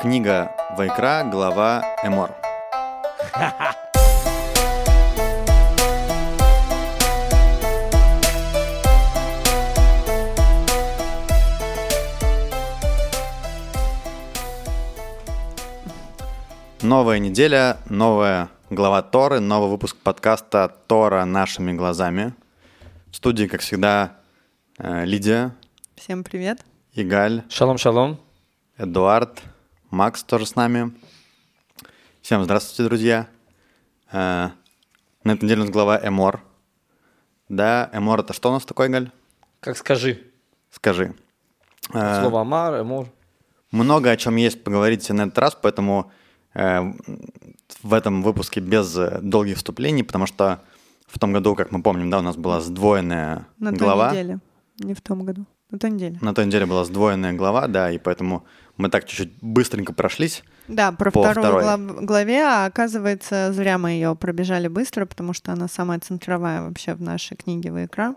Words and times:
Книга 0.00 0.52
Вайкра, 0.76 1.24
глава 1.28 1.82
Эмор. 2.04 2.30
Новая 16.80 17.18
неделя, 17.18 17.78
новая 17.90 18.50
глава 18.70 19.02
Торы, 19.02 19.40
новый 19.40 19.68
выпуск 19.68 19.96
подкаста 19.96 20.72
«Тора 20.86 21.24
нашими 21.24 21.72
глазами». 21.72 22.34
В 23.10 23.16
студии, 23.16 23.46
как 23.46 23.62
всегда, 23.62 24.12
э, 24.78 25.04
Лидия, 25.04 25.56
Всем 25.96 26.22
привет. 26.22 26.60
Игаль, 26.94 27.42
Шалом-шалом. 27.48 28.20
Эдуард, 28.76 29.42
Макс 29.90 30.22
тоже 30.22 30.46
с 30.46 30.54
нами. 30.54 30.92
Всем 32.20 32.44
здравствуйте, 32.44 32.84
друзья. 32.88 33.28
Э, 34.12 34.50
На 35.24 35.32
этой 35.32 35.44
неделе 35.44 35.62
у 35.62 35.64
нас 35.64 35.72
глава 35.72 35.98
Эмор. 36.02 36.42
Да, 37.48 37.88
Эмор 37.92 38.20
это 38.20 38.32
что 38.32 38.50
у 38.50 38.52
нас 38.52 38.64
такое, 38.64 38.88
Галь? 38.88 39.10
Как 39.60 39.76
скажи. 39.76 40.22
Скажи. 40.70 41.14
Э, 41.94 42.20
Слово 42.20 42.42
Амар, 42.42 42.82
Эмор. 42.82 43.08
Много 43.70 44.10
о 44.10 44.16
чем 44.16 44.36
есть 44.36 44.62
поговорить 44.62 45.08
на 45.10 45.22
этот 45.22 45.38
раз, 45.38 45.56
поэтому 45.60 46.10
э, 46.54 46.80
в 47.82 47.94
этом 47.94 48.22
выпуске 48.22 48.60
без 48.60 48.94
долгих 49.22 49.56
вступлений, 49.56 50.02
потому 50.02 50.26
что 50.26 50.60
в 51.06 51.18
том 51.18 51.32
году, 51.32 51.54
как 51.54 51.72
мы 51.72 51.82
помним, 51.82 52.10
да, 52.10 52.18
у 52.18 52.22
нас 52.22 52.36
была 52.36 52.60
сдвоенная 52.60 53.46
На 53.58 53.70
той 53.70 53.78
глава. 53.78 54.10
неделе. 54.10 54.38
Не 54.78 54.94
в 54.94 55.00
том 55.00 55.24
году. 55.24 55.46
На 55.70 55.78
той 55.78 55.90
неделе. 55.90 56.18
На 56.22 56.34
той 56.34 56.46
неделе 56.46 56.66
была 56.66 56.84
сдвоенная 56.84 57.32
глава, 57.32 57.66
да, 57.68 57.90
и 57.90 57.98
поэтому 57.98 58.44
мы 58.78 58.88
так 58.88 59.04
чуть-чуть 59.04 59.32
быстренько 59.42 59.92
прошлись. 59.92 60.42
Да, 60.68 60.92
про 60.92 61.10
По 61.10 61.20
вторую 61.22 61.44
второй. 61.44 61.62
глав- 61.62 62.04
главе, 62.06 62.42
а 62.42 62.66
оказывается, 62.66 63.52
зря 63.52 63.76
мы 63.78 63.90
ее 63.90 64.14
пробежали 64.14 64.68
быстро, 64.68 65.04
потому 65.04 65.34
что 65.34 65.52
она 65.52 65.68
самая 65.68 65.98
центровая 65.98 66.62
вообще 66.62 66.94
в 66.94 67.02
нашей 67.02 67.36
книге 67.36 67.70
Вайкра. 67.72 68.14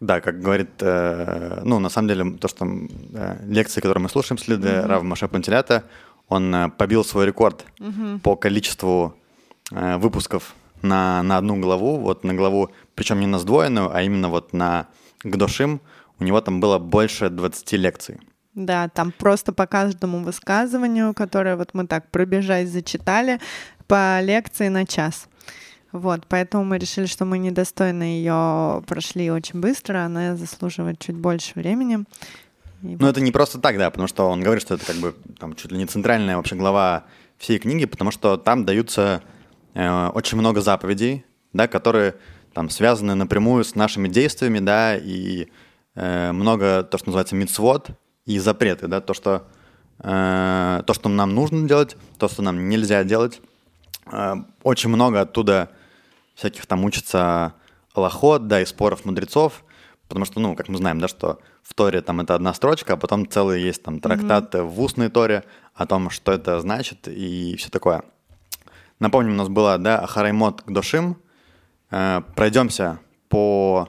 Да, 0.00 0.20
как 0.20 0.40
говорит, 0.40 0.70
э, 0.80 1.60
ну, 1.64 1.78
на 1.78 1.88
самом 1.88 2.08
деле, 2.08 2.32
то, 2.38 2.48
что 2.48 2.66
э, 2.66 3.36
лекции, 3.46 3.80
которые 3.80 4.02
мы 4.02 4.08
слушаем 4.08 4.38
с 4.38 4.48
Лидой, 4.48 4.84
Рав 4.86 5.02
Маше 5.04 5.28
Пантелята, 5.28 5.84
он 6.28 6.52
э, 6.54 6.68
побил 6.70 7.04
свой 7.04 7.26
рекорд 7.26 7.64
по 8.22 8.34
количеству 8.36 9.14
э, 9.70 9.98
выпусков 9.98 10.54
на, 10.82 11.22
на 11.22 11.36
одну 11.36 11.60
главу, 11.60 11.98
вот 11.98 12.24
на 12.24 12.34
главу, 12.34 12.70
причем 12.94 13.20
не 13.20 13.26
на 13.26 13.38
сдвоенную, 13.38 13.94
а 13.94 14.02
именно 14.02 14.28
вот 14.28 14.52
на 14.52 14.86
Гдошим, 15.22 15.80
у 16.18 16.24
него 16.24 16.40
там 16.40 16.60
было 16.60 16.78
больше 16.78 17.28
20 17.28 17.72
лекций. 17.74 18.18
Да, 18.54 18.88
там 18.88 19.12
просто 19.12 19.52
по 19.52 19.66
каждому 19.66 20.22
высказыванию, 20.22 21.14
которое 21.14 21.56
вот 21.56 21.70
мы 21.72 21.86
так 21.86 22.10
пробежать 22.10 22.68
зачитали, 22.68 23.40
по 23.86 24.20
лекции 24.20 24.68
на 24.68 24.86
час. 24.86 25.28
Вот, 25.90 26.26
поэтому 26.26 26.64
мы 26.64 26.78
решили, 26.78 27.06
что 27.06 27.24
мы 27.24 27.38
недостойно 27.38 28.02
ее 28.02 28.82
прошли 28.86 29.30
очень 29.30 29.60
быстро, 29.60 30.04
она 30.04 30.36
заслуживает 30.36 30.98
чуть 30.98 31.16
больше 31.16 31.52
времени. 31.54 32.04
Но 32.82 33.08
это 33.08 33.20
не 33.20 33.30
просто 33.30 33.58
так, 33.58 33.78
да, 33.78 33.90
потому 33.90 34.08
что 34.08 34.28
он 34.28 34.40
говорит, 34.40 34.62
что 34.62 34.74
это 34.74 34.86
как 34.86 34.96
бы 34.96 35.14
там 35.38 35.54
чуть 35.54 35.70
ли 35.70 35.78
не 35.78 35.86
центральная 35.86 36.36
вообще 36.36 36.56
глава 36.56 37.04
всей 37.38 37.58
книги, 37.58 37.84
потому 37.84 38.10
что 38.10 38.36
там 38.36 38.64
даются 38.64 39.22
э, 39.74 40.08
очень 40.08 40.38
много 40.38 40.60
заповедей, 40.60 41.24
да, 41.52 41.68
которые 41.68 42.16
там 42.54 42.70
связаны 42.70 43.14
напрямую 43.14 43.64
с 43.64 43.74
нашими 43.74 44.08
действиями, 44.08 44.58
да, 44.58 44.96
и 44.96 45.48
э, 45.94 46.32
много 46.32 46.82
то, 46.82 46.98
что 46.98 47.08
называется 47.08 47.36
мицвод 47.36 47.90
и 48.24 48.38
запреты, 48.38 48.88
да, 48.88 49.00
то, 49.00 49.14
что 49.14 49.46
э, 49.98 50.82
то, 50.86 50.94
что 50.94 51.08
нам 51.08 51.34
нужно 51.34 51.66
делать, 51.68 51.96
то, 52.18 52.28
что 52.28 52.42
нам 52.42 52.68
нельзя 52.68 53.04
делать. 53.04 53.40
Э, 54.10 54.34
очень 54.62 54.90
много 54.90 55.20
оттуда 55.20 55.70
всяких 56.34 56.66
там 56.66 56.84
учится 56.84 57.54
лохот, 57.94 58.46
да, 58.46 58.60
и 58.60 58.64
споров 58.64 59.04
мудрецов, 59.04 59.64
потому 60.08 60.24
что, 60.24 60.40
ну, 60.40 60.56
как 60.56 60.68
мы 60.68 60.78
знаем, 60.78 60.98
да, 60.98 61.08
что 61.08 61.40
в 61.62 61.74
Торе 61.74 62.00
там 62.00 62.20
это 62.20 62.34
одна 62.34 62.54
строчка, 62.54 62.94
а 62.94 62.96
потом 62.96 63.28
целый 63.28 63.62
есть 63.62 63.82
там 63.82 64.00
трактат 64.00 64.54
в 64.54 64.80
устной 64.80 65.08
Торе 65.08 65.44
о 65.74 65.86
том, 65.86 66.10
что 66.10 66.32
это 66.32 66.60
значит 66.60 67.08
и 67.08 67.56
все 67.56 67.70
такое. 67.70 68.02
Напомним, 68.98 69.32
у 69.32 69.36
нас 69.36 69.48
была, 69.48 69.78
да, 69.78 69.98
Ахараймот 69.98 70.62
Гдошим. 70.64 71.16
Э, 71.90 72.22
пройдемся 72.34 73.00
по, 73.28 73.88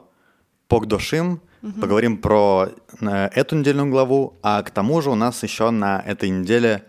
по 0.67 0.79
Гдошим, 0.79 1.41
поговорим 1.71 2.17
про 2.17 2.69
э, 2.99 3.27
эту 3.33 3.55
недельную 3.55 3.89
главу, 3.89 4.37
а 4.41 4.61
к 4.63 4.71
тому 4.71 5.01
же 5.01 5.09
у 5.09 5.15
нас 5.15 5.43
еще 5.43 5.69
на 5.69 5.99
этой 6.01 6.29
неделе 6.29 6.83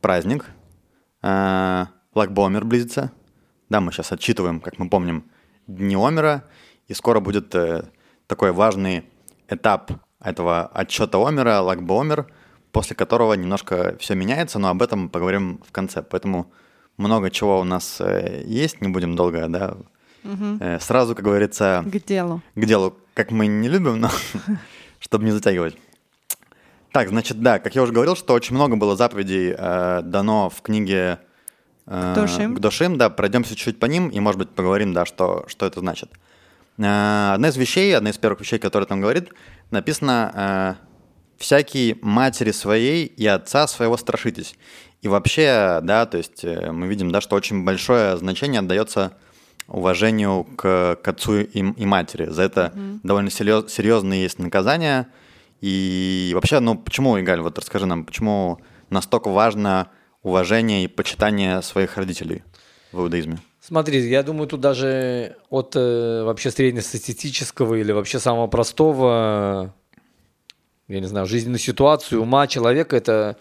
праздник. 0.00 0.46
Э, 1.22 1.86
Лагбомер 2.14 2.64
близится. 2.64 3.10
Да, 3.68 3.80
мы 3.80 3.92
сейчас 3.92 4.12
отчитываем, 4.12 4.60
как 4.60 4.78
мы 4.78 4.88
помним, 4.88 5.24
Дни 5.66 5.96
Омера, 5.96 6.44
и 6.86 6.94
скоро 6.94 7.20
будет 7.20 7.54
э, 7.54 7.84
такой 8.26 8.52
важный 8.52 9.04
этап 9.48 9.90
этого 10.20 10.66
отчета 10.66 11.18
Омера, 11.18 11.60
Лагбомер, 11.60 12.26
после 12.70 12.94
которого 12.94 13.34
немножко 13.34 13.96
все 13.98 14.14
меняется, 14.14 14.58
но 14.58 14.68
об 14.68 14.82
этом 14.82 15.08
поговорим 15.08 15.60
в 15.66 15.72
конце. 15.72 16.02
Поэтому 16.02 16.52
много 16.96 17.30
чего 17.30 17.60
у 17.60 17.64
нас 17.64 18.00
есть, 18.44 18.80
не 18.80 18.88
будем 18.88 19.16
долго, 19.16 19.48
да, 19.48 19.76
э, 20.24 20.78
сразу, 20.80 21.14
как 21.14 21.24
говорится, 21.24 21.84
к 21.86 22.04
делу. 22.04 22.42
к 22.54 22.64
делу, 22.64 22.96
как 23.14 23.30
мы 23.30 23.46
не 23.46 23.68
любим, 23.68 24.00
но 24.00 24.10
чтобы 25.00 25.24
не 25.24 25.30
затягивать. 25.30 25.76
Так, 26.92 27.08
значит, 27.08 27.40
да, 27.40 27.58
как 27.58 27.74
я 27.74 27.82
уже 27.82 27.92
говорил, 27.92 28.16
что 28.16 28.34
очень 28.34 28.56
много 28.56 28.76
было 28.76 28.96
заповедей 28.96 29.54
э, 29.56 30.02
дано 30.02 30.50
в 30.50 30.60
книге 30.60 31.20
э, 31.86 32.12
Гдошим. 32.12 32.54
Гдошим, 32.54 32.98
да, 32.98 33.10
пройдемся 33.10 33.54
чуть-чуть 33.54 33.78
по 33.78 33.86
ним 33.86 34.08
и, 34.08 34.18
может 34.18 34.38
быть, 34.38 34.50
поговорим, 34.50 34.92
да, 34.92 35.06
что, 35.06 35.44
что 35.46 35.66
это 35.66 35.80
значит. 35.80 36.10
Э, 36.78 37.32
одна 37.34 37.48
из 37.48 37.56
вещей, 37.56 37.96
одна 37.96 38.10
из 38.10 38.18
первых 38.18 38.40
вещей, 38.40 38.58
которая 38.58 38.86
там 38.86 39.00
говорит, 39.00 39.30
написано 39.70 40.32
э, 40.34 40.74
«всякие 41.38 41.96
матери 42.02 42.50
своей 42.50 43.06
и 43.06 43.26
отца 43.26 43.68
своего 43.68 43.96
страшитесь». 43.96 44.56
И 45.02 45.08
вообще, 45.08 45.80
да, 45.82 46.06
то 46.06 46.18
есть 46.18 46.44
э, 46.44 46.72
мы 46.72 46.88
видим, 46.88 47.10
да, 47.10 47.20
что 47.20 47.36
очень 47.36 47.64
большое 47.64 48.16
значение 48.16 48.58
отдается 48.58 49.12
уважению 49.70 50.44
к, 50.44 50.96
к 51.02 51.08
отцу 51.08 51.40
и, 51.40 51.58
и 51.58 51.86
матери. 51.86 52.26
За 52.26 52.42
это 52.42 52.72
довольно 53.02 53.28
серьез- 53.28 53.68
серьезные 53.68 54.22
есть 54.22 54.38
наказания. 54.38 55.08
И 55.60 56.32
вообще, 56.34 56.60
ну 56.60 56.76
почему, 56.76 57.18
Игаль, 57.20 57.40
вот 57.40 57.58
расскажи 57.58 57.86
нам, 57.86 58.04
почему 58.04 58.60
настолько 58.90 59.30
важно 59.30 59.88
уважение 60.22 60.84
и 60.84 60.88
почитание 60.88 61.62
своих 61.62 61.96
родителей 61.96 62.42
в 62.92 63.00
иудаизме? 63.00 63.38
Смотри, 63.60 64.00
я 64.08 64.22
думаю, 64.22 64.48
тут 64.48 64.60
даже 64.60 65.36
от 65.50 65.76
э, 65.76 66.22
вообще 66.24 66.50
среднестатистического 66.50 67.74
или 67.74 67.92
вообще 67.92 68.18
самого 68.18 68.46
простого, 68.46 69.74
я 70.88 71.00
не 71.00 71.06
знаю, 71.06 71.26
жизненную 71.26 71.58
ситуацию 71.58 72.22
ума 72.22 72.46
человека, 72.46 72.96
это 72.96 73.36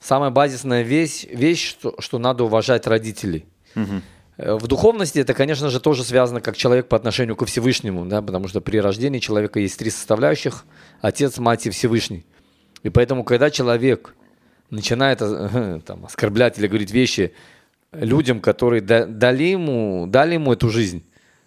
самая 0.00 0.30
базисная 0.30 0.82
вещь, 0.82 1.26
вещь 1.30 1.68
что, 1.68 1.94
что 2.00 2.18
надо 2.18 2.44
уважать 2.44 2.86
родителей. 2.86 3.44
Э, 3.76 4.00
В 4.42 4.66
духовности 4.66 5.18
это, 5.18 5.34
конечно 5.34 5.68
же, 5.68 5.80
тоже 5.80 6.02
связано 6.02 6.40
как 6.40 6.56
человек 6.56 6.88
по 6.88 6.96
отношению 6.96 7.36
ко 7.36 7.44
Всевышнему, 7.44 8.06
да, 8.06 8.22
потому 8.22 8.48
что 8.48 8.60
при 8.60 8.78
рождении 8.78 9.18
человека 9.18 9.60
есть 9.60 9.78
три 9.78 9.90
составляющих– 9.90 10.64
отец, 11.00 11.38
мать 11.38 11.66
и 11.66 11.70
Всевышний. 11.70 12.24
И 12.82 12.88
поэтому, 12.88 13.24
когда 13.24 13.50
человек 13.50 14.14
начинает 14.70 15.18
э, 15.20 15.80
там, 15.86 16.06
оскорблять 16.06 16.58
или 16.58 16.66
говорить 16.66 16.90
вещи 16.90 17.34
людям, 17.92 18.40
которые 18.40 18.80
да- 18.80 19.06
дали 19.06 19.44
ему, 19.44 20.06
дали 20.06 20.34
ему 20.34 20.52
эту 20.52 20.70
жизнь, 20.70 21.04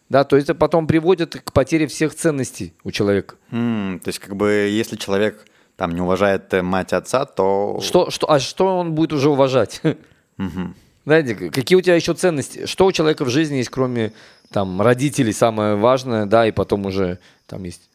да, 0.10 0.24
то 0.24 0.38
это 0.38 0.54
потом 0.54 0.86
приводит 0.86 1.36
к 1.36 1.52
потере 1.54 1.88
всех 1.88 2.14
ценностей 2.14 2.74
у 2.84 2.92
человека. 2.92 3.36
М, 3.52 4.00
то 4.04 4.10
есть, 4.10 4.20
как 4.20 4.36
бы, 4.36 4.52
если 4.52 4.98
человек 4.98 5.46
там 5.78 5.92
не 5.96 6.02
уважает 6.02 6.54
э, 6.54 6.62
мать 6.62 6.94
отца, 6.94 7.26
то... 7.26 7.80
Что, 7.82 8.12
что, 8.12 8.30
а 8.30 8.40
что 8.40 8.78
он 8.78 8.94
будет 8.94 9.14
уже 9.14 9.30
уважать? 9.30 9.82
Знаете, 11.06 11.36
какие 11.36 11.78
у 11.78 11.82
тебя 11.82 11.96
еще 11.96 12.14
ценности? 12.14 12.66
Что 12.66 12.86
у 12.86 12.92
человека 12.92 13.26
в 13.26 13.30
жизни 13.30 13.58
есть, 13.58 13.70
кроме 13.70 14.14
там 14.52 14.82
родителей, 14.82 15.34
самое 15.34 15.76
важное, 15.76 16.26
да, 16.26 16.48
и 16.48 16.52
потом 16.52 16.86
уже 16.86 17.20
там 17.46 17.64
есть 17.64 17.90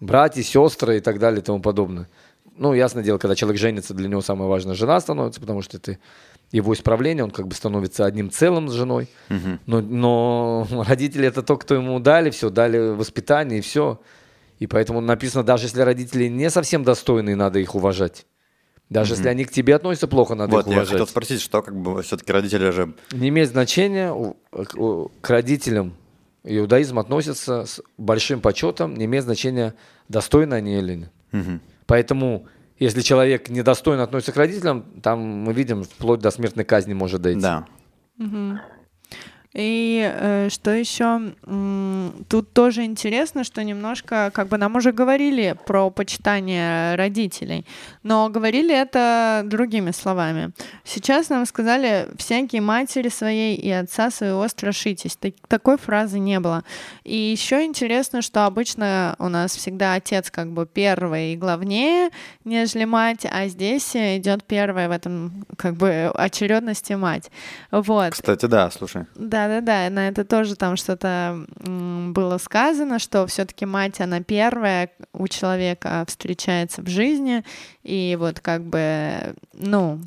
братья, 0.00 0.42
сестры 0.42 0.98
и 0.98 1.00
так 1.00 1.18
далее 1.18 1.40
и 1.40 1.44
тому 1.44 1.60
подобное. 1.60 2.08
Ну, 2.56 2.74
ясное 2.74 3.02
дело, 3.02 3.16
когда 3.16 3.34
человек 3.34 3.58
женится, 3.58 3.94
для 3.94 4.08
него 4.08 4.20
самое 4.20 4.50
важное 4.50 4.74
жена 4.74 5.00
становится, 5.00 5.40
потому 5.40 5.62
что 5.62 5.78
это 5.78 5.98
его 6.52 6.74
исправление, 6.74 7.24
он 7.24 7.30
как 7.30 7.46
бы 7.46 7.54
становится 7.54 8.04
одним 8.04 8.30
целым 8.30 8.68
с 8.68 8.72
женой. 8.72 9.08
Но, 9.66 9.80
но 9.80 10.66
родители 10.86 11.26
это 11.26 11.42
то, 11.42 11.56
кто 11.56 11.74
ему 11.74 12.00
дали 12.00 12.30
все, 12.30 12.50
дали 12.50 12.78
воспитание 12.94 13.60
и 13.60 13.62
все. 13.62 14.00
И 14.58 14.66
поэтому 14.66 15.00
написано, 15.00 15.42
даже 15.42 15.66
если 15.66 15.80
родители 15.80 16.28
не 16.28 16.50
совсем 16.50 16.84
достойные, 16.84 17.34
надо 17.34 17.60
их 17.60 17.74
уважать. 17.74 18.26
Даже 18.90 19.14
если 19.14 19.28
они 19.28 19.44
к 19.44 19.50
тебе 19.50 19.76
относятся 19.76 20.08
плохо, 20.08 20.34
надо 20.34 20.52
Вот, 20.52 20.66
их 20.66 20.66
я 20.66 20.78
уважать. 20.78 20.92
хотел 20.92 21.06
спросить, 21.06 21.40
что 21.40 21.62
как 21.62 21.74
бы 21.76 22.02
все-таки 22.02 22.32
родители 22.32 22.70
же... 22.70 22.92
Не 23.12 23.28
имеет 23.28 23.48
значения, 23.48 24.12
к 24.50 25.30
родителям 25.30 25.94
иудаизм 26.42 26.98
относится 26.98 27.66
с 27.66 27.80
большим 27.96 28.40
почетом, 28.40 28.94
не 28.94 29.04
имеет 29.04 29.24
значения, 29.24 29.74
достойны 30.08 30.54
они 30.54 30.76
или 30.76 31.08
нет. 31.32 31.60
Поэтому 31.86 32.46
если 32.78 33.02
человек 33.02 33.48
недостойно 33.48 34.02
относится 34.02 34.32
к 34.32 34.36
родителям, 34.36 34.84
там 35.02 35.20
мы 35.20 35.52
видим, 35.52 35.84
вплоть 35.84 36.20
до 36.20 36.30
смертной 36.30 36.64
казни 36.64 36.92
может 36.92 37.22
дойти. 37.22 37.40
Да. 37.40 37.66
И 39.52 40.08
э, 40.14 40.48
что 40.48 40.70
еще? 40.70 41.32
Тут 42.28 42.52
тоже 42.52 42.84
интересно, 42.84 43.42
что 43.42 43.64
немножко, 43.64 44.30
как 44.32 44.46
бы 44.46 44.58
нам 44.58 44.76
уже 44.76 44.92
говорили 44.92 45.56
про 45.66 45.90
почитание 45.90 46.94
родителей, 46.94 47.66
но 48.04 48.28
говорили 48.28 48.72
это 48.72 49.42
другими 49.44 49.90
словами. 49.90 50.52
Сейчас 50.84 51.30
нам 51.30 51.46
сказали 51.46 52.08
всякие 52.16 52.62
матери 52.62 53.08
своей 53.08 53.56
и 53.56 53.70
отца 53.70 54.10
своего 54.10 54.46
страшитесь. 54.46 55.16
Так, 55.16 55.34
такой 55.48 55.78
фразы 55.78 56.20
не 56.20 56.38
было. 56.38 56.62
И 57.02 57.16
еще 57.16 57.64
интересно, 57.64 58.22
что 58.22 58.46
обычно 58.46 59.16
у 59.18 59.28
нас 59.28 59.56
всегда 59.56 59.94
отец 59.94 60.30
как 60.30 60.52
бы 60.52 60.64
первый 60.64 61.32
и 61.32 61.36
главнее, 61.36 62.10
нежели 62.44 62.84
мать, 62.84 63.26
а 63.28 63.48
здесь 63.48 63.96
идет 63.96 64.44
первая 64.44 64.88
в 64.88 64.92
этом 64.92 65.44
как 65.56 65.74
бы 65.74 66.12
очередности 66.14 66.92
мать. 66.92 67.30
Вот. 67.72 68.12
Кстати, 68.12 68.46
да, 68.46 68.70
слушай. 68.70 69.06
Да, 69.16 69.39
да-да-да, 69.48 69.90
на 69.90 70.08
это 70.08 70.24
тоже 70.24 70.56
там 70.56 70.76
что-то 70.76 71.46
было 71.58 72.38
сказано, 72.38 72.98
что 72.98 73.26
все-таки 73.26 73.66
мать, 73.66 74.00
она 74.00 74.20
первая 74.20 74.90
у 75.12 75.28
человека 75.28 76.04
встречается 76.06 76.82
в 76.82 76.88
жизни, 76.88 77.44
и 77.82 78.16
вот 78.18 78.40
как 78.40 78.64
бы, 78.64 79.34
ну, 79.52 80.00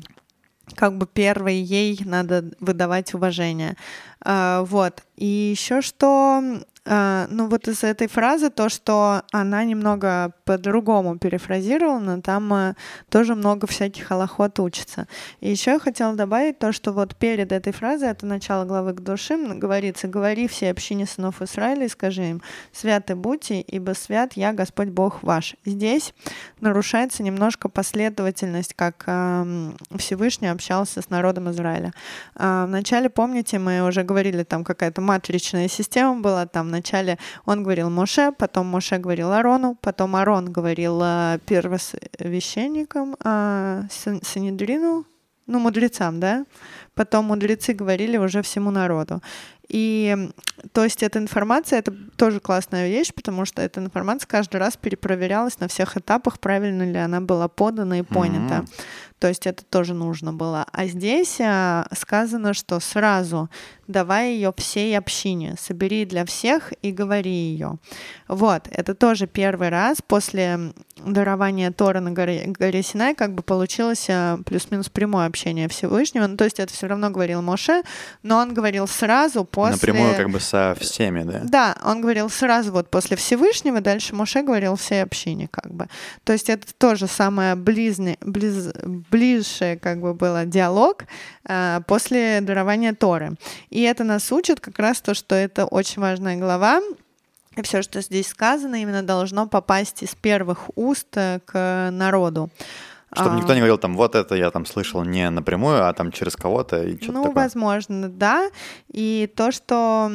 как 0.74 0.96
бы 0.96 1.06
первой 1.06 1.56
ей 1.56 2.00
надо 2.04 2.50
выдавать 2.60 3.14
уважение. 3.14 3.76
А, 4.20 4.62
вот. 4.62 5.02
И 5.16 5.26
еще 5.26 5.80
что 5.80 6.42
Uh, 6.86 7.26
ну 7.30 7.48
вот 7.48 7.66
из 7.66 7.82
этой 7.82 8.08
фразы 8.08 8.50
то, 8.50 8.68
что 8.68 9.22
она 9.32 9.64
немного 9.64 10.34
по-другому 10.44 11.18
перефразирована, 11.18 12.20
там 12.20 12.52
uh, 12.52 12.76
тоже 13.08 13.34
много 13.34 13.66
всяких 13.66 14.12
аллоход 14.12 14.60
учится. 14.60 15.08
И 15.40 15.50
еще 15.50 15.70
я 15.70 15.78
хотела 15.78 16.14
добавить 16.14 16.58
то, 16.58 16.72
что 16.72 16.92
вот 16.92 17.16
перед 17.16 17.52
этой 17.52 17.72
фразой, 17.72 18.10
это 18.10 18.26
начало 18.26 18.66
главы 18.66 18.92
к 18.92 19.00
душим, 19.00 19.58
говорится, 19.58 20.08
говори 20.08 20.46
все 20.46 20.70
общине 20.70 21.06
сынов 21.06 21.40
Израиля 21.40 21.86
и 21.86 21.88
скажи 21.88 22.22
им, 22.22 22.42
святы 22.70 23.16
будьте, 23.16 23.62
ибо 23.62 23.92
свят 23.92 24.34
я, 24.34 24.52
Господь 24.52 24.88
Бог 24.88 25.22
ваш. 25.22 25.56
Здесь 25.64 26.12
нарушается 26.60 27.22
немножко 27.22 27.70
последовательность, 27.70 28.74
как 28.74 29.04
uh, 29.06 29.74
Всевышний 29.96 30.48
общался 30.48 31.00
с 31.00 31.08
народом 31.08 31.50
Израиля. 31.50 31.94
Вначале, 32.34 33.08
помните, 33.08 33.58
мы 33.58 33.80
уже 33.80 34.02
говорили, 34.02 34.42
там 34.42 34.64
какая-то 34.64 35.00
матричная 35.04 35.68
система 35.68 36.20
была, 36.20 36.46
там 36.46 36.68
Вначале 36.68 37.18
он 37.44 37.62
говорил 37.62 37.90
Моше, 37.90 38.32
потом 38.32 38.66
Моше 38.66 38.98
говорил 38.98 39.32
Арону, 39.32 39.76
потом 39.80 40.16
Арон 40.16 40.52
говорил 40.52 41.00
э, 41.02 41.38
первосвященникам, 41.46 43.16
э, 43.24 43.82
Санедрину, 43.90 45.06
ну, 45.46 45.58
мудрецам, 45.58 46.20
да? 46.20 46.46
Потом 46.94 47.26
мудрецы 47.26 47.74
говорили 47.74 48.16
уже 48.16 48.40
всему 48.40 48.70
народу. 48.70 49.20
И 49.68 50.16
то 50.72 50.84
есть 50.84 51.02
эта 51.02 51.18
информация, 51.18 51.78
это 51.78 51.92
тоже 52.16 52.40
классная 52.40 52.88
вещь, 52.88 53.12
потому 53.14 53.44
что 53.44 53.62
эта 53.62 53.80
информация 53.80 54.28
каждый 54.28 54.56
раз 54.56 54.76
перепроверялась 54.76 55.58
на 55.60 55.68
всех 55.68 55.96
этапах, 55.96 56.38
правильно 56.38 56.82
ли 56.82 56.98
она 56.98 57.20
была 57.20 57.48
подана 57.48 57.98
и 57.98 58.02
понята. 58.02 58.54
Mm-hmm. 58.54 58.80
То 59.18 59.28
есть 59.28 59.46
это 59.46 59.64
тоже 59.64 59.94
нужно 59.94 60.32
было. 60.32 60.66
А 60.72 60.86
здесь 60.86 61.38
а, 61.40 61.86
сказано, 61.94 62.52
что 62.52 62.80
сразу 62.80 63.48
давай 63.86 64.32
ее 64.32 64.52
всей 64.56 64.96
общине, 64.96 65.56
собери 65.58 66.04
для 66.04 66.24
всех 66.24 66.72
и 66.82 66.90
говори 66.92 67.30
ее. 67.30 67.78
Вот, 68.28 68.68
это 68.70 68.94
тоже 68.94 69.26
первый 69.26 69.68
раз 69.68 69.98
после 70.06 70.72
дарования 70.96 71.70
Тора 71.70 72.00
на 72.00 72.12
горе, 72.12 72.44
горе 72.46 72.82
Синай 72.82 73.14
как 73.14 73.34
бы 73.34 73.42
получилось 73.42 74.06
а, 74.08 74.38
плюс-минус 74.44 74.88
прямое 74.88 75.26
общение 75.26 75.68
Всевышнего. 75.68 76.26
Ну, 76.26 76.36
то 76.36 76.44
есть 76.44 76.60
это 76.60 76.72
все 76.72 76.86
равно 76.86 77.10
говорил 77.10 77.42
Моше, 77.42 77.82
но 78.22 78.38
он 78.38 78.54
говорил 78.54 78.86
сразу 78.86 79.44
после... 79.44 79.92
Напрямую 79.92 80.16
как 80.16 80.30
бы 80.30 80.40
со 80.40 80.76
всеми, 80.80 81.22
да? 81.22 81.40
Да, 81.44 81.76
он 81.84 82.00
говорил 82.00 82.30
сразу 82.30 82.72
вот 82.72 82.90
после 82.90 83.16
Всевышнего, 83.16 83.80
дальше 83.80 84.14
Моше 84.14 84.42
говорил 84.42 84.76
всей 84.76 85.02
общине 85.02 85.48
как 85.50 85.72
бы. 85.72 85.88
То 86.24 86.32
есть 86.32 86.48
это 86.48 86.66
тоже 86.78 87.06
самое 87.06 87.54
близне, 87.54 88.16
близ, 88.20 88.72
ближшее 89.10 89.78
как 89.78 90.00
бы 90.00 90.14
было 90.14 90.44
диалог 90.44 91.04
э, 91.48 91.80
после 91.86 92.40
дарования 92.40 92.94
Торы. 92.94 93.32
И 93.70 93.82
это 93.82 94.04
нас 94.04 94.30
учит 94.32 94.60
как 94.60 94.78
раз 94.78 95.00
то, 95.00 95.14
что 95.14 95.34
это 95.34 95.66
очень 95.66 96.00
важная 96.00 96.36
глава, 96.36 96.80
и 97.56 97.62
все, 97.62 97.82
что 97.82 98.00
здесь 98.00 98.28
сказано, 98.28 98.82
именно 98.82 99.02
должно 99.02 99.46
попасть 99.46 100.02
из 100.02 100.14
первых 100.14 100.70
уст 100.74 101.16
э, 101.16 101.40
к 101.44 101.90
народу. 101.92 102.50
Чтобы 103.14 103.36
а... 103.36 103.36
никто 103.36 103.54
не 103.54 103.60
говорил, 103.60 103.78
там, 103.78 103.96
вот 103.96 104.16
это 104.16 104.34
я 104.34 104.50
там 104.50 104.66
слышал 104.66 105.04
не 105.04 105.30
напрямую, 105.30 105.86
а 105.86 105.92
там 105.92 106.10
через 106.10 106.34
кого-то 106.34 106.82
и 106.82 106.96
что-то 106.96 107.12
Ну, 107.12 107.22
такое. 107.24 107.44
возможно, 107.44 108.08
да. 108.08 108.50
И 108.92 109.30
то, 109.36 109.52
что 109.52 110.10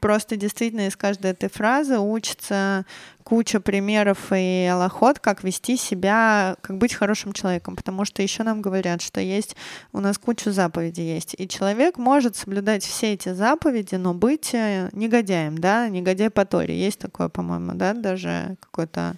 просто 0.00 0.36
действительно 0.36 0.86
из 0.86 0.96
каждой 0.96 1.32
этой 1.32 1.48
фразы 1.48 1.98
учится 1.98 2.86
куча 3.26 3.58
примеров 3.58 4.18
и 4.30 4.70
аллоход, 4.72 5.18
как 5.18 5.42
вести 5.42 5.76
себя, 5.76 6.56
как 6.60 6.78
быть 6.78 6.94
хорошим 6.94 7.32
человеком, 7.32 7.74
потому 7.74 8.04
что 8.04 8.22
еще 8.22 8.44
нам 8.44 8.62
говорят, 8.62 9.02
что 9.02 9.20
есть 9.20 9.56
у 9.92 9.98
нас 9.98 10.16
куча 10.16 10.52
заповедей 10.52 11.12
есть, 11.14 11.34
и 11.36 11.48
человек 11.48 11.98
может 11.98 12.36
соблюдать 12.36 12.84
все 12.84 13.14
эти 13.14 13.32
заповеди, 13.32 13.96
но 13.96 14.14
быть 14.14 14.54
э, 14.54 14.90
негодяем, 14.92 15.58
да, 15.58 15.88
негодяй 15.88 16.30
по 16.30 16.44
Торе, 16.44 16.78
есть 16.78 17.00
такое, 17.00 17.28
по-моему, 17.28 17.72
да, 17.74 17.94
даже 17.94 18.56
какой-то 18.60 19.16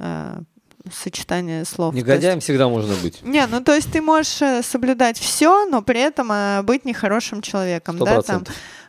э, 0.00 0.40
сочетание 0.92 1.64
слов. 1.64 1.94
Негодяем 1.94 2.38
есть, 2.38 2.46
всегда 2.48 2.68
можно 2.68 2.96
быть. 2.96 3.22
Не, 3.22 3.46
ну 3.46 3.62
то 3.62 3.76
есть 3.76 3.92
ты 3.92 4.02
можешь 4.02 4.42
э, 4.42 4.62
соблюдать 4.64 5.18
все, 5.20 5.66
но 5.66 5.82
при 5.82 6.00
этом 6.00 6.32
э, 6.32 6.62
быть 6.62 6.84
нехорошим 6.84 7.42
человеком, 7.42 7.94
100%. 7.94 8.04
да, 8.04 8.22
там. 8.22 8.44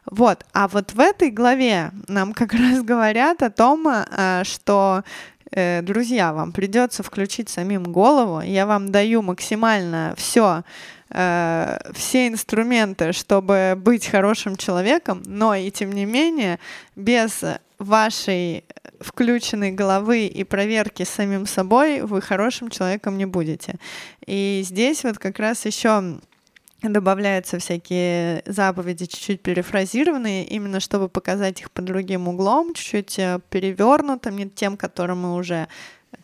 Вот, 0.10 0.46
а 0.54 0.68
вот 0.68 0.94
в 0.94 1.00
этой 1.00 1.32
главе 1.32 1.92
нам 2.08 2.34
как 2.34 2.54
раз 2.54 2.82
говорят 2.82 3.44
о 3.44 3.50
том, 3.50 3.88
э, 3.88 4.44
что 4.44 5.04
друзья, 5.50 6.34
вам 6.34 6.52
придется 6.52 7.04
включить 7.04 7.48
самим 7.48 7.84
голову. 7.84 8.42
Я 8.42 8.66
вам 8.66 8.92
даю 8.92 9.22
максимально 9.22 10.14
все, 10.18 10.64
все 11.10 12.28
инструменты, 12.28 13.14
чтобы 13.14 13.76
быть 13.78 14.08
хорошим 14.08 14.58
человеком, 14.58 15.24
но 15.26 15.56
и 15.56 15.72
тем 15.72 15.94
не 15.94 16.04
менее 16.04 16.60
без 16.98 17.46
вашей 17.80 18.66
включенной 19.00 19.72
головы 19.72 20.26
и 20.26 20.44
проверки 20.44 21.04
самим 21.04 21.46
собой 21.46 22.02
вы 22.02 22.22
хорошим 22.22 22.70
человеком 22.70 23.18
не 23.18 23.26
будете. 23.26 23.76
И 24.26 24.62
здесь 24.66 25.04
вот 25.04 25.18
как 25.20 25.40
раз 25.40 25.66
еще 25.66 26.20
добавляются 26.82 27.58
всякие 27.58 28.44
заповеди 28.46 29.06
чуть-чуть 29.06 29.42
перефразированные, 29.42 30.46
именно 30.46 30.80
чтобы 30.80 31.10
показать 31.10 31.62
их 31.62 31.72
под 31.72 31.86
другим 31.86 32.28
углом, 32.28 32.74
чуть-чуть 32.74 33.18
э, 33.20 33.40
перевернутым, 33.50 34.38
не 34.38 34.50
тем, 34.50 34.78
которым 34.78 35.22
мы 35.22 35.36
уже 35.36 35.68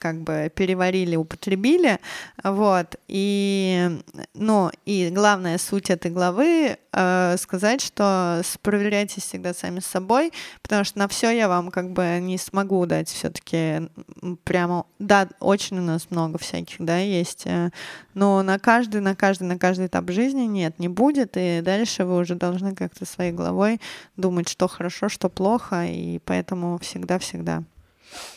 как 0.03 0.19
бы 0.19 0.51
переварили, 0.53 1.15
употребили, 1.15 1.97
вот, 2.43 2.97
и, 3.07 3.89
ну, 4.33 4.69
и 4.85 5.09
главная 5.11 5.57
суть 5.57 5.89
этой 5.89 6.11
главы 6.11 6.77
э, 6.91 7.37
сказать, 7.37 7.79
что 7.79 8.41
проверяйтесь 8.61 9.23
всегда 9.23 9.53
сами 9.53 9.79
с 9.79 9.85
собой, 9.85 10.33
потому 10.61 10.83
что 10.83 10.99
на 10.99 11.07
все 11.07 11.31
я 11.31 11.47
вам 11.47 11.71
как 11.71 11.93
бы 11.93 12.19
не 12.19 12.37
смогу 12.37 12.85
дать 12.85 13.07
все-таки 13.07 13.89
прямо, 14.43 14.85
да, 14.99 15.29
очень 15.39 15.79
у 15.79 15.83
нас 15.83 16.07
много 16.09 16.37
всяких, 16.37 16.75
да, 16.79 16.97
есть, 16.97 17.43
э, 17.45 17.69
но 18.13 18.43
на 18.43 18.59
каждый, 18.59 18.99
на 18.99 19.15
каждый, 19.15 19.43
на 19.43 19.57
каждый 19.57 19.87
этап 19.87 20.11
жизни 20.11 20.41
нет, 20.41 20.79
не 20.79 20.89
будет, 20.89 21.37
и 21.37 21.61
дальше 21.61 22.03
вы 22.03 22.17
уже 22.17 22.35
должны 22.35 22.75
как-то 22.75 23.05
своей 23.05 23.31
головой 23.31 23.79
думать, 24.17 24.49
что 24.49 24.67
хорошо, 24.67 25.07
что 25.07 25.29
плохо, 25.29 25.85
и 25.85 26.19
поэтому 26.25 26.77
всегда-всегда. 26.77 27.63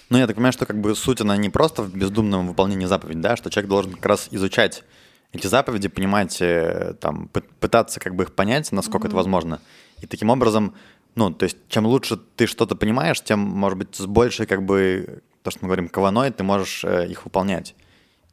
Ну, 0.08 0.18
я 0.18 0.26
так 0.26 0.36
понимаю, 0.36 0.52
что 0.52 0.66
как 0.66 0.80
бы 0.80 0.94
суть, 0.94 1.20
она 1.20 1.36
не 1.36 1.50
просто 1.50 1.82
в 1.82 1.94
бездумном 1.94 2.46
выполнении 2.46 2.86
заповедей, 2.86 3.20
да, 3.20 3.36
что 3.36 3.50
человек 3.50 3.68
должен 3.68 3.92
как 3.92 4.06
раз 4.06 4.28
изучать 4.30 4.84
эти 5.32 5.46
заповеди, 5.46 5.88
понимать, 5.88 6.40
э, 6.40 6.94
там, 7.00 7.28
пытаться 7.60 8.00
как 8.00 8.14
бы 8.14 8.24
их 8.24 8.34
понять, 8.34 8.72
насколько 8.72 9.06
mm-hmm. 9.06 9.10
это 9.10 9.16
возможно. 9.16 9.60
И 10.00 10.06
таким 10.06 10.30
образом, 10.30 10.74
ну, 11.14 11.30
то 11.30 11.44
есть, 11.44 11.56
чем 11.68 11.86
лучше 11.86 12.18
ты 12.36 12.46
что-то 12.46 12.76
понимаешь, 12.76 13.20
тем, 13.20 13.40
может 13.40 13.78
быть, 13.78 13.94
с 13.96 14.06
большей, 14.06 14.46
как 14.46 14.64
бы, 14.64 15.22
то, 15.42 15.50
что 15.50 15.60
мы 15.62 15.68
говорим, 15.68 15.88
кованой, 15.88 16.30
ты 16.30 16.44
можешь 16.44 16.84
э, 16.84 17.08
их 17.08 17.24
выполнять. 17.24 17.74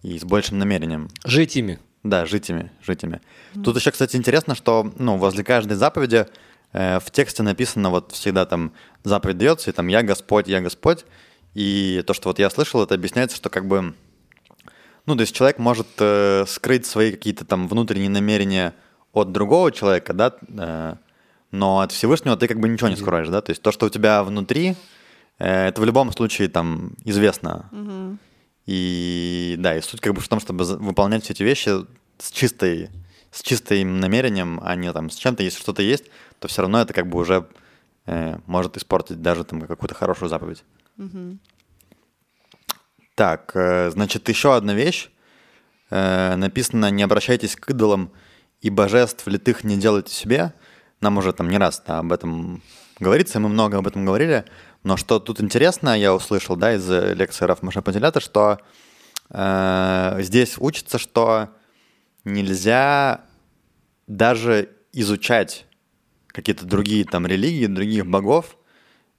И 0.02 0.20
с 0.20 0.24
большим 0.24 0.60
намерением. 0.60 1.10
Жить 1.24 1.56
ими. 1.56 1.80
Да, 2.04 2.26
жить 2.26 2.50
ими, 2.50 2.72
жить 2.84 3.04
ими. 3.04 3.22
Mm-hmm. 3.54 3.64
Тут 3.64 3.78
еще, 3.78 3.92
кстати, 3.92 4.16
интересно, 4.16 4.56
что, 4.56 4.92
ну, 4.98 5.18
возле 5.18 5.44
каждой 5.44 5.76
заповеди 5.76 6.28
э, 6.74 7.00
в 7.00 7.10
тексте 7.12 7.44
написано 7.44 7.90
вот 7.90 8.12
всегда 8.12 8.46
там 8.46 8.74
заповедь 9.04 9.38
дается, 9.38 9.70
и 9.70 9.74
там 9.74 9.88
«Я 9.88 10.04
Господь, 10.04 10.48
я 10.48 10.62
Господь», 10.62 11.06
и 11.54 12.04
то, 12.06 12.14
что 12.14 12.30
вот 12.30 12.40
я 12.40 12.50
слышал, 12.50 12.84
это 12.84 12.96
объясняется, 12.96 13.38
что 13.38 13.50
как 13.50 13.68
бы, 13.68 13.94
ну, 15.06 15.16
то 15.16 15.22
есть 15.22 15.36
человек 15.36 15.60
может 15.60 15.88
э, 16.00 16.46
скрыть 16.48 16.86
свои 16.86 17.12
какие-то 17.12 17.46
там 17.46 17.68
внутренние 17.68 18.10
намерения 18.10 18.74
от 19.12 19.32
другого 19.32 19.72
человека, 19.72 20.14
да, 20.14 20.36
э, 20.48 20.96
но 21.52 21.80
от 21.82 21.92
Всевышнего 21.92 22.36
ты 22.36 22.48
как 22.48 22.60
бы 22.60 22.68
ничего 22.68 22.90
не 22.90 22.96
скроешь, 22.96 23.30
да, 23.30 23.42
то 23.42 23.52
есть 23.52 23.62
то, 23.62 23.72
что 23.72 23.86
у 23.86 23.90
тебя 23.90 24.24
внутри, 24.24 24.76
э, 25.40 25.68
это 25.68 25.82
в 25.82 25.86
любом 25.86 26.12
случае 26.12 26.48
там 26.48 26.94
известно. 27.04 27.70
И 28.66 29.56
да, 29.60 29.78
и 29.78 29.82
суть 29.82 30.00
как 30.00 30.14
бы 30.14 30.22
в 30.22 30.28
том, 30.28 30.40
чтобы 30.40 30.64
выполнять 30.64 31.24
все 31.24 31.34
эти 31.34 31.44
вещи 31.44 31.70
с 32.18 32.32
чистой, 32.32 32.90
с 33.32 33.42
чистым 33.42 34.00
намерением, 34.00 34.62
а 34.64 34.76
не 34.76 34.92
там 34.94 35.10
с 35.10 35.16
чем-то. 35.16 35.44
Если 35.44 35.60
что-то 35.60 35.82
есть, 35.82 36.06
то 36.40 36.48
все 36.48 36.62
равно 36.62 36.80
это 36.82 36.94
как 36.94 37.08
бы 37.08 37.20
уже 37.20 37.46
э, 38.06 38.38
может 38.46 38.78
испортить 38.78 39.22
даже 39.22 39.44
там 39.44 39.62
какую-то 39.62 39.96
хорошую 39.96 40.30
заповедь. 40.30 40.64
Так, 43.16 43.52
э, 43.56 43.92
значит, 43.92 44.28
еще 44.30 44.56
одна 44.56 44.74
вещь. 44.74 45.10
Э, 45.90 46.36
написано 46.36 46.90
«Не 46.90 47.04
обращайтесь 47.04 47.56
к 47.56 47.70
идолам 47.70 48.12
и 48.62 48.70
божеств 48.70 49.28
литых 49.28 49.64
не 49.64 49.78
делайте 49.78 50.14
себе». 50.14 50.54
Нам 51.02 51.18
уже 51.18 51.34
там 51.34 51.50
не 51.50 51.58
раз 51.58 51.84
об 51.86 52.14
этом 52.14 52.64
говорится, 53.00 53.40
мы 53.40 53.50
много 53.50 53.78
об 53.78 53.88
этом 53.88 54.06
говорили. 54.06 54.46
Но 54.84 54.98
что 54.98 55.20
тут 55.20 55.42
интересно, 55.42 55.98
я 55.98 56.14
услышал, 56.14 56.56
да, 56.56 56.76
из 56.76 56.90
э, 56.90 57.14
лекции 57.14 57.46
Раф 57.46 57.62
Машапантилята, 57.62 58.20
что 58.20 58.60
э, 59.30 60.18
здесь 60.22 60.56
учится, 60.58 60.98
что 60.98 61.50
нельзя 62.24 63.22
даже 64.08 64.70
изучать 64.92 65.66
какие-то 66.28 66.66
другие 66.66 67.06
там 67.06 67.28
религии, 67.28 67.68
других 67.68 68.06
богов, 68.06 68.58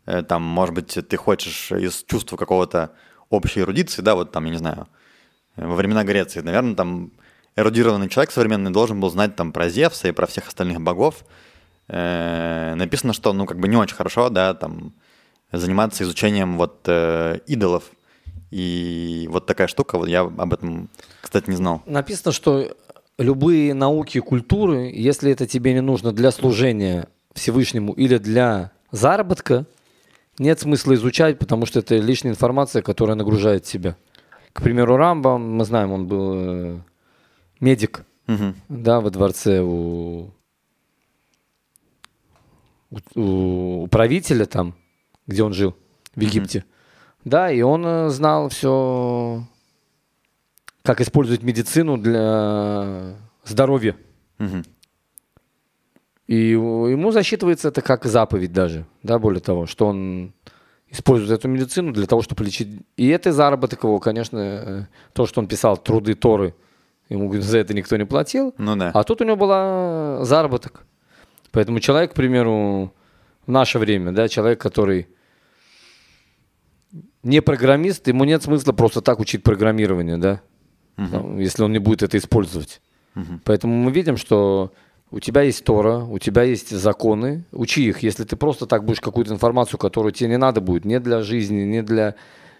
там, 0.04 0.42
может 0.42 0.75
быть, 0.75 0.99
ты 1.08 1.16
хочешь 1.16 1.73
из 1.73 2.04
чувства 2.04 2.37
какого-то 2.37 2.92
общей 3.30 3.61
эрудиции, 3.61 4.02
да, 4.02 4.14
вот 4.14 4.32
там, 4.32 4.44
я 4.44 4.50
не 4.50 4.58
знаю, 4.58 4.88
э, 5.56 5.66
во 5.66 5.75
времена 5.75 6.04
Греции, 6.04 6.40
наверное, 6.40 6.75
там 6.75 7.12
эрудированный 7.56 8.08
человек 8.08 8.32
современный 8.32 8.70
должен 8.70 9.00
был 9.00 9.11
знать 9.11 9.37
там 9.37 9.52
про 9.52 9.68
Зевса 9.68 10.08
и 10.08 10.12
про 10.12 10.26
всех 10.26 10.49
остальных 10.49 10.80
богов. 10.80 11.25
Э, 11.88 12.75
написано, 12.75 13.12
что, 13.12 13.32
ну, 13.32 13.46
как 13.46 13.58
бы 13.58 13.68
не 13.68 13.76
очень 13.76 13.96
хорошо, 13.96 14.28
да, 14.28 14.54
там, 14.54 14.94
заниматься 15.52 16.04
изучением 16.04 16.56
вот 16.56 16.82
э, 16.87 17.40
идолов. 17.46 17.84
И 18.50 19.26
вот 19.30 19.46
такая 19.46 19.66
штука, 19.66 19.99
вот 19.99 20.08
я 20.08 20.20
об 20.20 20.52
этом, 20.52 20.88
кстати, 21.20 21.50
не 21.50 21.56
знал. 21.56 21.82
Написано, 21.87 22.32
что 22.32 22.76
любые 23.18 23.75
науки 23.75 24.18
и 24.18 24.20
культуры, 24.20 24.92
если 24.94 25.32
это 25.32 25.46
тебе 25.46 25.73
не 25.73 25.80
нужно 25.80 26.12
для 26.12 26.30
служения 26.30 27.08
Всевышнему 27.34 27.92
или 27.92 28.18
для 28.18 28.70
заработка, 28.92 29.66
нет 30.38 30.60
смысла 30.60 30.94
изучать, 30.94 31.38
потому 31.38 31.66
что 31.66 31.78
это 31.80 31.96
лишняя 31.96 32.32
информация, 32.32 32.82
которая 32.82 33.16
нагружает 33.16 33.64
тебя. 33.64 33.96
К 34.52 34.62
примеру, 34.62 34.96
Рамбам, 34.96 35.56
мы 35.56 35.64
знаем, 35.64 35.92
он 35.92 36.06
был 36.06 36.32
э, 36.36 36.78
медик, 37.60 38.04
Мгм. 38.26 38.54
да, 38.68 39.00
во 39.00 39.10
дворце 39.10 39.60
у, 39.60 40.30
у, 42.90 43.82
у 43.82 43.86
правителя 43.88 44.46
там, 44.46 44.74
где 45.26 45.42
он 45.42 45.52
жил, 45.52 45.74
в 46.14 46.20
Египте. 46.20 46.64
Да, 47.24 47.50
и 47.50 47.62
он 47.62 47.84
э, 47.86 48.08
знал 48.10 48.48
все, 48.50 49.44
как 50.82 51.00
использовать 51.00 51.42
медицину 51.42 51.96
для 51.98 53.14
здоровья. 53.44 53.96
Мгм. 54.38 54.64
И 56.26 56.50
ему 56.50 57.11
засчитывается 57.11 57.69
это 57.69 57.83
как 57.83 58.04
заповедь 58.04 58.52
даже, 58.52 58.87
да, 59.02 59.19
более 59.19 59.40
того, 59.40 59.66
что 59.66 59.87
он 59.87 60.33
использует 60.88 61.33
эту 61.33 61.49
медицину 61.49 61.93
для 61.93 62.07
того, 62.07 62.23
чтобы 62.23 62.45
лечить. 62.45 62.69
И 62.97 63.09
это 63.09 63.33
заработок 63.33 63.85
его, 63.85 64.00
конечно, 64.00 64.38
э, 64.38 64.87
то, 65.12 65.26
что 65.26 65.40
он 65.40 65.49
писал 65.49 65.76
труды 65.76 66.14
Торы, 66.14 66.54
ему 67.09 67.33
за 67.40 67.59
это 67.59 67.75
никто 67.75 67.97
не 67.97 68.07
платил. 68.07 68.54
Ну 68.57 68.76
да. 68.76 68.90
А 68.95 69.02
тут 69.04 69.21
у 69.21 69.25
него 69.25 69.37
была 69.37 70.25
заработок. 70.25 70.87
Поэтому 71.50 71.81
человек, 71.81 72.12
к 72.12 72.14
примеру, 72.14 72.95
в 73.47 73.50
наше 73.50 73.78
время, 73.78 74.12
да, 74.12 74.28
человек, 74.28 74.61
который 74.61 75.09
не 77.23 77.40
программист, 77.40 78.09
ему 78.09 78.25
нет 78.25 78.43
смысла 78.43 78.73
просто 78.73 79.00
так 79.00 79.21
учить 79.21 79.43
программирование, 79.43 80.16
да, 80.16 80.40
Там, 80.97 81.38
если 81.38 81.62
он 81.62 81.73
не 81.73 81.78
будет 81.78 82.02
это 82.02 82.16
использовать. 82.19 82.81
Поэтому 83.45 83.75
мы 83.75 83.93
видим, 83.93 84.16
что 84.16 84.73
у 85.11 85.20
тебя 85.20 85.42
есть 85.42 85.64
Тора, 85.64 85.99
у 85.99 86.18
тебя 86.18 86.42
есть 86.42 86.70
законы, 86.70 87.44
учи 87.52 87.87
их. 87.87 88.02
Если 88.02 88.25
ты 88.25 88.37
просто 88.37 88.66
так 88.66 88.84
будешь 88.84 89.00
какую-то 89.00 89.32
информацию, 89.32 89.78
которую 89.78 90.12
тебе 90.12 90.30
не 90.30 90.38
надо 90.38 90.61
будет, 90.61 90.84
не 90.84 90.99
для 91.00 91.23
жизни, 91.23 91.62
не 91.62 91.82
для 91.82 92.14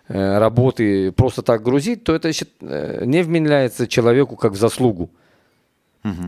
э, 0.09 0.39
работы, 0.39 1.11
просто 1.13 1.43
так 1.43 1.63
грузить, 1.63 2.05
то 2.05 2.15
это 2.15 2.31
э, 2.31 3.05
не 3.07 3.23
вменяется 3.23 3.89
человеку 3.89 4.37
как 4.37 4.53
в 4.53 4.57
заслугу. 4.57 5.11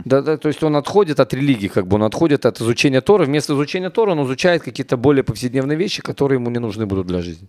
Да, 0.05 0.23
да, 0.23 0.37
то 0.37 0.47
есть 0.47 0.63
он 0.63 0.75
отходит 0.75 1.19
от 1.19 1.33
религии, 1.35 1.67
как 1.67 1.85
бы 1.85 1.97
он 1.97 2.03
отходит 2.03 2.47
от 2.47 2.59
изучения 2.59 2.99
Тора. 2.99 3.25
Вместо 3.25 3.53
изучения 3.53 3.91
Тора 3.91 4.13
он 4.13 4.25
изучает 4.25 4.63
какие-то 4.63 4.97
более 4.97 5.23
повседневные 5.23 5.77
вещи, 5.77 6.01
которые 6.01 6.39
ему 6.39 6.49
не 6.49 6.57
нужны 6.57 6.87
будут 6.87 7.05
для 7.05 7.21
жизни. 7.21 7.47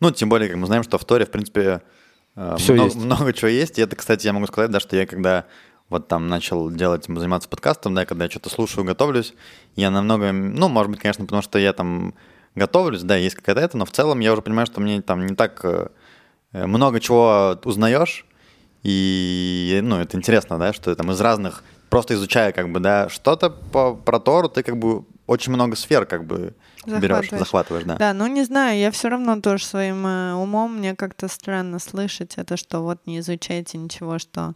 Ну, 0.00 0.10
тем 0.10 0.28
более, 0.28 0.48
как 0.48 0.58
мы 0.58 0.66
знаем, 0.66 0.82
что 0.82 0.98
в 0.98 1.04
Торе, 1.04 1.24
в 1.24 1.30
принципе, 1.30 1.82
э, 2.34 2.56
Всё 2.58 2.74
много, 2.74 2.88
есть. 2.88 2.96
много 2.96 3.32
чего 3.32 3.48
есть. 3.48 3.78
И 3.78 3.82
это, 3.82 3.94
кстати, 3.94 4.26
я 4.26 4.32
могу 4.32 4.46
сказать, 4.46 4.70
да, 4.70 4.80
что 4.80 4.96
я 4.96 5.06
когда 5.06 5.46
вот 5.90 6.08
там 6.08 6.28
начал 6.28 6.70
делать, 6.70 7.04
заниматься 7.06 7.48
подкастом, 7.48 7.94
да, 7.94 8.06
когда 8.06 8.24
я 8.24 8.30
что-то 8.30 8.48
слушаю, 8.48 8.84
готовлюсь, 8.84 9.34
я 9.76 9.90
намного, 9.90 10.32
ну, 10.32 10.68
может 10.68 10.90
быть, 10.90 11.00
конечно, 11.00 11.24
потому 11.24 11.42
что 11.42 11.58
я 11.58 11.72
там 11.72 12.14
готовлюсь, 12.54 13.02
да, 13.02 13.16
есть 13.16 13.36
какая-то 13.36 13.60
это, 13.60 13.76
но 13.76 13.84
в 13.84 13.90
целом 13.90 14.20
я 14.20 14.32
уже 14.32 14.40
понимаю, 14.40 14.66
что 14.66 14.80
мне 14.80 15.02
там 15.02 15.26
не 15.26 15.34
так 15.34 15.60
э, 15.64 15.88
много 16.52 17.00
чего 17.00 17.58
узнаешь, 17.64 18.24
и, 18.82 19.80
ну, 19.82 19.96
это 19.96 20.16
интересно, 20.16 20.58
да, 20.58 20.72
что 20.72 20.94
там 20.94 21.10
из 21.10 21.20
разных, 21.20 21.64
просто 21.90 22.14
изучая, 22.14 22.52
как 22.52 22.70
бы, 22.70 22.80
да, 22.80 23.08
что-то 23.08 23.50
по, 23.50 23.94
про 23.94 24.20
Тору, 24.20 24.48
ты 24.48 24.62
как 24.62 24.78
бы 24.78 25.04
очень 25.26 25.52
много 25.52 25.76
сфер, 25.76 26.06
как 26.06 26.24
бы, 26.24 26.54
берешь, 26.86 27.30
Захватываешь. 27.30 27.84
да. 27.84 27.96
Да, 27.96 28.12
ну 28.14 28.26
не 28.26 28.44
знаю, 28.44 28.78
я 28.78 28.90
все 28.90 29.08
равно 29.08 29.40
тоже 29.40 29.64
своим 29.64 30.06
э, 30.06 30.34
умом 30.34 30.78
мне 30.78 30.96
как-то 30.96 31.28
странно 31.28 31.78
слышать 31.78 32.34
это, 32.36 32.56
что 32.56 32.80
вот 32.80 32.98
не 33.06 33.18
изучайте 33.18 33.78
ничего, 33.78 34.18
что 34.18 34.54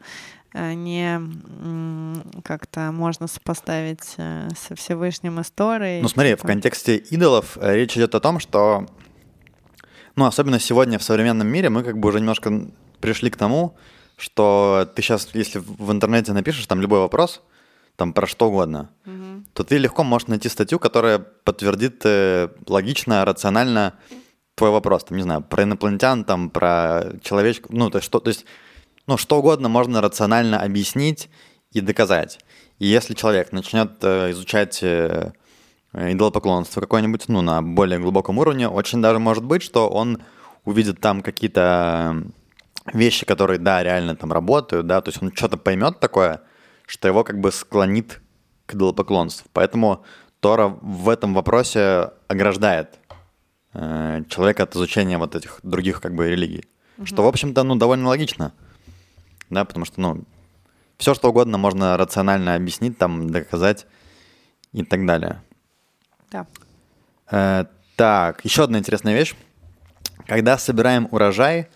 не 0.54 1.16
м, 1.16 2.22
как-то 2.44 2.92
можно 2.92 3.26
сопоставить 3.26 4.14
э, 4.16 4.48
со 4.56 4.74
Всевышним 4.74 5.40
историей. 5.40 6.00
Ну 6.00 6.08
смотри, 6.08 6.34
в 6.34 6.38
типа. 6.38 6.48
контексте 6.48 6.96
идолов 6.96 7.58
э, 7.60 7.74
речь 7.74 7.96
идет 7.96 8.14
о 8.14 8.20
том, 8.20 8.38
что, 8.38 8.86
ну 10.16 10.26
особенно 10.26 10.60
сегодня 10.60 10.98
в 10.98 11.02
современном 11.02 11.48
мире 11.48 11.70
мы 11.70 11.82
как 11.82 11.98
бы 11.98 12.08
уже 12.08 12.20
немножко 12.20 12.68
пришли 13.00 13.30
к 13.30 13.36
тому, 13.36 13.76
что 14.16 14.88
ты 14.94 15.02
сейчас, 15.02 15.28
если 15.34 15.58
в 15.58 15.90
интернете 15.90 16.32
напишешь 16.32 16.66
там 16.66 16.80
любой 16.80 17.00
вопрос, 17.00 17.42
там 17.96 18.12
про 18.12 18.26
что 18.26 18.48
угодно, 18.48 18.90
то 19.52 19.62
ты 19.64 19.78
легко 19.78 20.02
можешь 20.04 20.28
найти 20.28 20.48
статью, 20.48 20.78
которая 20.78 21.18
подтвердит 21.18 22.02
э, 22.04 22.48
логично, 22.66 23.24
рационально 23.24 23.94
твой 24.54 24.70
вопрос. 24.70 25.04
Там, 25.04 25.16
не 25.16 25.22
знаю, 25.22 25.42
про 25.42 25.62
инопланетян, 25.62 26.24
там, 26.24 26.50
про 26.50 27.04
человечку, 27.22 27.68
ну, 27.72 27.90
то 27.90 27.98
есть, 27.98 28.06
что, 28.06 28.20
то 28.20 28.28
есть, 28.28 28.46
ну, 29.06 29.16
что 29.16 29.38
угодно 29.38 29.68
можно 29.68 30.00
рационально 30.00 30.60
объяснить 30.60 31.28
и 31.72 31.80
доказать. 31.80 32.38
И 32.78 32.86
если 32.86 33.14
человек 33.14 33.52
начнет 33.52 33.92
э, 34.02 34.30
изучать 34.30 34.82
э, 34.82 35.32
э, 35.92 36.12
идолопоклонство 36.12 36.80
какое-нибудь, 36.80 37.28
ну, 37.28 37.40
на 37.42 37.62
более 37.62 37.98
глубоком 37.98 38.38
уровне, 38.38 38.68
очень 38.68 39.02
даже 39.02 39.18
может 39.18 39.44
быть, 39.44 39.62
что 39.62 39.88
он 39.88 40.22
увидит 40.64 41.00
там 41.00 41.22
какие-то 41.22 42.24
вещи, 42.92 43.24
которые, 43.26 43.58
да, 43.58 43.82
реально 43.82 44.16
там 44.16 44.32
работают, 44.32 44.86
да, 44.86 45.00
то 45.00 45.10
есть 45.10 45.22
он 45.22 45.32
что-то 45.34 45.56
поймет 45.56 46.00
такое, 46.00 46.42
что 46.86 47.08
его 47.08 47.24
как 47.24 47.40
бы 47.40 47.52
склонит 47.52 48.20
к 48.66 48.74
идолопоклонству. 48.74 49.48
Поэтому 49.52 50.04
Тора 50.40 50.68
в 50.80 51.08
этом 51.08 51.34
вопросе 51.34 52.10
ограждает 52.28 52.98
э, 53.72 54.22
человека 54.28 54.64
от 54.64 54.76
изучения 54.76 55.18
вот 55.18 55.34
этих 55.34 55.60
других 55.62 56.00
как 56.00 56.14
бы 56.14 56.28
религий. 56.30 56.64
Что, 57.02 57.24
в 57.24 57.26
общем-то, 57.26 57.62
ну, 57.64 57.74
довольно 57.76 58.08
логично. 58.08 58.52
Да, 59.50 59.64
потому 59.64 59.84
что, 59.84 60.00
ну, 60.00 60.24
все 60.98 61.14
что 61.14 61.28
угодно 61.28 61.58
можно 61.58 61.96
рационально 61.96 62.54
объяснить, 62.54 62.98
там, 62.98 63.30
доказать 63.30 63.86
и 64.72 64.84
так 64.84 65.06
далее. 65.06 65.42
Да. 66.30 66.46
Э, 67.30 67.64
так, 67.96 68.44
еще 68.44 68.64
одна 68.64 68.78
интересная 68.78 69.14
вещь. 69.14 69.34
Когда 70.26 70.58
собираем 70.58 71.08
урожай, 71.10 71.68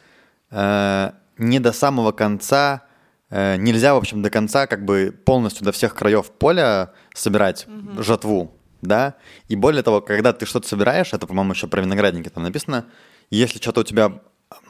э, 0.50 1.12
не 1.36 1.60
до 1.60 1.72
самого 1.72 2.12
конца, 2.12 2.82
э, 3.30 3.56
нельзя, 3.56 3.94
в 3.94 3.98
общем, 3.98 4.22
до 4.22 4.30
конца 4.30 4.66
как 4.66 4.84
бы 4.84 5.14
полностью 5.24 5.64
до 5.64 5.72
всех 5.72 5.94
краев 5.94 6.30
поля 6.30 6.92
собирать 7.14 7.66
жатву, 7.98 8.52
да? 8.82 9.14
И 9.48 9.56
более 9.56 9.82
того, 9.82 10.00
когда 10.00 10.32
ты 10.32 10.46
что-то 10.46 10.68
собираешь, 10.68 11.12
это, 11.12 11.26
по-моему, 11.26 11.52
еще 11.52 11.66
про 11.66 11.80
виноградники 11.82 12.28
там 12.28 12.42
написано, 12.42 12.86
если 13.30 13.58
что-то 13.58 13.80
у 13.80 13.84
тебя, 13.84 14.20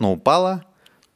ну, 0.01 0.13
упало, 0.13 0.65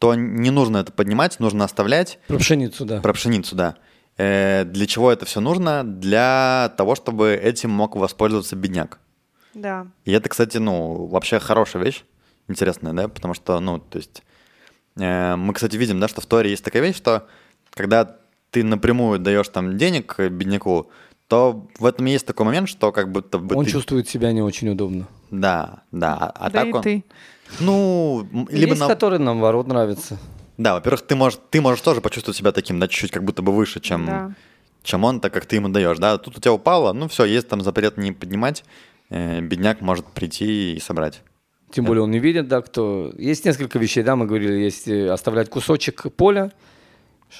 то 0.02 0.16
не 0.16 0.50
нужно 0.50 0.78
это 0.78 0.90
поднимать, 0.90 1.38
нужно 1.38 1.64
оставлять, 1.64 2.18
Про 2.26 2.38
пшеницу, 2.38 2.84
да. 2.84 3.00
про 3.00 3.12
пшеницу, 3.12 3.54
да. 3.54 3.76
Э, 4.16 4.64
для 4.64 4.88
чего 4.88 5.12
это 5.12 5.26
все 5.26 5.38
нужно? 5.38 5.84
Для 5.84 6.74
того, 6.76 6.96
чтобы 6.96 7.34
этим 7.40 7.70
мог 7.70 7.94
воспользоваться 7.94 8.56
бедняк. 8.56 8.98
Да. 9.54 9.86
И 10.04 10.10
это, 10.10 10.28
кстати, 10.28 10.56
ну, 10.58 11.06
вообще 11.06 11.38
хорошая 11.38 11.84
вещь, 11.84 12.02
интересная, 12.48 12.92
да, 12.92 13.06
потому 13.06 13.34
что, 13.34 13.60
ну, 13.60 13.78
то 13.78 13.98
есть, 13.98 14.24
э, 14.96 15.36
мы, 15.36 15.54
кстати, 15.54 15.76
видим, 15.76 16.00
да, 16.00 16.08
что 16.08 16.20
в 16.20 16.26
Торе 16.26 16.50
есть 16.50 16.64
такая 16.64 16.82
вещь, 16.82 16.96
что 16.96 17.28
когда 17.70 18.16
ты 18.50 18.64
напрямую 18.64 19.20
даешь 19.20 19.50
там 19.50 19.78
денег 19.78 20.18
бедняку, 20.18 20.90
то 21.28 21.68
в 21.78 21.86
этом 21.86 22.06
есть 22.06 22.26
такой 22.26 22.44
момент, 22.44 22.68
что 22.68 22.90
как 22.90 23.12
будто 23.12 23.38
бы 23.38 23.54
Он 23.54 23.64
ты... 23.64 23.70
чувствует 23.70 24.08
себя 24.08 24.32
не 24.32 24.42
очень 24.42 24.68
удобно. 24.68 25.06
Да, 25.30 25.84
да, 25.92 26.32
а 26.34 26.50
да 26.50 26.58
так 26.58 26.66
и 26.66 26.72
он... 26.72 26.82
ты. 26.82 27.04
Ну, 27.60 28.26
либо 28.50 28.70
Есть, 28.70 28.80
на- 28.80 28.88
которые 28.88 29.18
наоборот 29.18 29.66
нравятся. 29.66 30.18
Да, 30.58 30.74
во-первых, 30.74 31.02
ты 31.02 31.14
можешь, 31.16 31.38
ты 31.50 31.60
можешь 31.60 31.80
тоже 31.82 32.00
почувствовать 32.00 32.36
себя 32.36 32.52
таким, 32.52 32.78
да, 32.78 32.88
чуть-чуть 32.88 33.10
как 33.10 33.24
будто 33.24 33.42
бы 33.42 33.52
выше, 33.52 33.80
чем, 33.80 34.06
Да. 34.06 34.34
чем 34.82 35.04
он, 35.04 35.20
так 35.20 35.32
как 35.32 35.46
ты 35.46 35.56
ему 35.56 35.68
даешь, 35.68 35.98
да. 35.98 36.18
Тут 36.18 36.36
у 36.36 36.40
тебя 36.40 36.52
упало, 36.52 36.92
ну 36.92 37.08
все, 37.08 37.24
есть 37.24 37.48
там 37.48 37.60
запрет 37.62 37.96
не 37.96 38.12
поднимать, 38.12 38.64
э, 39.10 39.40
бедняк 39.40 39.80
может 39.80 40.06
прийти 40.06 40.74
и 40.76 40.80
собрать. 40.80 41.22
Тем 41.72 41.86
более 41.86 42.02
он 42.02 42.10
не 42.10 42.18
видит, 42.18 42.48
да, 42.48 42.60
кто... 42.60 43.12
Есть 43.16 43.46
несколько 43.46 43.78
вещей, 43.78 44.02
да, 44.02 44.14
мы 44.14 44.26
говорили, 44.26 44.52
есть 44.60 44.86
э, 44.88 45.08
оставлять 45.08 45.48
кусочек 45.48 46.12
поля, 46.14 46.52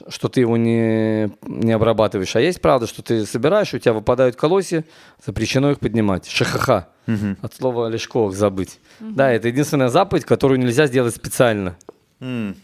что 0.09 0.29
ты 0.29 0.41
его 0.41 0.57
не, 0.57 1.31
не 1.47 1.73
обрабатываешь. 1.73 2.35
А 2.37 2.41
есть 2.41 2.61
правда, 2.61 2.87
что 2.87 3.03
ты 3.03 3.27
собираешь, 3.27 3.73
у 3.75 3.79
тебя 3.79 3.93
выпадают 3.93 4.37
колосья, 4.37 4.85
запрещено 5.25 5.71
их 5.71 5.79
поднимать. 5.81 6.27
Шахаха. 6.29 6.89
От 7.43 7.55
слова 7.55 7.89
лешковых 7.89 8.35
забыть. 8.35 8.79
Да, 9.01 9.31
это 9.31 9.49
единственная 9.49 9.89
заповедь, 9.89 10.25
которую 10.25 10.59
нельзя 10.61 10.87
сделать 10.87 11.15
специально. 11.15 11.77
М, 12.21 12.55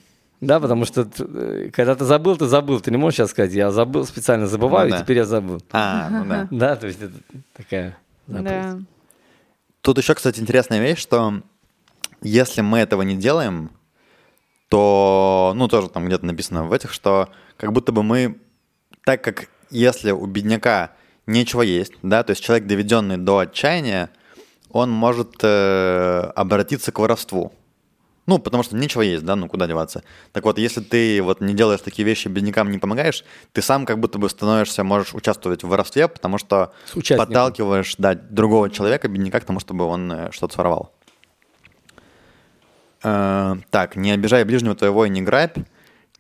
Да, 0.41 0.61
потому 0.61 0.85
что 0.85 1.09
э, 1.19 1.71
когда 1.73 1.97
ты 1.97 2.05
забыл, 2.05 2.37
ты 2.37 2.47
забыл. 2.47 2.81
Ты 2.81 2.93
не 2.93 2.97
можешь 2.97 3.17
сейчас 3.17 3.31
сказать, 3.31 3.53
я 3.53 3.73
забыл, 3.73 4.07
специально 4.07 4.47
забываю, 4.47 4.89
Ну 4.89 4.95
и 4.95 4.99
да. 4.99 5.03
теперь 5.05 5.17
я 5.17 5.25
забыл. 5.25 5.61
А, 5.73 6.09
ну 6.11 6.25
да. 6.25 6.49
Да, 6.53 6.77
то 6.77 6.87
есть 6.87 7.03
это 7.03 7.15
такая 7.57 7.97
заповедь. 8.29 8.45
Да. 8.51 8.79
Тут 9.81 9.99
еще, 9.99 10.15
кстати, 10.15 10.39
интересная 10.41 10.81
вещь, 10.81 10.99
что 11.01 11.43
если 12.23 12.61
мы 12.61 12.79
этого 12.79 13.03
не 13.03 13.17
делаем, 13.17 13.71
то, 14.69 15.53
ну, 15.57 15.69
тоже 15.69 15.89
там 15.89 16.07
где-то 16.07 16.27
написано 16.27 16.65
в 16.65 16.73
этих, 16.73 16.93
что 16.93 17.29
как 17.57 17.73
будто 17.73 17.93
бы 17.93 18.03
мы, 18.03 18.39
так 19.05 19.23
как 19.23 19.49
если 19.71 20.11
у 20.11 20.27
бедняка 20.27 20.93
нечего 21.27 21.63
есть, 21.63 21.93
да, 22.03 22.23
то 22.23 22.31
есть 22.31 22.43
человек, 22.43 22.67
доведенный 22.67 23.17
до 23.17 23.39
отчаяния, 23.39 24.11
он 24.71 24.91
может 24.91 25.37
э, 25.43 26.31
обратиться 26.35 26.93
к 26.93 26.99
воровству. 26.99 27.53
Ну, 28.27 28.39
потому 28.39 28.63
что 28.63 28.77
нечего 28.77 29.01
есть, 29.01 29.25
да, 29.25 29.37
ну 29.37 29.49
куда 29.49 29.67
деваться. 29.67 30.03
Так 30.33 30.45
вот, 30.45 30.59
если 30.59 30.83
ты 30.83 31.23
вот 31.23 31.41
не 31.41 31.55
делаешь 31.55 31.81
такие 31.81 32.05
вещи, 32.05 32.29
беднякам 32.29 32.71
не 32.71 32.79
помогаешь, 32.79 33.25
ты 33.53 33.63
сам 33.63 33.87
как 33.87 33.99
будто 33.99 34.19
бы 34.19 34.29
становишься, 34.29 34.85
можешь 34.85 35.15
участвовать 35.15 35.63
в 35.63 35.69
воровстве, 35.69 36.09
потому 36.09 36.37
что 36.37 36.75
подталкиваешь, 37.17 37.95
да, 37.97 38.15
другого 38.15 38.69
человека, 38.69 39.09
бедняка, 39.09 39.41
к 39.41 39.47
тому, 39.47 39.61
чтобы 39.61 39.87
он 39.87 40.13
э, 40.13 40.31
что-то 40.31 40.53
своровал. 40.53 40.93
Э, 43.03 43.55
так, 43.71 43.97
не 43.97 44.11
обижай 44.13 44.45
ближнего 44.45 44.75
твоего 44.75 45.05
и 45.05 45.09
не 45.11 45.23
грабь, 45.23 45.57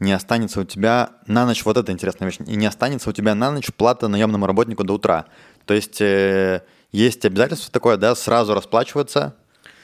не 0.00 0.12
останется 0.12 0.60
у 0.60 0.64
тебя 0.64 1.10
на 1.26 1.44
ночь, 1.46 1.64
вот 1.64 1.76
это 1.76 1.90
интересная 1.92 2.28
вещь, 2.28 2.38
и 2.46 2.56
не 2.56 2.66
останется 2.66 3.10
у 3.10 3.12
тебя 3.12 3.34
на 3.34 3.50
ночь 3.50 3.70
плата 3.76 4.06
наемному 4.08 4.46
работнику 4.46 4.84
до 4.84 4.94
утра. 4.94 5.26
То 5.64 5.74
есть 5.74 6.00
э, 6.00 6.62
есть 6.92 7.24
обязательство 7.24 7.72
такое, 7.72 7.96
да, 7.96 8.14
сразу 8.14 8.54
расплачиваться 8.54 9.34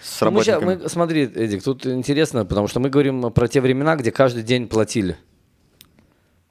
с 0.03 0.21
Ну, 0.21 0.31
мы 0.31 0.45
ща- 0.45 0.53
работниками. 0.55 0.83
мы- 0.85 0.89
смотри, 0.89 1.23
Эдик, 1.25 1.63
тут 1.65 1.85
интересно, 1.87 2.45
потому 2.45 2.69
что 2.69 2.79
мы 2.79 2.91
говорим 2.91 3.33
про 3.33 3.49
те 3.49 3.61
времена, 3.61 3.97
где 3.97 4.13
каждый 4.13 4.43
день 4.45 4.69
платили. 4.69 5.17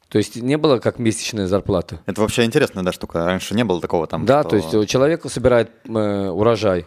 То 0.09 0.17
есть 0.19 0.35
не 0.35 0.57
было 0.57 0.77
как 0.77 0.99
месячная 0.99 1.47
зарплата. 1.47 1.99
Это 2.05 2.21
вообще 2.21 2.43
интересная 2.43 2.83
да, 2.83 2.91
штука. 2.91 3.25
Раньше 3.25 3.55
не 3.55 3.63
было 3.63 3.81
такого 3.81 4.05
там. 4.07 4.25
да, 4.25 4.41
что- 4.41 4.49
то 4.49 4.55
есть 4.77 4.89
человек 4.89 5.23
собирает 5.31 5.71
э, 5.87 5.89
урожай, 6.29 6.85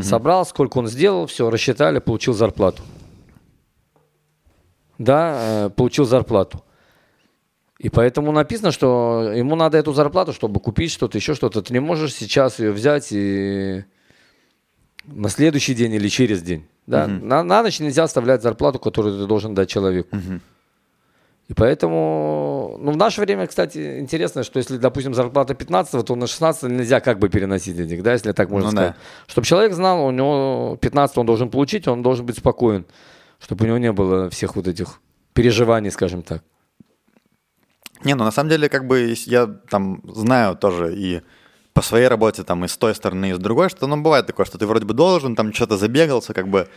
собрал, 0.00 0.46
сколько 0.46 0.78
он 0.78 0.88
сделал, 0.88 1.26
все, 1.26 1.50
рассчитали, 1.50 1.98
получил 1.98 2.34
зарплату. 2.34 2.82
Да, 4.98 5.66
э, 5.66 5.70
получил 5.70 6.04
зарплату. 6.04 6.64
И 7.78 7.88
поэтому 7.90 8.32
написано, 8.32 8.72
что 8.72 9.32
ему 9.34 9.54
надо 9.54 9.78
эту 9.78 9.92
зарплату, 9.92 10.32
чтобы 10.32 10.58
купить 10.58 10.90
что-то, 10.90 11.16
еще 11.16 11.34
что-то. 11.34 11.62
Ты 11.62 11.72
не 11.72 11.78
можешь 11.78 12.12
сейчас 12.12 12.58
ее 12.58 12.72
взять 12.72 13.08
и 13.12 13.84
на 15.04 15.28
следующий 15.28 15.74
день 15.74 15.94
или 15.94 16.08
через 16.08 16.42
день. 16.42 16.66
Да? 16.86 17.06
на, 17.06 17.42
на 17.42 17.62
ночь 17.62 17.80
нельзя 17.80 18.04
оставлять 18.04 18.42
зарплату, 18.42 18.78
которую 18.78 19.18
ты 19.18 19.26
должен 19.26 19.54
дать 19.54 19.68
человеку. 19.68 20.16
И 21.48 21.54
поэтому, 21.54 22.76
ну, 22.78 22.92
в 22.92 22.96
наше 22.96 23.22
время, 23.22 23.46
кстати, 23.46 24.00
интересно, 24.00 24.42
что 24.42 24.58
если, 24.58 24.76
допустим, 24.76 25.14
зарплата 25.14 25.54
15, 25.54 26.04
то 26.04 26.14
на 26.14 26.26
16 26.26 26.64
нельзя 26.64 27.00
как 27.00 27.18
бы 27.18 27.30
переносить 27.30 27.78
этих, 27.78 28.02
да, 28.02 28.12
если 28.12 28.32
так 28.32 28.50
можно 28.50 28.70
Ну 28.70 28.76
сказать. 28.76 28.94
Чтобы 29.26 29.46
человек 29.46 29.72
знал, 29.72 30.04
у 30.04 30.10
него 30.10 30.76
15 30.80 31.16
он 31.16 31.26
должен 31.26 31.48
получить, 31.48 31.88
он 31.88 32.02
должен 32.02 32.26
быть 32.26 32.36
спокоен, 32.36 32.84
чтобы 33.40 33.64
у 33.64 33.68
него 33.68 33.78
не 33.78 33.92
было 33.92 34.28
всех 34.28 34.56
вот 34.56 34.68
этих 34.68 35.00
переживаний, 35.32 35.90
скажем 35.90 36.22
так. 36.22 36.44
Не, 38.04 38.14
ну 38.14 38.24
на 38.24 38.30
самом 38.30 38.50
деле, 38.50 38.68
как 38.68 38.86
бы 38.86 39.14
я 39.26 39.46
там 39.46 40.02
знаю 40.04 40.54
тоже 40.54 40.94
и 40.94 41.22
по 41.72 41.82
своей 41.82 42.08
работе, 42.08 42.42
там, 42.42 42.64
и 42.64 42.68
с 42.68 42.76
той 42.76 42.94
стороны, 42.94 43.30
и 43.30 43.34
с 43.34 43.38
другой, 43.38 43.70
что, 43.70 43.86
ну, 43.86 43.96
бывает 43.96 44.26
такое, 44.26 44.44
что 44.44 44.58
ты 44.58 44.66
вроде 44.66 44.84
бы 44.84 44.94
должен, 44.94 45.36
там, 45.36 45.54
что-то 45.54 45.76
забегался, 45.76 46.34
как 46.34 46.48
бы 46.48 46.68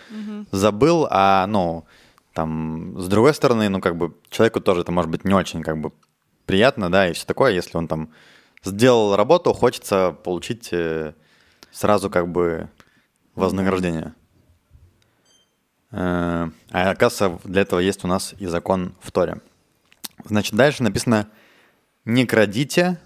забыл, 0.51 1.07
а, 1.10 1.45
ну, 1.47 1.86
там, 2.34 3.00
с 3.00 3.08
другой 3.08 3.34
стороны, 3.34 3.70
ну, 3.70 3.82
как 3.82 3.98
бы 3.98 4.15
человеку 4.30 4.62
тоже 4.62 4.82
это 4.82 4.91
может 4.91 5.12
быть 5.12 5.26
не 5.26 5.34
очень, 5.34 5.63
как 5.63 5.80
бы, 5.80 5.91
приятно, 6.46 6.91
да, 6.91 7.10
и 7.10 7.13
все 7.13 7.26
такое, 7.26 7.52
если 7.52 7.78
он 7.78 7.88
там 7.88 8.10
сделал 8.63 9.15
работу, 9.15 9.54
хочется 9.54 10.15
получить 10.24 10.70
э, 10.72 11.13
сразу, 11.72 12.10
как 12.10 12.28
бы, 12.28 12.70
вознаграждение. 13.36 14.13
Э, 15.91 16.50
А 16.72 16.91
оказывается, 16.91 17.48
для 17.48 17.62
этого 17.62 17.80
есть 17.80 18.04
у 18.04 18.08
нас 18.08 18.34
и 18.39 18.46
закон 18.46 18.96
в 19.02 19.12
Торе. 19.12 19.41
Значит, 20.26 20.56
дальше 20.56 20.84
написано 20.84 21.28
«Не 22.06 22.26
крадите, 22.26 23.00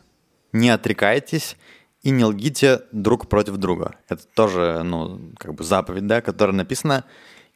не 0.52 0.70
отрекайтесь 0.70 1.58
и 2.04 2.12
не 2.12 2.24
лгите 2.26 2.82
друг 2.92 3.28
против 3.28 3.58
друга». 3.58 3.96
Это 4.08 4.26
тоже, 4.28 4.84
ну, 4.84 5.32
как 5.38 5.56
бы 5.56 5.64
заповедь, 5.64 6.08
да, 6.08 6.22
которая 6.22 6.56
написана. 6.56 7.06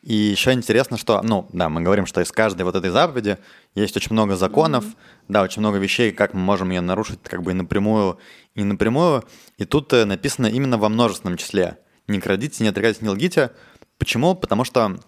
И 0.02 0.14
еще 0.14 0.54
интересно, 0.54 0.98
что, 0.98 1.22
ну, 1.24 1.48
да, 1.52 1.68
мы 1.68 1.82
говорим, 1.82 2.06
что 2.06 2.22
из 2.22 2.32
каждой 2.32 2.62
вот 2.64 2.76
этой 2.76 2.90
заповеди 2.90 3.38
есть 3.76 3.98
очень 3.98 4.14
много 4.14 4.38
законов, 4.38 4.86
да, 5.28 5.42
очень 5.42 5.60
много 5.60 5.78
вещей, 5.78 6.12
как 6.12 6.34
мы 6.34 6.40
можем 6.40 6.70
ее 6.70 6.82
нарушить, 6.82 7.20
как 7.24 7.44
бы 7.44 7.52
и 7.52 7.54
напрямую, 7.54 8.18
и 8.56 8.64
напрямую. 8.64 9.26
И 9.58 9.66
тут 9.66 9.92
э, 9.92 10.06
написано 10.06 10.48
именно 10.48 10.78
во 10.78 10.88
множественном 10.88 11.38
числе. 11.38 11.78
Не 12.08 12.22
крадите, 12.22 12.64
не 12.64 12.70
отрекайтесь, 12.70 13.02
не 13.02 13.10
лгите. 13.10 13.52
Почему? 13.98 14.36
Потому 14.36 14.64
что 14.64 15.00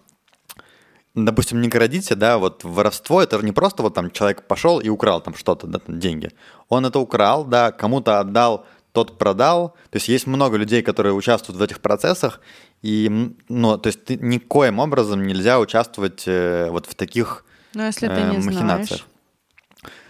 допустим, 1.14 1.60
не 1.60 1.68
крадите, 1.68 2.14
да, 2.14 2.38
вот 2.38 2.64
воровство, 2.64 3.22
это 3.22 3.38
же 3.38 3.44
не 3.44 3.52
просто 3.52 3.82
вот 3.82 3.94
там 3.94 4.10
человек 4.10 4.46
пошел 4.46 4.80
и 4.80 4.88
украл 4.88 5.20
там 5.20 5.34
что-то, 5.34 5.66
да, 5.66 5.78
там 5.78 5.98
деньги. 5.98 6.30
Он 6.68 6.86
это 6.86 6.98
украл, 6.98 7.44
да, 7.44 7.70
кому-то 7.72 8.20
отдал, 8.20 8.66
тот 8.92 9.18
продал. 9.18 9.70
То 9.90 9.96
есть 9.96 10.08
есть 10.08 10.26
много 10.26 10.56
людей, 10.56 10.82
которые 10.82 11.14
участвуют 11.14 11.58
в 11.58 11.62
этих 11.62 11.80
процессах, 11.80 12.40
и, 12.82 13.32
ну, 13.48 13.78
то 13.78 13.86
есть 13.86 14.04
ты 14.04 14.16
никоим 14.16 14.80
образом 14.80 15.24
нельзя 15.26 15.60
участвовать 15.60 16.24
э, 16.26 16.68
вот 16.70 16.86
в 16.86 16.94
таких 16.94 17.44
Но 17.74 17.86
если 17.86 18.08
ты 18.08 18.14
э, 18.14 18.30
не 18.30 18.38
махинациях. 18.38 18.86
знаешь. 18.88 19.06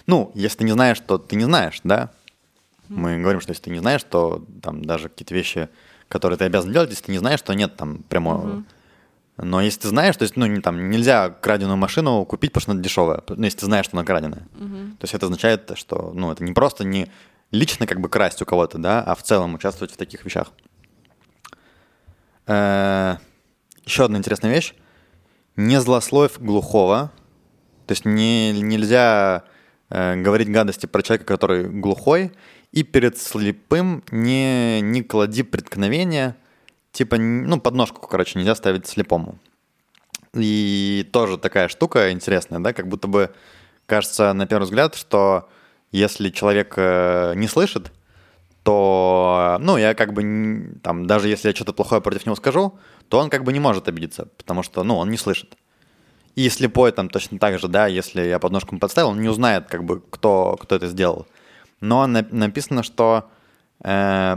Ну, 0.06 0.32
если 0.34 0.58
ты 0.58 0.64
не 0.64 0.72
знаешь, 0.72 0.98
то 1.00 1.18
ты 1.18 1.36
не 1.36 1.44
знаешь, 1.44 1.80
да. 1.84 2.10
Мы 2.88 3.20
говорим, 3.20 3.40
что 3.40 3.52
если 3.52 3.64
ты 3.64 3.70
не 3.70 3.78
знаешь, 3.78 4.02
то 4.02 4.44
там 4.62 4.84
даже 4.84 5.08
какие-то 5.08 5.34
вещи, 5.34 5.68
которые 6.08 6.38
ты 6.38 6.44
обязан 6.44 6.72
делать, 6.72 6.90
если 6.90 7.04
ты 7.04 7.12
не 7.12 7.18
знаешь, 7.18 7.40
то 7.40 7.54
нет 7.54 7.76
там 7.76 8.02
прямого. 8.08 8.64
Но 9.38 9.60
если 9.62 9.80
ты 9.80 9.88
знаешь, 9.88 10.16
то 10.16 10.24
есть, 10.24 10.36
ну, 10.36 10.46
не, 10.46 10.60
там, 10.60 10.90
нельзя 10.90 11.30
краденую 11.30 11.76
машину 11.76 12.24
купить, 12.24 12.52
потому 12.52 12.62
что 12.62 12.72
она 12.72 12.82
дешевая, 12.82 13.22
ну, 13.28 13.44
если 13.44 13.60
ты 13.60 13.66
знаешь, 13.66 13.86
что 13.86 13.96
она 13.96 14.04
краденая. 14.04 14.46
То 14.98 15.04
есть 15.04 15.14
это 15.14 15.26
означает, 15.26 15.70
что, 15.74 16.12
ну, 16.14 16.32
это 16.32 16.42
не 16.44 16.52
просто 16.52 16.84
не 16.84 17.10
лично 17.50 17.86
как 17.86 18.00
бы 18.00 18.08
красть 18.08 18.40
у 18.42 18.44
кого-то, 18.46 18.78
да, 18.78 19.02
а 19.02 19.14
в 19.14 19.22
целом 19.22 19.54
участвовать 19.54 19.92
в 19.92 19.96
таких 19.96 20.24
вещах. 20.24 20.48
Э, 22.52 23.16
Еще 23.84 24.04
одна 24.04 24.18
интересная 24.18 24.52
вещь. 24.52 24.74
Не 25.56 25.80
злословь 25.80 26.38
глухого. 26.38 27.10
То 27.86 27.92
есть 27.92 28.04
не, 28.04 28.52
нельзя 28.52 29.44
э, 29.90 30.16
говорить 30.16 30.50
гадости 30.50 30.86
про 30.86 31.02
человека, 31.02 31.24
который 31.24 31.68
глухой. 31.68 32.32
И 32.72 32.82
перед 32.82 33.18
слепым 33.18 34.02
не, 34.10 34.80
не 34.80 35.02
клади 35.02 35.42
преткновения. 35.42 36.36
Типа, 36.92 37.16
ну, 37.16 37.60
подножку, 37.60 38.06
короче, 38.06 38.38
нельзя 38.38 38.54
ставить 38.54 38.86
слепому. 38.86 39.38
И 40.34 41.08
тоже 41.12 41.36
такая 41.38 41.68
штука 41.68 42.10
интересная, 42.12 42.58
да, 42.58 42.72
как 42.72 42.88
будто 42.88 43.06
бы 43.06 43.30
кажется 43.84 44.32
на 44.32 44.46
первый 44.46 44.64
взгляд, 44.64 44.94
что 44.94 45.48
если 45.90 46.30
человек 46.30 46.74
э, 46.76 47.34
не 47.36 47.48
слышит, 47.48 47.92
то, 48.62 49.58
ну, 49.60 49.76
я 49.76 49.94
как 49.94 50.12
бы, 50.12 50.74
там, 50.82 51.06
даже 51.06 51.28
если 51.28 51.48
я 51.48 51.54
что-то 51.54 51.72
плохое 51.72 52.00
против 52.00 52.26
него 52.26 52.36
скажу, 52.36 52.78
то 53.08 53.18
он 53.18 53.28
как 53.28 53.44
бы 53.44 53.52
не 53.52 53.60
может 53.60 53.88
обидеться, 53.88 54.28
потому 54.36 54.62
что, 54.62 54.84
ну, 54.84 54.96
он 54.96 55.10
не 55.10 55.16
слышит. 55.16 55.56
И 56.36 56.48
слепой 56.48 56.92
там 56.92 57.08
точно 57.08 57.38
так 57.38 57.58
же, 57.58 57.68
да, 57.68 57.86
если 57.86 58.22
я 58.22 58.38
подножку 58.38 58.78
подставил, 58.78 59.10
он 59.10 59.20
не 59.20 59.28
узнает, 59.28 59.66
как 59.68 59.84
бы, 59.84 60.00
кто, 60.00 60.56
кто 60.60 60.76
это 60.76 60.86
сделал. 60.86 61.26
Но 61.80 62.06
на- 62.06 62.26
написано, 62.30 62.82
что 62.82 63.28
э, 63.84 64.36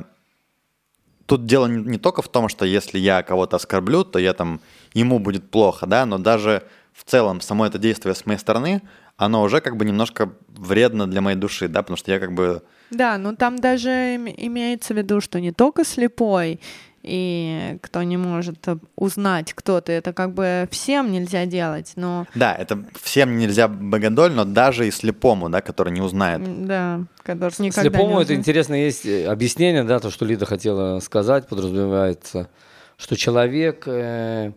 тут 1.26 1.46
дело 1.46 1.68
не, 1.68 1.82
не 1.84 1.98
только 1.98 2.22
в 2.22 2.28
том, 2.28 2.50
что 2.50 2.66
если 2.66 2.98
я 2.98 3.24
кого-то 3.24 3.56
оскорблю, 3.58 4.04
то 4.04 4.20
я 4.20 4.34
там, 4.34 4.60
ему 4.94 5.20
будет 5.20 5.50
плохо, 5.52 5.86
да, 5.86 6.06
но 6.06 6.18
даже 6.18 6.64
в 6.92 7.04
целом 7.04 7.42
само 7.42 7.66
это 7.66 7.78
действие 7.78 8.16
с 8.16 8.26
моей 8.26 8.40
стороны, 8.40 8.82
оно 9.18 9.42
уже 9.44 9.62
как 9.62 9.78
бы 9.78 9.86
немножко 9.86 10.34
вредно 10.48 11.08
для 11.08 11.22
моей 11.22 11.38
души, 11.38 11.68
да, 11.68 11.82
потому 11.82 11.98
что 11.98 12.12
я 12.12 12.20
как 12.20 12.34
бы... 12.34 12.64
Да, 12.92 13.18
ну 13.18 13.36
там 13.36 13.58
даже 13.58 13.90
им- 13.90 14.28
имеется 14.28 14.94
в 14.94 14.98
виду, 14.98 15.22
что 15.22 15.40
не 15.40 15.52
только 15.52 15.84
слепой, 15.84 16.60
и 17.06 17.78
кто 17.82 18.02
не 18.02 18.18
может 18.18 18.68
узнать, 18.96 19.54
кто 19.54 19.80
ты, 19.80 19.92
это 19.94 20.12
как 20.12 20.34
бы 20.34 20.68
всем 20.72 21.12
нельзя 21.12 21.46
делать, 21.46 21.94
но... 21.96 22.26
Да, 22.34 22.56
это 22.56 22.84
всем 23.00 23.38
нельзя 23.38 23.68
богодоль, 23.68 24.32
но 24.32 24.44
даже 24.44 24.88
и 24.88 24.92
слепому, 24.92 25.50
да, 25.50 25.62
который 25.62 25.94
не 25.94 26.02
узнает. 26.02 26.66
Да, 26.66 27.02
который 27.22 27.54
никогда 27.60 27.82
Слепому 27.90 28.08
не 28.08 28.14
это 28.14 28.22
узнает. 28.22 28.40
интересно, 28.40 28.74
есть 28.74 29.06
э, 29.06 29.28
объяснение, 29.28 29.84
да, 29.84 30.00
то, 30.00 30.10
что 30.10 30.26
Лида 30.26 30.48
хотела 30.48 31.00
сказать, 31.00 31.48
подразумевается, 31.48 32.50
что 32.98 33.16
человек 33.16 33.84
э, 33.86 34.54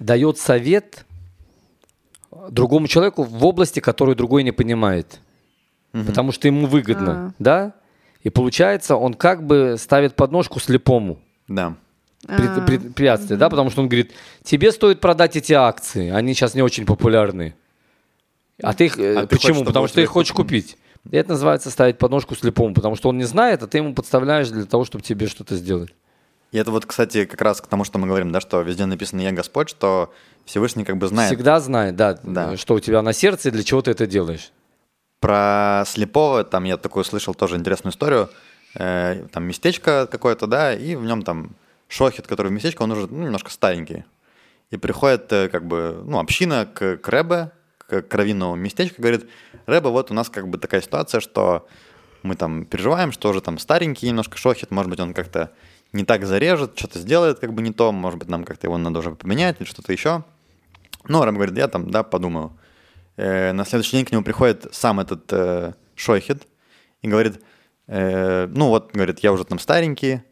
дает 0.00 0.38
совет 0.38 1.06
другому 2.50 2.88
человеку 2.88 3.22
в 3.22 3.44
области, 3.44 3.78
которую 3.78 4.16
другой 4.16 4.42
не 4.42 4.52
понимает. 4.52 5.20
Потому 6.06 6.32
что 6.32 6.48
ему 6.48 6.66
выгодно, 6.66 7.12
А. 7.28 7.32
да? 7.38 7.72
И 8.22 8.30
получается, 8.30 8.96
он 8.96 9.14
как 9.14 9.46
бы 9.46 9.76
ставит 9.78 10.16
подножку 10.16 10.58
слепому. 10.60 11.20
Да. 11.48 11.76
пред- 12.26 12.56
А, 12.56 12.60
препятствие, 12.62 13.36
да, 13.38 13.50
потому 13.50 13.68
что 13.70 13.82
он 13.82 13.88
говорит, 13.88 14.12
тебе 14.42 14.72
стоит 14.72 14.98
продать 15.00 15.36
эти 15.36 15.52
акции, 15.52 16.08
они 16.10 16.32
сейчас 16.32 16.54
не 16.54 16.62
очень 16.62 16.86
популярны. 16.86 17.54
А 18.62 18.72
ты 18.72 18.86
их, 18.86 18.98
э, 18.98 19.16
А 19.18 19.20
ты 19.26 19.36
почему? 19.36 19.54
хочешь, 19.56 19.66
потому 19.66 19.86
что 19.88 19.96
ты 19.96 20.02
их 20.02 20.08
хочешь 20.08 20.32
купить. 20.32 20.78
И 21.10 21.16
это 21.16 21.30
называется 21.32 21.70
ставить 21.70 21.98
подножку 21.98 22.34
слепому, 22.34 22.74
потому 22.74 22.96
что 22.96 23.10
он 23.10 23.18
не 23.18 23.24
знает, 23.24 23.62
а 23.62 23.66
ты 23.66 23.76
ему 23.78 23.92
подставляешь 23.94 24.48
для 24.48 24.64
того, 24.64 24.84
чтобы 24.86 25.04
тебе 25.04 25.26
что-то 25.26 25.54
сделать. 25.56 25.90
И 26.50 26.56
это 26.56 26.70
вот, 26.70 26.86
кстати, 26.86 27.26
как 27.26 27.42
раз 27.42 27.60
к 27.60 27.66
тому, 27.66 27.84
что 27.84 27.98
мы 27.98 28.06
говорим, 28.06 28.32
да, 28.32 28.40
что 28.40 28.62
везде 28.62 28.86
написано 28.86 29.20
«Я 29.20 29.32
Господь», 29.32 29.68
что 29.68 30.10
Всевышний 30.46 30.84
как 30.84 30.96
бы 30.96 31.08
знает 31.08 31.28
Всегда 31.30 31.60
знает, 31.60 31.94
да, 31.96 32.18
Да. 32.22 32.56
что 32.56 32.74
у 32.74 32.80
тебя 32.80 33.02
на 33.02 33.12
сердце 33.12 33.48
и 33.48 33.52
для 33.52 33.62
чего 33.64 33.82
ты 33.82 33.90
это 33.90 34.06
делаешь. 34.06 34.50
Про 35.24 35.84
слепого, 35.86 36.44
там 36.44 36.64
я 36.64 36.76
такую 36.76 37.02
слышал 37.02 37.34
тоже 37.34 37.56
интересную 37.56 37.92
историю. 37.92 38.28
Э, 38.74 39.26
там 39.32 39.44
местечко 39.44 40.06
какое-то, 40.06 40.46
да, 40.46 40.74
и 40.74 40.96
в 40.96 41.04
нем 41.06 41.22
там 41.22 41.56
шохет, 41.88 42.26
который 42.26 42.48
в 42.48 42.52
местечко, 42.52 42.82
он 42.82 42.92
уже 42.92 43.06
ну, 43.06 43.24
немножко 43.24 43.50
старенький. 43.50 44.04
И 44.70 44.76
приходит 44.76 45.32
э, 45.32 45.48
как 45.48 45.66
бы, 45.66 46.02
ну, 46.04 46.18
община 46.18 46.66
к, 46.66 46.98
к 46.98 47.08
Рэбе, 47.08 47.52
к, 47.78 48.02
к 48.02 48.14
раввину 48.14 48.54
местечка, 48.54 49.00
говорит, 49.00 49.26
Рэбе, 49.64 49.88
вот 49.88 50.10
у 50.10 50.14
нас 50.14 50.28
как 50.28 50.48
бы 50.48 50.58
такая 50.58 50.82
ситуация, 50.82 51.22
что 51.22 51.66
мы 52.22 52.36
там 52.36 52.66
переживаем, 52.66 53.10
что 53.10 53.30
уже 53.30 53.40
там 53.40 53.56
старенький 53.56 54.06
немножко 54.06 54.36
шохет, 54.36 54.70
может 54.70 54.90
быть, 54.90 55.00
он 55.00 55.14
как-то 55.14 55.52
не 55.94 56.04
так 56.04 56.26
зарежет, 56.26 56.78
что-то 56.78 56.98
сделает 56.98 57.38
как 57.38 57.54
бы 57.54 57.62
не 57.62 57.72
то, 57.72 57.92
может 57.92 58.18
быть, 58.18 58.28
нам 58.28 58.44
как-то 58.44 58.66
его 58.66 58.76
надо 58.76 58.98
уже 58.98 59.12
поменять 59.12 59.58
или 59.58 59.66
что-то 59.66 59.90
еще. 59.90 60.22
Ну, 61.08 61.24
Рэбе 61.24 61.36
говорит, 61.36 61.56
я 61.56 61.68
там, 61.68 61.90
да, 61.90 62.02
подумаю. 62.02 62.52
Э, 63.16 63.52
на 63.52 63.64
следующий 63.64 63.96
день 63.96 64.04
к 64.04 64.12
нему 64.12 64.22
приходит 64.22 64.66
сам 64.72 65.00
этот 65.00 65.32
э, 65.32 65.72
шойхет 65.94 66.46
и 67.02 67.08
говорит, 67.08 67.40
э, 67.86 68.46
ну 68.46 68.68
вот, 68.68 68.92
говорит, 68.92 69.20
я 69.20 69.32
уже 69.32 69.44
там 69.44 69.58
старенький, 69.58 70.22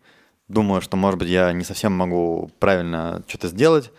думаю, 0.49 0.81
что, 0.81 0.97
может 0.97 1.19
быть, 1.19 1.29
я 1.29 1.53
не 1.53 1.65
совсем 1.65 1.93
могу 1.93 2.51
правильно 2.59 3.23
что-то 3.27 3.49
сделать, 3.49 3.91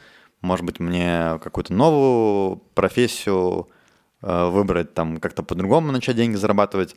может 0.42 0.66
быть, 0.66 0.80
мне 0.80 1.40
какую-то 1.42 1.74
новую 1.74 2.58
профессию 2.76 3.70
э, 4.22 4.46
выбрать, 4.50 4.94
там 4.94 5.20
как-то 5.20 5.44
по-другому 5.44 5.92
начать 5.92 6.18
деньги 6.18 6.36
зарабатывать. 6.36 6.96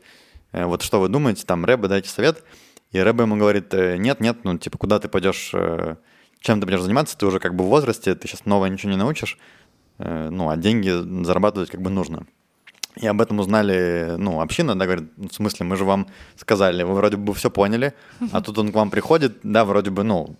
Э, 0.52 0.64
вот 0.64 0.82
что 0.82 1.00
вы 1.00 1.08
думаете, 1.08 1.44
там, 1.46 1.64
Рэбе, 1.64 1.88
дайте 1.88 2.08
совет. 2.08 2.42
И 2.90 2.98
Рэбе 2.98 3.22
ему 3.22 3.36
говорит, 3.36 3.72
э, 3.74 3.96
нет, 3.98 4.20
нет, 4.20 4.38
ну, 4.44 4.58
типа, 4.58 4.78
куда 4.78 4.98
ты 4.98 5.08
пойдешь, 5.08 5.50
э, 5.54 5.96
чем 6.40 6.60
ты 6.60 6.66
будешь 6.66 6.80
заниматься, 6.80 7.16
ты 7.16 7.26
уже 7.26 7.38
как 7.38 7.54
бы 7.54 7.64
в 7.64 7.68
возрасте, 7.68 8.14
ты 8.14 8.26
сейчас 8.26 8.44
новое 8.44 8.68
ничего 8.68 8.90
не 8.90 8.98
научишь, 8.98 9.38
ну, 9.98 10.48
а 10.50 10.56
деньги 10.56 10.90
зарабатывать 11.24 11.70
как 11.70 11.80
бы 11.80 11.90
нужно. 11.90 12.26
И 12.96 13.06
об 13.06 13.20
этом 13.20 13.38
узнали, 13.40 14.14
ну, 14.16 14.40
община, 14.40 14.74
да, 14.78 14.86
говорит, 14.86 15.10
«Ну, 15.18 15.28
в 15.28 15.32
смысле, 15.34 15.66
мы 15.66 15.76
же 15.76 15.84
вам 15.84 16.06
сказали, 16.36 16.82
вы 16.82 16.94
вроде 16.94 17.16
бы 17.18 17.34
все 17.34 17.50
поняли, 17.50 17.92
а 18.32 18.40
тут 18.40 18.56
он 18.58 18.72
к 18.72 18.74
вам 18.74 18.90
приходит, 18.90 19.38
да, 19.42 19.64
вроде 19.66 19.90
бы, 19.90 20.02
ну, 20.02 20.34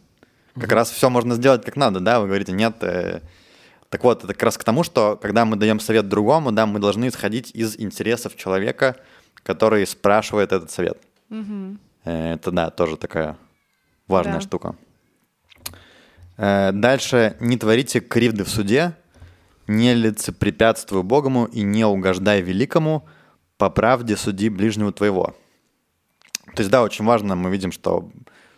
как 0.59 0.73
раз 0.73 0.91
все 0.91 1.11
можно 1.11 1.35
сделать 1.35 1.65
как 1.67 1.77
надо, 1.77 2.01
да, 2.01 2.19
вы 2.19 2.29
говорите, 2.29 2.53
нет. 2.53 2.77
э, 2.83 3.21
Так 3.91 4.05
вот, 4.05 4.25
это 4.25 4.33
как 4.33 4.43
раз 4.45 4.57
к 4.59 4.65
тому, 4.65 4.85
что 4.85 5.17
когда 5.21 5.45
мы 5.45 5.57
даем 5.57 5.81
совет 5.81 6.09
другому, 6.09 6.51
да, 6.51 6.65
мы 6.67 6.79
должны 6.81 7.09
исходить 7.09 7.51
из 7.55 7.77
интересов 7.79 8.35
человека, 8.37 8.97
который 9.43 9.87
спрашивает 9.87 10.53
этот 10.53 10.71
совет. 10.71 10.99
Э, 11.31 12.33
Это, 12.35 12.51
да, 12.53 12.71
тоже 12.71 12.97
такая 12.97 13.37
важная 14.09 14.35
Да. 14.37 14.41
штука. 14.41 14.75
Э, 16.39 16.73
Дальше. 16.73 17.37
Не 17.41 17.57
творите 17.59 18.01
кривды 18.01 18.45
в 18.45 18.49
суде, 18.49 18.93
не 19.67 19.95
лицепрепятствуй 19.95 21.03
Богому 21.03 21.47
и 21.47 21.63
не 21.63 21.85
угождай 21.85 22.43
великому, 22.43 23.07
по 23.59 23.71
правде 23.71 24.17
суди 24.17 24.49
ближнего 24.49 24.93
твоего. 24.93 25.35
То 26.55 26.61
есть, 26.61 26.71
да, 26.71 26.83
очень 26.83 27.05
важно, 27.05 27.37
мы 27.37 27.51
видим, 27.51 27.73
что 27.73 28.11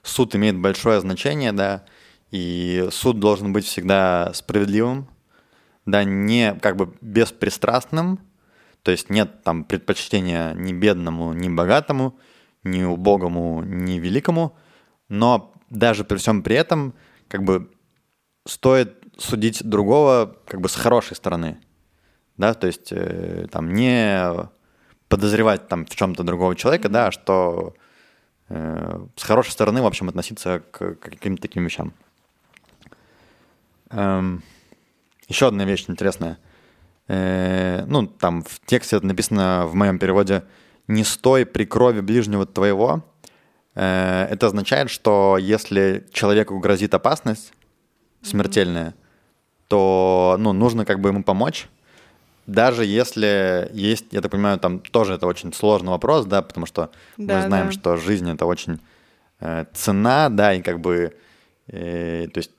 суд 0.02 0.34
имеет 0.34 0.58
большое 0.58 1.00
значение, 1.00 1.52
да, 1.52 1.84
и 2.30 2.88
суд 2.90 3.20
должен 3.20 3.52
быть 3.52 3.64
всегда 3.64 4.32
справедливым, 4.34 5.08
да, 5.86 6.04
не 6.04 6.54
как 6.54 6.76
бы 6.76 6.92
беспристрастным, 7.00 8.20
то 8.82 8.90
есть 8.90 9.10
нет 9.10 9.42
там 9.42 9.64
предпочтения 9.64 10.52
ни 10.54 10.72
бедному, 10.72 11.32
ни 11.32 11.48
богатому, 11.48 12.18
ни 12.62 12.82
убогому, 12.82 13.62
ни 13.62 13.98
великому, 13.98 14.56
но 15.08 15.54
даже 15.70 16.04
при 16.04 16.18
всем 16.18 16.42
при 16.42 16.56
этом 16.56 16.94
как 17.28 17.44
бы 17.44 17.70
стоит 18.46 18.94
судить 19.18 19.62
другого 19.68 20.36
как 20.46 20.60
бы 20.60 20.68
с 20.68 20.74
хорошей 20.74 21.16
стороны, 21.16 21.58
да, 22.36 22.54
то 22.54 22.66
есть 22.66 22.92
э, 22.92 23.46
там 23.50 23.74
не 23.74 24.48
подозревать 25.08 25.68
там 25.68 25.84
в 25.84 25.94
чем-то 25.94 26.22
другого 26.22 26.54
человека, 26.54 26.88
да, 26.88 27.08
а 27.08 27.12
что 27.12 27.74
э, 28.48 29.06
с 29.16 29.22
хорошей 29.22 29.50
стороны, 29.50 29.82
в 29.82 29.86
общем, 29.86 30.08
относиться 30.08 30.62
к, 30.70 30.94
к 30.94 31.00
каким-то 31.00 31.42
таким 31.42 31.64
вещам. 31.64 31.92
Эм, 33.90 34.42
еще 35.28 35.48
одна 35.48 35.64
вещь 35.64 35.84
интересная. 35.88 36.38
Э, 37.08 37.84
ну, 37.86 38.06
там 38.06 38.42
в 38.42 38.60
тексте 38.66 38.96
это 38.96 39.06
написано 39.06 39.66
в 39.66 39.74
моем 39.74 39.98
переводе 39.98 40.44
«Не 40.86 41.04
стой 41.04 41.44
при 41.44 41.64
крови 41.64 42.00
ближнего 42.00 42.46
твоего». 42.46 43.02
Э, 43.74 44.26
это 44.30 44.46
означает, 44.46 44.90
что 44.90 45.38
если 45.40 46.06
человеку 46.12 46.58
грозит 46.58 46.94
опасность 46.94 47.52
смертельная, 48.22 48.94
то 49.68 50.36
ну, 50.38 50.52
нужно 50.52 50.84
как 50.84 51.00
бы 51.00 51.10
ему 51.10 51.22
помочь, 51.22 51.68
даже 52.46 52.84
если 52.86 53.70
есть, 53.74 54.06
я 54.10 54.20
так 54.22 54.30
понимаю, 54.30 54.58
там 54.58 54.80
тоже 54.80 55.14
это 55.14 55.26
очень 55.26 55.52
сложный 55.52 55.90
вопрос, 55.90 56.24
да, 56.24 56.40
потому 56.42 56.64
что 56.66 56.90
Да, 57.18 57.36
мы 57.36 57.42
знаем, 57.42 57.66
да. 57.66 57.72
что 57.72 57.96
жизнь 57.96 58.30
это 58.30 58.46
очень 58.46 58.80
э, 59.40 59.66
цена, 59.74 60.30
да, 60.30 60.54
и 60.54 60.62
как 60.62 60.80
бы, 60.80 61.14
э, 61.66 62.26
то 62.32 62.38
есть 62.38 62.50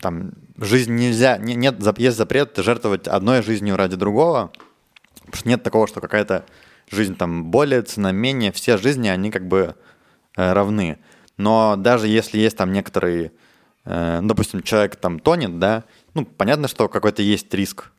там 0.00 0.32
жизнь 0.58 0.94
нельзя, 0.94 1.38
не- 1.38 1.54
нет, 1.54 1.76
есть 1.98 2.16
запрет 2.16 2.58
жертвовать 2.58 3.08
одной 3.08 3.42
жизнью 3.42 3.76
ради 3.76 3.96
другого, 3.96 4.52
потому 5.20 5.36
что 5.36 5.48
нет 5.48 5.62
такого, 5.62 5.86
что 5.88 6.00
какая-то 6.00 6.44
жизнь 6.90 7.16
там 7.16 7.44
более 7.44 7.80
цена, 7.82 8.12
менее, 8.12 8.52
все 8.52 8.76
жизни, 8.76 9.08
они 9.08 9.30
как 9.30 9.48
бы 9.48 9.74
э, 10.36 10.52
равны. 10.52 10.98
Но 11.38 11.76
даже 11.78 12.06
если 12.08 12.38
есть 12.38 12.56
там 12.58 12.70
некоторые, 12.72 13.32
э, 13.86 14.18
ну, 14.20 14.28
допустим, 14.28 14.62
человек 14.62 14.96
там 14.96 15.18
тонет, 15.20 15.58
да, 15.58 15.84
ну, 16.14 16.24
понятно, 16.24 16.68
что 16.68 16.88
какой-то 16.88 17.22
есть 17.22 17.52
риск, 17.54 17.90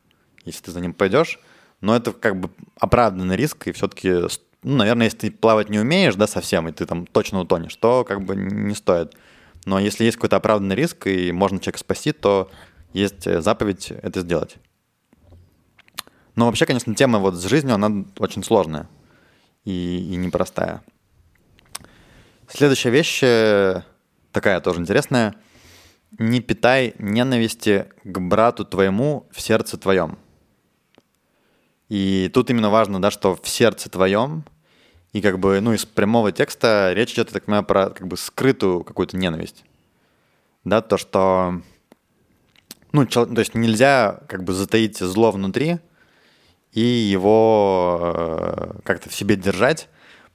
если 0.44 0.64
ты 0.64 0.70
за 0.70 0.80
ним 0.80 0.94
пойдешь, 0.94 1.38
но 1.80 1.96
это 1.96 2.12
как 2.12 2.38
бы 2.38 2.50
оправданный 2.78 3.36
риск, 3.36 3.66
и 3.68 3.72
все-таки, 3.72 4.10
ну, 4.62 4.76
наверное, 4.76 5.06
если 5.06 5.18
ты 5.18 5.30
плавать 5.30 5.68
не 5.68 5.78
умеешь, 5.78 6.14
да, 6.14 6.26
совсем, 6.26 6.68
и 6.68 6.72
ты 6.72 6.86
там 6.86 7.06
точно 7.06 7.40
утонешь, 7.40 7.74
то 7.76 8.04
как 8.04 8.24
бы 8.24 8.36
не 8.36 8.74
стоит. 8.74 9.14
Но 9.64 9.78
если 9.78 10.04
есть 10.04 10.16
какой-то 10.16 10.36
оправданный 10.36 10.76
риск, 10.76 11.06
и 11.06 11.32
можно 11.32 11.58
человека 11.58 11.78
спасти, 11.78 12.12
то 12.12 12.50
есть 12.92 13.26
э, 13.26 13.40
заповедь 13.40 13.90
это 13.90 14.20
сделать. 14.20 14.56
Но 16.36 16.46
вообще, 16.46 16.66
конечно, 16.66 16.94
тема 16.94 17.18
вот 17.18 17.34
с 17.34 17.44
жизнью, 17.44 17.74
она 17.74 18.04
очень 18.18 18.42
сложная 18.42 18.88
и, 19.64 20.12
и 20.12 20.16
непростая. 20.16 20.82
Следующая 22.48 22.90
вещь 22.90 23.20
э, 23.22 23.82
такая 24.32 24.60
тоже 24.60 24.80
интересная. 24.80 25.34
Не 26.18 26.40
питай 26.40 26.94
ненависти 26.98 27.88
к 28.04 28.18
брату 28.20 28.64
твоему 28.64 29.26
в 29.32 29.40
сердце 29.40 29.76
твоем. 29.76 30.18
И 31.88 32.30
тут 32.32 32.50
именно 32.50 32.70
важно, 32.70 33.02
да, 33.02 33.10
что 33.10 33.34
в 33.34 33.48
сердце 33.48 33.90
твоем, 33.90 34.44
и 35.12 35.20
как 35.20 35.38
бы, 35.38 35.60
ну, 35.60 35.72
из 35.72 35.84
прямого 35.84 36.32
текста 36.32 36.92
речь 36.94 37.12
идет, 37.12 37.28
я 37.28 37.34
так 37.34 37.44
понимаю, 37.44 37.64
про 37.64 37.90
как 37.90 38.06
бы 38.06 38.16
скрытую 38.16 38.84
какую-то 38.84 39.16
ненависть. 39.16 39.64
Да, 40.64 40.80
то, 40.80 40.96
что, 40.96 41.60
ну, 42.92 43.06
чел- 43.06 43.26
то 43.26 43.40
есть 43.40 43.54
нельзя 43.54 44.20
как 44.28 44.44
бы 44.44 44.52
затаить 44.52 44.98
зло 44.98 45.30
внутри 45.30 45.78
и 46.72 46.80
его 46.80 48.00
э, 48.02 48.80
как-то 48.82 49.08
в 49.08 49.14
себе 49.14 49.36
держать, 49.36 49.88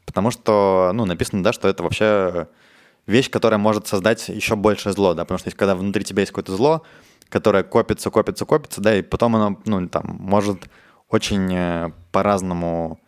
потому 0.06 0.32
что, 0.32 0.92
ну, 0.94 1.06
написано, 1.06 1.44
да, 1.44 1.52
что 1.52 1.68
это 1.68 1.84
вообще 1.84 2.48
вещь, 3.06 3.30
которая 3.30 3.58
может 3.58 3.88
создать 3.88 4.28
еще 4.30 4.56
большее 4.56 4.94
зло, 4.94 5.14
да, 5.14 5.24
потому 5.24 5.40
что 5.40 5.48
если 5.48 5.58
когда 5.58 5.76
внутри 5.76 6.04
тебя 6.04 6.22
есть 6.22 6.32
какое-то 6.32 6.56
зло, 6.56 6.84
которое 7.30 7.64
копится, 7.64 8.10
копится, 8.10 8.46
копится, 8.46 8.82
да, 8.82 8.98
и 8.98 9.02
потом 9.02 9.36
оно, 9.36 9.60
ну, 9.66 9.88
там, 9.88 10.18
может 10.20 10.70
очень 11.10 11.52
э, 11.52 11.92
по-разному 12.12 13.00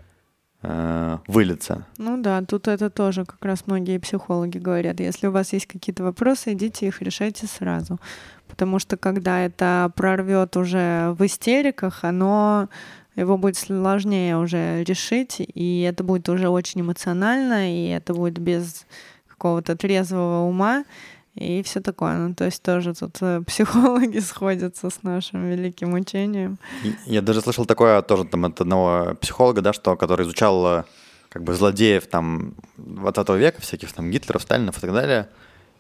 э, 0.63 1.17
вылиться. 1.27 1.86
Ну 1.97 2.21
да, 2.21 2.41
тут 2.41 2.67
это 2.67 2.89
тоже 2.89 3.25
как 3.25 3.43
раз 3.43 3.63
многие 3.65 3.99
психологи 3.99 4.58
говорят. 4.58 4.99
Если 4.99 5.27
у 5.27 5.32
вас 5.32 5.54
есть 5.54 5.67
какие-то 5.67 6.04
вопросы, 6.04 6.54
идите 6.54 6.88
их 6.88 7.01
решайте 7.01 7.47
сразу. 7.47 7.99
Потому 8.47 8.80
что 8.80 8.97
когда 8.97 9.39
это 9.39 9.91
прорвет 9.95 10.58
уже 10.58 11.15
в 11.17 11.25
истериках, 11.25 12.04
оно 12.04 12.69
его 13.15 13.38
будет 13.38 13.58
сложнее 13.58 14.38
уже 14.38 14.84
решить, 14.84 15.38
и 15.39 15.82
это 15.82 16.04
будет 16.04 16.30
уже 16.30 16.49
очень 16.49 16.82
эмоционально, 16.82 17.73
и 17.73 17.89
это 17.89 18.13
будет 18.13 18.39
без 18.39 18.86
какого-то 19.41 19.75
трезвого 19.75 20.47
ума 20.47 20.84
и 21.36 21.63
все 21.63 21.80
такое. 21.80 22.17
Ну, 22.17 22.36
то 22.36 22.45
есть 22.45 22.62
тоже 22.62 22.93
тут 22.93 23.17
э, 23.21 23.41
психологи 23.47 24.19
сходятся 24.19 24.89
с 24.89 25.04
нашим 25.04 25.49
великим 25.49 25.93
учением. 25.93 26.58
Я 27.06 27.21
даже 27.21 27.41
слышал 27.41 27.65
такое 27.65 28.01
тоже 28.01 28.25
там 28.25 28.45
от 28.45 28.62
одного 28.62 29.15
психолога, 29.19 29.62
да, 29.62 29.73
что 29.73 29.95
который 29.95 30.25
изучал 30.25 30.65
э, 30.67 30.84
как 31.30 31.43
бы 31.43 31.54
злодеев 31.54 32.06
там 32.06 32.54
20 32.77 33.30
века, 33.30 33.62
всяких 33.62 33.91
там 33.93 34.12
Гитлеров, 34.12 34.43
Сталинов 34.43 34.77
и 34.77 34.82
так 34.82 34.93
далее. 34.93 35.27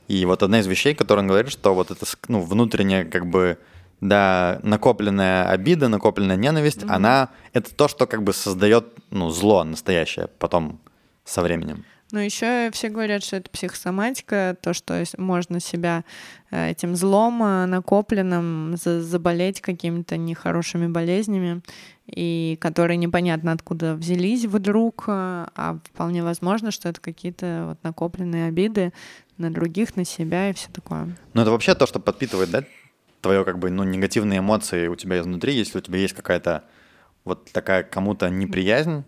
И 0.07 0.25
вот 0.25 0.43
одна 0.43 0.59
из 0.59 0.67
вещей, 0.67 0.95
которую 0.95 1.23
он 1.23 1.27
говорит, 1.27 1.51
что 1.51 1.75
вот 1.75 1.91
это 1.91 2.05
ну, 2.27 2.41
внутренняя 2.41 3.05
как 3.05 3.27
бы 3.27 3.57
да, 4.01 4.59
накопленная 4.63 5.47
обида, 5.49 5.87
накопленная 5.87 6.35
ненависть, 6.35 6.83
mm-hmm. 6.83 6.95
она 6.95 7.29
это 7.53 7.75
то, 7.75 7.87
что 7.87 8.07
как 8.07 8.23
бы 8.23 8.33
создает 8.33 8.85
ну, 9.11 9.29
зло 9.29 9.63
настоящее 9.63 10.27
потом 10.39 10.79
со 11.23 11.43
временем. 11.43 11.85
Ну, 12.11 12.19
еще 12.19 12.69
все 12.71 12.89
говорят, 12.89 13.23
что 13.23 13.37
это 13.37 13.49
психосоматика, 13.49 14.57
то, 14.61 14.73
что 14.73 15.03
можно 15.17 15.59
себя 15.59 16.03
э, 16.49 16.71
этим 16.71 16.95
злом 16.95 17.41
э, 17.43 17.65
накопленным 17.65 18.75
заболеть 18.75 19.61
какими-то 19.61 20.17
нехорошими 20.17 20.87
болезнями, 20.87 21.61
и 22.07 22.57
которые 22.59 22.97
непонятно 22.97 23.53
откуда 23.53 23.95
взялись 23.95 24.45
вдруг, 24.45 25.05
э, 25.07 25.11
а 25.55 25.79
вполне 25.85 26.23
возможно, 26.23 26.71
что 26.71 26.89
это 26.89 26.99
какие-то 26.99 27.65
вот 27.69 27.83
накопленные 27.83 28.47
обиды 28.47 28.91
на 29.37 29.51
других, 29.51 29.95
на 29.95 30.03
себя 30.03 30.49
и 30.49 30.53
все 30.53 30.69
такое. 30.71 31.15
Ну, 31.33 31.41
это 31.41 31.51
вообще 31.51 31.75
то, 31.75 31.87
что 31.87 31.99
подпитывает, 31.99 32.51
да, 32.51 32.63
твое 33.21 33.45
как 33.45 33.59
бы, 33.59 33.69
ну, 33.69 33.83
негативные 33.83 34.39
эмоции 34.39 34.87
у 34.87 34.95
тебя 34.95 35.19
изнутри, 35.19 35.53
если 35.53 35.77
у 35.77 35.81
тебя 35.81 35.99
есть 35.99 36.13
какая-то 36.13 36.65
вот 37.23 37.51
такая 37.51 37.83
кому-то 37.83 38.29
неприязнь, 38.29 39.03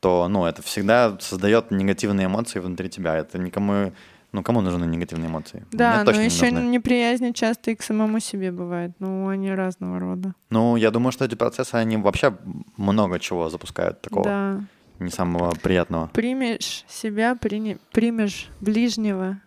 то, 0.00 0.28
ну, 0.28 0.44
это 0.44 0.62
всегда 0.62 1.16
создает 1.20 1.70
негативные 1.70 2.26
эмоции 2.26 2.60
внутри 2.60 2.88
тебя. 2.88 3.16
Это 3.16 3.38
никому, 3.38 3.92
ну, 4.32 4.42
кому 4.42 4.60
нужны 4.60 4.84
негативные 4.84 5.28
эмоции? 5.28 5.66
Да, 5.72 6.04
но 6.04 6.12
еще 6.12 6.50
не 6.50 6.68
неприязни 6.68 7.32
часто 7.32 7.72
и 7.72 7.74
к 7.74 7.82
самому 7.82 8.20
себе 8.20 8.52
бывает. 8.52 8.92
Ну, 9.00 9.28
они 9.28 9.50
разного 9.50 9.98
рода. 9.98 10.34
Ну, 10.50 10.76
я 10.76 10.90
думаю, 10.90 11.12
что 11.12 11.24
эти 11.24 11.34
процессы, 11.34 11.74
они 11.74 11.96
вообще 11.96 12.36
много 12.76 13.18
чего 13.18 13.48
запускают 13.48 14.00
такого. 14.00 14.24
Да. 14.24 14.60
Не 15.00 15.10
самого 15.10 15.52
приятного. 15.54 16.08
Примешь 16.08 16.84
себя, 16.88 17.36
при... 17.36 17.78
примешь 17.92 18.48
ближнего, 18.60 19.40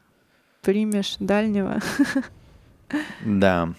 примешь 0.61 1.15
дальнего. 1.19 1.79
Да. 3.23 3.73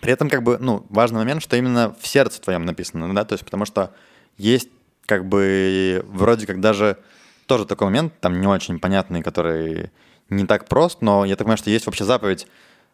При 0.00 0.12
этом, 0.12 0.30
как 0.30 0.44
бы, 0.44 0.58
ну, 0.60 0.86
важный 0.90 1.18
момент, 1.18 1.42
что 1.42 1.56
именно 1.56 1.92
в 2.00 2.06
сердце 2.06 2.40
твоем 2.40 2.64
написано, 2.64 3.12
да, 3.12 3.24
то 3.24 3.32
есть 3.32 3.44
потому 3.44 3.64
что 3.64 3.92
есть 4.36 4.68
как 5.08 5.26
бы 5.26 6.04
вроде 6.06 6.46
как 6.46 6.60
даже 6.60 6.98
тоже 7.46 7.64
такой 7.64 7.86
момент, 7.86 8.12
там 8.20 8.40
не 8.40 8.46
очень 8.46 8.78
понятный, 8.78 9.22
который 9.22 9.90
не 10.28 10.44
так 10.44 10.68
прост, 10.68 10.98
но 11.00 11.24
я 11.24 11.34
так 11.34 11.46
понимаю, 11.46 11.56
что 11.56 11.70
есть 11.70 11.86
вообще 11.86 12.04
заповедь, 12.04 12.46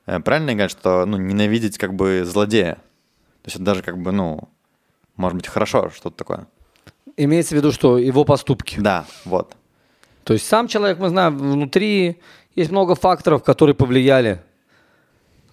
э, 0.07 0.21
правильно 0.21 0.53
говорить, 0.53 0.71
что 0.71 1.05
ну, 1.07 1.17
ненавидеть 1.17 1.77
как 1.77 1.95
бы 1.95 2.23
злодея. 2.25 2.77
То 3.43 3.47
есть 3.47 3.57
это 3.57 3.65
даже 3.65 3.83
как 3.83 3.99
бы, 3.99 4.13
ну, 4.13 4.49
может 5.17 5.37
быть, 5.37 5.49
хорошо, 5.49 5.91
что-то 5.91 6.17
такое. 6.17 6.47
Имеется 7.17 7.57
в 7.57 7.59
виду, 7.59 7.73
что 7.73 7.99
его 7.99 8.25
поступки. 8.25 8.79
Да, 8.79 9.07
вот. 9.25 9.57
То 10.23 10.35
есть 10.35 10.47
сам 10.47 10.69
человек, 10.69 10.99
мы 11.01 11.09
знаем, 11.09 11.37
внутри 11.37 12.21
есть 12.55 12.71
много 12.71 12.95
факторов, 12.95 13.43
которые 13.43 13.75
повлияли 13.75 14.41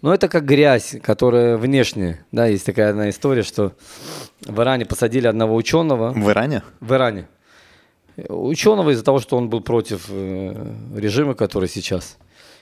но 0.02 0.14
это 0.14 0.28
как 0.28 0.46
грязь, 0.46 0.96
которая 1.02 1.58
внешняя. 1.58 2.26
Да, 2.32 2.48
есть 2.48 2.66
такая 2.66 2.90
одна 2.90 3.10
история, 3.10 3.44
что 3.44 3.74
в 4.42 4.60
Иране 4.60 4.86
посадили 4.86 5.28
одного 5.28 5.56
ученого. 5.56 6.12
В 6.12 6.30
Иране? 6.30 6.64
В 6.80 6.94
Иране. 6.94 7.28
Ученого 8.28 8.92
из-за 8.92 9.04
того, 9.04 9.20
что 9.20 9.38
он 9.38 9.50
был 9.50 9.62
против 9.62 10.08
э, 10.10 10.74
режима, 10.96 11.34
который 11.34 11.70
сейчас. 11.70 12.18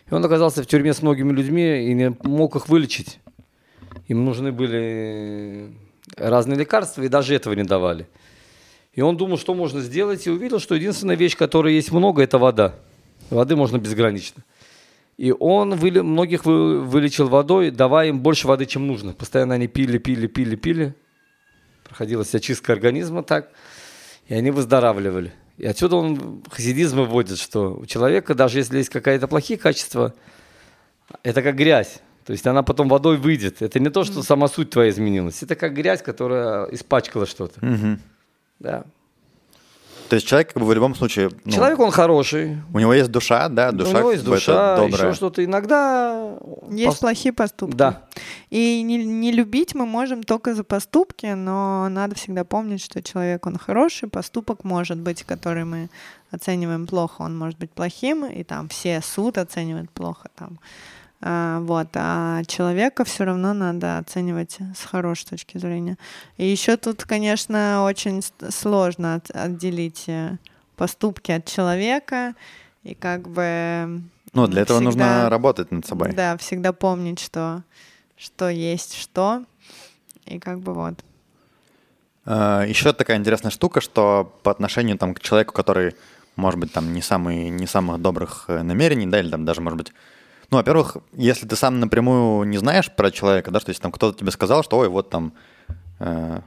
И 0.10 0.13
он 0.13 0.23
оказался 0.23 0.63
в 0.63 0.67
тюрьме 0.67 0.93
с 0.93 1.02
многими 1.02 1.32
людьми 1.32 1.86
и 1.86 1.93
не 1.93 2.15
мог 2.23 2.56
их 2.56 2.67
вылечить. 2.67 3.19
Им 4.08 4.25
нужны 4.25 4.52
были 4.52 5.73
разные 6.17 6.58
лекарства, 6.58 7.02
и 7.04 7.08
даже 7.08 7.36
этого 7.36 7.54
не 7.54 7.63
давали. 7.63 8.08
И 8.93 9.02
он 9.02 9.17
думал, 9.17 9.38
что 9.38 9.54
можно 9.54 9.82
сделать, 9.82 10.25
и 10.28 10.30
увидел, 10.30 10.60
что 10.60 10.75
единственная 10.75 11.15
вещь, 11.15 11.38
которой 11.38 11.75
есть 11.75 11.91
много, 11.91 12.21
это 12.21 12.38
вода. 12.38 12.75
Воды 13.30 13.56
можно 13.56 13.78
безгранично. 13.78 14.43
И 15.19 15.36
он 15.38 15.75
выли, 15.75 15.99
многих 15.99 16.45
вы, 16.45 16.79
вылечил 16.79 17.27
водой, 17.27 17.71
давая 17.71 18.08
им 18.08 18.21
больше 18.21 18.47
воды, 18.47 18.65
чем 18.65 18.88
нужно. 18.88 19.12
Постоянно 19.12 19.55
они 19.55 19.67
пили, 19.67 19.97
пили, 19.97 20.27
пили, 20.27 20.55
пили. 20.55 20.95
Проходилась 21.84 22.34
очистка 22.34 22.71
организма 22.71 23.21
так. 23.21 23.49
И 24.29 24.34
они 24.34 24.49
выздоравливали. 24.49 25.34
И 25.58 25.65
отсюда 25.65 25.97
он 25.97 26.41
хасидизм 26.49 26.99
выводит, 26.99 27.38
что 27.38 27.73
у 27.73 27.86
человека, 27.86 28.34
даже 28.34 28.60
если 28.60 28.77
есть 28.77 28.88
какие-то 28.88 29.27
плохие 29.27 29.60
качества, 29.60 30.13
это 31.21 31.41
как 31.41 31.58
грязь. 31.58 31.99
То 32.25 32.32
есть 32.32 32.47
она 32.47 32.63
потом 32.63 32.88
водой 32.88 33.17
выйдет. 33.17 33.62
Это 33.62 33.77
не 33.82 33.89
то, 33.89 34.05
что 34.05 34.23
сама 34.23 34.47
суть 34.47 34.69
твоя 34.69 34.89
изменилась. 34.89 35.43
Это 35.43 35.58
как 35.58 35.73
грязь, 35.73 36.01
которая 36.01 36.63
испачкала 36.67 37.25
что-то. 37.25 37.60
Угу. 37.60 37.99
Да. 38.60 38.86
То 40.10 40.15
есть 40.15 40.28
человек 40.28 40.54
как 40.54 40.63
бы, 40.63 40.67
в 40.67 40.74
любом 40.74 40.95
случае... 40.95 41.30
Ну, 41.45 41.52
человек, 41.52 41.80
он 41.80 41.91
хороший. 41.91 42.58
У 42.74 42.80
него 42.80 42.93
есть 42.93 43.12
душа, 43.12 43.48
да? 43.48 43.72
Душа, 43.72 43.91
у 43.91 44.00
него 44.00 44.12
есть 44.12 44.24
душа, 44.24 44.84
еще 44.84 45.13
что-то. 45.13 45.45
Иногда... 45.45 46.36
Есть 46.72 46.88
Пос... 46.88 47.00
плохие 47.00 47.32
поступки. 47.32 47.76
Да. 47.76 48.04
И 48.50 48.82
не, 48.82 49.06
не 49.06 49.32
любить 49.32 49.76
мы 49.76 49.86
можем 49.86 50.24
только 50.24 50.56
за 50.56 50.63
поступки, 50.63 51.28
но 51.28 51.88
надо 51.89 52.15
всегда 52.15 52.43
помнить, 52.43 52.84
что 52.84 53.04
человек, 53.04 53.45
он 53.45 53.58
хороший, 53.58 54.10
поступок 54.10 54.63
может 54.63 54.98
быть, 54.98 55.24
который 55.24 55.63
мы 55.63 55.89
оцениваем 56.32 56.88
плохо, 56.88 57.22
он 57.22 57.38
может 57.38 57.60
быть 57.60 57.72
плохим, 57.72 58.26
и 58.26 58.43
там 58.43 58.67
все 58.67 59.02
суд 59.02 59.38
оценивает 59.38 59.91
плохо, 59.91 60.30
там 60.36 60.60
вот, 61.21 61.88
а 61.95 62.43
человека 62.45 63.03
все 63.03 63.25
равно 63.25 63.53
надо 63.53 63.97
оценивать 63.97 64.58
с 64.75 64.86
хорошей 64.86 65.32
точки 65.32 65.58
зрения. 65.58 65.97
И 66.38 66.47
еще 66.47 66.77
тут, 66.77 67.03
конечно, 67.03 67.84
очень 67.84 68.21
сложно 68.49 69.15
от, 69.15 69.29
отделить 69.32 70.05
э, 70.08 70.38
поступки 70.77 71.32
от 71.32 71.45
человека 71.45 72.36
и 72.84 72.95
как 72.95 73.27
бы. 73.27 74.01
Ну, 74.32 74.47
для 74.47 74.62
этого 74.62 74.79
всегда, 74.79 74.86
нужно 74.86 75.29
работать 75.29 75.71
над 75.71 75.86
собой. 75.86 76.13
Да, 76.13 76.38
всегда 76.38 76.71
помнить, 76.71 77.19
что 77.19 77.63
что 78.19 78.49
есть 78.49 78.95
что, 78.95 79.43
и 80.25 80.39
как 80.39 80.60
бы 80.60 80.73
вот. 80.73 80.93
А, 82.25 82.63
еще 82.63 82.91
такая 82.93 83.17
интересная 83.17 83.49
штука, 83.49 83.79
что 83.79 84.38
по 84.43 84.51
отношению 84.51 84.97
там 84.97 85.13
к 85.13 85.21
человеку, 85.21 85.53
который, 85.53 85.95
может 86.36 86.60
быть, 86.60 86.73
там 86.73 86.93
не 86.93 87.01
самый 87.01 87.49
не 87.49 87.65
самых 87.65 88.01
добрых 88.01 88.45
э, 88.49 88.62
намерений, 88.62 89.08
да, 89.08 89.19
или 89.19 89.29
там 89.29 89.45
даже, 89.45 89.62
может 89.62 89.77
быть, 89.77 89.93
ну, 90.51 90.57
во-первых, 90.57 90.97
если 91.13 91.45
ты 91.45 91.55
сам 91.55 91.79
напрямую 91.79 92.47
не 92.47 92.57
знаешь 92.57 92.91
про 92.91 93.12
человека, 93.12 93.51
да, 93.51 93.59
что 93.59 93.69
если 93.69 93.83
там 93.83 93.91
кто-то 93.91 94.17
тебе 94.17 94.31
сказал, 94.31 94.63
что, 94.63 94.79
ой, 94.79 94.89
вот 94.89 95.09
там 95.09 95.33
э, 95.99 96.41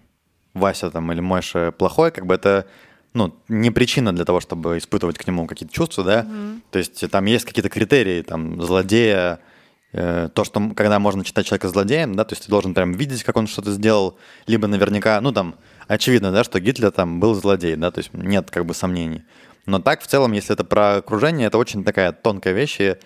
Вася 0.55 0.91
там 0.91 1.13
или 1.13 1.21
Мойша 1.21 1.73
плохой, 1.73 2.11
как 2.11 2.27
бы 2.27 2.35
это, 2.35 2.67
ну, 3.15 3.35
не 3.49 3.71
причина 3.71 4.13
для 4.13 4.25
того, 4.25 4.41
чтобы 4.41 4.79
испытывать 4.79 5.19
к 5.19 5.27
нему 5.27 5.47
какие-то 5.47 5.73
чувства, 5.73 6.05
да. 6.05 6.21
Mm-hmm. 6.23 6.61
То 6.71 6.79
есть 6.79 7.11
там 7.11 7.25
есть 7.27 7.45
какие-то 7.45 7.69
критерии, 7.69 8.23
там, 8.23 8.61
злодея, 8.61 9.39
э, 9.93 10.29
то, 10.35 10.43
что 10.43 10.71
когда 10.75 10.99
можно 10.99 11.25
читать 11.25 11.47
человека 11.47 11.69
злодеем, 11.69 12.17
да, 12.17 12.25
то 12.25 12.33
есть 12.33 12.47
ты 12.47 12.51
должен 12.51 12.75
прям 12.75 12.93
видеть, 12.95 13.23
как 13.23 13.37
он 13.37 13.47
что-то 13.47 13.71
сделал, 13.71 14.19
либо 14.49 14.67
наверняка, 14.67 15.21
ну, 15.21 15.31
там, 15.31 15.55
очевидно, 15.87 16.33
да, 16.33 16.43
что 16.43 16.59
Гитлер 16.59 16.91
там 16.91 17.21
был 17.21 17.35
злодей, 17.35 17.77
да, 17.77 17.93
то 17.93 17.99
есть 17.99 18.13
нет 18.15 18.51
как 18.51 18.67
бы 18.67 18.75
сомнений. 18.75 19.23
Но 19.65 19.79
так, 19.79 20.01
в 20.01 20.09
целом, 20.09 20.33
если 20.33 20.55
это 20.55 20.65
про 20.65 20.97
окружение, 20.97 21.47
это 21.47 21.57
очень 21.57 21.85
такая 21.85 22.11
тонкая 22.11 22.53
вещь, 22.53 22.81
и 22.81 22.97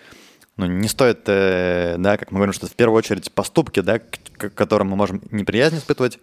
ну, 0.57 0.67
не 0.67 0.89
стоит, 0.89 1.23
э, 1.27 1.97
да, 1.99 2.17
как 2.17 2.31
мы 2.31 2.37
говорим, 2.39 2.53
что 2.53 2.67
в 2.67 2.75
первую 2.75 2.99
очередь 2.99 3.31
поступки, 3.33 3.81
да, 3.81 3.99
к, 3.99 4.51
которым 4.51 4.89
мы 4.89 4.97
можем 4.97 5.23
неприязнь 5.31 5.79
испытывать, 5.79 6.19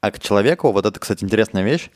а 0.00 0.10
к 0.10 0.20
человеку, 0.20 0.72
вот 0.72 0.86
это, 0.86 0.98
кстати, 0.98 1.24
интересная 1.24 1.62
вещь, 1.62 1.90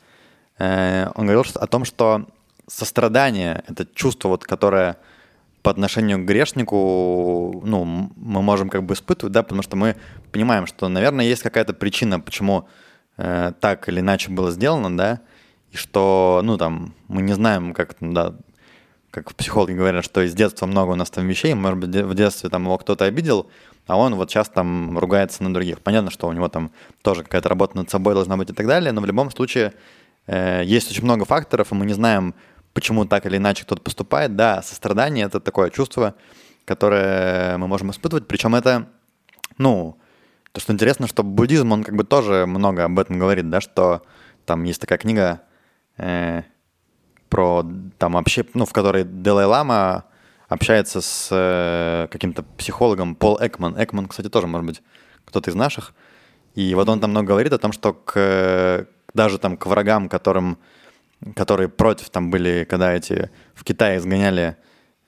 э, 0.59 1.07
он 1.15 1.25
говорил 1.25 1.45
о 1.55 1.67
том, 1.67 1.85
что 1.85 2.27
сострадание— 2.67 3.63
это 3.67 3.87
чувство, 3.93 4.29
вот, 4.29 4.43
которое 4.43 4.97
по 5.63 5.71
отношению 5.71 6.19
к 6.19 6.25
грешнику, 6.25 7.61
ну, 7.65 7.83
мы 8.15 8.41
можем 8.41 8.69
как 8.69 8.83
бы 8.83 8.93
испытывать, 8.93 9.33
да, 9.33 9.43
потому 9.43 9.61
что 9.61 9.75
мы 9.75 9.95
понимаем, 10.31 10.67
что, 10.67 10.87
наверное, 10.87 11.25
есть 11.25 11.41
какая-то 11.41 11.73
причина, 11.73 12.19
почему 12.19 12.67
э, 13.17 13.51
так 13.59 13.89
или 13.89 13.99
иначе 13.99 14.29
было 14.31 14.51
сделано, 14.51 14.95
да, 14.95 15.21
и 15.71 15.77
что, 15.77 16.41
ну, 16.43 16.57
там, 16.57 16.93
мы 17.07 17.23
не 17.23 17.33
знаем, 17.33 17.73
как, 17.73 17.95
да, 17.99 18.35
как 19.11 19.33
психологи 19.35 19.73
говорят, 19.73 20.05
что 20.05 20.21
из 20.21 20.33
детства 20.33 20.65
много 20.65 20.91
у 20.91 20.95
нас 20.95 21.09
там 21.09 21.27
вещей, 21.27 21.53
может 21.53 21.79
быть, 21.79 21.89
в 21.89 22.13
детстве 22.13 22.49
там 22.49 22.63
его 22.63 22.77
кто-то 22.77 23.05
обидел, 23.05 23.49
а 23.87 23.97
он 23.97 24.15
вот 24.15 24.29
сейчас 24.29 24.49
там 24.49 24.97
ругается 24.97 25.43
на 25.43 25.53
других. 25.53 25.81
Понятно, 25.81 26.11
что 26.11 26.27
у 26.27 26.31
него 26.31 26.47
там 26.47 26.71
тоже 27.01 27.23
какая-то 27.23 27.49
работа 27.49 27.77
над 27.77 27.89
собой 27.89 28.13
должна 28.13 28.37
быть 28.37 28.49
и 28.49 28.53
так 28.53 28.67
далее, 28.67 28.91
но 28.91 29.01
в 29.01 29.05
любом 29.05 29.31
случае 29.31 29.73
э, 30.27 30.61
есть 30.63 30.91
очень 30.91 31.03
много 31.03 31.25
факторов, 31.25 31.71
и 31.71 31.75
мы 31.75 31.85
не 31.85 31.93
знаем, 31.93 32.35
почему 32.73 33.05
так 33.05 33.25
или 33.25 33.37
иначе 33.37 33.63
кто-то 33.63 33.81
поступает. 33.81 34.35
Да, 34.35 34.61
сострадание— 34.61 35.25
это 35.27 35.39
такое 35.39 35.71
чувство, 35.71 36.13
которое 36.65 37.57
мы 37.57 37.67
можем 37.67 37.89
испытывать, 37.89 38.27
причем 38.27 38.53
это, 38.53 38.87
ну, 39.57 39.97
то, 40.51 40.61
что 40.61 40.73
интересно, 40.73 41.07
что 41.07 41.23
буддизм, 41.23 41.71
он 41.71 41.83
как 41.83 41.95
бы 41.95 42.03
тоже 42.03 42.45
много 42.45 42.85
об 42.85 42.99
этом 42.99 43.17
говорит, 43.17 43.49
да, 43.49 43.61
что 43.61 44.03
там 44.45 44.63
есть 44.63 44.81
такая 44.81 44.97
книга 44.97 45.41
э, 45.97 46.43
про, 47.29 47.65
там, 47.97 48.13
вообще, 48.13 48.45
ну, 48.53 48.65
в 48.65 48.73
которой 48.73 49.03
Далай-Лама 49.03 50.05
общается 50.47 51.01
с 51.01 51.29
э, 51.31 52.07
каким-то 52.11 52.43
психологом 52.57 53.15
Пол 53.15 53.37
Экман. 53.41 53.75
Экман, 53.81 54.07
кстати, 54.07 54.29
тоже, 54.29 54.47
может 54.47 54.65
быть, 54.65 54.81
кто-то 55.25 55.49
из 55.51 55.55
наших. 55.55 55.93
И 56.55 56.73
вот 56.75 56.89
он 56.89 56.99
там 56.99 57.11
много 57.11 57.27
говорит 57.27 57.53
о 57.53 57.59
том, 57.59 57.71
что 57.71 57.93
к, 57.93 58.87
даже 59.13 59.37
там 59.37 59.57
к 59.57 59.67
врагам, 59.67 60.09
которым, 60.09 60.57
которые 61.35 61.69
против 61.69 62.09
там 62.09 62.31
были, 62.31 62.65
когда 62.67 62.91
эти 62.93 63.29
в 63.53 63.63
Китае 63.63 63.97
изгоняли, 63.97 64.57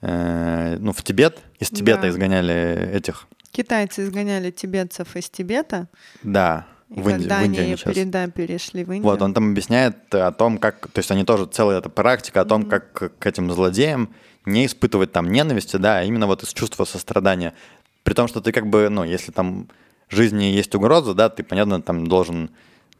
э, 0.00 0.76
ну, 0.78 0.92
в 0.92 1.02
Тибет, 1.02 1.40
из 1.58 1.70
Тибета 1.70 2.02
Да. 2.02 2.08
изгоняли 2.08 2.90
этих, 2.92 3.26
Китайцы 3.50 4.04
изгоняли 4.04 4.50
тибетцев 4.50 5.14
из 5.14 5.28
Тибета, 5.28 5.88
да, 6.22 6.66
и 6.94 7.00
в, 7.00 7.08
Инди- 7.08 7.22
когда 7.22 7.40
в 7.40 7.44
Индии 7.44 7.60
они 7.60 7.68
они 7.68 7.76
сейчас. 7.76 7.96
переда- 7.96 8.30
перешли 8.30 8.84
в 8.84 8.92
Индию. 8.92 9.02
Вот, 9.02 9.22
он 9.22 9.34
там 9.34 9.50
объясняет 9.50 10.14
о 10.14 10.32
том, 10.32 10.58
как... 10.58 10.88
То 10.88 10.98
есть 10.98 11.10
они 11.10 11.24
тоже 11.24 11.46
целая 11.46 11.78
эта 11.78 11.88
практика 11.88 12.40
о 12.40 12.44
том, 12.44 12.64
как 12.64 13.18
к 13.18 13.26
этим 13.26 13.50
злодеям 13.50 14.14
не 14.44 14.66
испытывать 14.66 15.12
там 15.12 15.30
ненависти, 15.30 15.76
да, 15.76 15.98
а 15.98 16.02
именно 16.02 16.26
вот 16.26 16.42
из 16.42 16.52
чувства 16.52 16.84
сострадания. 16.84 17.54
При 18.02 18.14
том, 18.14 18.28
что 18.28 18.40
ты 18.40 18.52
как 18.52 18.66
бы, 18.66 18.88
ну, 18.88 19.04
если 19.04 19.32
там 19.32 19.68
жизни 20.08 20.44
есть 20.44 20.74
угроза, 20.74 21.14
да, 21.14 21.28
ты, 21.28 21.42
понятно, 21.42 21.80
там 21.80 22.06
должен 22.06 22.50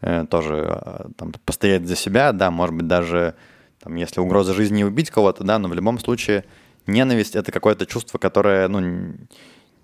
э, 0.00 0.24
тоже 0.31 0.81
э, 0.85 1.05
там, 1.16 1.33
постоять 1.44 1.87
за 1.87 1.96
себя, 1.96 2.33
да, 2.33 2.50
может 2.50 2.74
быть, 2.76 2.87
даже 2.87 3.35
там, 3.83 3.96
если 3.96 4.20
угроза 4.20 4.55
жизни 4.55 4.85
убить 4.85 5.11
кого-то, 5.11 5.44
да, 5.44 5.59
но 5.59 5.68
в 5.68 5.74
любом 5.74 5.98
случае 5.98 6.44
ненависть— 6.87 7.37
это 7.37 7.50
какое-то 7.52 7.87
чувство, 7.87 8.18
которое, 8.18 8.68
ну, 8.68 9.14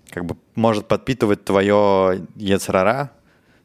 как 0.09 0.25
бы 0.25 0.37
может 0.55 0.87
подпитывать 0.87 1.43
твое 1.43 2.25
ецрара, 2.35 3.11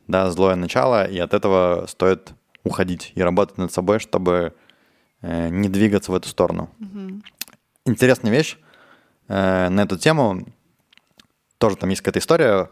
да, 0.07 0.31
злое 0.31 0.57
начало, 0.57 1.05
и 1.05 1.19
от 1.19 1.35
этого 1.35 1.87
стоит 1.89 2.33
уходить 2.63 3.13
и 3.15 3.23
работать 3.23 3.59
над 3.59 3.73
собой, 3.73 3.99
чтобы 3.99 4.55
э, 5.21 5.49
не 5.49 5.69
двигаться 5.69 6.13
в 6.13 6.15
эту 6.15 6.29
сторону. 6.29 6.71
Интересная 7.85 8.33
вещь 8.33 8.57
э, 9.29 9.69
на 9.69 9.83
эту 9.83 9.99
тему. 9.99 10.47
Тоже 11.59 11.77
там 11.77 11.91
есть 11.91 12.03
какая-то 12.03 12.19
история 12.19 12.71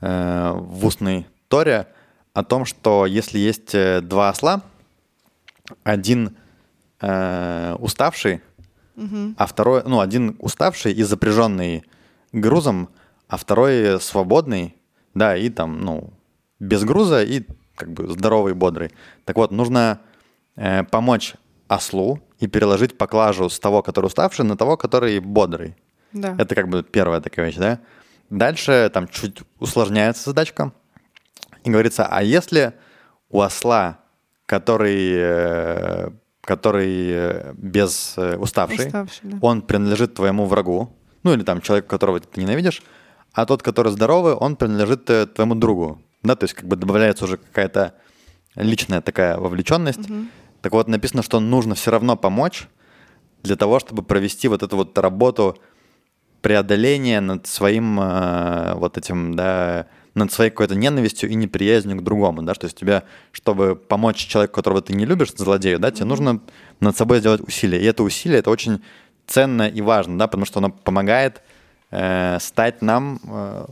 э, 0.00 0.52
в 0.54 0.86
устной 0.86 1.26
Торе 1.48 1.88
о 2.34 2.44
том, 2.44 2.64
что 2.64 3.06
если 3.06 3.38
есть 3.38 3.74
э, 3.74 4.00
два 4.00 4.28
осла, 4.28 4.62
один 5.84 6.36
э, 7.00 7.76
уставший, 7.78 8.40
а 9.36 9.46
второй, 9.46 9.82
ну, 9.86 10.00
один 10.00 10.36
уставший 10.38 10.92
и 10.92 11.02
запряженный 11.02 11.84
грузом, 12.32 12.90
а 13.26 13.38
второй 13.38 13.98
свободный, 14.00 14.76
да, 15.14 15.34
и 15.34 15.48
там, 15.48 15.80
ну, 15.80 16.12
без 16.62 16.84
груза 16.84 17.22
и 17.22 17.42
как 17.74 17.92
бы 17.92 18.08
здоровый, 18.08 18.54
бодрый. 18.54 18.92
Так 19.24 19.36
вот, 19.36 19.50
нужно 19.50 20.00
э, 20.56 20.84
помочь 20.84 21.34
ослу 21.66 22.20
и 22.38 22.46
переложить 22.46 22.96
поклажу 22.96 23.48
с 23.48 23.58
того, 23.58 23.82
который 23.82 24.06
уставший, 24.06 24.44
на 24.44 24.56
того, 24.56 24.76
который 24.76 25.18
бодрый. 25.18 25.74
Да. 26.12 26.36
Это 26.38 26.54
как 26.54 26.68
бы 26.68 26.82
первая 26.82 27.20
такая 27.20 27.46
вещь, 27.46 27.56
да? 27.56 27.80
Дальше 28.30 28.90
там 28.94 29.08
чуть 29.08 29.42
усложняется 29.58 30.30
задачка. 30.30 30.72
И 31.64 31.70
говорится, 31.70 32.06
а 32.06 32.22
если 32.22 32.74
у 33.28 33.40
осла, 33.40 33.98
который, 34.46 35.12
э, 35.14 36.10
который 36.42 37.10
э, 37.10 37.54
без 37.56 38.14
э, 38.16 38.36
уставший, 38.36 38.86
Уставший, 38.86 39.30
да. 39.30 39.38
он 39.40 39.62
принадлежит 39.62 40.14
твоему 40.14 40.46
врагу, 40.46 40.96
ну 41.24 41.32
или 41.32 41.42
там 41.42 41.60
человеку, 41.60 41.88
которого 41.88 42.20
ты 42.20 42.40
ненавидишь, 42.40 42.82
а 43.32 43.46
тот, 43.46 43.62
который 43.62 43.90
здоровый, 43.90 44.34
он 44.34 44.56
принадлежит 44.56 45.06
твоему 45.34 45.54
другу. 45.54 46.00
Да, 46.22 46.36
то 46.36 46.44
есть 46.44 46.54
как 46.54 46.66
бы 46.66 46.76
добавляется 46.76 47.24
уже 47.24 47.36
какая-то 47.36 47.94
личная 48.54 49.00
такая 49.00 49.38
вовлеченность. 49.38 50.08
Так 50.60 50.72
вот, 50.72 50.88
написано, 50.88 51.22
что 51.22 51.40
нужно 51.40 51.74
все 51.74 51.90
равно 51.90 52.16
помочь 52.16 52.68
для 53.42 53.56
того, 53.56 53.80
чтобы 53.80 54.02
провести 54.02 54.46
вот 54.48 54.62
эту 54.62 54.76
вот 54.76 54.96
работу 54.98 55.58
преодоления 56.40 57.20
над 57.20 57.46
своим 57.46 57.98
э, 58.00 58.74
вот 58.74 58.98
этим, 58.98 59.34
да, 59.34 59.86
над 60.14 60.32
своей 60.32 60.50
какой-то 60.50 60.74
ненавистью 60.74 61.30
и 61.30 61.34
неприязнью 61.34 61.96
к 61.96 62.04
другому, 62.04 62.42
да, 62.42 62.54
что 62.54 62.66
есть 62.66 62.76
тебе, 62.76 63.04
чтобы 63.30 63.76
помочь 63.76 64.16
человеку, 64.16 64.54
которого 64.54 64.82
ты 64.82 64.92
не 64.92 65.06
любишь, 65.06 65.32
злодею, 65.34 65.78
да, 65.78 65.90
тебе 65.90 66.04
нужно 66.04 66.40
над 66.80 66.96
собой 66.96 67.20
сделать 67.20 67.40
усилие. 67.40 67.80
И 67.80 67.84
это 67.84 68.02
усилие, 68.02 68.40
это 68.40 68.50
очень 68.50 68.82
ценно 69.26 69.68
и 69.68 69.80
важно, 69.80 70.18
да, 70.18 70.26
потому 70.26 70.44
что 70.44 70.58
оно 70.58 70.70
помогает 70.70 71.42
э, 71.90 72.38
стать 72.40 72.82
нам 72.82 73.20
э, 73.24 73.66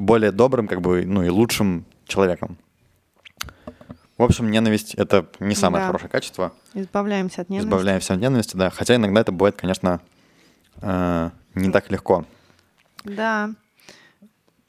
более 0.00 0.32
добрым, 0.32 0.66
как 0.66 0.80
бы, 0.80 1.04
ну 1.04 1.22
и 1.22 1.28
лучшим 1.28 1.84
человеком. 2.06 2.56
В 4.16 4.22
общем, 4.22 4.50
ненависть— 4.50 4.94
это 4.96 5.26
не 5.40 5.54
самое 5.54 5.82
Да. 5.82 5.86
хорошее 5.86 6.10
качество. 6.10 6.52
Избавляемся 6.74 7.42
от 7.42 7.48
ненависти. 7.48 7.66
Избавляемся 7.68 8.14
от 8.14 8.20
ненависти, 8.20 8.56
да. 8.56 8.70
Хотя 8.70 8.96
иногда 8.96 9.20
это 9.22 9.32
бывает, 9.32 9.56
конечно, 9.56 10.00
э, 10.82 11.30
не 11.54 11.70
так 11.70 11.90
легко. 11.90 12.24
Да. 13.04 13.50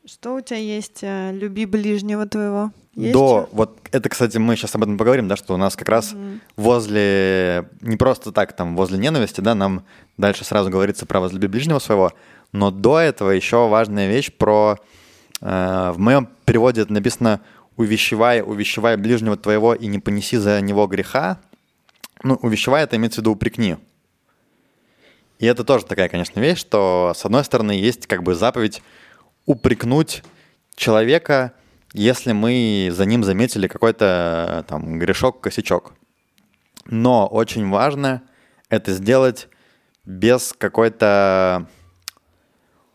Что 0.06 0.36
у 0.36 0.42
тебя 0.42 0.58
есть? 0.58 1.00
э, 1.04 1.32
Люби 1.34 1.66
ближнего 1.66 2.26
твоего. 2.28 2.72
Есть 2.96 3.14
До, 3.14 3.48
чё? 3.52 3.56
вот 3.56 3.78
это, 3.92 4.10
кстати, 4.10 4.38
мы 4.38 4.56
сейчас 4.56 4.76
об 4.76 4.84
этом 4.84 4.98
поговорим, 4.98 5.28
да, 5.28 5.36
что 5.38 5.54
у 5.54 5.58
нас 5.58 5.76
как 5.78 5.88
раз 5.90 6.14
возле, 6.58 7.70
не 7.82 7.96
просто 7.98 8.32
так 8.32 8.54
там, 8.54 8.76
возле 8.76 8.98
ненависти, 8.98 9.40
да, 9.42 9.56
нам 9.56 9.84
дальше 10.18 10.44
сразу 10.44 10.70
говорится 10.70 11.06
про 11.06 11.20
возлюби 11.22 11.48
ближнего 11.48 11.80
своего, 11.80 12.12
но 12.52 12.70
до 12.72 13.00
этого 13.00 13.30
еще 13.32 13.68
важная 13.70 14.10
вещь 14.10 14.32
про, 14.34 14.78
в 15.42 15.96
моем 15.98 16.30
переводе 16.46 16.82
это 16.82 16.94
написано 16.94 17.42
«увещевай, 17.76 18.42
увещевай 18.42 18.96
ближнего 18.96 19.36
твоего 19.36 19.74
и 19.74 19.88
не 19.88 20.00
понеси 20.00 20.38
за 20.38 20.62
него 20.62 20.88
греха». 20.88 21.40
Ну, 22.24 22.36
увещевай, 22.36 22.84
это 22.84 22.96
имеется 22.96 23.20
в 23.20 23.24
виду 23.24 23.32
упрекни. 23.32 23.78
И 25.40 25.46
это 25.48 25.64
тоже 25.64 25.86
такая, 25.86 26.08
конечно, 26.08 26.40
вещь, 26.40 26.60
что, 26.60 27.14
с 27.16 27.26
одной 27.26 27.44
стороны, 27.44 27.72
есть 27.72 28.06
как 28.06 28.22
бы 28.22 28.36
заповедь 28.36 28.84
упрекнуть 29.48 30.24
человека, 30.76 31.54
если 31.94 32.32
мы 32.32 32.90
за 32.92 33.06
ним 33.06 33.24
заметили 33.24 33.68
какой-то 33.68 34.64
там 34.68 35.00
грешок, 35.00 35.42
косячок. 35.42 35.94
Но 36.86 37.26
очень 37.26 37.68
важно 37.70 38.22
это 38.70 38.94
сделать 38.94 39.50
без 40.06 40.54
какой-то... 40.56 41.68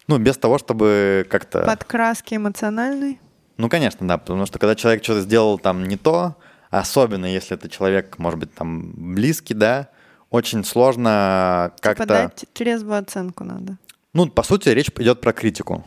Ну, 0.09 0.19
без 0.19 0.37
того, 0.37 0.59
чтобы 0.59 1.27
как-то... 1.29 1.65
Подкраски 1.65 2.35
эмоциональной. 2.35 3.21
Ну, 3.57 3.69
конечно, 3.69 4.07
да, 4.07 4.19
потому 4.19 4.47
что 4.47 4.59
когда 4.59 4.75
человек 4.75 5.03
что-то 5.03 5.23
сделал 5.23 5.59
там 5.59 5.85
не 5.85 5.97
то, 5.97 6.37
особенно 6.71 7.27
если 7.27 7.57
это 7.57 7.69
человек, 7.69 8.19
может 8.19 8.39
быть, 8.39 8.55
там 8.55 8.93
близкий, 9.15 9.55
да, 9.55 9.89
очень 10.31 10.65
сложно 10.65 11.73
как-то... 11.81 12.05
Типа 12.05 12.15
дать 12.15 12.45
трезвую 12.53 12.99
оценку 12.99 13.45
надо. 13.45 13.79
Ну, 14.13 14.29
по 14.29 14.43
сути, 14.43 14.69
речь 14.71 14.91
идет 14.97 15.21
про 15.21 15.33
критику. 15.33 15.85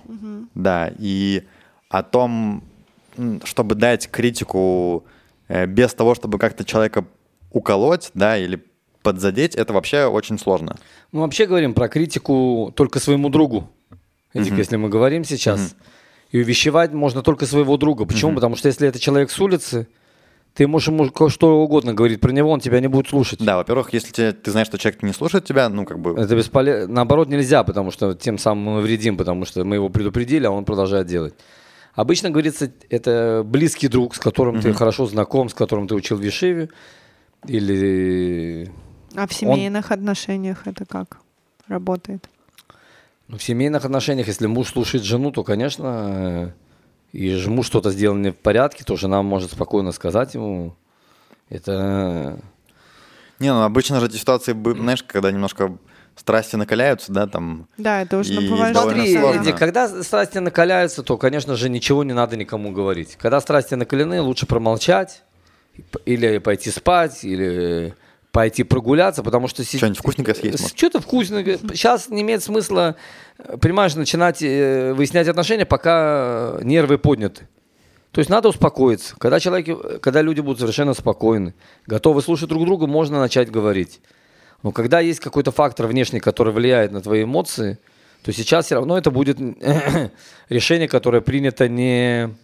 Да, 0.54 0.92
и 0.98 1.48
о 1.90 2.04
том, 2.04 2.64
чтобы 3.44 3.76
дать 3.76 4.10
критику 4.10 5.06
э, 5.48 5.66
без 5.66 5.94
того, 5.94 6.16
чтобы 6.16 6.38
как-то 6.38 6.64
человека 6.64 7.06
уколоть, 7.52 8.12
да, 8.14 8.38
или 8.38 8.64
подзадеть, 9.02 9.56
это 9.56 9.74
вообще 9.74 10.06
очень 10.06 10.38
сложно. 10.38 10.76
Мы 11.12 11.22
вообще 11.22 11.46
говорим 11.46 11.74
про 11.74 11.88
критику 11.88 12.72
только 12.76 13.00
своему 13.00 13.30
другу. 13.30 13.70
Эдик, 14.34 14.54
если 14.58 14.76
мы 14.78 14.90
говорим 14.90 15.24
сейчас. 15.24 15.76
И 16.32 16.40
увещевать 16.40 16.94
можно 16.94 17.24
только 17.24 17.46
своего 17.48 17.78
друга. 17.78 18.06
Почему? 18.06 18.36
Потому 18.36 18.56
что 18.56 18.68
если 18.68 18.88
это 18.88 19.00
человек 19.00 19.32
с 19.32 19.40
улицы, 19.40 19.88
ты 20.54 20.68
можешь 20.68 20.90
ему 20.90 21.10
что 21.30 21.62
угодно 21.62 21.94
говорить 21.94 22.20
про 22.22 22.32
него, 22.32 22.52
он 22.52 22.60
тебя 22.60 22.80
не 22.80 22.88
будет 22.88 23.08
слушать. 23.08 23.40
Да, 23.40 23.58
во-первых, 23.58 23.94
если 23.94 24.12
те- 24.12 24.32
ты 24.32 24.52
знаешь, 24.52 24.68
что 24.68 24.78
человек 24.78 25.02
не 25.02 25.14
слушает 25.14 25.46
тебя, 25.46 25.70
ну, 25.70 25.86
как 25.86 26.00
бы... 26.00 26.20
Это 26.20 26.36
бесполезно. 26.36 26.94
Наоборот, 26.94 27.30
нельзя, 27.30 27.64
потому 27.64 27.92
что 27.92 28.14
тем 28.14 28.38
самым 28.38 28.76
мы 28.76 28.82
вредим, 28.82 29.18
потому 29.18 29.46
что 29.46 29.64
мы 29.64 29.76
его 29.76 29.90
предупредили, 29.90 30.46
а 30.46 30.52
он 30.52 30.66
продолжает 30.66 31.08
делать. 31.08 31.34
Обычно 31.96 32.30
говорится, 32.30 32.72
это 32.90 33.42
близкий 33.46 33.88
друг, 33.88 34.16
с 34.16 34.20
которым 34.20 34.62
ты 34.62 34.74
хорошо 34.74 35.06
знаком, 35.08 35.50
с 35.50 35.54
которым 35.54 35.88
ты 35.88 35.96
учил 35.96 36.18
в 36.18 36.22
Вишиве. 36.22 36.70
Или 37.48 38.70
А 39.16 39.28
в 39.28 39.34
семейных 39.34 39.92
отношениях 39.92 40.68
это 40.68 40.86
как 40.86 41.18
работает? 41.68 42.30
Ну, 43.30 43.38
в 43.38 43.44
семейных 43.44 43.86
отношениях, 43.86 44.28
если 44.28 44.48
муж 44.48 44.70
слушает 44.70 45.04
жену, 45.04 45.32
то, 45.32 45.44
конечно, 45.44 46.54
э, 47.14 47.18
и 47.18 47.48
муж 47.48 47.68
что-то 47.68 47.92
сделал 47.92 48.16
не 48.16 48.32
в 48.32 48.36
порядке, 48.36 48.84
то 48.84 48.96
жена 48.96 49.22
может 49.22 49.52
спокойно 49.52 49.92
сказать 49.92 50.34
ему. 50.34 50.76
Это 51.50 52.40
Не, 53.38 53.54
ну, 53.54 53.62
обычно 53.62 54.00
же 54.00 54.08
эти 54.08 54.18
ситуации, 54.18 54.54
знаешь, 54.54 55.04
когда 55.04 55.32
немножко 55.32 55.78
страсти 56.16 56.56
накаляются, 56.56 57.12
да, 57.12 57.28
там... 57.28 57.68
Да, 57.78 58.02
это 58.02 58.18
уже 58.18 58.34
бывает. 58.42 58.76
Смотри, 58.76 59.16
сложно. 59.16 59.52
Когда 59.54 60.04
страсти 60.04 60.40
накаляются, 60.40 61.04
то, 61.04 61.16
конечно 61.18 61.56
же, 61.56 61.70
ничего 61.70 62.04
не 62.04 62.14
надо 62.14 62.36
никому 62.36 62.72
говорить. 62.72 63.16
Когда 63.16 63.40
страсти 63.42 63.76
накалены, 63.76 64.22
лучше 64.22 64.48
промолчать 64.48 65.24
или 66.06 66.40
пойти 66.40 66.72
спать, 66.72 67.24
или 67.24 67.96
пойти 68.32 68.64
прогуляться, 68.64 69.24
потому 69.24 69.48
что... 69.48 69.64
Что-нибудь 69.64 69.98
вкусненькое 69.98 70.36
съесть, 70.36 70.62
может? 70.62 70.78
Что-то 70.78 71.02
вкусное. 71.02 71.44
Сейчас 71.74 72.10
не 72.10 72.22
имеет 72.22 72.44
смысла, 72.44 72.96
э, 73.38 73.58
понимаешь, 73.58 73.96
начинать 73.96 74.42
э, 74.42 74.94
выяснять 74.94 75.28
отношения, 75.28 75.66
пока 75.66 76.60
нервы 76.62 76.98
подняты. 76.98 77.48
То 78.12 78.20
есть 78.20 78.30
надо 78.30 78.50
успокоиться. 78.50 79.16
Когда, 79.18 79.40
человек, 79.40 80.02
когда 80.02 80.22
люди 80.22 80.42
будут 80.42 80.60
совершенно 80.60 80.94
спокойны, 80.94 81.54
готовы 81.86 82.22
слушать 82.22 82.50
друг 82.50 82.66
друга, 82.66 82.88
можно 82.88 83.20
начать 83.20 83.52
говорить. 83.52 84.02
Но 84.64 84.72
когда 84.72 85.00
есть 85.00 85.20
какой-то 85.20 85.52
фактор 85.52 85.88
внешний, 85.88 86.20
который 86.20 86.54
влияет 86.54 86.92
на 86.92 87.02
твои 87.02 87.24
эмоции, 87.24 87.78
то 88.24 88.34
сейчас 88.34 88.66
все 88.66 88.76
равно 88.76 88.98
это 88.98 89.12
будет 89.12 89.38
решение, 90.50 90.88
которое 90.88 91.22
принято 91.22 91.68
не... 91.68 92.36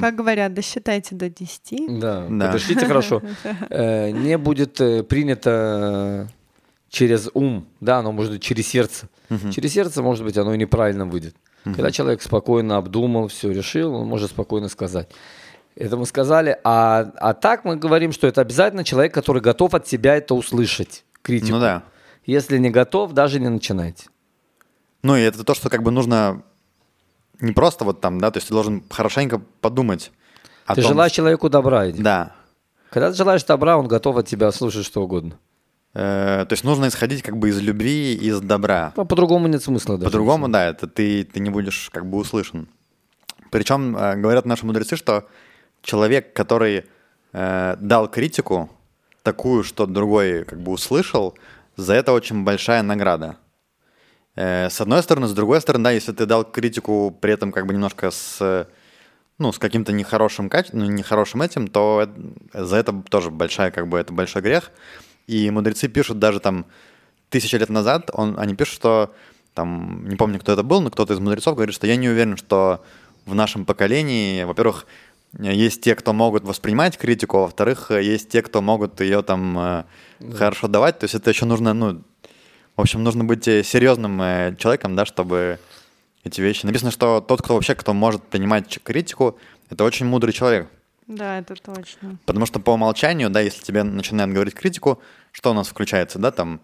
Как 0.00 0.16
говорят, 0.16 0.54
досчитайте 0.54 1.14
до 1.14 1.28
10. 1.30 2.00
Да, 2.00 2.26
Да. 2.28 2.46
подождите 2.46 2.86
хорошо. 2.86 3.22
Э, 3.70 4.10
Не 4.10 4.36
будет 4.38 4.80
э, 4.80 5.02
принято 5.02 6.28
через 6.88 7.28
ум, 7.34 7.66
да, 7.80 7.98
оно 7.98 8.12
может 8.12 8.32
быть 8.32 8.42
через 8.42 8.66
сердце. 8.66 9.08
Через 9.52 9.72
сердце, 9.72 10.02
может 10.02 10.24
быть, 10.24 10.36
оно 10.38 10.54
и 10.54 10.58
неправильно 10.58 11.04
выйдет. 11.06 11.34
Когда 11.64 11.90
человек 11.90 12.22
спокойно 12.22 12.76
обдумал, 12.78 13.28
все 13.28 13.50
решил, 13.52 13.94
он 13.94 14.06
может 14.08 14.30
спокойно 14.30 14.68
сказать. 14.68 15.08
Это 15.76 15.96
мы 15.96 16.06
сказали. 16.06 16.58
А, 16.64 17.12
а 17.20 17.34
так 17.34 17.64
мы 17.64 17.76
говорим, 17.76 18.10
что 18.12 18.26
это 18.26 18.40
обязательно 18.40 18.84
человек, 18.84 19.12
который 19.14 19.42
готов 19.42 19.74
от 19.74 19.86
себя 19.86 20.16
это 20.16 20.34
услышать, 20.34 21.04
критику. 21.22 21.52
Ну 21.52 21.60
да. 21.60 21.82
Если 22.26 22.58
не 22.58 22.70
готов, 22.70 23.12
даже 23.12 23.38
не 23.38 23.48
начинайте. 23.48 24.08
Ну 25.02 25.14
и 25.16 25.20
это 25.20 25.44
то, 25.44 25.54
что 25.54 25.68
как 25.70 25.82
бы 25.82 25.90
нужно 25.90 26.42
не 27.40 27.52
просто 27.52 27.84
вот 27.84 28.00
там, 28.00 28.20
да, 28.20 28.30
то 28.30 28.38
есть 28.38 28.48
ты 28.48 28.54
должен 28.54 28.82
хорошенько 28.90 29.40
подумать 29.60 30.12
о 30.66 30.74
ты 30.74 30.82
том, 30.82 30.92
желаешь 30.92 31.12
что- 31.12 31.16
человеку 31.16 31.48
добра. 31.48 31.86
Эдик. 31.86 32.02
Да. 32.02 32.32
Когда 32.90 33.10
ты 33.10 33.16
желаешь 33.16 33.44
добра, 33.44 33.76
он 33.76 33.86
готов 33.86 34.16
от 34.16 34.26
тебя 34.26 34.50
слушать 34.52 34.86
что 34.86 35.02
угодно. 35.02 35.38
Э, 35.94 36.44
то 36.48 36.52
есть 36.52 36.64
нужно 36.64 36.88
исходить 36.88 37.22
как 37.22 37.36
бы 37.36 37.48
из 37.48 37.60
любви, 37.60 38.14
из 38.14 38.40
добра. 38.40 38.92
А 38.96 39.04
по-другому 39.04 39.46
нет 39.48 39.62
смысла 39.62 39.96
даже. 39.96 40.04
По-другому, 40.06 40.48
да, 40.48 40.66
это 40.66 40.86
ты, 40.86 41.24
ты 41.24 41.40
не 41.40 41.50
будешь 41.50 41.90
как 41.92 42.06
бы 42.06 42.18
услышан. 42.18 42.68
Причем 43.50 43.96
э, 43.96 44.16
говорят 44.16 44.44
наши 44.46 44.66
мудрецы, 44.66 44.96
что 44.96 45.26
человек, 45.82 46.32
который 46.34 46.84
э, 47.32 47.76
дал 47.80 48.08
критику, 48.08 48.70
такую, 49.22 49.64
что 49.64 49.86
другой 49.86 50.44
как 50.44 50.60
бы 50.60 50.72
услышал, 50.72 51.36
за 51.76 51.94
это 51.94 52.12
очень 52.12 52.44
большая 52.44 52.82
награда. 52.82 53.36
Э, 54.36 54.68
с 54.70 54.80
одной 54.80 55.02
стороны, 55.02 55.26
с 55.26 55.32
другой 55.32 55.60
стороны, 55.60 55.84
да, 55.84 55.90
если 55.90 56.12
ты 56.12 56.26
дал 56.26 56.44
критику 56.44 57.16
при 57.20 57.32
этом 57.32 57.52
как 57.52 57.66
бы 57.66 57.74
немножко 57.74 58.10
с, 58.10 58.66
ну, 59.38 59.52
с 59.52 59.58
каким-то 59.58 59.92
нехорошим 59.92 60.48
качеством, 60.48 60.80
ну, 60.80 60.86
нехорошим 60.86 61.42
этим, 61.42 61.68
то 61.68 62.08
за 62.52 62.76
это 62.76 62.92
тоже 63.08 63.30
большая, 63.30 63.70
как 63.70 63.88
бы, 63.88 63.98
это 63.98 64.12
большой 64.12 64.42
грех. 64.42 64.70
И 65.26 65.50
мудрецы 65.50 65.88
пишут 65.88 66.18
даже 66.18 66.40
там 66.40 66.66
тысячи 67.28 67.56
лет 67.56 67.68
назад, 67.68 68.10
он, 68.12 68.38
они 68.38 68.54
пишут, 68.54 68.74
что 68.74 69.14
там, 69.54 70.08
не 70.08 70.16
помню, 70.16 70.38
кто 70.38 70.52
это 70.52 70.62
был, 70.62 70.80
но 70.80 70.90
кто-то 70.90 71.14
из 71.14 71.18
мудрецов 71.18 71.56
говорит, 71.56 71.74
что 71.74 71.86
я 71.86 71.96
не 71.96 72.08
уверен, 72.08 72.36
что 72.36 72.84
в 73.26 73.34
нашем 73.34 73.64
поколении, 73.64 74.44
во-первых, 74.44 74.86
есть 75.38 75.82
те, 75.82 75.94
кто 75.94 76.12
могут 76.12 76.44
воспринимать 76.44 76.96
критику, 76.96 77.38
а 77.38 77.40
во-вторых, 77.42 77.90
есть 77.90 78.30
те, 78.30 78.40
кто 78.42 78.62
могут 78.62 79.00
ее 79.00 79.22
там 79.22 79.58
э, 79.58 79.84
хорошо 80.34 80.68
давать. 80.68 80.98
То 80.98 81.04
есть 81.04 81.14
это 81.14 81.30
еще 81.30 81.44
нужно, 81.44 81.74
ну, 81.74 82.02
в 82.78 82.80
общем, 82.80 83.02
нужно 83.04 83.24
быть 83.24 83.46
э, 83.48 83.62
серьезным 83.62 84.20
э, 84.22 84.54
человеком, 84.58 84.96
да, 84.96 85.04
чтобы 85.04 85.58
эти 86.24 86.40
вещи. 86.40 86.64
Написано, 86.64 86.90
что 86.90 87.20
тот, 87.20 87.42
кто 87.42 87.54
вообще, 87.54 87.74
кто 87.74 87.92
может 87.92 88.22
принимать 88.22 88.78
критику, 88.82 89.38
это 89.70 89.84
очень 89.84 90.06
мудрый 90.06 90.32
человек. 90.32 90.68
Да, 91.06 91.38
это 91.38 91.54
точно. 91.54 92.18
Потому 92.26 92.46
что 92.46 92.60
по 92.60 92.70
умолчанию, 92.72 93.30
да, 93.30 93.40
если 93.40 93.62
тебе 93.62 93.82
начинают 93.82 94.32
говорить 94.32 94.54
критику, 94.54 95.00
что 95.32 95.50
у 95.50 95.54
нас 95.54 95.68
включается, 95.68 96.18
да, 96.18 96.30
там, 96.30 96.60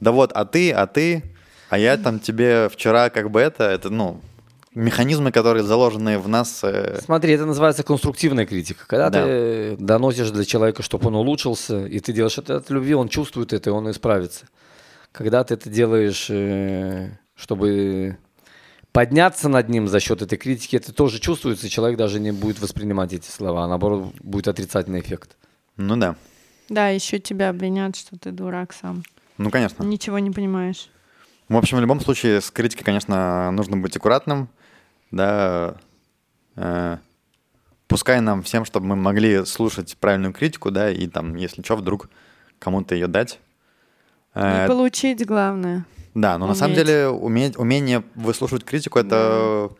да 0.00 0.12
вот, 0.12 0.32
а 0.32 0.44
ты, 0.44 0.72
а 0.72 0.86
ты, 0.86 1.22
а 1.70 1.78
я 1.78 1.96
там 1.96 2.18
тебе 2.20 2.68
вчера 2.68 3.08
как 3.10 3.30
бы 3.30 3.40
это, 3.40 3.64
это, 3.64 3.90
ну, 3.90 4.20
механизмы, 4.74 5.30
которые 5.30 5.62
заложены 5.62 6.18
в 6.18 6.28
нас. 6.28 6.60
э, 6.64 6.98
Смотри, 7.04 7.32
это 7.34 7.46
называется 7.46 7.84
конструктивная 7.84 8.44
критика. 8.46 8.84
Когда 8.86 9.10
Да. 9.10 9.22
ты 9.24 9.76
доносишь 9.78 10.30
для 10.30 10.44
человека, 10.44 10.82
чтобы 10.82 11.06
он 11.06 11.14
улучшился, 11.14 11.86
и 11.86 12.00
ты 12.00 12.12
делаешь 12.12 12.36
это 12.36 12.56
от 12.56 12.70
любви, 12.70 12.94
он 12.94 13.08
чувствует 13.08 13.52
это, 13.52 13.70
и 13.70 13.72
он 13.72 13.88
исправится. 13.90 14.46
Когда 15.14 15.44
ты 15.44 15.54
это 15.54 15.70
делаешь, 15.70 16.26
э, 16.28 17.10
чтобы 17.36 18.18
подняться 18.90 19.48
над 19.48 19.68
ним 19.68 19.86
за 19.86 20.00
счет 20.00 20.22
этой 20.22 20.36
критики, 20.36 20.74
это 20.74 20.92
тоже 20.92 21.20
чувствуется, 21.20 21.68
и 21.68 21.70
человек 21.70 21.96
даже 21.96 22.18
не 22.18 22.32
будет 22.32 22.60
воспринимать 22.60 23.12
эти 23.12 23.30
слова, 23.30 23.62
а 23.62 23.68
наоборот 23.68 24.12
будет 24.18 24.48
отрицательный 24.48 24.98
эффект. 24.98 25.36
Ну 25.76 25.96
да. 25.96 26.16
Да, 26.68 26.88
еще 26.88 27.20
тебя 27.20 27.50
обвинят, 27.50 27.94
что 27.94 28.18
ты 28.18 28.32
дурак 28.32 28.72
сам. 28.72 29.04
Ну, 29.38 29.50
конечно. 29.50 29.84
Ничего 29.84 30.18
не 30.18 30.32
понимаешь. 30.32 30.90
В 31.48 31.56
общем, 31.56 31.78
в 31.78 31.80
любом 31.80 32.00
случае, 32.00 32.40
с 32.40 32.50
критикой, 32.50 32.84
конечно, 32.84 33.52
нужно 33.52 33.76
быть 33.76 33.96
аккуратным, 33.96 34.48
да. 35.12 35.76
э, 36.56 36.96
пускай 37.86 38.20
нам 38.20 38.42
всем, 38.42 38.64
чтобы 38.64 38.86
мы 38.86 38.96
могли 38.96 39.44
слушать 39.44 39.96
правильную 39.96 40.32
критику, 40.32 40.72
да, 40.72 40.90
и 40.90 41.06
там, 41.06 41.36
если 41.36 41.62
что, 41.62 41.76
вдруг 41.76 42.10
кому-то 42.58 42.96
ее 42.96 43.06
дать. 43.06 43.38
И 44.34 44.38
Э, 44.38 44.66
получить 44.68 45.24
главное. 45.26 45.84
Да, 46.14 46.38
но 46.38 46.46
на 46.46 46.54
самом 46.54 46.74
Уметь. 46.74 46.86
деле 46.86 47.08
уметь, 47.08 47.56
умение 47.56 48.04
выслушивать 48.14 48.64
критику 48.64 48.98
это 48.98 49.70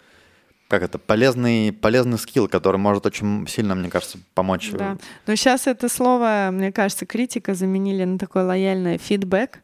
как 0.68 0.82
это 0.82 0.98
полезный 0.98 1.72
полезный 1.72 2.18
скилл, 2.18 2.48
который 2.48 2.78
может 2.78 3.06
очень 3.06 3.46
сильно, 3.46 3.74
мне 3.74 3.90
кажется, 3.90 4.18
помочь. 4.34 4.70
Да. 4.72 4.96
Но 5.26 5.36
сейчас 5.36 5.66
это 5.66 5.88
слово, 5.88 6.48
мне 6.50 6.72
кажется, 6.72 7.06
критика 7.06 7.54
заменили 7.54 8.02
на 8.04 8.18
такое 8.18 8.44
лояльное 8.44 8.98
фидбэк, 8.98 9.60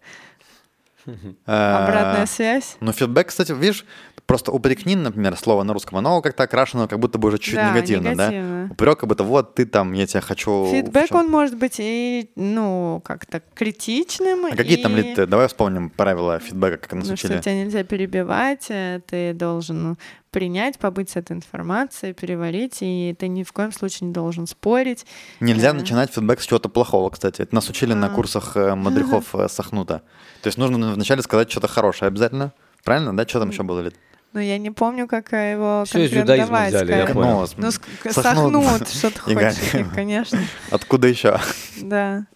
Э, 1.46 1.84
обратная 1.84 2.26
связь. 2.26 2.76
Ну, 2.80 2.92
фидбэк, 2.92 3.28
кстати, 3.28 3.52
видишь, 3.52 3.84
просто 4.30 4.52
упрекни, 4.52 4.94
например, 4.94 5.36
слово 5.36 5.64
на 5.64 5.72
русском, 5.72 5.98
оно 5.98 6.22
как-то 6.22 6.44
окрашено, 6.44 6.86
как 6.86 7.00
будто 7.00 7.18
бы 7.18 7.26
уже 7.28 7.38
чуть 7.38 7.56
Да, 7.56 7.70
негативно, 7.70 8.10
негативно. 8.10 8.66
да? 8.68 8.72
Упрек, 8.72 9.00
как 9.00 9.08
будто 9.08 9.24
вот 9.24 9.56
ты 9.56 9.66
там, 9.66 9.92
я 9.92 10.06
тебя 10.06 10.20
хочу... 10.20 10.68
Фидбэк, 10.70 11.12
он 11.12 11.28
может 11.28 11.56
быть 11.58 11.76
и, 11.80 12.30
ну, 12.36 13.02
как-то 13.04 13.42
критичным. 13.54 14.46
А 14.46 14.54
какие 14.56 14.76
там 14.76 14.92
и- 14.92 15.02
ли 15.02 15.14
ты? 15.16 15.26
Давай 15.26 15.48
вспомним 15.48 15.90
правила 15.90 16.38
фидбэка, 16.38 16.76
как 16.76 16.92
нас 16.92 17.08
Ну, 17.08 17.16
что 17.16 17.26
учили. 17.26 17.40
тебя 17.40 17.54
нельзя 17.64 17.82
перебивать, 17.82 18.66
э, 18.70 19.00
ты 19.04 19.32
должен 19.34 19.98
принять, 20.30 20.78
побыть 20.78 21.10
с 21.10 21.16
этой 21.16 21.32
информацией, 21.36 22.12
переварить, 22.12 22.78
и 22.82 23.16
ты 23.18 23.26
ни 23.26 23.42
в 23.42 23.52
коем 23.52 23.72
случае 23.72 24.06
не 24.06 24.12
должен 24.14 24.46
спорить. 24.46 25.06
Нельзя 25.40 25.72
Да. 25.72 25.80
начинать 25.80 26.12
фидбэк 26.14 26.40
с 26.40 26.46
чего-то 26.46 26.68
плохого, 26.68 27.10
кстати. 27.10 27.42
Это 27.42 27.52
нас 27.52 27.68
учили 27.68 27.94
на 27.94 28.06
А. 28.06 28.10
курсах 28.10 28.56
э, 28.56 28.76
мадрихов 28.76 29.34
Сахнута. 29.48 30.02
То 30.42 30.46
есть 30.46 30.56
нужно 30.56 30.92
вначале 30.92 31.20
сказать 31.22 31.50
что-то 31.50 31.66
хорошее 31.66 32.06
обязательно. 32.06 32.52
Правильно, 32.84 33.14
да? 33.16 33.26
Что 33.26 33.40
там 33.40 33.50
еще 33.50 33.64
было? 33.64 33.80
Лид? 33.80 33.96
Но 34.32 34.40
я 34.40 34.58
не 34.58 34.70
помню, 34.70 35.08
как 35.08 35.32
его 35.32 35.84
Всё 35.86 36.04
из 36.04 36.10
давать, 36.24 36.68
взяли, 36.68 36.92
я 36.92 37.06
понял. 37.06 37.48
Ну, 37.56 37.70
Ну, 38.02 38.12
Сахнут. 38.12 38.88
что 38.88 39.10
ты 39.10 39.18
хочешь, 39.18 39.86
конечно. 39.94 40.38
Откуда 40.70 41.08
еще? 41.08 41.38
Да. 41.82 42.26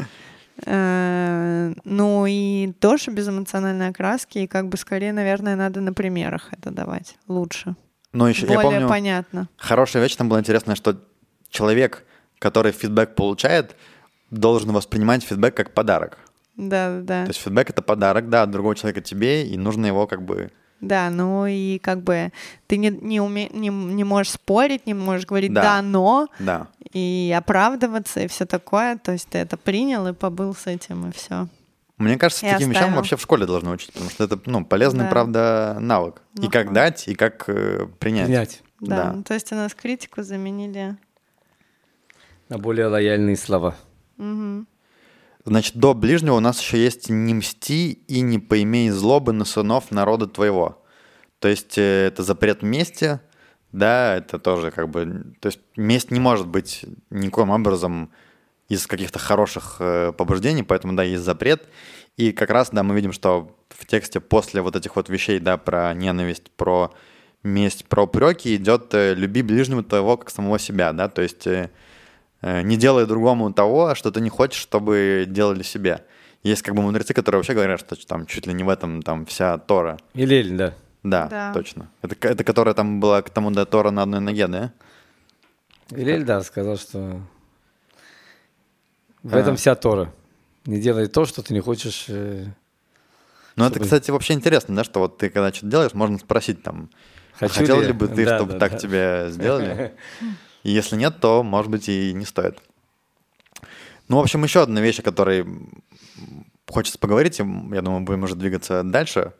Э, 0.66 1.72
Ну 1.84 2.26
и 2.26 2.72
тоже 2.80 3.10
без 3.10 3.28
эмоциональной 3.28 3.88
окраски, 3.88 4.38
и 4.38 4.46
как 4.46 4.68
бы 4.68 4.76
скорее, 4.76 5.12
наверное, 5.12 5.56
надо 5.56 5.80
на 5.80 5.92
примерах 5.92 6.48
это 6.52 6.70
давать 6.70 7.16
лучше. 7.28 7.76
Ну, 8.12 8.26
еще, 8.26 8.46
я 8.46 8.54
Более 8.54 8.70
помню, 8.70 8.88
понятно. 8.88 9.48
хорошая 9.56 10.02
вещь 10.02 10.14
там 10.16 10.28
была 10.28 10.40
интересная, 10.40 10.76
что 10.76 10.96
человек, 11.50 12.04
который 12.38 12.72
фидбэк 12.72 13.14
получает, 13.16 13.76
должен 14.30 14.72
воспринимать 14.72 15.24
фидбэк 15.24 15.54
как 15.56 15.74
подарок. 15.74 16.18
Да, 16.56 17.00
да, 17.00 17.24
То 17.24 17.30
есть 17.30 17.40
фидбэк— 17.40 17.70
это 17.70 17.82
подарок, 17.82 18.28
да, 18.28 18.42
от 18.42 18.50
другого 18.52 18.76
человека 18.76 19.00
тебе, 19.00 19.46
и 19.46 19.56
нужно 19.58 19.86
его 19.86 20.06
как 20.06 20.22
бы... 20.22 20.52
да. 20.86 21.10
Ну 21.10 21.46
и 21.46 21.78
как 21.78 22.02
бы 22.02 22.32
ты 22.66 22.76
не, 22.76 22.90
не, 22.90 23.18
уме- 23.18 23.54
не, 23.56 23.68
не 23.68 24.04
можешь 24.04 24.32
спорить, 24.32 24.86
не 24.86 24.94
можешь 24.94 25.26
говорить 25.26 25.52
Да. 25.52 25.62
да, 25.62 25.82
но, 25.82 26.28
Да. 26.38 26.68
и 26.92 27.34
оправдываться, 27.36 28.20
и 28.20 28.26
все 28.28 28.46
такое. 28.46 28.96
То 28.98 29.12
есть 29.12 29.28
ты 29.28 29.38
это 29.38 29.56
принял 29.56 30.06
и 30.06 30.12
побыл 30.12 30.54
с 30.54 30.66
этим, 30.66 31.08
и 31.08 31.12
все. 31.12 31.48
Мне 31.96 32.18
кажется, 32.18 32.44
И 32.46 32.50
таким 32.50 32.70
вещам 32.70 32.92
вообще 32.94 33.16
в 33.16 33.20
школе 33.20 33.46
должны 33.46 33.70
учить, 33.70 33.92
потому 33.92 34.10
что 34.10 34.24
это, 34.24 34.40
ну, 34.46 34.64
полезный, 34.64 35.04
Да. 35.04 35.10
правда, 35.10 35.76
навык. 35.80 36.22
И 36.36 36.40
Ну, 36.42 36.50
как 36.50 36.66
ага. 36.66 36.74
дать, 36.74 37.06
и 37.06 37.14
как 37.14 37.44
э, 37.48 37.86
принять. 38.00 38.26
Принять 38.26 38.62
Да. 38.80 38.96
Да. 39.04 39.12
Ну, 39.12 39.22
то 39.22 39.32
есть 39.34 39.52
у 39.52 39.54
нас 39.54 39.74
критику 39.74 40.22
заменили. 40.22 40.96
на 42.48 42.58
более 42.58 42.88
лояльные 42.88 43.36
слова. 43.36 43.74
Мгм. 44.16 44.66
Значит, 45.44 45.76
до 45.76 45.92
ближнего 45.92 46.36
у 46.36 46.40
нас 46.40 46.60
еще 46.60 46.82
есть 46.82 47.10
«не 47.10 47.34
мсти 47.34 47.92
и 47.92 48.20
не 48.20 48.38
поимей 48.38 48.88
злобы 48.88 49.32
на 49.32 49.44
сынов 49.44 49.90
народа 49.90 50.26
твоего». 50.26 50.82
То 51.38 51.48
есть 51.48 51.76
э, 51.76 52.06
это 52.06 52.22
запрет 52.22 52.62
мести, 52.62 53.20
да, 53.70 54.16
это 54.16 54.38
тоже 54.38 54.70
как 54.70 54.88
бы... 54.88 55.34
То 55.40 55.48
есть 55.48 55.60
месть 55.76 56.10
не 56.10 56.18
может 56.18 56.46
быть 56.46 56.86
никоим 57.10 57.50
образом 57.50 58.10
из 58.70 58.86
каких-то 58.86 59.18
хороших 59.18 59.76
э, 59.80 60.12
побуждений, 60.16 60.62
поэтому, 60.62 60.94
да, 60.94 61.02
есть 61.02 61.22
запрет. 61.22 61.68
И 62.16 62.32
как 62.32 62.48
раз, 62.48 62.70
да, 62.70 62.82
мы 62.82 62.94
видим, 62.94 63.12
что 63.12 63.54
в 63.68 63.84
тексте 63.84 64.20
после 64.20 64.62
вот 64.62 64.76
этих 64.76 64.96
вот 64.96 65.10
вещей, 65.10 65.40
да, 65.40 65.58
про 65.58 65.92
ненависть, 65.92 66.50
про 66.52 66.94
месть, 67.42 67.84
про 67.84 68.04
упреки 68.04 68.56
идет 68.56 68.94
э, 68.94 69.12
«люби 69.12 69.42
ближнего 69.42 69.82
твоего, 69.82 70.16
как 70.16 70.30
самого 70.30 70.58
себя», 70.58 70.92
да, 70.94 71.08
то 71.08 71.20
есть... 71.20 71.46
э, 72.44 72.62
не 72.62 72.76
делай 72.76 73.06
другому 73.06 73.52
того, 73.52 73.94
что 73.94 74.10
ты 74.10 74.20
не 74.20 74.28
хочешь, 74.30 74.60
чтобы 74.60 75.24
делали 75.26 75.62
себе. 75.62 76.04
Есть 76.42 76.62
как 76.62 76.74
бы 76.74 76.82
мудрецы, 76.82 77.14
которые 77.14 77.38
вообще 77.38 77.54
говорят, 77.54 77.80
что 77.80 77.96
там 78.06 78.26
чуть 78.26 78.46
ли 78.46 78.52
не 78.52 78.64
в 78.64 78.68
этом 78.68 79.02
там 79.02 79.24
вся 79.24 79.56
Тора. 79.58 79.96
Илель, 80.14 80.56
да. 80.56 80.74
Да, 81.02 81.26
Да. 81.28 81.52
точно. 81.54 81.88
Это, 82.02 82.14
это 82.28 82.44
которая 82.44 82.74
там 82.74 83.00
была 83.00 83.22
к 83.22 83.30
тому, 83.30 83.50
да, 83.50 83.64
Тора 83.64 83.90
на 83.90 84.02
одной 84.02 84.20
ноге, 84.20 84.46
да? 84.46 84.72
Илель, 85.90 86.24
да, 86.24 86.42
сказал, 86.42 86.76
что 86.76 87.20
в 89.22 89.34
А. 89.34 89.38
этом 89.38 89.56
вся 89.56 89.74
Тора. 89.74 90.12
Не 90.66 90.80
делай 90.80 91.06
то, 91.08 91.24
что 91.26 91.42
ты 91.42 91.52
не 91.54 91.60
хочешь. 91.60 92.06
э, 92.08 92.46
Ну, 93.56 93.64
это, 93.64 93.74
Чтобы- 93.74 93.84
кстати, 93.84 94.10
вообще 94.10 94.32
интересно, 94.34 94.74
да, 94.76 94.82
что 94.84 94.98
вот 95.00 95.18
ты 95.18 95.30
когда 95.30 95.52
что-то 95.52 95.66
делаешь, 95.68 95.94
можно 95.94 96.18
спросить 96.18 96.62
там, 96.62 96.90
а 97.36 97.38
Хочу 97.40 97.60
хотел 97.60 97.80
ли- 97.80 97.86
ли 97.88 97.92
бы 97.92 98.08
ты, 98.08 98.24
Да, 98.24 98.36
чтобы 98.38 98.52
да, 98.54 98.58
так 98.58 98.72
да. 98.72 98.78
тебе 98.78 99.26
сделали? 99.30 99.94
И 100.64 100.72
если 100.72 100.96
нет, 100.96 101.20
то, 101.20 101.42
может 101.42 101.70
быть, 101.70 101.88
и 101.88 102.12
не 102.12 102.24
стоит. 102.24 102.58
Ну, 104.08 104.16
в 104.16 104.20
общем, 104.20 104.42
еще 104.42 104.62
одна 104.62 104.80
вещь, 104.80 104.98
о 104.98 105.02
которой 105.02 105.46
хочется 106.68 106.98
поговорить, 106.98 107.38
и, 107.38 107.42
я 107.42 107.82
думаю, 107.82 108.00
будем 108.00 108.24
уже 108.24 108.34
двигаться 108.34 108.82
дальше. 108.82 109.32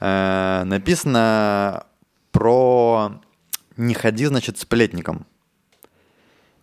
Э, 0.00 0.62
Написано 0.64 1.86
про 2.32 3.20
«не 3.76 3.94
ходи, 3.94 4.26
значит, 4.26 4.58
сплетником». 4.58 5.26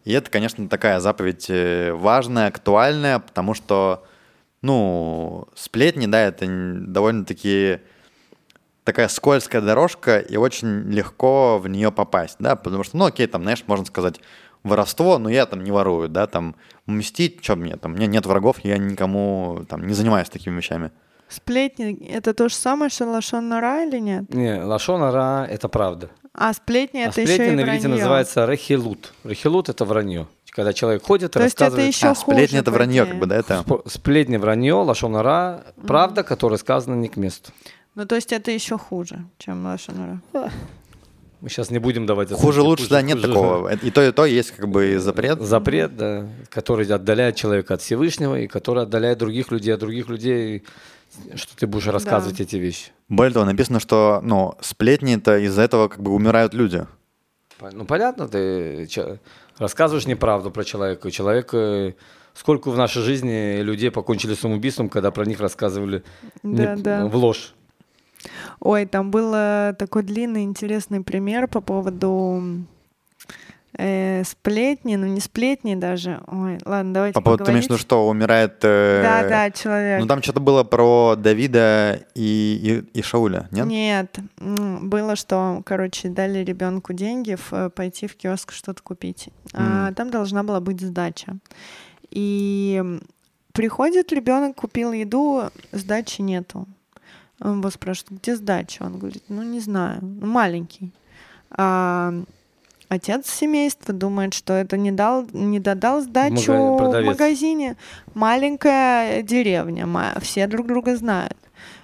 И 0.04 0.14
это, 0.14 0.30
конечно, 0.30 0.70
такая 0.70 1.00
заповедь 1.00 1.50
э, 1.50 1.92
важная, 1.94 2.48
актуальная, 2.48 3.20
потому 3.20 3.54
что, 3.54 4.06
ну, 4.62 5.48
сплетни, 5.56 6.08
да, 6.08 6.22
это 6.22 6.46
довольно-таки 6.48 7.80
такая 8.88 9.10
скользкая 9.10 9.62
дорожка, 9.62 10.20
и 10.20 10.38
очень 10.38 10.90
легко 10.90 11.60
в 11.60 11.68
нее 11.68 11.92
попасть, 11.92 12.38
да, 12.40 12.56
потому 12.56 12.86
что, 12.86 12.96
ну, 12.96 13.06
окей, 13.06 13.28
там, 13.28 13.42
знаешь, 13.44 13.66
можно 13.68 13.86
сказать, 13.86 14.22
воровство, 14.64 15.18
но 15.18 15.30
я 15.30 15.46
там 15.46 15.62
не 15.66 15.72
ворую, 15.72 16.08
да, 16.08 16.26
там, 16.26 16.56
мстить, 16.86 17.44
что 17.44 17.58
мне, 17.58 17.76
там, 17.76 17.92
у 17.92 17.96
меня 17.96 18.08
нет 18.08 18.26
врагов, 18.26 18.60
я 18.64 18.78
никому, 18.78 19.66
там, 19.68 19.86
не 19.86 19.94
занимаюсь 19.94 20.30
такими 20.30 20.56
вещами. 20.56 20.92
Сплетни— 21.28 22.08
это 22.10 22.34
то 22.34 22.48
же 22.48 22.56
самое, 22.56 22.90
что 22.90 23.06
лошон 23.06 23.50
нора 23.50 23.84
или 23.84 24.00
нет? 24.00 24.34
Не, 24.34 24.64
лашонара— 24.64 25.46
это 25.52 25.68
правда. 25.68 26.10
А 26.34 26.54
сплетни— 26.54 27.00
а 27.02 27.10
это 27.10 27.12
сплетни 27.12 27.34
еще 27.34 27.48
и 27.48 27.56
на 27.58 27.64
вранье. 27.64 27.88
называется 27.90 28.46
рехилут. 28.46 29.14
Рехилут— 29.26 29.68
это 29.70 29.84
вранье. 29.84 30.28
Когда 30.52 30.72
человек 30.72 31.04
ходит 31.04 31.36
и 31.36 31.40
есть 31.40 31.56
это 31.56 31.66
рассказывает... 31.66 31.94
еще 31.94 32.08
а, 32.08 32.16
сплетни 32.16 32.60
это 32.60 32.72
вранье, 32.72 33.06
как 33.06 33.20
бы, 33.20 33.26
да, 33.26 33.36
это... 33.36 33.66
Сплетни 33.86 34.38
вранье, 34.38 34.76
лашонара— 34.76 35.66
правда, 35.86 36.24
которая 36.24 36.58
сказана 36.58 36.96
не 36.96 37.10
к 37.10 37.18
месту. 37.18 37.52
Ну, 37.98 38.06
то 38.06 38.14
есть 38.14 38.32
это 38.32 38.52
еще 38.52 38.78
хуже, 38.78 39.26
чем 39.40 39.66
лошон 39.66 39.96
нора. 40.32 40.52
Мы 41.42 41.50
сейчас 41.50 41.72
не 41.72 41.80
будем 41.80 42.06
давать... 42.06 42.30
Хуже 42.32 42.60
оценки, 42.60 42.68
лучше, 42.68 42.90
да, 42.90 43.02
нет 43.02 43.18
хуже. 43.18 43.28
такого. 43.34 43.74
И 43.74 43.90
то, 43.90 44.04
и 44.04 44.12
то 44.12 44.26
есть 44.28 44.52
как 44.52 44.70
бы 44.70 45.00
запрет. 45.00 45.42
Запрет, 45.42 45.98
да, 45.98 46.28
который 46.50 46.86
отдаляет 46.86 47.36
человека 47.36 47.74
от 47.74 47.82
Всевышнего 47.82 48.40
и 48.40 48.46
который 48.46 48.84
отдаляет 48.84 49.18
других 49.18 49.50
людей 49.52 49.74
от 49.74 49.80
других 49.80 50.10
людей, 50.10 50.64
что 51.34 51.58
ты 51.58 51.66
будешь 51.66 51.88
рассказывать 51.88 52.40
эти 52.40 52.58
вещи. 52.58 52.92
Более 53.10 53.34
того, 53.34 53.46
написано, 53.46 53.80
что, 53.80 54.20
ну, 54.24 54.54
сплетни 54.62 55.16
это 55.16 55.40
из-за 55.40 55.64
этого 55.64 55.88
как 55.88 56.04
бы 56.04 56.12
умирают 56.12 56.54
люди. 56.54 56.86
Ну, 57.72 57.86
понятно, 57.86 58.28
ты 58.28 58.88
рассказываешь 59.58 60.06
неправду 60.06 60.52
про 60.52 60.64
человека. 60.64 61.10
Человек, 61.10 61.96
сколько 62.36 62.70
в 62.70 62.78
нашей 62.78 63.02
жизни 63.02 63.62
людей 63.62 63.90
покончили 63.90 64.36
самоубийством, 64.36 64.88
когда 64.90 65.10
про 65.10 65.26
них 65.26 65.40
рассказывали 65.40 66.04
не- 66.44 66.58
Да, 66.58 66.76
да. 66.76 67.06
в 67.08 67.16
ложь. 67.16 67.56
Ой, 68.60 68.86
там 68.86 69.12
был 69.12 69.32
э, 69.36 69.74
такой 69.78 70.04
длинный 70.04 70.44
интересный 70.44 71.02
пример 71.04 71.48
по 71.48 71.62
поводу 71.62 72.44
э, 73.78 74.24
сплетни, 74.24 74.96
ну 74.96 75.06
не 75.08 75.20
сплетни 75.20 75.76
даже. 75.76 76.22
Ой, 76.28 76.58
ладно, 76.66 76.94
давайте 76.94 77.14
По 77.14 77.22
поводу, 77.22 77.46
ты 77.46 77.52
имеешь 77.52 77.66
в 77.66 77.70
виду, 77.70 77.78
что 77.78 78.08
умирает... 78.08 78.60
э, 78.64 79.02
Да, 79.04 79.30
да, 79.30 79.52
человек. 79.52 80.00
Ну, 80.02 80.08
там 80.08 80.22
что-то 80.24 80.40
было 80.40 80.64
про 80.64 81.16
Давида 81.16 82.02
и, 82.16 82.84
и, 82.94 83.00
и 83.00 83.02
Шауля, 83.02 83.48
нет? 83.52 83.68
Нет, 83.68 84.20
было, 84.40 85.16
что, 85.16 85.62
короче, 85.66 86.10
дали 86.10 86.40
ребенку 86.44 86.94
деньги 86.94 87.36
в- 87.36 87.54
э, 87.54 87.70
пойти 87.70 88.08
в 88.08 88.16
киоск 88.16 88.52
что-то 88.52 88.82
купить. 88.82 89.30
А 89.54 89.86
Мгм. 89.88 89.96
там 89.96 90.10
должна 90.10 90.44
была 90.44 90.60
быть 90.60 90.82
сдача. 90.82 91.38
И 92.10 92.84
приходит 93.54 94.12
ребенок, 94.12 94.56
купил 94.56 94.92
еду, 94.92 95.44
сдачи 95.72 96.22
нету. 96.22 96.66
Он 97.42 97.60
его 97.60 97.70
спрашивает, 97.70 98.22
где 98.22 98.36
сдача? 98.36 98.84
Он 98.84 98.98
говорит, 98.98 99.24
ну 99.30 99.44
не 99.44 99.60
знаю, 99.60 100.00
ну, 100.02 100.26
маленький. 100.28 100.92
А 101.52 102.14
отец 102.90 103.30
семейства 103.30 103.94
думает, 103.94 104.34
что 104.34 104.54
это 104.54 104.76
не 104.78 104.92
дал, 104.92 105.26
не 105.34 105.60
додал 105.60 106.02
сдачу 106.02 106.52
мага- 106.54 107.02
в 107.02 107.06
магазине. 107.06 107.76
Маленькая 108.14 109.22
деревня, 109.22 109.88
все 110.22 110.48
друг 110.48 110.68
друга 110.68 110.96
знают. 110.96 111.38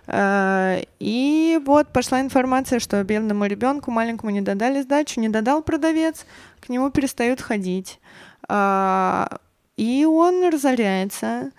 Э, 0.08 0.82
И 1.00 1.60
вот 1.66 1.88
пошла 1.94 2.20
информация, 2.20 2.80
что 2.80 3.02
бедному 3.04 3.46
ребенку 3.46 3.92
маленькому 3.92 4.32
не 4.32 4.42
додали 4.42 4.82
сдачу, 4.82 5.20
не 5.22 5.30
додал 5.30 5.62
продавец, 5.64 6.26
к 6.60 6.70
нему 6.70 6.90
перестают 6.90 7.42
ходить. 7.42 8.00
А, 8.50 9.38
И 9.78 10.06
он 10.06 10.50
разоряется, 10.50 11.52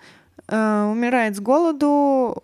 э, 0.47 0.83
умирает 0.91 1.35
с 1.35 1.39
голоду, 1.39 2.41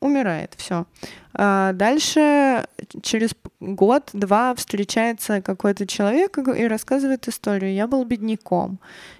умирает, 0.00 0.54
все. 0.56 0.86
Дальше 1.32 2.66
через 3.02 3.30
год-два 3.60 4.54
встречается 4.54 5.40
какой-то 5.42 5.86
человек 5.86 6.38
и 6.38 6.66
рассказывает 6.66 7.28
историю. 7.28 7.74
Я 7.74 7.86
был 7.86 8.04
бедняком 8.04 8.78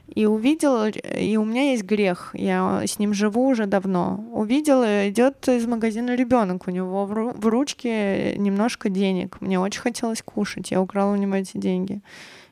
и 0.09 0.25
увидел, 0.27 0.85
и 0.85 1.37
у 1.37 1.45
меня 1.45 1.73
есть 1.73 1.85
грех, 1.85 2.31
я 2.35 2.83
с 2.87 2.99
ним 2.99 3.13
живу 3.13 3.49
уже 3.49 3.67
давно. 3.67 4.25
Увидел, 4.33 4.83
идет 4.83 5.49
из 5.49 5.67
магазина 5.67 6.15
ребенок, 6.15 6.69
у 6.69 6.71
него 6.71 7.05
в 7.07 7.47
ручке 7.47 8.37
немножко 8.39 8.89
денег. 8.89 9.41
Мне 9.41 9.59
очень 9.59 9.81
хотелось 9.81 10.23
кушать, 10.23 10.71
я 10.71 10.81
украл 10.81 11.11
у 11.11 11.17
него 11.17 11.35
эти 11.35 11.59
деньги 11.59 12.01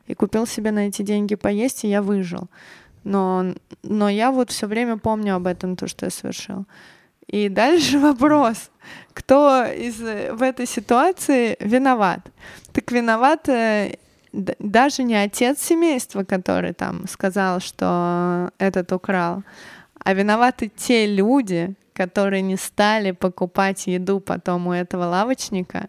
и 0.07 0.15
купил 0.15 0.47
себе 0.47 0.71
на 0.73 0.89
эти 0.89 1.03
деньги 1.03 1.35
поесть, 1.35 1.85
и 1.85 1.89
я 1.89 2.03
выжил. 2.03 2.49
Но, 3.05 3.55
но 3.83 4.09
я 4.09 4.31
вот 4.31 4.51
все 4.51 4.67
время 4.67 4.97
помню 4.97 5.37
об 5.37 5.47
этом, 5.47 5.77
то, 5.77 5.87
что 5.87 6.07
я 6.07 6.11
совершил. 6.11 6.67
И 7.27 7.49
дальше 7.49 7.99
вопрос, 8.01 8.71
кто 9.13 9.65
из, 9.65 10.01
э, 10.01 10.33
в 10.33 10.43
этой 10.43 10.67
ситуации 10.67 11.57
виноват? 11.61 12.21
Так 12.73 12.91
виноват 12.93 13.49
э, 13.49 13.97
даже 14.33 15.03
не 15.03 15.15
отец 15.15 15.61
семейства, 15.61 16.25
который 16.25 16.73
там 16.73 17.07
сказал, 17.09 17.61
что 17.61 18.51
этот 18.59 18.93
украл, 18.93 19.43
а 19.99 20.13
виноваты 20.13 20.71
те 20.75 21.07
люди, 21.07 21.75
которые 21.95 22.43
не 22.43 22.57
стали 22.57 23.13
покупать 23.13 23.87
еду 23.87 24.21
потом 24.21 24.67
у 24.67 24.73
этого 24.73 25.05
лавочника, 25.05 25.89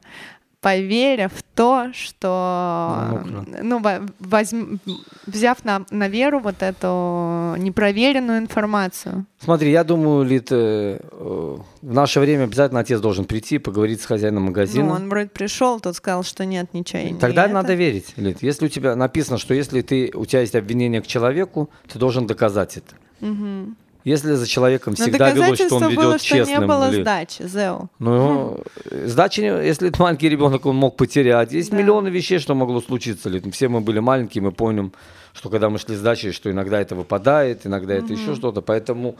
поверя 0.66 1.28
в 1.30 1.44
то, 1.54 1.90
что, 1.94 3.22
ну, 3.62 3.78
во- 3.80 4.02
возьм- 4.20 4.80
взяв 5.28 5.64
на, 5.64 5.86
на 5.92 6.08
веру 6.08 6.40
вот 6.40 6.64
эту 6.64 7.54
непроверенную 7.60 8.40
информацию. 8.40 9.26
Смотри, 9.40 9.70
я 9.70 9.84
думаю, 9.84 10.24
Лид, 10.26 10.48
э, 10.52 11.00
э, 11.12 11.58
в 11.84 11.94
наше 11.94 12.20
время 12.20 12.46
обязательно 12.46 12.80
отец 12.80 13.00
должен 13.00 13.26
прийти, 13.26 13.60
поговорить 13.60 14.02
с 14.02 14.06
хозяином 14.06 14.44
магазина. 14.46 14.86
Ну, 14.86 14.94
он 14.94 15.10
вроде 15.10 15.30
пришел, 15.30 15.80
тот 15.80 15.96
сказал, 15.98 16.24
что 16.24 16.46
нет, 16.46 16.74
ничего 16.74 17.02
и 17.04 17.12
не 17.12 17.20
Тогда 17.20 17.46
это. 17.46 17.54
надо 17.54 17.76
верить, 17.76 18.14
Лид. 18.18 18.42
Если 18.42 18.66
у 18.66 18.70
тебя 18.70 18.96
написано, 18.96 19.38
что 19.38 19.54
если 19.54 19.82
ты, 19.84 20.12
у 20.16 20.26
тебя 20.26 20.42
есть 20.42 20.56
обвинение 20.56 21.02
к 21.04 21.08
человеку, 21.08 21.70
ты 21.94 22.00
должен 22.00 22.26
доказать 22.26 22.78
это. 22.78 22.96
Мгм. 23.22 23.76
Если 24.06 24.34
за 24.34 24.48
человеком 24.48 24.94
всегда 24.94 25.32
велось, 25.32 25.60
что 25.60 25.78
он 25.78 25.84
ведет 25.90 25.96
было, 25.98 26.18
что 26.20 26.28
честным, 26.28 26.62
не 26.62 26.68
было 26.68 26.90
Лид. 26.92 27.02
сдачи, 27.02 27.42
Зеу. 27.42 27.90
Ну, 27.98 28.60
э, 28.92 29.08
сдачи, 29.08 29.42
если 29.42 29.90
это 29.90 30.00
маленький 30.00 30.30
ребенок, 30.30 30.68
он 30.68 30.76
мог 30.76 30.96
потерять. 30.96 31.52
Есть 31.52 31.72
Да. 31.72 31.78
миллионы 31.78 32.10
вещей, 32.10 32.38
что 32.38 32.54
могло 32.54 32.82
случиться. 32.82 33.32
Все 33.52 33.68
мы 33.68 33.82
были 33.82 33.98
маленькие, 33.98 34.44
мы 34.44 34.52
помним, 34.52 34.94
что 35.34 35.50
когда 35.50 35.72
мы 35.72 35.80
шли 35.80 35.96
с 35.96 36.02
дачей, 36.02 36.34
что 36.34 36.52
иногда 36.52 36.80
это 36.80 36.94
выпадает, 36.94 37.66
иногда 37.66 37.96
это 37.96 38.14
еще 38.14 38.36
что-то. 38.36 38.62
Поэтому, 38.62 39.16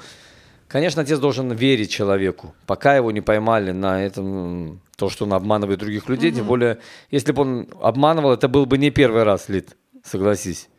конечно, 0.68 1.02
отец 1.02 1.18
должен 1.18 1.52
верить 1.52 1.90
человеку, 1.90 2.54
пока 2.68 2.96
его 2.96 3.12
не 3.12 3.22
поймали 3.22 3.72
на 3.72 4.04
этом, 4.06 4.82
то, 4.98 5.10
что 5.10 5.26
он 5.26 5.34
обманывает 5.34 5.80
других 5.80 6.08
людей. 6.10 6.32
Тем 6.32 6.46
более, 6.46 6.78
если 7.10 7.32
бы 7.32 7.42
он 7.42 7.68
обманывал, 7.82 8.34
это 8.34 8.48
был 8.48 8.68
бы 8.68 8.78
не 8.78 8.92
первый 8.92 9.24
раз, 9.24 9.50
Лид, 9.50 9.76
согласись. 10.04 10.70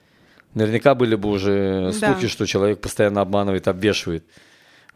Наверняка 0.56 0.94
были 0.94 1.16
бы 1.16 1.28
уже 1.28 1.92
Да. 1.92 2.14
случаи, 2.14 2.28
что 2.28 2.46
человек 2.46 2.80
постоянно 2.80 3.20
обманывает, 3.20 3.68
обвешивает. 3.68 4.24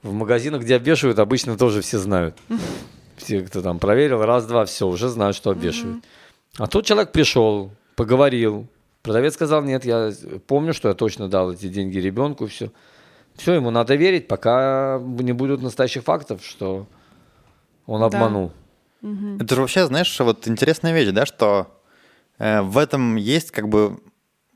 В 0.02 0.10
магазинах, 0.14 0.62
где 0.62 0.76
обвешивают, 0.76 1.18
обычно 1.18 1.58
тоже 1.58 1.82
все 1.82 1.98
знают. 1.98 2.34
Все, 3.18 3.42
кто 3.42 3.60
там 3.60 3.78
проверил, 3.78 4.24
раз-два, 4.24 4.64
все, 4.64 4.86
уже 4.88 5.10
знают, 5.10 5.36
что 5.36 5.50
обвешивают. 5.50 6.02
А 6.56 6.66
тут 6.66 6.86
человек 6.86 7.12
пришел, 7.12 7.70
поговорил. 7.94 8.66
Продавец 9.02 9.34
сказал, 9.34 9.62
нет, 9.62 9.84
я 9.84 10.10
помню, 10.46 10.72
что 10.72 10.88
я 10.88 10.94
точно 10.94 11.28
дал 11.28 11.52
эти 11.52 11.68
деньги 11.68 11.98
ребенку, 11.98 12.46
все. 12.46 12.70
Все, 13.36 13.52
ему 13.52 13.70
надо 13.70 13.94
верить, 13.96 14.26
пока 14.26 14.98
не 15.02 15.32
будут 15.32 15.60
настоящих 15.60 16.02
фактов, 16.04 16.40
что 16.42 16.86
он 17.84 18.00
Да. 18.00 18.06
обманул. 18.06 18.52
Это 19.38 19.54
же 19.54 19.60
вообще, 19.60 19.84
знаешь, 19.86 20.18
вот 20.20 20.48
интересная 20.48 20.94
вещь, 20.94 21.10
да, 21.12 21.26
что 21.26 21.66
э, 22.38 22.62
в 22.62 22.78
этом 22.78 23.16
есть 23.16 23.50
как 23.50 23.68
бы, 23.68 23.98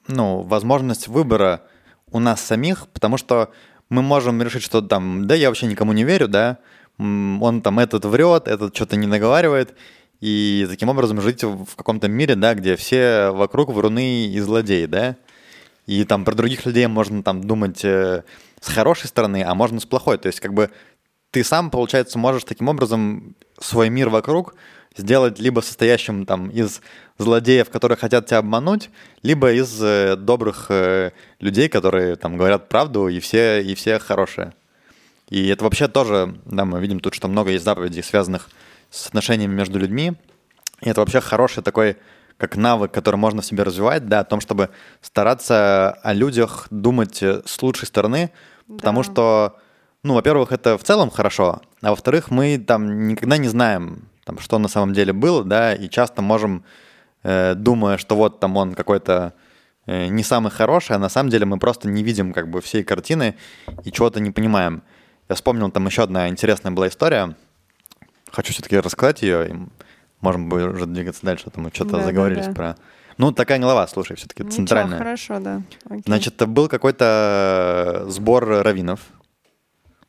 ну, 0.08 0.42
возможность 0.42 1.08
выбора 1.08 1.62
у 2.10 2.18
нас 2.18 2.40
самих, 2.40 2.88
потому 2.88 3.16
что 3.16 3.50
мы 3.88 4.02
можем 4.02 4.42
решить, 4.42 4.62
что 4.62 4.82
там, 4.82 5.26
да, 5.26 5.34
я 5.34 5.48
вообще 5.48 5.66
никому 5.66 5.92
не 5.92 6.04
верю, 6.04 6.28
да, 6.28 6.58
он 6.98 7.60
там 7.62 7.78
этот 7.78 8.04
врет, 8.04 8.48
этот 8.48 8.74
что-то 8.74 8.96
не 8.96 9.06
наговаривает, 9.06 9.74
и 10.20 10.66
таким 10.68 10.88
образом 10.88 11.20
жить 11.20 11.42
в 11.42 11.76
каком-то 11.76 12.08
мире, 12.08 12.34
да, 12.34 12.54
где 12.54 12.76
все 12.76 13.30
вокруг 13.30 13.70
вруны 13.70 14.26
и 14.26 14.40
злодеи, 14.40 14.86
да, 14.86 15.16
и 15.86 16.04
там 16.04 16.24
про 16.24 16.34
других 16.34 16.64
людей 16.66 16.86
можно 16.86 17.22
там 17.22 17.44
думать 17.44 17.84
э, 17.84 18.22
с 18.60 18.68
хорошей 18.68 19.08
стороны, 19.08 19.44
а 19.44 19.54
можно 19.54 19.80
с 19.80 19.86
плохой, 19.86 20.18
то 20.18 20.28
есть 20.28 20.40
как 20.40 20.54
бы 20.54 20.70
ты 21.30 21.42
сам, 21.42 21.70
получается, 21.70 22.18
можешь 22.18 22.44
таким 22.44 22.68
образом 22.68 23.34
свой 23.58 23.88
мир 23.90 24.08
вокруг 24.08 24.54
сделать 24.96 25.38
либо 25.38 25.60
состоящим 25.60 26.26
там 26.26 26.50
из 26.50 26.80
злодеев, 27.18 27.70
которые 27.70 27.98
хотят 27.98 28.26
тебя 28.26 28.38
обмануть, 28.38 28.90
либо 29.22 29.52
из 29.52 29.82
э, 29.82 30.16
добрых 30.16 30.66
э, 30.70 31.12
людей, 31.40 31.68
которые 31.68 32.16
там 32.16 32.36
говорят 32.36 32.68
правду, 32.68 33.08
и 33.08 33.18
все, 33.20 33.60
и 33.62 33.74
все 33.74 33.98
хорошие. 33.98 34.52
И 35.30 35.48
это 35.48 35.64
вообще 35.64 35.88
тоже, 35.88 36.36
да, 36.44 36.64
мы 36.64 36.80
видим 36.80 37.00
тут, 37.00 37.14
что 37.14 37.28
много 37.28 37.50
есть 37.50 37.64
заповедей, 37.64 38.02
связанных 38.02 38.50
с 38.90 39.06
отношениями 39.08 39.54
между 39.54 39.78
людьми. 39.78 40.12
И 40.82 40.88
это 40.88 41.00
вообще 41.00 41.20
хороший 41.20 41.62
такой, 41.62 41.96
как 42.36 42.56
навык, 42.56 42.92
который 42.92 43.16
можно 43.16 43.42
в 43.42 43.46
себе 43.46 43.62
развивать, 43.62 44.06
да, 44.06 44.20
о 44.20 44.24
том, 44.24 44.40
чтобы 44.40 44.70
стараться 45.00 45.92
о 46.02 46.12
людях 46.12 46.66
думать 46.70 47.22
э, 47.22 47.42
с 47.46 47.62
лучшей 47.62 47.86
стороны, 47.86 48.30
потому 48.66 49.02
Да. 49.02 49.10
что, 49.10 49.56
ну, 50.02 50.14
во-первых, 50.14 50.52
это 50.52 50.76
в 50.76 50.82
целом 50.84 51.10
хорошо, 51.10 51.62
а 51.80 51.90
во-вторых, 51.90 52.30
мы 52.30 52.58
там 52.58 53.08
никогда 53.08 53.36
не 53.38 53.48
знаем, 53.48 54.08
там, 54.24 54.38
что 54.38 54.58
на 54.58 54.68
самом 54.68 54.94
деле 54.94 55.12
было, 55.12 55.44
да, 55.44 55.74
и 55.74 55.88
часто 55.88 56.22
можем, 56.22 56.64
э, 57.22 57.54
думая, 57.54 57.98
что 57.98 58.16
вот 58.16 58.40
там 58.40 58.56
он 58.56 58.74
какой-то 58.74 59.34
э, 59.86 60.06
не 60.06 60.22
самый 60.22 60.50
хороший, 60.50 60.96
а 60.96 60.98
на 60.98 61.08
самом 61.08 61.30
деле 61.30 61.46
мы 61.46 61.58
просто 61.58 61.88
не 61.88 62.02
видим 62.02 62.32
как 62.32 62.48
бы 62.48 62.60
всей 62.60 62.84
картины 62.84 63.36
и 63.84 63.92
чего-то 63.92 64.20
не 64.20 64.30
понимаем. 64.30 64.82
Я 65.28 65.34
вспомнил, 65.34 65.70
там 65.70 65.86
еще 65.86 66.02
одна 66.02 66.28
интересная 66.28 66.72
была 66.72 66.88
история. 66.88 67.36
Хочу 68.30 68.52
все-таки 68.52 68.78
рассказать 68.78 69.22
ее, 69.22 69.48
и 69.48 69.54
можем 70.20 70.48
бы 70.48 70.64
уже 70.64 70.86
двигаться 70.86 71.24
дальше, 71.24 71.50
а 71.54 71.60
мы 71.60 71.70
что-то 71.72 71.92
Да, 71.92 71.98
да, 71.98 72.04
заговорились 72.04 72.46
да. 72.46 72.52
про... 72.52 72.76
Ну, 73.16 73.30
такая 73.30 73.60
глава, 73.60 73.86
слушай, 73.86 74.16
все-таки 74.16 74.42
Ничего, 74.42 74.56
центральная. 74.56 74.98
хорошо, 74.98 75.38
да. 75.38 75.62
Окей. 75.84 76.02
Значит, 76.04 76.48
был 76.48 76.66
какой-то 76.68 78.06
сбор 78.08 78.44
раввинов. 78.44 79.00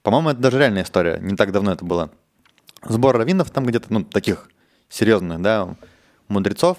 По-моему, 0.02 0.30
это 0.30 0.40
даже 0.40 0.58
реальная 0.58 0.84
история. 0.84 1.20
Не 1.22 1.36
так 1.36 1.52
давно 1.52 1.72
это 1.72 1.86
было. 1.86 2.10
Сбор 2.86 3.18
раввинов 3.18 3.50
там 3.50 3.66
где-то, 3.66 3.88
ну, 3.90 4.04
таких 4.04 4.50
серьезных, 4.90 5.42
да, 5.42 5.76
мудрецов. 6.28 6.78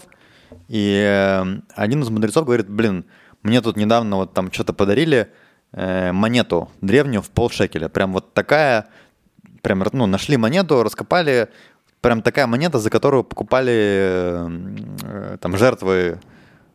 И 0.68 1.02
э, 1.04 1.44
один 1.74 2.02
из 2.02 2.10
мудрецов 2.10 2.44
говорит, 2.44 2.68
блин, 2.68 3.04
мне 3.42 3.60
тут 3.60 3.76
недавно 3.76 4.16
вот 4.16 4.32
там 4.32 4.52
что-то 4.52 4.72
подарили, 4.72 5.28
э, 5.72 6.12
монету 6.12 6.70
древнюю 6.80 7.22
в 7.22 7.30
полшекеля. 7.30 7.88
Прям 7.88 8.12
вот 8.12 8.34
такая, 8.34 8.88
прям, 9.62 9.84
ну, 9.92 10.06
нашли 10.06 10.36
монету, 10.36 10.82
раскопали, 10.82 11.48
прям 12.00 12.22
такая 12.22 12.46
монета, 12.46 12.78
за 12.78 12.90
которую 12.90 13.24
покупали 13.24 13.72
э, 13.74 15.38
там 15.40 15.56
жертвы, 15.56 16.20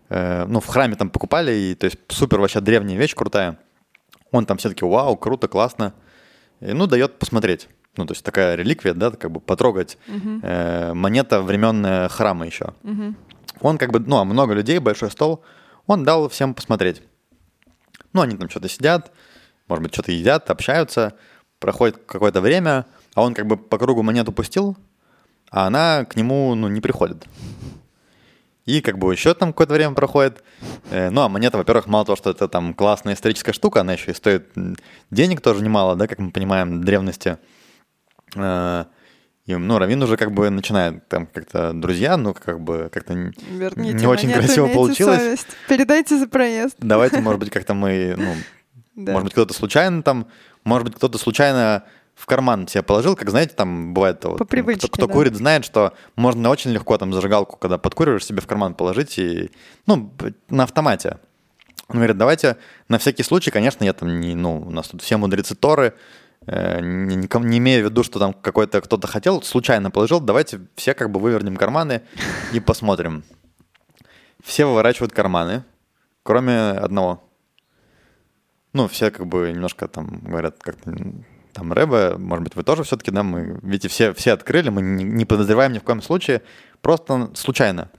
э, 0.09 0.45
ну, 0.45 0.59
в 0.59 0.67
храме 0.67 0.95
там 0.95 1.09
покупали, 1.09 1.51
и, 1.53 1.75
то 1.75 1.85
есть 1.85 1.97
супер 2.09 2.39
вообще 2.39 2.59
древняя 2.59 2.97
вещь, 2.97 3.15
крутая. 3.15 3.57
Он 4.31 4.45
там 4.45 4.57
все-таки, 4.57 4.85
вау, 4.85 5.15
круто, 5.17 5.47
классно. 5.47 5.93
И, 6.59 6.73
ну, 6.73 6.87
дает 6.87 7.17
посмотреть. 7.17 7.69
Ну, 7.97 8.05
то 8.05 8.13
есть 8.13 8.23
такая 8.23 8.55
реликвия, 8.55 8.93
да, 8.93 9.11
как 9.11 9.31
бы 9.31 9.39
потрогать. 9.39 9.97
Э, 10.43 10.93
монета 10.93 11.41
времен 11.41 12.07
храма 12.09 12.45
еще. 12.45 12.73
Он 13.59 13.77
как 13.77 13.91
бы, 13.91 13.99
ну, 13.99 14.17
а 14.17 14.23
много 14.25 14.53
людей, 14.53 14.79
большой 14.79 15.11
стол, 15.11 15.43
он 15.87 16.03
дал 16.03 16.29
всем 16.29 16.53
посмотреть. 16.53 17.01
Ну, 18.13 18.21
они 18.21 18.35
там 18.37 18.49
что-то 18.49 18.69
сидят, 18.69 19.11
может 19.67 19.83
быть, 19.83 19.93
что-то 19.93 20.11
едят, 20.11 20.49
общаются, 20.49 21.13
проходит 21.59 21.97
какое-то 22.05 22.41
время, 22.41 22.85
а 23.13 23.21
он 23.23 23.33
как 23.33 23.45
бы 23.45 23.57
по 23.57 23.77
кругу 23.77 24.03
монету 24.03 24.31
пустил, 24.31 24.77
а 25.49 25.67
она 25.67 26.05
к 26.05 26.15
нему, 26.15 26.55
ну, 26.55 26.67
не 26.69 26.81
приходит. 26.81 27.25
И 28.65 28.81
как 28.81 28.97
бы 28.97 29.11
еще 29.11 29.33
там 29.33 29.53
какое-то 29.53 29.73
время 29.73 29.93
проходит. 29.95 30.43
Э, 30.91 31.09
Ну, 31.09 31.21
а 31.21 31.29
монета, 31.29 31.57
во-первых, 31.57 31.87
мало 31.87 32.05
того, 32.05 32.15
что 32.15 32.29
это 32.29 32.47
там 32.47 32.73
классная 32.73 33.13
историческая 33.15 33.53
штука, 33.53 33.81
она 33.81 33.93
еще 33.93 34.11
и 34.11 34.13
стоит 34.13 34.51
денег 35.09 35.41
тоже 35.41 35.63
немало, 35.63 35.95
да, 35.95 36.07
как 36.07 36.19
мы 36.19 36.31
понимаем, 36.31 36.83
древности. 36.83 37.37
Э, 38.35 38.85
И, 39.47 39.55
ну, 39.55 39.79
Равин 39.79 40.01
уже 40.03 40.17
как 40.17 40.31
бы 40.31 40.49
начинает 40.51 41.07
там 41.09 41.25
как-то 41.25 41.73
друзья, 41.73 42.15
ну, 42.15 42.33
как 42.33 42.59
бы 42.61 42.89
как-то 42.93 43.13
Верните 43.13 43.93
не 43.93 44.05
очень 44.05 44.29
монету, 44.29 44.45
красиво 44.45 44.67
получилось. 44.67 45.17
совесть. 45.19 45.47
Передайте 45.67 46.17
за 46.17 46.27
проезд. 46.27 46.75
Давайте, 46.79 47.19
может 47.21 47.39
быть, 47.39 47.49
как-то 47.49 47.73
мы, 47.73 48.15
ну, 48.17 48.33
Да. 48.95 49.13
может 49.13 49.23
быть, 49.25 49.33
кто-то 49.33 49.53
случайно 49.53 50.03
там, 50.03 50.27
может 50.63 50.85
быть, 50.87 50.95
кто-то 50.95 51.17
случайно 51.17 51.83
в 52.13 52.25
карман 52.27 52.67
себе 52.67 52.83
положил, 52.83 53.15
как, 53.15 53.29
знаете, 53.31 53.53
там 53.55 53.93
бывает, 53.95 54.23
вот, 54.25 54.37
По 54.37 54.45
привычке, 54.45 54.87
кто, 54.87 54.95
кто 54.97 55.07
да. 55.07 55.13
курит, 55.13 55.35
знает, 55.35 55.65
что 55.65 55.93
можно 56.15 56.49
очень 56.49 56.71
легко 56.71 56.97
там 56.97 57.11
зажигалку, 57.13 57.57
когда 57.57 57.77
подкуриваешь, 57.79 58.23
себе 58.25 58.41
в 58.41 58.47
карман 58.47 58.75
положить 58.75 59.17
и, 59.17 59.49
ну, 59.87 60.13
на 60.49 60.63
автомате. 60.63 61.17
Он 61.87 61.95
говорит, 61.95 62.17
давайте 62.17 62.57
на 62.89 62.99
всякий 62.99 63.23
случай, 63.23 63.49
конечно, 63.49 63.83
я 63.83 63.93
там 63.93 64.19
не, 64.19 64.35
ну, 64.35 64.61
у 64.61 64.69
нас 64.71 64.87
тут 64.89 65.01
все 65.01 65.17
мудрецы 65.17 65.55
Торы, 65.55 65.93
не, 66.47 67.15
никому- 67.15 67.45
не 67.45 67.59
имея 67.59 67.81
в 67.81 67.85
виду, 67.85 68.03
что 68.03 68.19
там 68.19 68.33
какой-то 68.33 68.81
кто-то 68.81 69.07
хотел, 69.07 69.41
случайно 69.41 69.91
положил, 69.91 70.19
давайте 70.19 70.61
все 70.75 70.93
как 70.93 71.11
бы 71.11 71.19
вывернем 71.19 71.55
карманы 71.55 72.01
и 72.51 72.59
посмотрим. 72.59 73.23
Все 74.43 74.65
выворачивают 74.65 75.13
карманы, 75.13 75.63
кроме 76.23 76.71
одного. 76.71 77.23
Ну, 78.73 78.87
все 78.87 79.11
как 79.11 79.27
бы 79.27 79.51
немножко 79.51 79.87
там 79.87 80.19
говорят, 80.21 80.57
как-то 80.61 80.95
там 81.53 81.73
Рэбе, 81.73 82.17
может 82.17 82.43
быть, 82.43 82.55
вы 82.55 82.63
тоже 82.63 82.83
все-таки, 82.83 83.11
да, 83.11 83.23
мы, 83.23 83.59
видите, 83.61 83.89
все, 83.89 84.13
все 84.13 84.31
открыли, 84.31 84.69
мы 84.69 84.81
не, 84.81 85.03
не 85.03 85.25
подозреваем 85.25 85.73
ни 85.73 85.79
в 85.79 85.83
коем 85.83 86.01
случае, 86.01 86.41
просто 86.81 87.29
случайно. 87.35 87.91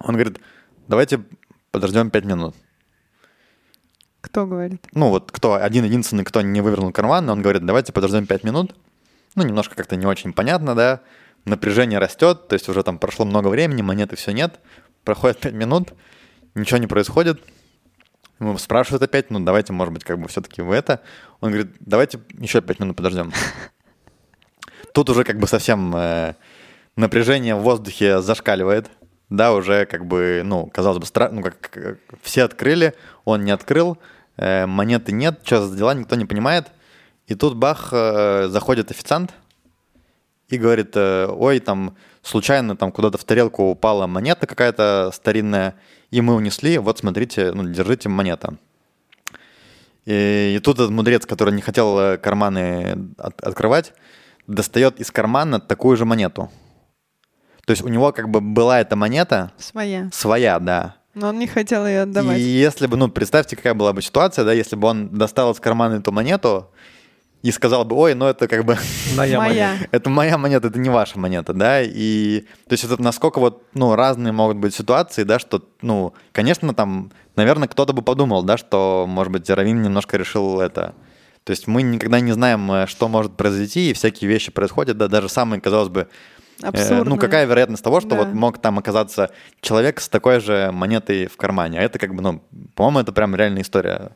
Он 0.00 0.14
говорит, 0.14 0.40
давайте 0.88 1.22
подождем 1.70 2.10
5 2.10 2.24
минут. 2.24 2.56
Кто 4.22 4.46
говорит? 4.46 4.86
Ну, 4.94 5.10
вот 5.10 5.30
кто, 5.30 5.54
один 5.54 5.84
единственный, 5.84 6.24
кто 6.24 6.40
не 6.40 6.62
вывернул 6.62 6.92
карман, 6.92 7.28
он 7.28 7.42
говорит, 7.42 7.66
давайте 7.66 7.92
подождем 7.92 8.26
5 8.26 8.44
минут. 8.44 8.74
Ну, 9.34 9.44
немножко 9.44 9.74
как-то 9.74 9.96
не 9.96 10.06
очень 10.06 10.32
понятно, 10.32 10.74
да, 10.74 11.00
напряжение 11.44 11.98
растет, 11.98 12.48
то 12.48 12.54
есть 12.54 12.68
уже 12.70 12.82
там 12.82 12.98
прошло 12.98 13.26
много 13.26 13.48
времени, 13.48 13.82
монеты 13.82 14.16
все 14.16 14.32
нет, 14.32 14.60
проходит 15.04 15.40
5 15.40 15.52
минут, 15.52 15.92
ничего 16.54 16.78
не 16.78 16.86
происходит, 16.86 17.42
Ему 18.42 18.58
спрашивают 18.58 19.04
опять, 19.04 19.30
ну 19.30 19.38
давайте, 19.38 19.72
может 19.72 19.94
быть, 19.94 20.02
как 20.02 20.18
бы 20.18 20.26
все-таки 20.26 20.62
вы 20.62 20.74
это. 20.74 21.00
Он 21.40 21.50
говорит, 21.50 21.76
давайте 21.78 22.18
еще 22.38 22.60
пять 22.60 22.80
минут 22.80 22.96
подождем. 22.96 23.32
Тут 24.94 25.10
уже 25.10 25.22
как 25.22 25.38
бы 25.38 25.46
совсем 25.46 25.94
э, 25.94 26.34
напряжение 26.96 27.54
в 27.54 27.60
воздухе 27.60 28.20
зашкаливает. 28.20 28.90
Да, 29.30 29.54
уже 29.54 29.86
как 29.86 30.06
бы, 30.06 30.42
ну, 30.44 30.66
казалось 30.66 30.98
бы, 30.98 31.06
стра... 31.06 31.28
ну, 31.30 31.40
как, 31.40 31.98
все 32.20 32.42
открыли, 32.42 32.94
он 33.24 33.44
не 33.44 33.52
открыл, 33.52 33.96
монеты 34.36 35.12
нет, 35.12 35.40
что 35.44 35.66
за 35.66 35.76
дела, 35.76 35.94
никто 35.94 36.16
не 36.16 36.24
понимает. 36.24 36.70
И 37.26 37.34
тут 37.34 37.54
бах, 37.56 37.88
э, 37.92 38.48
заходит 38.48 38.90
официант 38.90 39.32
и 40.48 40.58
говорит, 40.58 40.92
э, 40.96 41.26
ой, 41.28 41.60
там 41.60 41.96
случайно 42.22 42.76
там 42.76 42.92
куда-то 42.92 43.18
в 43.18 43.24
тарелку 43.24 43.64
упала 43.70 44.06
монета 44.06 44.46
какая-то 44.46 45.10
старинная, 45.14 45.74
и 46.10 46.20
мы 46.20 46.34
унесли, 46.34 46.78
вот 46.78 46.98
смотрите, 46.98 47.52
ну, 47.52 47.64
держите 47.68 48.08
монета. 48.08 48.56
И, 50.04 50.54
и 50.56 50.60
тут 50.60 50.76
этот 50.76 50.90
мудрец, 50.90 51.26
который 51.26 51.54
не 51.54 51.62
хотел 51.62 51.98
э, 51.98 52.18
карманы 52.18 53.14
от- 53.18 53.40
открывать, 53.42 53.92
достает 54.46 55.00
из 55.00 55.10
кармана 55.10 55.60
такую 55.60 55.96
же 55.96 56.04
монету. 56.04 56.50
То 57.64 57.70
есть 57.70 57.82
у 57.82 57.88
него 57.88 58.12
как 58.12 58.28
бы 58.28 58.40
была 58.40 58.80
эта 58.80 58.96
монета 58.96 59.52
Своя. 59.56 60.08
своя, 60.12 60.58
да. 60.58 60.96
Но 61.14 61.28
он 61.28 61.38
не 61.38 61.46
хотел 61.46 61.86
ее 61.86 62.02
отдавать. 62.02 62.38
И 62.38 62.42
если 62.42 62.86
бы, 62.86 62.96
ну, 62.96 63.08
представьте, 63.08 63.56
какая 63.56 63.74
была 63.74 63.92
бы 63.92 64.00
ситуация, 64.00 64.44
да, 64.44 64.52
если 64.52 64.76
бы 64.76 64.88
он 64.88 65.08
достал 65.10 65.52
из 65.52 65.60
кармана 65.60 65.94
эту 65.96 66.10
монету 66.10 66.70
и 67.42 67.50
сказал 67.50 67.84
бы, 67.84 67.96
ой, 67.96 68.14
ну 68.14 68.26
это 68.26 68.48
как 68.48 68.64
бы 68.64 68.78
Моя 69.16 69.38
Моя. 69.38 69.76
это 69.90 70.08
моя 70.08 70.38
монета, 70.38 70.68
это 70.68 70.78
не 70.78 70.88
ваша 70.88 71.18
монета, 71.18 71.52
да, 71.52 71.82
и 71.82 72.44
то 72.68 72.72
есть 72.72 72.84
это 72.84 73.02
насколько 73.02 73.40
вот, 73.40 73.64
ну, 73.74 73.94
разные 73.94 74.32
могут 74.32 74.56
быть 74.56 74.74
ситуации, 74.74 75.24
да, 75.24 75.38
что, 75.38 75.62
ну, 75.82 76.14
конечно, 76.30 76.72
там, 76.72 77.10
наверное, 77.36 77.68
кто-то 77.68 77.92
бы 77.92 78.02
подумал, 78.02 78.42
да, 78.44 78.56
что, 78.56 79.06
может 79.08 79.32
быть, 79.32 79.50
Равин 79.50 79.82
немножко 79.82 80.16
решил 80.16 80.60
это, 80.60 80.94
то 81.44 81.50
есть 81.50 81.66
мы 81.66 81.82
никогда 81.82 82.20
не 82.20 82.32
знаем, 82.32 82.70
э, 82.70 82.86
что 82.86 83.08
может 83.08 83.36
произойти, 83.36 83.90
и 83.90 83.92
всякие 83.92 84.30
вещи 84.30 84.52
происходят, 84.52 84.96
да, 84.96 85.08
даже 85.08 85.28
самые, 85.28 85.60
казалось 85.60 85.88
бы, 85.88 86.08
э, 86.62 86.66
Абсурдно. 86.66 87.04
ну, 87.04 87.16
какая 87.16 87.44
вероятность 87.46 87.82
того, 87.84 88.00
что 88.00 88.10
Да. 88.10 88.16
вот 88.16 88.28
мог 88.34 88.58
там 88.58 88.78
оказаться 88.78 89.30
человек 89.60 90.00
с 90.00 90.08
такой 90.08 90.40
же 90.40 90.70
монетой 90.72 91.26
в 91.26 91.36
кармане, 91.36 91.78
а 91.80 91.82
это 91.82 91.98
как 91.98 92.14
бы, 92.14 92.22
ну, 92.22 92.42
по-моему, 92.74 93.00
это 93.00 93.12
прям 93.12 93.34
реальная 93.36 93.62
история. 93.62 94.10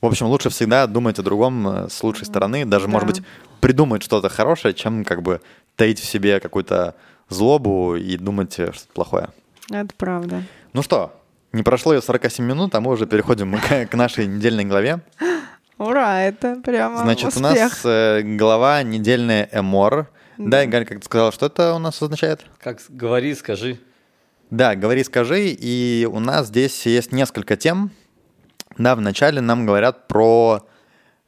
В 0.00 0.06
общем, 0.06 0.26
лучше 0.26 0.50
всегда 0.50 0.86
думать 0.86 1.18
о 1.18 1.22
другом 1.22 1.66
э, 1.68 1.88
с 1.88 2.02
лучшей 2.02 2.26
стороны, 2.26 2.64
даже, 2.66 2.86
может 2.86 3.08
Да. 3.08 3.14
быть, 3.14 3.22
придумать 3.60 4.02
что-то 4.02 4.28
хорошее, 4.28 4.74
чем 4.74 5.04
как 5.04 5.22
бы 5.22 5.40
таить 5.74 5.98
в 6.00 6.04
себе 6.04 6.38
какую-то 6.38 6.94
злобу 7.28 7.96
и 7.96 8.16
думать 8.16 8.58
э, 8.58 8.72
что-то 8.72 8.92
плохое. 8.92 9.28
Это 9.70 9.88
правда. 9.96 10.42
Ну 10.72 10.82
что, 10.82 11.12
Не 11.52 11.62
прошло 11.62 11.94
и 11.94 12.00
47 12.02 12.44
минут, 12.44 12.74
а 12.74 12.80
мы 12.80 12.92
уже 12.92 13.06
переходим 13.06 13.58
к, 13.58 13.86
к 13.86 13.94
нашей 13.94 14.26
недельной 14.26 14.64
главе. 14.66 15.00
Ура, 15.78 16.20
это 16.22 16.56
прямо 16.62 16.98
Значит, 16.98 17.28
успех. 17.28 17.38
у 17.38 17.42
нас 17.54 17.80
э, 17.84 18.20
глава 18.22 18.82
недельная 18.82 19.48
Эмор. 19.52 20.08
Да, 20.38 20.62
и 20.64 20.66
Галь, 20.66 20.84
как 20.84 20.98
ты 21.00 21.04
сказала, 21.04 21.32
что 21.32 21.46
это 21.46 21.74
у 21.74 21.78
нас 21.78 22.00
означает? 22.02 22.44
Как 22.58 22.78
говори, 22.88 23.34
скажи. 23.34 23.78
Да, 24.50 24.74
говори, 24.74 25.02
скажи. 25.04 25.48
И 25.48 26.08
у 26.10 26.20
нас 26.20 26.48
здесь 26.48 26.86
есть 26.86 27.12
несколько 27.12 27.56
тем. 27.56 27.90
Да, 28.78 28.94
вначале 28.94 29.40
нам 29.40 29.64
говорят 29.66 30.06
про 30.08 30.66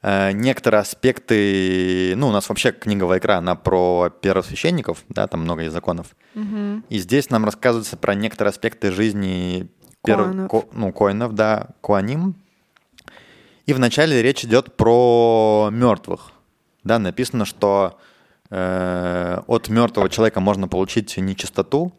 э, 0.03 0.33
некоторые 0.33 0.81
аспекты. 0.83 2.15
Ну, 2.17 2.29
у 2.29 2.33
нас 2.33 2.49
вообще 2.49 2.73
книга 2.73 3.05
Вайкра, 3.05 3.37
она 3.39 3.55
про 3.55 4.11
первосвященников, 4.21 5.03
да, 5.09 5.27
там 5.27 5.41
много 5.41 5.63
есть 5.63 5.73
законов. 5.73 6.09
Мгм. 6.35 6.85
И 6.91 6.99
здесь 6.99 7.31
нам 7.31 7.45
рассказывается 7.45 7.97
про 7.97 8.15
некоторые 8.15 8.51
аспекты 8.51 8.93
жизни 8.93 9.69
перв- 10.07 10.17
Коанов. 10.25 10.51
ко- 10.51 10.69
ну, 10.73 10.93
коинов, 10.93 11.35
да, 11.35 11.69
куаним. 11.81 12.35
И 13.67 13.73
вначале 13.73 14.23
речь 14.23 14.45
идет 14.45 14.77
про 14.77 15.69
мертвых. 15.73 16.33
Да, 16.85 16.99
написано, 16.99 17.45
что 17.45 17.99
э, 18.51 19.41
от 19.47 19.69
мертвого 19.69 20.09
человека 20.09 20.41
можно 20.41 20.69
получить 20.69 21.17
нечистоту, 21.17 21.93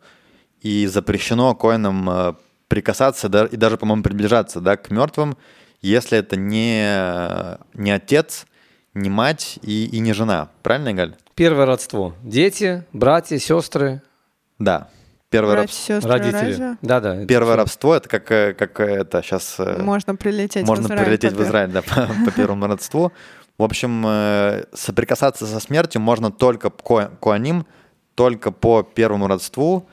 и 0.62 0.88
запрещено 0.88 1.56
коинам 1.56 2.10
э, 2.10 2.34
прикасаться 2.68 3.30
да, 3.30 3.46
и 3.46 3.56
даже, 3.56 3.78
по-моему, 3.78 4.04
приближаться 4.04 4.60
да, 4.62 4.78
к 4.78 4.90
мертвым, 4.92 5.38
если 5.82 6.18
это 6.18 6.36
не, 6.36 7.58
не 7.74 7.92
отец, 7.92 8.46
не 8.94 9.10
мать 9.10 9.60
и, 9.62 9.86
и 9.86 10.00
не 10.00 10.14
жена. 10.14 10.50
Правильно, 10.64 10.94
Галь? 10.94 11.16
Первое 11.36 11.66
родство. 11.66 12.14
Дети, 12.24 12.84
братья, 12.92 13.38
сестры, 13.38 14.02
Да. 14.58 14.90
Первое 15.32 15.52
Братья, 15.58 15.68
рабство. 15.76 15.94
сестры, 15.96 16.12
родители. 16.12 16.50
разве? 16.50 16.78
Да, 16.82 17.00
да. 17.00 17.16
это 17.18 17.28
Первое 17.28 17.52
всё. 17.52 17.58
рабство 17.58 17.94
это 17.94 18.10
как, 18.10 18.32
э, 18.32 18.54
как 18.56 18.80
это 18.80 19.22
сейчас 19.22 19.58
Можно 19.60 20.16
прилететь 20.16 20.66
можно 20.66 20.86
в 20.86 20.88
Израиль. 20.88 21.06
прилететь 21.06 21.34
в. 21.34 21.44
Израиль 21.44 21.70
да, 21.70 21.82
по, 21.84 22.08
по 22.26 22.32
первому 22.32 22.66
родству. 22.66 23.12
В 23.60 23.64
общем, 23.64 24.04
э, 24.08 24.64
соприкасаться 24.74 25.46
со 25.46 25.60
смертью 25.60 26.02
можно 26.02 26.32
только 26.32 26.70
ко- 26.72 27.12
коаним, 27.22 27.66
только 28.16 28.52
по 28.52 28.82
первому 28.84 29.28
родству. 29.28 29.86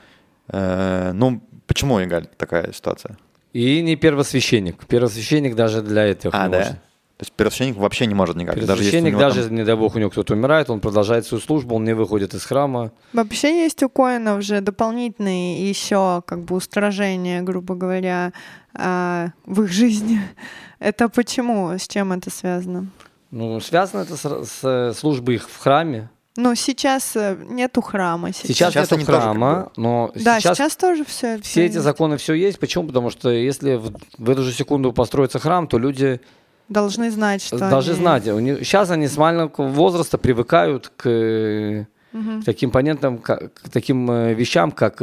Э, 0.47 1.11
Ну, 1.13 1.41
почему, 1.67 2.01
Игаль, 2.01 2.27
такая 2.37 2.71
ситуация? 2.73 3.17
И 3.53 3.81
не 3.81 3.95
первосвященник. 3.97 4.85
Первосвященник 4.87 5.55
даже 5.55 5.81
для 5.81 6.05
этого 6.05 6.33
А, 6.35 6.47
да? 6.47 6.57
может. 6.57 6.71
То 7.17 7.23
есть 7.23 7.33
первосвященник 7.33 7.77
вообще 7.77 8.05
не 8.05 8.13
может 8.13 8.35
никак. 8.35 8.55
даже 8.55 8.67
Первосвященник, 8.67 9.11
него 9.11 9.19
даже, 9.19 9.43
там- 9.45 9.55
не 9.55 9.65
дай 9.65 9.75
бог, 9.75 9.95
у 9.95 9.99
него 9.99 10.11
кто-то 10.11 10.33
умирает, 10.33 10.69
он 10.69 10.79
продолжает 10.79 11.25
свою 11.25 11.41
службу, 11.41 11.75
он 11.75 11.83
не 11.83 11.93
выходит 11.95 12.33
из 12.35 12.45
храма. 12.45 12.91
Вообще 13.13 13.63
есть 13.63 13.83
у 13.83 13.89
коинов 13.89 14.43
же 14.43 14.61
дополнительные 14.61 15.67
еще 15.69 16.21
как 16.25 16.39
бы 16.43 16.55
устражения, 16.55 17.41
грубо 17.41 17.73
говоря, 17.75 18.31
а, 18.73 19.29
в 19.45 19.63
их 19.63 19.71
жизни. 19.71 20.21
Это 20.79 21.09
почему? 21.09 21.71
С 21.71 21.87
чем 21.87 22.13
это 22.13 22.29
связано? 22.29 22.87
Ну, 23.31 23.59
связано 23.59 24.01
это 24.01 24.15
с, 24.15 24.21
с, 24.23 24.59
э, 24.63 24.93
службой 24.93 25.35
их 25.35 25.49
в 25.49 25.57
храме. 25.57 26.09
Ну, 26.37 26.53
сейчас 26.55 27.15
э, 27.15 27.35
нету 27.49 27.81
храма. 27.81 28.31
Сейчас, 28.31 28.47
Сейчас, 28.71 28.75
нету 28.75 28.95
они 28.95 29.05
тоже 29.05 29.17
как 29.17 29.21
храма, 29.23 29.71
но 29.75 30.11
да, 30.15 30.39
сейчас, 30.39 30.57
сейчас, 30.57 30.75
тоже 30.77 31.03
все. 31.03 31.39
все 31.41 31.65
эти 31.65 31.77
законы 31.79 32.17
все 32.17 32.33
есть. 32.35 32.59
Почему? 32.59 32.87
Потому 32.87 33.09
что 33.09 33.29
если 33.31 33.75
в, 33.75 33.91
в 34.17 34.29
эту 34.29 34.43
же 34.43 34.53
секунду 34.53 34.93
построится 34.93 35.39
храм, 35.39 35.67
то 35.67 35.77
люди 35.79 36.21
должны 36.69 37.09
знать, 37.11 37.41
что 37.41 37.57
должны 37.57 37.91
они- 37.93 37.99
знать. 37.99 38.27
У 38.27 38.39
них, 38.39 38.59
сейчас 38.59 38.91
они 38.91 39.07
с 39.07 39.17
маленького 39.17 39.67
возраста 39.67 40.17
привыкают 40.17 40.91
к, 40.95 41.85
Мгм. 42.13 42.41
к 42.41 42.45
таким 42.45 42.71
понятным, 42.71 43.17
к, 43.17 43.35
к 43.53 43.69
таким 43.71 44.05
вещам, 44.33 44.71
как 44.71 45.01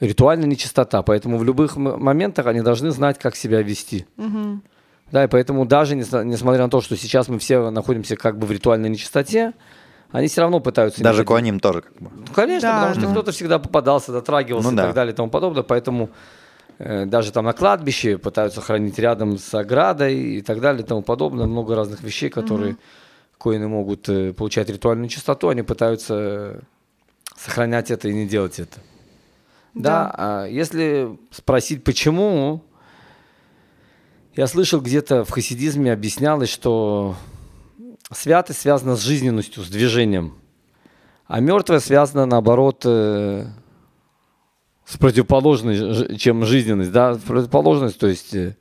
ритуальная 0.00 0.46
нечистота. 0.48 1.02
Поэтому 1.02 1.36
в 1.38 1.44
любых 1.44 1.76
моментах 1.76 2.46
они 2.46 2.62
должны 2.62 2.90
знать, 2.92 3.18
как 3.18 3.36
себя 3.36 3.62
вести. 3.62 4.06
Мгм. 4.16 4.62
Да, 5.12 5.24
и 5.24 5.26
поэтому 5.26 5.66
даже 5.66 5.96
нес- 5.96 6.12
несмотря 6.24 6.64
на 6.64 6.70
то, 6.70 6.80
что 6.80 6.96
сейчас 6.96 7.28
мы 7.28 7.38
все 7.38 7.70
находимся 7.70 8.16
как 8.16 8.38
бы 8.38 8.46
в 8.46 8.52
ритуальной 8.52 8.88
нечистоте, 8.88 9.52
они 10.12 10.28
все 10.28 10.40
равно 10.40 10.60
пытаются... 10.60 11.02
Даже 11.02 11.18
иметь- 11.22 11.28
коаним 11.28 11.60
тоже 11.60 11.82
как 11.82 11.94
бы. 11.98 12.10
Ну, 12.14 12.24
конечно, 12.34 12.68
Да, 12.68 12.74
потому 12.78 12.94
что 12.94 13.02
да. 13.06 13.10
кто-то 13.12 13.32
всегда 13.32 13.58
попадался, 13.58 14.12
дотрагивался 14.12 14.68
Ну 14.68 14.74
и 14.74 14.76
да. 14.76 14.86
так 14.86 14.94
далее 14.94 15.12
и 15.12 15.16
тому 15.16 15.30
подобное. 15.30 15.62
Поэтому 15.62 16.10
э, 16.78 17.06
даже 17.06 17.32
там 17.32 17.44
на 17.44 17.52
кладбище 17.52 18.18
пытаются 18.18 18.60
хранить 18.60 18.98
рядом 18.98 19.38
с 19.38 19.52
оградой 19.54 20.16
и 20.16 20.42
так 20.42 20.60
далее 20.60 20.82
и 20.82 20.86
тому 20.86 21.02
подобное. 21.02 21.46
Много 21.46 21.74
разных 21.74 22.02
вещей, 22.02 22.28
которые 22.28 22.76
коины 23.38 23.68
могут 23.68 24.08
э, 24.08 24.32
получать 24.32 24.68
ритуальную 24.68 25.08
чистоту, 25.08 25.48
они 25.48 25.62
пытаются 25.62 26.60
сохранять 27.36 27.90
это 27.90 28.08
и 28.08 28.12
не 28.12 28.26
делать 28.26 28.58
это. 28.60 28.78
Да, 29.74 29.80
Да. 29.82 30.14
а 30.18 30.46
если 30.46 31.16
спросить 31.30 31.84
почему, 31.84 32.62
я 34.36 34.46
слышал 34.46 34.80
где-то 34.80 35.24
в 35.24 35.30
хасидизме 35.30 35.92
объяснялось, 35.92 36.48
что 36.48 37.16
святость 38.12 38.60
связана 38.60 38.96
с 38.96 39.00
жизненностью, 39.00 39.62
с 39.62 39.68
движением. 39.68 40.34
А 41.26 41.40
мертвое 41.40 41.80
связано, 41.80 42.26
наоборот, 42.26 42.82
э, 42.84 43.46
с 44.84 44.96
противоположной, 44.96 46.16
чем 46.16 46.44
жизненность. 46.44 46.92
Да? 46.92 47.18
Противоположность, 47.26 47.98
то 47.98 48.06
есть 48.06 48.34
э, 48.34 48.56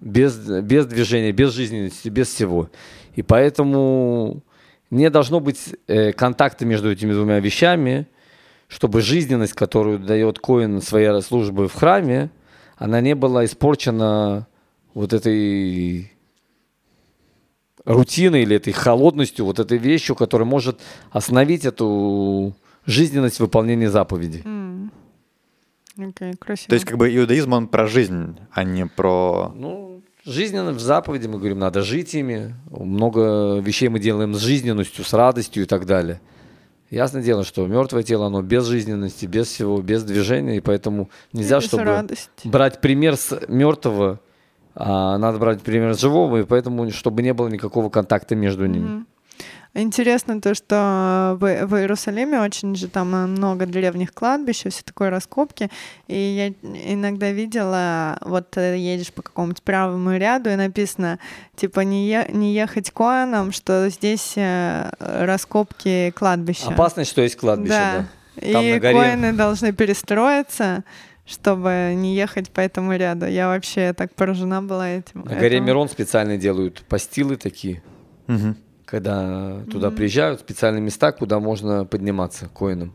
без, 0.00 0.36
без 0.36 0.86
движения, 0.86 1.32
без 1.32 1.52
жизненности, 1.52 2.08
без 2.08 2.28
всего. 2.28 2.68
И 3.14 3.22
поэтому 3.22 4.42
не 4.90 5.10
должно 5.10 5.40
быть 5.40 5.76
э, 5.86 6.12
контакта 6.12 6.64
между 6.64 6.90
этими 6.90 7.12
двумя 7.12 7.38
вещами, 7.40 8.06
чтобы 8.68 9.00
жизненность, 9.00 9.52
которую 9.52 10.00
дает 10.00 10.40
Коин 10.40 10.82
своей 10.82 11.22
службы 11.22 11.68
в 11.68 11.74
храме, 11.74 12.30
она 12.76 13.00
не 13.00 13.14
была 13.14 13.44
испорчена 13.44 14.46
вот 14.96 15.12
этой 15.12 16.10
рутиной 17.84 18.42
или 18.42 18.56
этой 18.56 18.72
холодностью, 18.72 19.44
вот 19.44 19.58
этой 19.58 19.76
вещью, 19.76 20.16
которая 20.16 20.48
может 20.48 20.80
остановить 21.10 21.66
эту 21.66 22.54
жизненность 22.86 23.38
выполнения 23.38 23.90
заповедей. 23.90 24.40
М. 24.46 24.90
Окей, 25.98 26.32
красиво. 26.38 26.68
То 26.70 26.74
есть 26.74 26.86
как 26.86 26.96
бы 26.96 27.14
иудаизм, 27.14 27.52
он 27.52 27.68
про 27.68 27.86
жизнь, 27.86 28.38
а 28.50 28.64
не 28.64 28.86
про... 28.86 29.52
Ну, 29.54 30.02
жизненно 30.24 30.72
в 30.72 30.80
заповеди 30.80 31.26
мы 31.26 31.38
говорим, 31.38 31.58
надо 31.58 31.82
жить 31.82 32.14
ими. 32.14 32.54
Много 32.70 33.58
вещей 33.58 33.88
мы 33.88 34.00
делаем 34.00 34.34
с 34.34 34.38
жизненностью, 34.38 35.04
с 35.04 35.12
радостью 35.12 35.64
и 35.64 35.66
так 35.66 35.84
далее. 35.84 36.22
Ясно 36.88 37.20
дело, 37.20 37.44
что 37.44 37.66
мертвое 37.66 38.02
тело, 38.02 38.26
оно 38.28 38.40
без 38.40 38.64
жизненности, 38.64 39.26
без 39.26 39.48
всего, 39.48 39.82
без 39.82 40.04
движения, 40.04 40.56
и 40.56 40.60
поэтому 40.60 41.10
нельзя, 41.34 41.58
Без 41.58 41.66
чтобы 41.66 41.84
радости. 41.84 42.48
брать 42.48 42.80
пример 42.80 43.16
с 43.16 43.42
мертвого, 43.48 44.20
а 44.76 45.18
надо 45.18 45.38
брать 45.38 45.62
пример 45.62 45.94
с 45.94 46.00
живого, 46.00 46.36
и 46.38 46.44
поэтому, 46.44 46.90
чтобы 46.90 47.22
не 47.22 47.32
было 47.32 47.48
никакого 47.48 47.88
контакта 47.88 48.36
между 48.36 48.66
ними. 48.66 49.04
Интересно 49.74 50.40
то, 50.40 50.54
что 50.54 51.36
в, 51.38 51.66
в 51.66 51.76
Иерусалиме 51.76 52.40
очень 52.40 52.74
же 52.76 52.88
там 52.88 53.08
много 53.32 53.66
древних 53.66 54.14
кладбищ, 54.14 54.64
и 54.64 54.70
все 54.70 54.82
такое 54.82 55.10
раскопки. 55.10 55.70
И 56.08 56.16
я 56.18 56.48
иногда 56.94 57.30
видела, 57.30 58.16
вот 58.22 58.56
э, 58.56 58.78
едешь 58.78 59.12
по 59.12 59.20
какому-нибудь 59.20 59.62
правому 59.62 60.16
ряду, 60.16 60.48
и 60.48 60.56
написано, 60.56 61.18
типа, 61.56 61.80
не, 61.80 62.08
е- 62.08 62.30
не 62.32 62.54
ехать 62.54 62.90
коаном, 62.90 63.52
что 63.52 63.90
здесь 63.90 64.32
э, 64.36 64.88
раскопки 64.98 66.10
кладбища. 66.16 66.68
Опасность, 66.68 67.10
что 67.10 67.20
есть 67.20 67.36
кладбище, 67.36 67.68
да. 67.74 68.06
И 68.40 68.52
Там 68.52 68.62
горе. 68.62 68.80
коины 68.80 69.32
должны 69.34 69.72
перестроиться, 69.72 70.84
чтобы 71.26 71.92
не 71.96 72.14
ехать 72.14 72.50
по 72.50 72.60
этому 72.60 72.94
ряду. 72.96 73.26
Я 73.26 73.48
вообще 73.48 73.92
так 73.92 74.14
поражена 74.14 74.62
была 74.62 74.88
этим. 74.88 75.22
На 75.22 75.34
горе 75.34 75.56
Этому- 75.56 75.66
Мирон 75.66 75.88
специально 75.88 76.36
делают 76.38 76.82
постилы 76.88 77.36
такие, 77.36 77.82
Мгм. 78.28 78.56
когда 78.84 79.60
туда 79.70 79.90
приезжают, 79.90 80.40
специальные 80.40 80.80
места, 80.82 81.12
куда 81.12 81.40
можно 81.40 81.84
подниматься 81.84 82.48
коинам. 82.48 82.94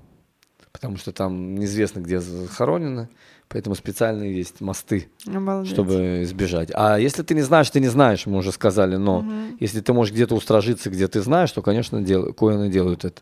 Потому 0.71 0.95
что 0.97 1.11
там 1.11 1.55
неизвестно, 1.55 1.99
где 1.99 2.21
захоронено, 2.21 3.09
поэтому 3.49 3.75
специальные 3.75 4.33
есть 4.37 4.61
мосты, 4.61 5.09
Обалдеть. 5.27 5.73
чтобы 5.73 6.21
избежать. 6.23 6.69
А 6.73 6.97
если 6.97 7.23
ты 7.23 7.35
не 7.35 7.41
знаешь, 7.41 7.69
ты 7.69 7.81
не 7.81 7.89
знаешь, 7.89 8.25
мы 8.25 8.37
уже 8.37 8.53
сказали, 8.53 8.95
но 8.95 9.21
Мгм. 9.21 9.57
если 9.59 9.81
ты 9.81 9.91
можешь 9.91 10.13
где-то 10.13 10.33
устражиться, 10.33 10.89
где 10.89 11.09
ты 11.09 11.19
знаешь, 11.21 11.51
то, 11.51 11.61
конечно, 11.61 12.01
дел... 12.01 12.31
коины 12.33 12.69
делают 12.69 13.03
это. 13.03 13.21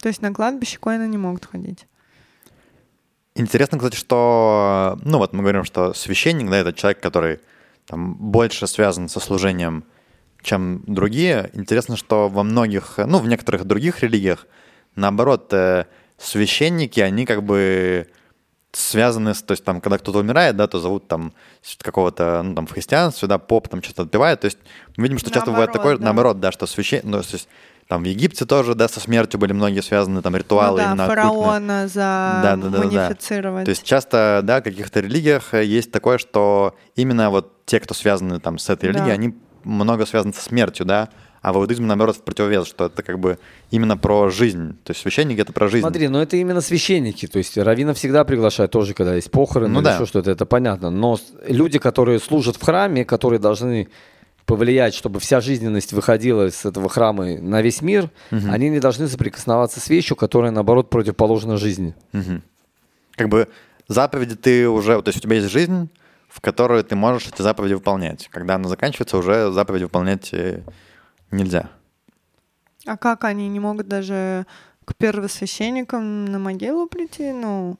То 0.00 0.08
есть 0.08 0.22
на 0.22 0.32
кладбище 0.32 0.78
коины 0.78 1.06
не 1.06 1.18
могут 1.18 1.44
ходить. 1.44 1.86
Интересно, 3.34 3.78
кстати, 3.78 3.96
что, 3.96 4.98
ну 5.04 5.18
вот 5.18 5.32
мы 5.32 5.40
говорим, 5.40 5.64
что 5.64 5.94
священник, 5.94 6.50
да, 6.50 6.58
это 6.58 6.72
человек, 6.72 7.00
который 7.00 7.40
там 7.86 8.14
больше 8.14 8.66
связан 8.66 9.08
со 9.08 9.20
служением, 9.20 9.84
чем 10.42 10.82
другие. 10.86 11.50
Интересно, 11.52 11.96
что 11.96 12.28
во 12.28 12.42
многих, 12.42 12.98
ну, 12.98 13.18
в 13.18 13.28
некоторых 13.28 13.64
других 13.64 14.02
религиях, 14.02 14.46
наоборот, 14.96 15.52
э, 15.52 15.84
священники, 16.18 17.00
они 17.00 17.24
как 17.24 17.42
бы 17.42 18.08
связаны 18.72 19.34
с, 19.34 19.42
то 19.42 19.52
есть 19.52 19.64
там, 19.64 19.80
когда 19.80 19.98
кто-то 19.98 20.20
умирает, 20.20 20.56
да, 20.56 20.66
то 20.66 20.78
зовут 20.78 21.08
там 21.08 21.32
какого-то, 21.82 22.42
ну, 22.42 22.54
там, 22.54 22.66
в 22.66 22.72
христианстве, 22.72 23.26
да, 23.26 23.38
поп 23.38 23.68
там 23.68 23.82
что-то 23.82 24.02
отпевает, 24.02 24.40
то 24.40 24.44
есть 24.46 24.58
мы 24.96 25.04
видим, 25.04 25.18
что 25.18 25.30
часто 25.30 25.50
бывает 25.50 25.70
Наоборот, 25.74 25.92
такое, 25.92 25.98
да. 25.98 26.04
наоборот, 26.04 26.40
да, 26.40 26.52
что 26.52 26.66
священник, 26.66 27.04
ну, 27.04 27.20
то 27.20 27.26
есть 27.32 27.48
там 27.90 28.04
в 28.04 28.06
Египте 28.06 28.46
тоже, 28.46 28.76
да, 28.76 28.86
со 28.86 29.00
смертью 29.00 29.40
были 29.40 29.52
многие 29.52 29.80
связаны 29.82 30.22
там 30.22 30.36
ритуалы. 30.36 30.80
ну, 30.80 30.84
да, 30.86 30.92
именно 30.92 31.04
оккультные. 31.06 31.24
фараона 31.24 31.88
за 31.88 32.40
Да, 32.44 32.56
да, 32.56 32.68
да, 32.68 32.84
да. 32.88 33.64
То 33.64 33.68
есть 33.70 33.82
часто, 33.82 34.40
да, 34.44 34.60
в 34.60 34.62
каких-то 34.62 35.00
религиях 35.00 35.52
э, 35.54 35.64
есть 35.64 35.90
такое, 35.90 36.18
что 36.18 36.76
именно 36.94 37.30
вот 37.30 37.66
те, 37.66 37.80
кто 37.80 37.92
связаны 37.92 38.38
там 38.38 38.58
с 38.58 38.70
этой 38.70 38.92
Да. 38.92 38.92
религией, 38.92 39.12
они 39.12 39.34
много 39.64 40.06
связаны 40.06 40.32
со 40.32 40.40
смертью, 40.40 40.86
да, 40.86 41.08
а 41.42 41.52
в 41.52 41.56
иудаизме, 41.56 41.86
наоборот, 41.86 42.16
в 42.16 42.22
противовес, 42.22 42.68
что 42.68 42.86
это 42.86 43.02
как 43.02 43.18
бы 43.18 43.38
именно 43.72 43.96
про 43.96 44.30
жизнь. 44.30 44.76
То 44.84 44.92
есть 44.92 45.00
священник— 45.00 45.38
это 45.40 45.52
про 45.52 45.66
жизнь. 45.66 45.82
Смотри, 45.82 46.06
но 46.06 46.22
это 46.22 46.36
именно 46.36 46.60
священники. 46.60 47.26
То 47.26 47.38
есть 47.38 47.58
раввина 47.58 47.92
всегда 47.94 48.22
приглашают 48.24 48.70
тоже, 48.70 48.94
когда 48.94 49.16
есть 49.16 49.32
похороны 49.32 49.72
Ну 49.72 49.80
или 49.80 49.84
да. 49.86 49.94
еще 49.96 50.06
что-то, 50.06 50.30
это 50.30 50.46
понятно. 50.46 50.90
Но 50.90 51.18
люди, 51.48 51.80
которые 51.80 52.20
служат 52.20 52.54
в 52.54 52.62
храме, 52.62 53.04
которые 53.04 53.40
должны 53.40 53.88
повлиять, 54.50 54.94
чтобы 54.94 55.20
вся 55.20 55.40
жизненность 55.40 55.92
выходила 55.92 56.46
из 56.48 56.64
этого 56.66 56.88
храма 56.88 57.24
на 57.38 57.62
весь 57.62 57.82
мир, 57.82 58.10
они 58.30 58.68
не 58.68 58.80
должны 58.80 59.06
соприкосноваться 59.08 59.78
с 59.80 59.88
вещью, 59.88 60.16
которая, 60.16 60.50
наоборот, 60.50 60.90
противоположна 60.90 61.56
жизни. 61.56 61.94
Мгм. 62.12 62.42
Как 63.12 63.28
бы 63.28 63.46
заповеди 63.88 64.34
ты 64.34 64.68
уже... 64.68 65.00
То 65.02 65.08
есть 65.10 65.18
у 65.18 65.22
тебя 65.22 65.36
есть 65.36 65.48
жизнь, 65.50 65.88
в 66.28 66.40
которой 66.40 66.82
ты 66.82 66.96
можешь 66.96 67.28
эти 67.28 67.42
заповеди 67.42 67.74
выполнять. 67.74 68.28
Когда 68.28 68.56
она 68.56 68.68
заканчивается, 68.68 69.18
уже 69.18 69.52
заповеди 69.52 69.84
выполнять 69.84 70.34
э, 70.34 70.62
нельзя. 71.30 71.70
А 72.86 72.96
как 72.96 73.24
они 73.24 73.48
не 73.48 73.60
могут 73.60 73.86
даже 73.88 74.46
к 74.84 74.94
первосвященникам 74.96 76.24
на 76.24 76.38
могилу 76.38 76.86
прийти? 76.88 77.32
Ну, 77.32 77.76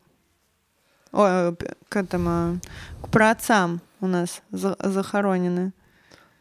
ой, 1.13 1.53
п- 1.57 1.75
к 1.89 1.97
этому, 1.97 2.61
к 3.03 3.09
праотцам 3.09 3.81
у 4.01 4.07
нас 4.07 4.43
за- 4.53 4.77
захоронены. 4.79 5.73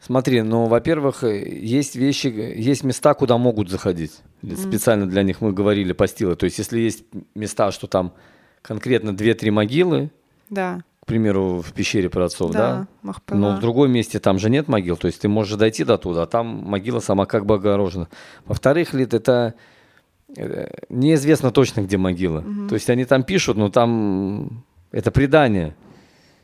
Смотри, 0.00 0.40
ну, 0.42 0.64
во-первых, 0.66 1.24
э, 1.24 1.46
есть 1.46 1.94
вещи, 1.94 2.28
есть 2.28 2.84
места, 2.84 3.14
куда 3.14 3.36
могут 3.36 3.68
заходить. 3.68 4.20
Специально 4.56 5.06
для 5.06 5.22
них 5.22 5.40
мы 5.42 5.52
говорили 5.52 5.92
постилы. 5.92 6.36
То 6.36 6.44
есть, 6.44 6.58
если 6.58 6.80
есть 6.80 7.04
места, 7.34 7.70
что 7.70 7.86
там 7.86 8.14
конкретно 8.62 9.10
2-3 9.10 9.50
могилы, 9.50 10.10
Да, 10.48 10.80
к 11.02 11.06
примеру, 11.06 11.60
в 11.60 11.72
пещере 11.72 12.08
праотцов, 12.08 12.52
да? 12.52 12.86
да. 13.02 13.14
Но 13.34 13.56
в 13.56 13.60
другом 13.60 13.90
месте 13.90 14.20
там 14.20 14.38
же 14.38 14.48
нет 14.48 14.68
могил, 14.68 14.96
то 14.96 15.06
есть 15.06 15.20
ты 15.20 15.28
можешь 15.28 15.56
дойти 15.56 15.82
до 15.82 15.98
туда, 15.98 16.22
а 16.22 16.26
там 16.26 16.46
могила 16.46 17.00
сама 17.00 17.26
как 17.26 17.46
бы 17.46 17.54
огорожена. 17.54 18.08
Во-вторых, 18.44 18.92
Лид, 18.94 19.14
это 19.14 19.54
э, 20.36 20.68
неизвестно 20.88 21.50
точно, 21.50 21.80
где 21.82 21.96
могила. 21.96 22.44
То 22.68 22.74
есть 22.74 22.88
они 22.90 23.04
там 23.06 23.22
пишут, 23.22 23.56
но 23.56 23.70
там 23.70 24.64
это 24.92 25.10
предание. 25.10 25.74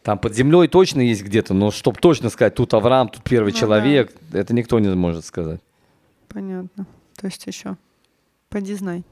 Там 0.07 0.19
под 0.21 0.37
землей 0.37 0.69
точно 0.69 1.01
есть 1.01 1.25
где-то, 1.25 1.53
но 1.53 1.73
чтобы 1.73 1.99
точно 1.99 2.31
сказать, 2.31 2.55
тут 2.55 2.73
Авраам, 2.75 3.09
тут 3.09 3.25
первый 3.25 3.49
Ну 3.49 3.55
да. 3.55 3.59
человек, 3.59 4.13
это 4.33 4.55
никто 4.55 4.79
не 4.79 4.89
может 4.95 5.25
сказать. 5.25 5.61
Понятно. 6.29 6.87
То 7.17 7.27
есть 7.27 7.45
еще. 7.49 7.77
Поди 8.49 8.75
знай. 8.75 9.03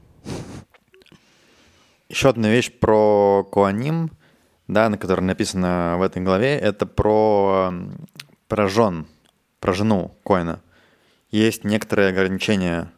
Еще 2.07 2.29
одна 2.29 2.49
вещь 2.49 2.71
про 2.71 3.43
Куаним, 3.43 4.09
да, 4.69 4.87
на 4.87 4.97
которой 4.97 5.19
написано 5.19 5.95
в 5.99 6.01
этой 6.01 6.21
главе, 6.23 6.57
это 6.57 6.85
про, 6.85 7.71
м, 7.73 8.07
про 8.47 8.69
жен, 8.69 9.05
про 9.59 9.73
жену 9.73 10.15
Коина. 10.25 10.61
Есть 11.29 11.65
некоторые 11.65 12.07
ограничения 12.07 12.89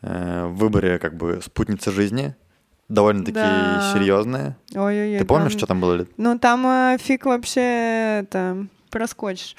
э, 0.00 0.46
в 0.46 0.56
выборе 0.56 0.98
как 0.98 1.16
бы 1.16 1.40
спутницы 1.40 1.92
жизни, 1.92 2.34
довольно-таки 2.92 3.32
Да. 3.34 3.92
серьезные. 3.94 4.56
Ой-ой-ой. 4.74 5.18
Ты 5.18 5.24
помнишь, 5.24 5.52
там- 5.52 5.58
что 5.58 5.66
там 5.66 5.80
было? 5.80 6.06
Ну, 6.16 6.38
там 6.38 6.66
э, 6.66 6.98
фиг 7.00 7.24
вообще 7.26 8.20
это 8.24 8.66
проскочишь. 8.90 9.56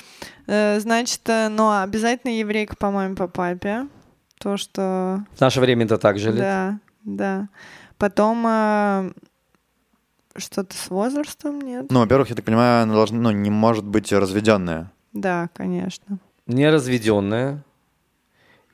Э, 0.48 0.80
значит, 0.80 1.22
э, 1.28 1.50
ну, 1.50 1.82
обязательно 1.82 2.32
еврейка 2.32 2.76
по 2.76 2.92
маме, 2.92 3.16
по 3.16 3.28
папе. 3.28 3.88
То, 4.40 4.58
что... 4.58 5.24
В 5.36 5.42
наше 5.42 5.60
время 5.62 5.86
это 5.86 5.98
так 5.98 6.20
же, 6.20 6.30
Лид. 6.30 6.40
Да, 6.40 6.80
да. 7.04 7.50
Потом 7.98 8.44
э, 8.46 9.12
что-то 10.36 10.76
с 10.76 10.90
возрастом, 10.90 11.62
нет? 11.62 11.86
Ну, 11.90 12.00
во-первых, 12.02 12.30
я 12.30 12.36
так 12.36 12.46
понимаю, 12.46 12.84
она 12.84 12.94
должна, 12.94 13.20
ну, 13.20 13.32
не 13.32 13.50
может 13.50 13.86
быть 13.86 14.12
разведенная. 14.12 14.92
Да, 15.14 15.50
конечно. 15.54 16.18
неразведенная 16.48 17.64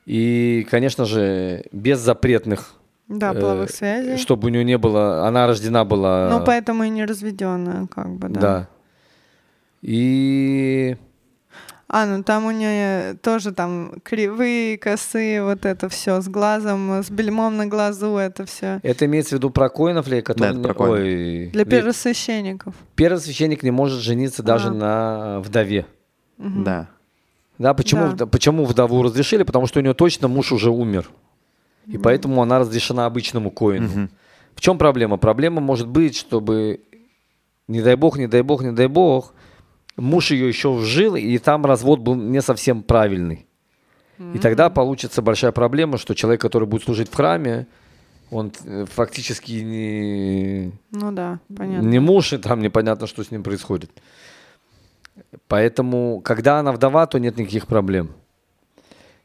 и, 0.06 0.66
конечно 0.70 1.04
же, 1.04 1.64
без 1.70 2.00
запретных, 2.00 2.74
Да, 3.10 3.32
э, 3.34 3.40
половых 3.40 3.70
связей. 3.70 4.16
чтобы 4.16 4.46
у 4.46 4.50
нее 4.50 4.64
не 4.64 4.78
было, 4.78 5.26
она 5.26 5.46
рождена 5.48 5.84
была. 5.84 6.30
Ну, 6.30 6.44
поэтому 6.46 6.84
и 6.84 6.88
не 6.88 7.04
разведенная, 7.04 7.86
как 7.88 8.08
бы, 8.14 8.28
да. 8.28 8.40
да. 8.40 8.68
И 9.82 10.96
А, 11.88 12.06
ну 12.06 12.22
там 12.22 12.46
у 12.46 12.52
нее 12.52 13.14
тоже 13.14 13.52
там 13.52 13.94
кривые, 14.04 14.78
косые, 14.78 15.42
вот 15.42 15.64
это 15.66 15.88
все 15.88 16.20
с 16.20 16.28
глазом, 16.28 17.02
с 17.02 17.10
бельмом 17.10 17.56
на 17.56 17.66
глазу, 17.66 18.16
это 18.16 18.44
все. 18.46 18.78
это 18.84 19.06
имеется 19.06 19.30
в 19.34 19.38
виду 19.38 19.50
про 19.50 19.68
коинов 19.68 20.06
ли, 20.06 20.22
который... 20.22 20.50
это 20.52 20.60
про 20.60 20.74
коинов. 20.74 20.98
Ой, 20.98 21.46
Для 21.52 21.64
первосвященников. 21.64 22.74
Первосвященник 22.94 23.64
не 23.64 23.72
может 23.72 24.00
жениться 24.00 24.44
даже 24.44 24.68
А. 24.68 24.72
на 24.72 25.40
вдове. 25.40 25.86
Да. 26.38 26.88
Да, 27.58 27.74
почему, 27.74 28.12
Да. 28.12 28.26
почему 28.26 28.64
вдову 28.66 29.02
разрешили? 29.02 29.42
Потому 29.42 29.66
что 29.66 29.80
у 29.80 29.82
нее 29.82 29.94
точно 29.94 30.28
муж 30.28 30.52
уже 30.52 30.70
умер. 30.70 31.10
И 31.86 31.98
поэтому 31.98 32.42
она 32.42 32.58
разрешена 32.58 33.06
обычному 33.06 33.50
коину. 33.50 33.88
Мгм. 33.88 34.10
В 34.54 34.60
чем 34.60 34.78
проблема? 34.78 35.16
Проблема 35.16 35.60
может 35.60 35.88
быть, 35.88 36.16
чтобы, 36.16 36.80
не 37.68 37.82
дай 37.82 37.96
бог, 37.96 38.18
не 38.18 38.26
дай 38.26 38.42
бог, 38.42 38.62
не 38.62 38.72
дай 38.72 38.86
бог, 38.86 39.34
муж 39.96 40.30
ее 40.30 40.48
еще 40.48 40.78
жил, 40.80 41.16
и 41.16 41.38
там 41.38 41.64
развод 41.66 42.00
был 42.00 42.14
не 42.14 42.42
совсем 42.42 42.82
правильный. 42.82 43.46
И 44.34 44.38
тогда 44.38 44.68
получится 44.68 45.22
большая 45.22 45.50
проблема, 45.50 45.96
что 45.96 46.14
человек, 46.14 46.42
который 46.42 46.68
будет 46.68 46.84
служить 46.84 47.08
в 47.08 47.14
храме, 47.14 47.66
он 48.30 48.52
э, 48.64 48.84
фактически 48.84 49.52
не, 49.52 50.72
Ну 50.92 51.10
да, 51.10 51.40
понятно. 51.56 51.86
не 51.86 51.98
муж, 51.98 52.34
и 52.34 52.38
там 52.38 52.60
непонятно, 52.60 53.06
что 53.06 53.24
с 53.24 53.30
ним 53.30 53.42
происходит. 53.42 53.90
Поэтому, 55.48 56.20
когда 56.20 56.58
она 56.58 56.72
вдова, 56.72 57.06
то 57.06 57.18
нет 57.18 57.38
никаких 57.38 57.66
проблем. 57.66 58.10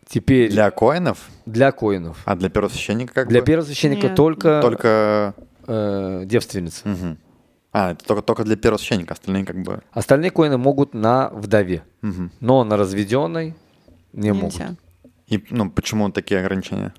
Теперь 0.07 0.49
для, 0.51 0.69
коинов, 0.71 1.29
для 1.45 1.71
коинов. 1.71 2.21
а 2.25 2.35
для 2.35 2.49
первосвященника 2.49 3.13
как 3.13 3.27
Для 3.27 3.39
бы? 3.41 3.45
первосвященника 3.47 4.07
Нет. 4.07 4.15
только, 4.15 4.59
Только... 4.61 5.33
э, 5.67 6.23
девственница. 6.25 6.87
Мгм. 6.87 7.17
А, 7.71 7.91
это 7.91 8.05
только, 8.05 8.21
только 8.21 8.43
для 8.43 8.55
первосвященника, 8.55 9.13
остальные 9.15 9.45
как 9.45 9.57
бы... 9.63 9.81
Остальные 9.91 10.31
коины 10.31 10.57
могут 10.57 10.93
на 10.93 11.29
вдове, 11.29 11.83
Мгм. 12.01 12.31
но 12.39 12.63
на 12.63 12.77
разведенной 12.77 13.55
не 14.13 14.31
могут. 14.31 14.53
Нельзя. 14.53 14.75
И, 15.27 15.43
ну, 15.49 15.69
почему 15.71 16.09
такие 16.11 16.39
ограничения? 16.39 16.93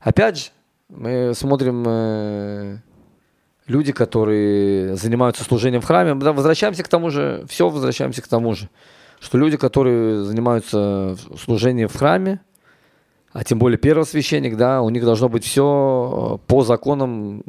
Опять 0.00 0.36
же, 0.38 0.50
мы 0.88 1.32
смотрим 1.34 1.84
э, 1.86 2.78
люди, 3.68 3.92
которые 3.92 4.96
занимаются 4.96 5.44
служением 5.44 5.80
в 5.80 5.84
храме. 5.86 6.14
Да, 6.16 6.32
возвращаемся 6.32 6.82
к 6.82 6.88
тому 6.88 7.10
же, 7.10 7.46
все 7.48 7.68
возвращаемся 7.68 8.20
к 8.20 8.26
тому 8.28 8.54
же, 8.54 8.68
что 9.20 9.38
люди, 9.38 9.56
которые 9.56 10.24
занимаются 10.24 11.16
служением 11.42 11.88
в 11.88 11.96
храме, 11.96 12.40
а 13.32 13.44
тем 13.44 13.58
более 13.58 13.78
первосвященник, 13.78 14.56
да, 14.56 14.82
у 14.82 14.90
них 14.90 15.04
должно 15.04 15.28
быть 15.28 15.44
все 15.44 16.40
по 16.46 16.64
законам 16.64 17.42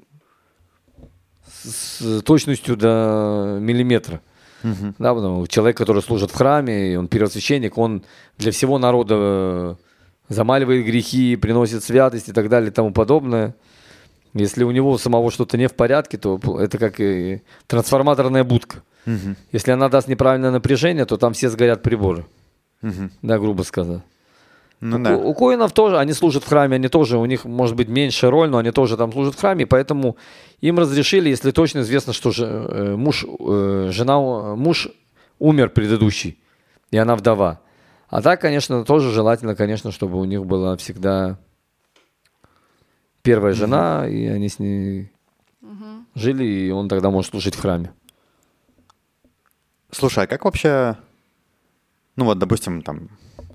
с 1.63 2.21
точностью 2.21 2.77
до 2.77 3.57
миллиметра. 3.61 4.21
Мгм. 4.63 4.95
Да, 4.99 5.13
потому 5.13 5.47
человек, 5.47 5.77
который 5.77 6.01
служит 6.01 6.32
в 6.32 6.36
храме, 6.36 6.99
он 6.99 7.07
первосвященник, 7.07 7.77
он 7.77 8.03
для 8.38 8.51
всего 8.51 8.77
народа 8.77 9.15
э, 9.17 9.75
замаливает 10.27 10.86
грехи, 10.86 11.38
приносит 11.38 11.84
святость 11.84 12.30
и 12.30 12.34
так 12.34 12.49
далее 12.49 12.69
и 12.69 12.73
тому 12.73 12.91
подобное. 12.91 13.55
Если 14.34 14.63
у 14.63 14.71
него 14.71 14.97
самого 14.97 15.32
что-то 15.32 15.57
не 15.57 15.67
в 15.67 15.73
порядке, 15.73 16.17
то 16.17 16.39
это 16.59 16.77
как 16.77 16.99
и 16.99 17.41
трансформаторная 17.67 18.43
будка. 18.43 18.84
Мгм. 19.05 19.38
Если 19.51 19.71
она 19.71 19.89
даст 19.89 20.07
неправильное 20.07 20.51
напряжение, 20.51 21.05
то 21.05 21.17
там 21.17 21.34
все 21.34 21.49
сгорят 21.49 21.82
приборы. 21.82 22.25
Мгм. 22.82 23.11
Да, 23.21 23.39
грубо 23.39 23.63
сказать. 23.63 24.01
Ну 24.82 24.97
У- 24.97 24.99
да. 25.03 25.17
У, 25.17 25.34
коинов 25.34 25.73
тоже, 25.73 25.97
они 25.99 26.13
служат 26.13 26.43
в 26.43 26.47
храме, 26.47 26.75
они 26.75 26.88
тоже, 26.88 27.17
у 27.17 27.25
них 27.25 27.43
может 27.45 27.75
быть 27.75 27.89
меньшая 27.89 28.32
роль, 28.32 28.49
но 28.49 28.57
они 28.59 28.71
тоже 28.71 28.95
там 28.95 29.11
служат 29.11 29.36
в 29.36 29.39
храме, 29.39 29.65
поэтому 29.65 30.15
им 30.61 30.80
разрешили, 30.80 31.30
если 31.30 31.51
точно 31.51 31.80
известно, 31.80 32.13
что 32.13 32.32
же, 32.32 32.45
э, 32.45 32.95
муж, 32.95 33.25
э, 33.25 33.89
жена, 33.91 34.55
муж 34.55 34.88
умер 35.38 35.69
предыдущий, 35.71 36.39
и 36.91 36.97
она 36.97 37.15
вдова. 37.15 37.59
А 38.07 38.21
так, 38.21 38.41
конечно, 38.41 38.86
тоже 38.86 39.11
желательно, 39.11 39.55
конечно, 39.55 39.91
чтобы 39.91 40.17
у 40.19 40.23
них 40.25 40.45
была 40.45 40.75
всегда 40.77 41.38
первая 43.21 43.53
жена, 43.53 44.07
и 44.07 44.25
они 44.27 44.47
с 44.49 44.59
ней 44.59 45.11
жили, 46.15 46.43
и 46.43 46.71
он 46.71 46.88
тогда 46.88 47.09
может 47.09 47.32
служить 47.32 47.55
в 47.55 47.61
храме. 47.61 47.91
Слушай, 49.91 50.23
а 50.23 50.27
как 50.27 50.45
вообще, 50.45 50.97
ну 52.15 52.25
вот, 52.25 52.39
допустим, 52.39 52.82
там 52.82 53.09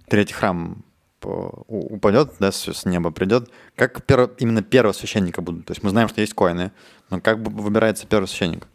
третий 0.08 0.34
храм 0.34 0.84
у- 1.26 1.94
упадет, 1.96 2.32
да, 2.40 2.52
с, 2.52 2.84
неба 2.84 3.10
придет, 3.10 3.50
как 3.76 4.04
перво- 4.06 4.30
именно 4.38 4.62
первого 4.62 4.92
священника 4.92 5.40
будут? 5.42 5.66
То 5.66 5.72
есть 5.72 5.82
мы 5.82 5.90
знаем, 5.90 6.08
что 6.08 6.20
есть 6.20 6.34
коины, 6.34 6.72
но 7.10 7.20
как 7.20 7.38
выбирается 7.38 8.06
первый 8.06 8.26
священник? 8.26 8.66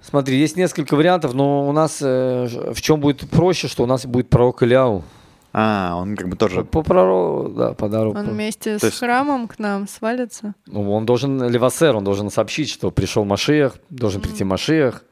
Смотри, 0.00 0.36
есть 0.36 0.56
несколько 0.56 0.96
вариантов, 0.96 1.32
но 1.34 1.68
у 1.68 1.72
нас 1.72 2.00
э, 2.02 2.72
в 2.72 2.80
чем 2.80 3.00
будет 3.00 3.28
проще, 3.30 3.68
что 3.68 3.84
у 3.84 3.86
нас 3.86 4.04
будет 4.04 4.28
пророк 4.30 4.62
Ильяу. 4.62 5.04
А, 5.52 5.94
он 5.96 6.16
как 6.16 6.28
бы 6.28 6.36
тоже... 6.36 6.64
По, 6.64 6.82
пророку, 6.82 7.50
да, 7.50 7.72
по 7.74 7.88
дорогу. 7.88 8.18
Он 8.18 8.30
вместе 8.30 8.74
То 8.78 8.80
с 8.80 8.82
есть- 8.84 8.98
храмом 8.98 9.46
к 9.46 9.58
нам 9.58 9.86
свалится. 9.86 10.54
Ну, 10.66 10.90
он 10.92 11.06
должен, 11.06 11.48
Левасер, 11.48 11.94
он 11.94 12.04
должен 12.04 12.30
сообщить, 12.30 12.68
что 12.70 12.90
пришел 12.90 13.24
Машиах, 13.24 13.76
должен 13.90 14.20
прийти 14.22 14.44
Машиах. 14.44 15.04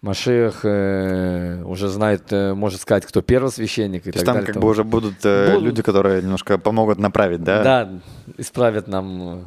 Машиах 0.00 0.60
э, 0.64 1.60
уже 1.64 1.88
знает, 1.88 2.32
э, 2.32 2.54
может 2.54 2.80
сказать, 2.80 3.04
кто 3.04 3.20
первосвященник 3.20 4.06
и 4.06 4.12
То 4.12 4.18
есть 4.18 4.24
так 4.24 4.26
там 4.26 4.34
далее. 4.34 4.46
как 4.46 4.54
тому. 4.54 4.66
бы 4.66 4.70
уже 4.70 4.84
будут, 4.84 5.24
э, 5.24 5.52
Будут. 5.54 5.64
люди, 5.64 5.82
которые 5.82 6.22
немножко 6.22 6.56
помогут 6.56 6.98
направить, 6.98 7.42
да? 7.42 7.62
Да, 7.64 7.90
исправят 8.36 8.86
нам 8.86 9.22
э, 9.22 9.44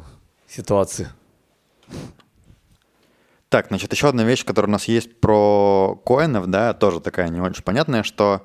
ситуацию. 0.48 1.08
Так, 3.48 3.68
значит, 3.68 3.92
еще 3.92 4.08
одна 4.08 4.24
вещь, 4.24 4.44
которая 4.44 4.68
у 4.68 4.72
нас 4.72 4.84
есть 4.86 5.20
про 5.20 5.98
коинов, 6.04 6.46
да, 6.48 6.74
тоже 6.74 7.00
такая 7.00 7.28
не 7.28 7.40
очень 7.40 7.62
понятная, 7.62 8.02
что, 8.02 8.44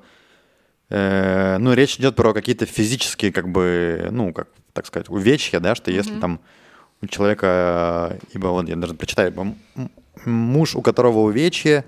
э, 0.88 1.58
ну, 1.58 1.74
речь 1.74 1.96
идет 1.98 2.16
про 2.16 2.32
какие-то 2.32 2.64
физические, 2.64 3.32
как 3.32 3.48
бы, 3.50 4.08
ну, 4.10 4.32
как, 4.32 4.48
так 4.72 4.86
сказать, 4.86 5.10
увечья, 5.10 5.60
да, 5.60 5.74
что 5.74 5.90
если 5.90 6.18
там 6.20 6.40
у 7.02 7.06
человека, 7.06 8.12
э, 8.12 8.18
ибо 8.32 8.48
вот 8.48 8.66
я 8.68 8.76
даже 8.76 8.94
прочитаю, 8.94 9.32
муж, 10.24 10.74
у 10.74 10.82
которого 10.82 11.20
увечье, 11.20 11.84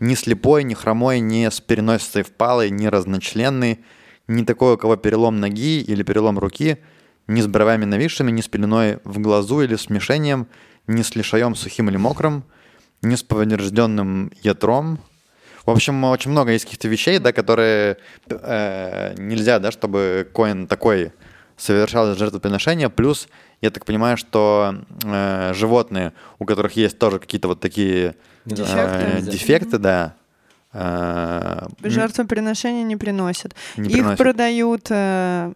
ни 0.00 0.14
слепой, 0.14 0.64
ни 0.64 0.74
хромой, 0.74 1.20
ни 1.20 1.48
с 1.48 1.60
переносицей 1.60 2.22
впалой, 2.22 2.70
ни 2.70 2.86
разночленный, 2.86 3.84
ни 4.28 4.44
такой, 4.44 4.74
у 4.74 4.78
кого 4.78 4.96
перелом 4.96 5.40
ноги 5.40 5.80
или 5.80 6.02
перелом 6.02 6.38
руки, 6.38 6.78
ни 7.26 7.40
с 7.40 7.46
бровями 7.46 7.84
нависшими, 7.84 8.30
ни 8.30 8.40
с 8.40 8.48
пеленой 8.48 8.98
в 9.04 9.18
глазу 9.20 9.62
или 9.62 9.76
смешением, 9.76 10.46
ни 10.86 11.02
с 11.02 11.14
лишаем 11.14 11.54
сухим 11.54 11.88
или 11.88 11.96
мокрым, 11.96 12.44
ни 13.02 13.14
с 13.14 13.22
поврежденным 13.22 14.32
ятром. 14.42 14.98
В 15.64 15.70
общем, 15.70 16.02
очень 16.04 16.32
много 16.32 16.52
есть 16.52 16.64
каких-то 16.64 16.88
вещей, 16.88 17.18
да, 17.18 17.32
которые 17.32 17.98
э, 18.28 19.14
нельзя, 19.16 19.60
да, 19.60 19.70
чтобы 19.70 20.28
коин 20.32 20.66
такой 20.66 21.12
совершал 21.56 22.16
жертвоприношение. 22.16 22.90
Плюс, 22.90 23.28
я 23.62 23.70
так 23.70 23.84
понимаю, 23.86 24.16
что 24.18 24.74
э, 25.04 25.52
животные, 25.54 26.12
у 26.38 26.44
которых 26.44 26.76
есть 26.76 26.98
тоже 26.98 27.18
какие-то 27.18 27.48
вот 27.48 27.60
такие 27.60 28.14
э, 28.44 28.50
Дефекты. 28.50 29.22
дефекты, 29.30 29.78
да, 29.78 30.14
э, 30.72 31.66
Жертвоприношения 31.82 32.84
не 32.84 32.96
приносят. 32.96 33.54
не 33.76 33.86
их 33.88 33.92
приносят. 33.92 34.18
продают, 34.18 34.86
э, 34.90 35.52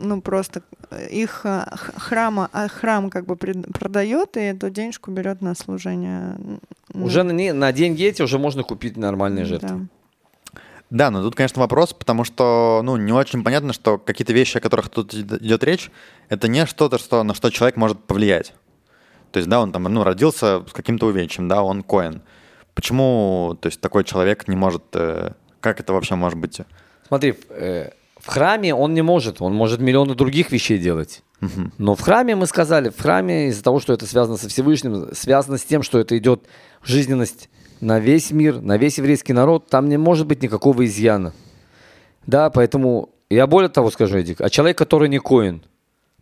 ну 0.00 0.20
просто 0.20 0.62
э, 0.90 1.08
их 1.10 1.42
э, 1.44 1.64
храма, 1.96 2.48
а 2.52 2.68
храм 2.68 3.10
как 3.10 3.26
бы 3.26 3.36
продает 3.36 4.36
и 4.36 4.40
эту 4.40 4.70
денежку 4.70 5.10
берет 5.10 5.42
на 5.42 5.54
служение. 5.54 6.36
Уже 6.94 7.22
на, 7.22 7.32
не- 7.32 7.52
на 7.52 7.72
деньги 7.72 8.04
эти 8.04 8.22
уже 8.22 8.38
можно 8.38 8.62
купить 8.62 8.96
нормальные 8.96 9.44
жертвы. 9.44 9.68
да. 9.68 9.80
Да, 10.90 11.10
но 11.10 11.22
тут, 11.22 11.36
конечно, 11.36 11.60
вопрос, 11.60 11.92
потому 11.92 12.24
что, 12.24 12.80
ну, 12.84 12.96
не 12.96 13.12
очень 13.12 13.44
понятно, 13.44 13.72
что 13.72 13.96
какие-то 13.96 14.32
вещи, 14.32 14.58
о 14.58 14.60
которых 14.60 14.88
тут 14.88 15.14
ид- 15.14 15.40
идет 15.40 15.62
речь, 15.62 15.90
это 16.28 16.48
не 16.48 16.66
что-то, 16.66 16.98
что, 16.98 17.22
на 17.22 17.32
что 17.32 17.50
человек 17.50 17.76
может 17.76 18.02
повлиять. 18.04 18.54
То 19.30 19.38
есть, 19.38 19.48
да, 19.48 19.60
он 19.60 19.70
там, 19.70 19.84
ну, 19.84 20.02
родился 20.02 20.64
с 20.68 20.72
каким-то 20.72 21.06
увечьем, 21.06 21.46
да, 21.46 21.62
он 21.62 21.84
коин. 21.84 22.22
Почему, 22.74 23.56
то 23.60 23.66
есть, 23.66 23.80
такой 23.80 24.02
человек 24.02 24.48
не 24.48 24.56
может, 24.56 24.82
э, 24.94 25.32
как 25.60 25.78
это 25.78 25.92
вообще 25.92 26.16
может 26.16 26.38
быть? 26.38 26.60
Смотри, 27.06 27.34
э, 27.50 27.90
в 28.18 28.26
храме 28.26 28.74
он 28.74 28.92
не 28.92 29.02
может, 29.02 29.40
он 29.40 29.54
может 29.54 29.80
миллионы 29.80 30.14
других 30.14 30.50
вещей 30.50 30.78
делать. 30.78 31.22
Но 31.78 31.94
в 31.94 32.00
храме 32.00 32.36
мы 32.36 32.46
сказали, 32.46 32.90
в 32.90 33.00
храме 33.00 33.48
из-за 33.48 33.62
того, 33.62 33.80
что 33.80 33.94
это 33.94 34.06
связано 34.06 34.36
со 34.36 34.48
Всевышним, 34.48 35.14
связано 35.14 35.56
с 35.56 35.62
тем, 35.64 35.82
что 35.82 35.98
это 35.98 36.18
идет 36.18 36.42
жизненность 36.82 37.48
на 37.80 37.98
весь 37.98 38.30
мир, 38.30 38.60
на 38.60 38.76
весь 38.76 38.98
еврейский 38.98 39.32
народ, 39.32 39.68
там 39.68 39.88
не 39.88 39.96
может 39.96 40.26
быть 40.26 40.42
никакого 40.42 40.84
изъяна. 40.86 41.32
Да, 42.26 42.50
поэтому 42.50 43.10
я 43.30 43.46
более 43.46 43.68
того 43.70 43.90
скажу, 43.90 44.18
Эдик, 44.18 44.40
а 44.40 44.50
человек, 44.50 44.76
который 44.78 45.08
не 45.08 45.18
коин, 45.18 45.62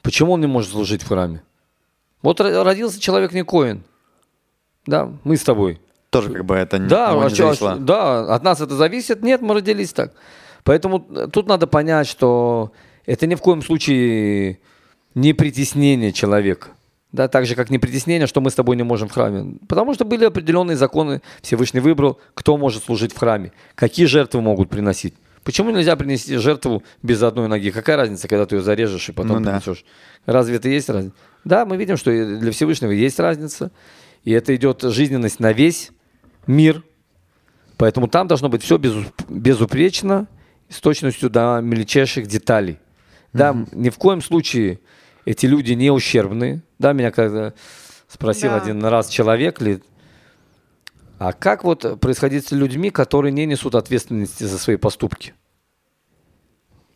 почему 0.03 0.33
он 0.33 0.41
не 0.41 0.47
может 0.47 0.71
служить 0.71 1.03
в 1.03 1.09
храме? 1.09 1.43
Вот 2.23 2.41
ро- 2.41 2.63
родился 2.63 3.01
человек 3.01 3.33
не 3.33 3.45
коин. 3.45 3.83
Да, 4.87 5.11
мы 5.25 5.37
с 5.37 5.43
тобой. 5.43 5.81
Тоже 6.11 6.33
как 6.33 6.45
бы 6.45 6.55
это 6.55 6.79
не, 6.79 6.89
Да, 6.89 7.11
а 7.11 7.15
не 7.15 7.25
а 7.27 7.29
зависело. 7.29 7.75
чё- 7.75 7.79
да, 7.81 8.35
от 8.35 8.43
нас 8.43 8.61
это 8.61 8.75
зависит. 8.75 9.23
Нет, 9.23 9.43
мы 9.43 9.55
родились 9.55 9.93
так. 9.93 10.15
Поэтому 10.65 11.01
тут 11.33 11.47
надо 11.47 11.67
понять, 11.67 12.07
что 12.07 12.73
это 13.05 13.27
ни 13.27 13.35
в 13.35 13.41
коем 13.43 13.63
случае 13.63 14.59
не 15.15 15.33
притеснение 15.35 16.13
человека. 16.13 16.69
Да, 17.13 17.27
так 17.29 17.47
же, 17.47 17.55
как 17.55 17.71
не 17.71 17.79
притеснение, 17.79 18.27
что 18.27 18.41
мы 18.41 18.51
с 18.51 18.55
тобой 18.55 18.77
не 18.77 18.83
можем 18.83 19.09
в 19.09 19.13
храме. 19.13 19.59
Потому 19.67 19.95
что 19.95 20.05
были 20.05 20.25
определенные 20.27 20.77
законы, 20.77 21.23
Всевышний 21.41 21.81
выбрал, 21.81 22.21
кто 22.35 22.57
может 22.59 22.85
служить 22.85 23.15
в 23.15 23.19
храме, 23.19 23.53
какие 23.75 24.05
жертвы 24.07 24.43
могут 24.43 24.69
приносить. 24.69 25.15
Почему 25.43 25.71
нельзя 25.71 25.97
принести 25.97 26.37
жертву 26.37 26.83
без 27.03 27.23
одной 27.23 27.49
ноги? 27.49 27.71
Какая 27.71 27.97
разница, 27.97 28.29
когда 28.29 28.45
ты 28.45 28.57
ее 28.57 28.63
зарежешь 28.63 29.09
и 29.09 29.13
потом 29.13 29.39
Ну 29.39 29.45
да. 29.45 29.59
принесешь? 29.59 29.87
Разве 30.27 30.57
это 30.57 30.69
есть 30.69 30.91
разница? 30.91 31.17
Да, 31.45 31.65
мы 31.65 31.79
видим, 31.79 31.97
что 31.97 32.11
для 32.11 32.53
Всевышнего 32.53 32.91
есть 32.91 33.19
разница. 33.19 33.71
И 34.25 34.33
это 34.33 34.55
идет 34.55 34.83
жизненность 34.83 35.41
на 35.41 35.53
весь 35.53 35.91
мир. 36.47 36.83
Поэтому 37.79 38.09
там 38.09 38.27
должно 38.27 38.51
быть 38.51 38.63
все 38.63 38.77
безупречно, 38.77 40.27
с 40.69 40.81
точностью 40.81 41.31
до 41.31 41.61
мельчайших 41.63 42.27
деталей. 42.27 42.79
Да, 43.33 43.57
ни 43.73 43.89
в 43.89 43.97
коем 43.97 44.21
случае 44.21 44.81
эти 45.29 45.45
люди 45.45 45.74
не 45.74 45.91
ущербные. 45.91 46.62
Да, 46.79 46.95
меня 46.95 47.11
когда 47.11 47.53
спросил 48.09 48.51
Да. 48.51 48.62
один 48.62 48.83
раз 48.83 49.09
человек, 49.09 49.61
ли, 49.61 49.83
а 51.18 51.35
как 51.35 51.64
вот 51.64 52.01
происходить 52.01 52.47
с 52.47 52.53
людьми, 52.53 52.91
которые 52.91 53.31
не 53.33 53.45
несут 53.45 53.74
ответственности 53.74 54.45
за 54.45 54.59
свои 54.59 54.76
поступки? 54.76 55.35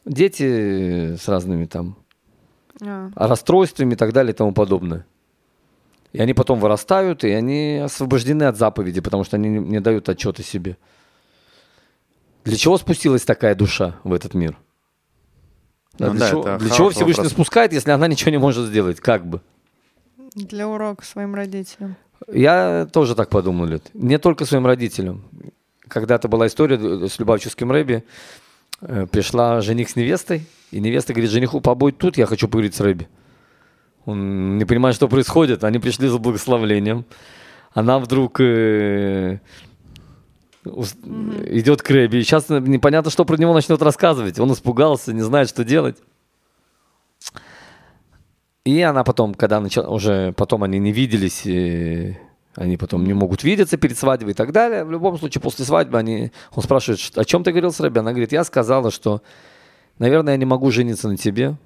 Дети 0.07 1.17
с 1.17 1.29
разными 1.29 1.67
там 1.67 1.99
А. 2.81 3.11
расстройствами 3.15 3.93
и 3.93 3.97
так 3.97 4.15
далее 4.15 4.33
и 4.33 4.37
тому 4.37 4.53
подобное. 4.53 5.05
И 6.13 6.21
они 6.21 6.33
потом 6.33 6.59
вырастают, 6.59 7.25
и 7.25 7.31
они 7.31 7.83
освобождены 7.85 8.45
от 8.45 8.57
заповеди, 8.57 9.03
потому 9.03 9.25
что 9.25 9.37
они 9.37 9.49
не, 9.49 9.81
дают 9.81 10.09
отчета 10.09 10.43
себе. 10.43 10.79
Для 12.45 12.57
чего 12.57 12.79
спустилась 12.79 13.25
такая 13.25 13.55
душа 13.55 13.97
в 14.05 14.13
этот 14.15 14.33
мир? 14.33 14.57
Да, 15.99 16.07
Ну 16.09 16.13
для 16.15 16.21
да, 16.21 16.31
чего, 16.31 16.43
для 16.59 16.71
чего 16.71 16.91
Всевышний 16.91 17.23
вопрос. 17.25 17.33
спускает, 17.33 17.73
если 17.73 17.91
она 17.91 18.07
ничего 18.09 18.31
не 18.31 18.39
может 18.39 18.67
сделать? 18.67 19.01
Как 19.01 19.27
бы? 19.27 19.41
Для 20.35 20.67
урока 20.69 21.05
своим 21.05 21.35
родителям. 21.35 21.97
Я 22.33 22.89
тоже 22.93 23.15
так 23.15 23.29
подумал, 23.29 23.67
Лид. 23.67 23.83
Не 23.95 24.19
только 24.19 24.45
своим 24.47 24.67
родителям. 24.67 25.23
Когда-то 25.89 26.29
была 26.29 26.47
история 26.47 27.09
с 27.09 27.19
Любавческим 27.19 27.71
Рэби. 27.71 28.05
Э, 28.81 29.07
Пришла 29.11 29.61
жених 29.61 29.91
с 29.91 29.97
невестой, 29.97 30.47
и 30.71 30.81
невеста 30.81 31.13
говорит, 31.13 31.31
жениху, 31.31 31.61
побудь 31.61 31.99
тут, 31.99 32.17
я 32.17 32.27
хочу 32.27 32.49
поговорить 32.49 32.75
с 32.75 32.81
Рэби. 32.81 33.09
Он 34.07 34.57
не 34.59 34.65
понимает, 34.65 34.97
что 34.97 35.07
происходит. 35.09 35.63
Они 35.65 35.79
пришли 35.79 36.09
за 36.09 36.19
благословлением. 36.19 37.05
Она 37.75 37.99
вдруг 37.99 38.41
э, 38.41 39.39
идет 40.65 41.83
к 41.83 41.91
Рэби. 41.91 42.19
И 42.19 42.23
сейчас 42.23 42.49
непонятно, 42.49 43.11
что 43.11 43.25
про 43.25 43.37
него 43.37 43.53
начнет 43.53 43.81
рассказывать. 43.83 44.39
Он 44.39 44.53
испугался, 44.53 45.13
не 45.13 45.23
знает, 45.23 45.49
что 45.49 45.65
делать. 45.65 45.97
И 48.65 48.81
она 48.81 49.03
потом, 49.03 49.35
когда 49.35 49.61
начала, 49.61 49.89
уже 49.89 50.33
потом 50.35 50.63
они 50.63 50.79
не 50.79 50.93
виделись, 50.93 51.43
и 51.47 52.17
они 52.55 52.77
потом 52.77 53.05
не 53.05 53.13
могут 53.13 53.43
видеться 53.43 53.77
перед 53.77 53.99
свадьбой 53.99 54.33
и 54.33 54.35
так 54.35 54.53
далее. 54.53 54.85
В 54.85 54.91
любом 54.93 55.19
случае, 55.19 55.43
после 55.43 55.65
свадьбы 55.65 55.99
они, 55.99 56.31
он 56.55 56.63
спрашивает, 56.63 57.01
«Ш- 57.01 57.21
о 57.21 57.25
чем 57.25 57.43
ты 57.43 57.51
говорил 57.51 57.73
с 57.73 57.81
Рэбби? 57.81 57.99
Она 57.99 58.13
говорит, 58.13 58.31
я 58.31 58.45
сказала, 58.45 58.93
что, 58.93 59.21
наверное, 59.99 60.35
я 60.35 60.37
не 60.37 60.45
могу 60.45 60.71
жениться 60.71 61.09
на 61.09 61.17
тебе, 61.17 61.57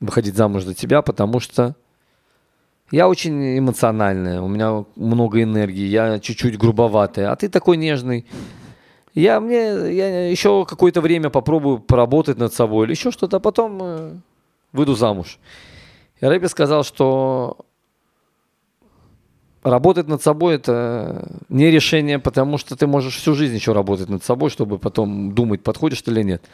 выходить 0.00 0.34
замуж 0.36 0.64
за 0.64 0.74
тебя, 0.74 1.00
потому 1.00 1.40
что 1.40 1.76
я 2.90 3.08
очень 3.08 3.58
эмоциональная, 3.58 4.40
у 4.40 4.48
меня 4.48 4.84
много 4.96 5.42
энергии, 5.42 5.86
я 5.86 6.18
чуть-чуть 6.18 6.58
грубоватая, 6.58 7.30
а 7.30 7.36
ты 7.36 7.48
такой 7.48 7.76
нежный. 7.76 8.26
Я, 9.14 9.40
мне, 9.40 9.58
я 9.92 10.30
еще 10.30 10.64
какое-то 10.64 11.00
время 11.00 11.30
попробую 11.30 11.78
поработать 11.78 12.38
над 12.38 12.54
собой 12.54 12.86
или 12.86 12.92
еще 12.92 13.10
что-то, 13.10 13.38
а 13.38 13.40
потом 13.40 13.78
э, 13.82 14.12
выйду 14.72 14.94
замуж. 14.94 15.38
И 16.20 16.26
Рэбби 16.26 16.46
сказал, 16.46 16.84
что 16.84 17.58
работать 19.62 20.06
над 20.06 20.22
собой 20.22 20.56
это 20.56 21.28
не 21.48 21.70
решение, 21.70 22.18
потому 22.18 22.58
что 22.58 22.76
ты 22.76 22.86
можешь 22.86 23.16
всю 23.16 23.34
жизнь 23.34 23.54
еще 23.54 23.72
работать 23.72 24.08
над 24.08 24.24
собой, 24.24 24.50
чтобы 24.50 24.78
потом 24.78 25.32
думать, 25.32 25.62
подходишь 25.62 26.02
ты 26.02 26.10
или 26.10 26.22
нет. 26.22 26.44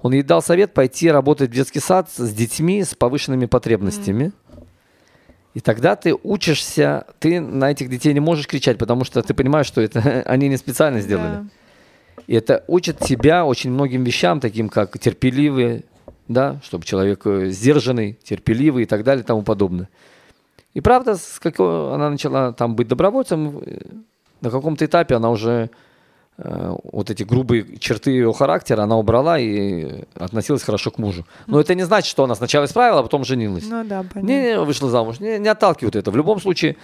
Он 0.00 0.12
ей 0.12 0.22
дал 0.22 0.42
совет 0.42 0.74
пойти 0.74 1.10
работать 1.10 1.50
в 1.50 1.54
детский 1.54 1.80
сад 1.80 2.08
с 2.10 2.32
детьми 2.32 2.82
с 2.84 2.94
повышенными 2.94 3.46
потребностями. 3.46 4.32
И 5.54 5.60
тогда 5.60 5.96
ты 5.96 6.14
учишься, 6.22 7.06
ты 7.18 7.40
на 7.40 7.70
этих 7.70 7.88
детей 7.88 8.12
не 8.12 8.20
можешь 8.20 8.46
кричать, 8.46 8.78
потому 8.78 9.04
что 9.04 9.22
ты 9.22 9.34
понимаешь, 9.34 9.66
что 9.66 9.80
это 9.80 10.00
они 10.26 10.48
не 10.48 10.56
специально 10.56 11.00
сделали. 11.00 11.36
Да. 11.36 11.46
И 12.26 12.34
это 12.34 12.64
учит 12.66 12.98
тебя 12.98 13.44
очень 13.46 13.70
многим 13.70 14.04
вещам, 14.04 14.40
таким 14.40 14.68
как 14.68 14.98
терпеливый, 14.98 15.86
да, 16.28 16.60
чтобы 16.62 16.84
человек 16.84 17.26
э, 17.26 17.50
сдержанный, 17.50 18.18
терпеливый 18.22 18.82
и 18.82 18.86
так 18.86 19.02
далее 19.02 19.22
и 19.22 19.26
тому 19.26 19.42
подобное. 19.42 19.88
И 20.74 20.80
правда, 20.80 21.16
с 21.16 21.38
какого 21.40 21.94
она 21.94 22.10
начала 22.10 22.52
там 22.52 22.76
быть 22.76 22.86
добровольцем, 22.86 23.58
э, 23.64 23.78
на 24.42 24.50
каком-то 24.50 24.84
этапе 24.84 25.14
она 25.14 25.30
уже 25.30 25.70
вот 26.40 27.10
эти 27.10 27.24
грубые 27.24 27.78
черты 27.78 28.12
ее 28.12 28.32
характера 28.32 28.82
она 28.82 28.96
убрала 28.96 29.38
и 29.40 30.04
относилась 30.14 30.62
хорошо 30.62 30.92
к 30.92 30.98
мужу. 30.98 31.26
Но 31.48 31.60
это 31.60 31.74
не 31.74 31.82
значит, 31.82 32.08
что 32.08 32.22
она 32.24 32.36
сначала 32.36 32.66
исправила, 32.66 33.00
а 33.00 33.02
потом 33.02 33.24
женилась. 33.24 33.64
Ну 33.68 33.84
да, 33.84 34.02
понятно. 34.04 34.20
Не, 34.20 34.42
не 34.42 34.60
вышла 34.60 34.88
замуж, 34.88 35.18
не, 35.18 35.38
не 35.38 35.48
отталкивают 35.48 35.96
это. 35.96 36.12
В 36.12 36.16
любом 36.16 36.40
случае, 36.40 36.76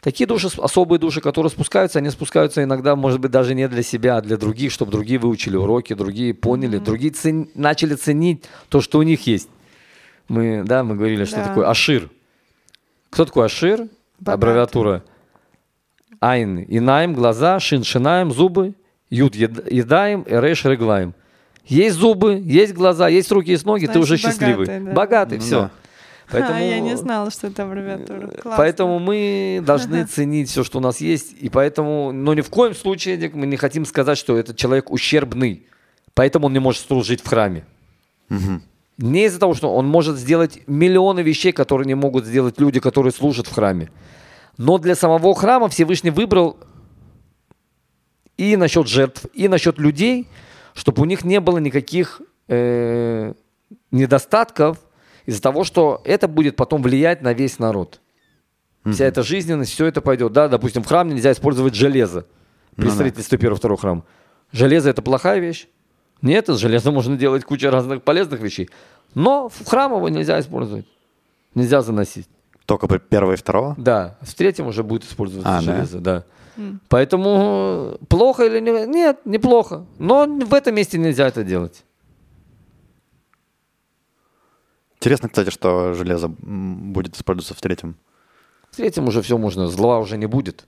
такие 0.00 0.26
души, 0.28 0.48
особые 0.56 1.00
души, 1.00 1.20
которые 1.20 1.50
спускаются, 1.50 1.98
они 1.98 2.10
спускаются 2.10 2.62
иногда, 2.62 2.94
может 2.94 3.18
быть, 3.18 3.32
даже 3.32 3.56
не 3.56 3.66
для 3.68 3.82
себя, 3.82 4.18
а 4.18 4.20
для 4.20 4.36
других, 4.36 4.70
чтобы 4.70 4.92
другие 4.92 5.18
выучили 5.18 5.56
уроки, 5.56 5.94
другие 5.94 6.32
поняли, 6.32 6.78
другие 6.78 7.12
цен- 7.12 7.48
начали 7.56 7.94
ценить 7.96 8.44
то, 8.68 8.80
что 8.80 8.98
у 9.00 9.02
них 9.02 9.26
есть. 9.26 9.48
Мы, 10.28 10.62
да, 10.64 10.84
мы 10.84 10.94
говорили, 10.94 11.24
что 11.24 11.36
Да. 11.38 11.48
такое 11.48 11.68
Ашир. 11.68 12.08
Кто 13.10 13.24
такой 13.24 13.46
Ашир? 13.46 13.88
Богатый. 14.20 14.34
Аббревиатура. 14.34 15.02
Айн, 16.20 16.64
Инаем, 16.68 17.14
глаза, 17.14 17.58
Шин, 17.58 17.82
Шинаем, 17.82 18.30
зубы, 18.30 18.74
Юд, 19.14 19.36
ед- 19.36 19.70
Едаем, 19.70 20.24
Эреш, 20.26 20.64
Реглаем. 20.64 21.14
Есть 21.66 21.96
зубы, 21.96 22.40
есть 22.42 22.72
глаза, 22.72 23.08
есть 23.08 23.30
руки, 23.30 23.50
есть 23.50 23.66
ноги, 23.66 23.86
ты 23.86 23.92
Значит, 23.92 24.02
уже 24.02 24.16
счастливый. 24.16 24.66
богатый, 24.66 24.84
да. 24.84 24.92
Богатый, 24.92 25.34
Ну 25.38 25.44
все. 25.44 25.60
да. 25.60 25.70
Поэтому, 26.30 26.54
А, 26.54 26.60
я 26.62 26.80
не 26.80 26.96
знала, 26.96 27.30
что 27.30 27.48
это 27.48 27.62
аббревиатура. 27.64 28.26
Классно. 28.28 28.54
поэтому 28.56 28.98
мы 28.98 29.62
должны 29.66 30.06
ценить 30.06 30.48
все, 30.48 30.64
что 30.64 30.78
у 30.78 30.80
нас 30.80 31.00
есть. 31.02 31.34
И 31.38 31.50
поэтому, 31.50 32.10
но 32.12 32.32
ни 32.32 32.40
в 32.40 32.48
коем 32.48 32.74
случае 32.74 33.18
Дик, 33.18 33.34
мы 33.34 33.46
не 33.46 33.56
хотим 33.58 33.84
сказать, 33.84 34.16
что 34.16 34.36
этот 34.38 34.56
человек 34.56 34.90
ущербный. 34.90 35.66
Поэтому 36.14 36.46
он 36.46 36.54
не 36.54 36.58
может 36.58 36.80
служить 36.86 37.20
в 37.22 37.28
храме. 37.28 37.64
Не 38.98 39.26
из-за 39.26 39.38
того, 39.40 39.54
что 39.54 39.74
он 39.74 39.86
может 39.86 40.16
сделать 40.16 40.60
миллионы 40.66 41.20
вещей, 41.20 41.52
которые 41.52 41.86
не 41.86 41.94
могут 41.94 42.24
сделать 42.24 42.58
люди, 42.60 42.80
которые 42.80 43.12
служат 43.12 43.46
в 43.46 43.52
храме. 43.54 43.90
Но 44.58 44.78
для 44.78 44.94
самого 44.94 45.34
храма 45.34 45.68
Всевышний 45.68 46.10
выбрал 46.10 46.56
и 48.36 48.56
насчет 48.56 48.86
жертв, 48.88 49.26
и 49.34 49.48
насчет 49.48 49.78
людей, 49.78 50.28
чтобы 50.74 51.02
у 51.02 51.04
них 51.04 51.24
не 51.24 51.40
было 51.40 51.58
никаких 51.58 52.20
э, 52.48 53.32
недостатков 53.90 54.78
из-за 55.26 55.40
того, 55.42 55.64
что 55.64 56.00
это 56.04 56.28
будет 56.28 56.56
потом 56.56 56.82
влиять 56.82 57.22
на 57.22 57.32
весь 57.32 57.58
народ. 57.58 58.00
Вся 58.90 59.04
эта 59.04 59.22
жизненность, 59.22 59.70
все 59.72 59.86
это 59.86 60.00
пойдет. 60.00 60.32
Да, 60.32 60.48
допустим, 60.48 60.82
в 60.82 60.86
храм 60.88 61.06
нельзя 61.08 61.30
использовать 61.30 61.74
железо 61.74 62.26
при 62.74 62.84
Ну 62.84 62.88
да. 62.90 62.94
строительстве 62.96 63.38
первого 63.38 63.56
второго 63.58 63.80
храма. 63.80 64.04
Железо 64.50 64.90
это 64.90 65.02
плохая 65.02 65.38
вещь? 65.38 65.68
Нет, 66.20 66.48
из 66.48 66.56
железа 66.58 66.90
можно 66.90 67.16
делать 67.16 67.44
кучу 67.44 67.70
разных 67.70 68.02
полезных 68.02 68.40
вещей. 68.40 68.68
Но 69.14 69.48
в 69.48 69.64
храм 69.66 69.94
его 69.94 70.08
нельзя 70.08 70.40
использовать. 70.40 70.86
Нельзя 71.54 71.80
заносить. 71.82 72.26
Только 72.66 72.88
при 72.88 72.98
первого 72.98 73.34
и 73.34 73.36
второго? 73.36 73.74
Да, 73.78 74.16
в 74.20 74.34
третьем 74.34 74.66
уже 74.66 74.82
будет 74.82 75.04
использоваться 75.04 75.58
А, 75.58 75.62
да? 75.62 75.74
железо, 75.74 76.24
Поэтому 76.88 77.96
э, 78.00 78.04
плохо 78.08 78.44
или 78.44 78.60
не? 78.60 78.86
Нет, 78.86 79.20
неплохо. 79.24 79.86
Но 79.98 80.26
в 80.26 80.52
этом 80.54 80.74
месте 80.74 80.98
нельзя 80.98 81.26
это 81.28 81.44
делать. 81.44 81.84
Интересно, 84.96 85.28
кстати, 85.28 85.50
что 85.50 85.94
железо 85.94 86.28
будет 86.28 87.16
использоваться 87.16 87.54
в 87.54 87.60
третьем. 87.60 87.96
В 88.70 88.76
третьем 88.76 89.08
уже 89.08 89.20
все 89.22 89.36
можно, 89.36 89.66
зла 89.66 89.98
уже 89.98 90.16
не 90.16 90.26
будет. 90.26 90.66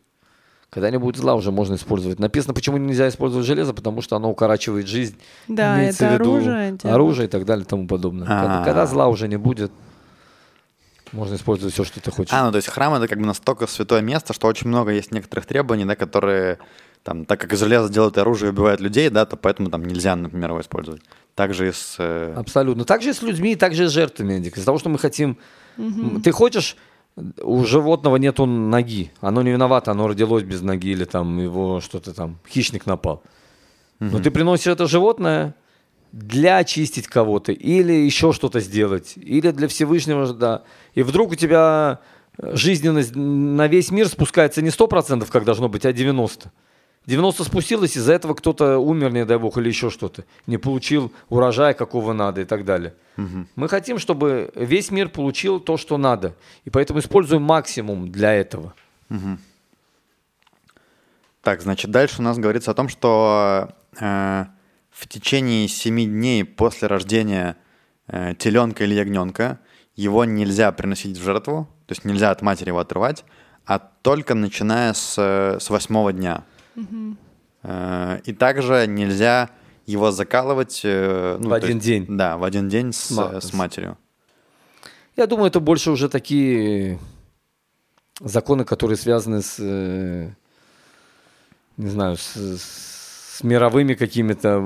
Когда 0.70 0.90
не 0.90 0.98
будет 0.98 1.16
зла, 1.16 1.36
уже 1.36 1.52
можно 1.52 1.74
использовать. 1.76 2.18
Написано, 2.18 2.52
почему 2.52 2.78
нельзя 2.78 3.08
использовать 3.08 3.46
железо, 3.46 3.72
потому 3.74 4.02
что 4.02 4.16
оно 4.16 4.28
укорачивает 4.30 4.88
жизнь. 4.88 5.16
Да, 5.46 5.80
это 5.80 6.16
оружие. 6.16 6.72
дело. 6.82 6.94
оружие 6.94 7.28
и 7.28 7.30
так 7.30 7.44
далее 7.44 7.64
и 7.64 7.68
тому 7.68 7.86
подобное. 7.86 8.26
Когда, 8.26 8.62
А. 8.62 8.64
когда 8.64 8.86
зла 8.86 9.06
уже 9.06 9.28
не 9.28 9.36
будет, 9.36 9.70
можно 11.14 11.36
использовать 11.36 11.72
все, 11.72 11.84
что 11.84 12.00
ты 12.00 12.10
хочешь. 12.10 12.32
А, 12.32 12.44
ну 12.44 12.50
то 12.50 12.56
есть 12.56 12.68
храм 12.68 12.94
это 12.94 13.08
как 13.08 13.18
бы 13.18 13.26
настолько 13.26 13.66
святое 13.66 14.02
место, 14.02 14.32
что 14.32 14.46
очень 14.46 14.68
много 14.68 14.92
есть 14.92 15.12
некоторых 15.12 15.46
требований, 15.46 15.84
да, 15.84 15.96
которые 15.96 16.58
там, 17.02 17.24
так 17.24 17.40
как 17.40 17.52
из 17.52 17.60
железа 17.60 17.92
делают 17.92 18.18
оружие 18.18 18.48
и 18.48 18.52
убивают 18.52 18.80
людей, 18.80 19.08
да, 19.10 19.26
то 19.26 19.36
поэтому 19.36 19.70
там 19.70 19.84
нельзя, 19.84 20.16
например, 20.16 20.50
его 20.50 20.60
использовать. 20.60 21.02
Также 21.34 21.68
и 21.68 21.72
с... 21.72 21.96
э, 21.98 22.34
Абсолютно. 22.36 22.84
Так 22.84 23.02
же 23.02 23.10
и 23.10 23.12
с 23.12 23.22
людьми, 23.22 23.56
так 23.56 23.74
же 23.74 23.84
и 23.84 23.86
с 23.86 23.90
жертвами, 23.90 24.34
Эдик. 24.34 24.56
Из-за 24.56 24.66
того, 24.66 24.78
что 24.78 24.88
мы 24.88 24.98
хотим... 24.98 25.36
Ты 26.22 26.32
хочешь... 26.32 26.76
У 27.42 27.64
животного 27.64 28.16
нету 28.16 28.44
ноги. 28.44 29.12
Оно 29.20 29.42
не 29.42 29.52
виновато, 29.52 29.92
оно 29.92 30.08
родилось 30.08 30.42
без 30.42 30.62
ноги 30.62 30.88
или 30.88 31.04
там 31.04 31.38
его 31.38 31.80
что-то 31.80 32.12
там, 32.12 32.38
хищник 32.48 32.86
напал. 32.86 33.22
Но 34.00 34.18
ты 34.18 34.32
приносишь 34.32 34.66
это 34.66 34.88
животное 34.88 35.54
для 36.14 36.58
очистить 36.58 37.08
кого-то 37.08 37.50
или 37.50 37.92
еще 37.92 38.32
что-то 38.32 38.60
сделать, 38.60 39.14
или 39.16 39.50
для 39.50 39.66
Всевышнего, 39.66 40.32
да. 40.32 40.62
И 40.94 41.02
вдруг 41.02 41.32
у 41.32 41.34
тебя 41.34 41.98
э, 42.38 42.54
жизненность 42.54 43.16
на 43.16 43.66
весь 43.66 43.90
мир 43.90 44.06
спускается 44.06 44.62
не 44.62 44.68
100%, 44.68 45.28
как 45.28 45.44
должно 45.44 45.68
быть, 45.68 45.84
а 45.84 45.90
90%. 45.90 46.46
90 47.06 47.44
спустилось, 47.44 47.96
из-за 47.96 48.12
этого 48.12 48.34
кто-то 48.34 48.78
умер, 48.78 49.12
не 49.12 49.24
дай 49.26 49.38
бог, 49.38 49.58
или 49.58 49.68
еще 49.68 49.90
что-то. 49.90 50.24
Не 50.46 50.56
получил 50.56 51.12
урожая, 51.28 51.74
какого 51.74 52.12
надо 52.12 52.40
и 52.40 52.44
так 52.44 52.64
далее. 52.64 52.94
Мы 53.56 53.68
хотим, 53.68 53.98
чтобы 53.98 54.50
весь 54.54 54.90
мир 54.90 55.08
получил 55.08 55.60
то, 55.60 55.76
что 55.76 55.98
надо. 55.98 56.34
И 56.64 56.70
поэтому 56.70 57.00
используем 57.00 57.42
максимум 57.42 58.10
для 58.10 58.32
этого. 58.32 58.72
Так, 61.42 61.60
значит, 61.60 61.90
дальше 61.90 62.20
у 62.20 62.22
нас 62.22 62.38
говорится 62.38 62.70
о 62.70 62.74
том, 62.74 62.88
что 62.88 63.68
э, 64.00 64.46
в 64.94 65.08
течение 65.08 65.66
семи 65.66 66.06
дней 66.06 66.44
после 66.44 66.86
рождения 66.86 67.56
э, 68.06 68.34
теленка 68.38 68.84
или 68.84 68.94
ягненка 68.94 69.58
его 69.96 70.24
нельзя 70.24 70.70
приносить 70.70 71.18
в 71.18 71.22
жертву, 71.22 71.68
то 71.86 71.92
есть 71.92 72.04
нельзя 72.04 72.30
от 72.30 72.42
матери 72.42 72.68
его 72.68 72.78
отрывать, 72.78 73.24
а 73.66 73.78
только 73.80 74.34
начиная 74.34 74.92
с, 74.92 75.18
с 75.60 75.68
восьмого 75.70 76.12
дня. 76.12 76.44
Э, 77.64 78.20
и 78.24 78.32
также 78.32 78.86
нельзя 78.86 79.50
его 79.84 80.12
закалывать... 80.12 80.82
э, 80.84 81.38
ну, 81.40 81.48
В 81.50 81.52
один 81.52 81.76
есть- 81.76 81.86
день. 81.86 82.06
Да, 82.08 82.36
в 82.36 82.44
один 82.44 82.68
день 82.68 82.92
с, 82.92 83.10
с 83.40 83.52
матерью. 83.52 83.98
Я 85.16 85.26
думаю, 85.26 85.48
это 85.48 85.58
больше 85.60 85.90
уже 85.90 86.08
такие 86.08 86.98
законы, 88.20 88.64
которые 88.64 88.96
связаны 88.96 89.42
с, 89.42 89.56
э, 89.58 90.30
не 91.76 91.88
знаю, 91.90 92.16
с, 92.16 92.34
с 93.34 93.42
мировыми 93.42 93.94
какими-то 93.94 94.62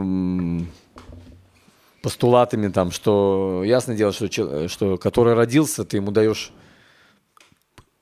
постулатами, 2.03 2.69
там, 2.69 2.91
что 2.91 3.63
ясно 3.65 3.95
дело, 3.95 4.13
что, 4.13 4.29
чел- 4.29 4.69
что 4.69 4.99
который 4.99 5.33
родился, 5.33 5.85
ты 5.85 5.97
ему 5.97 6.11
даешь 6.11 6.53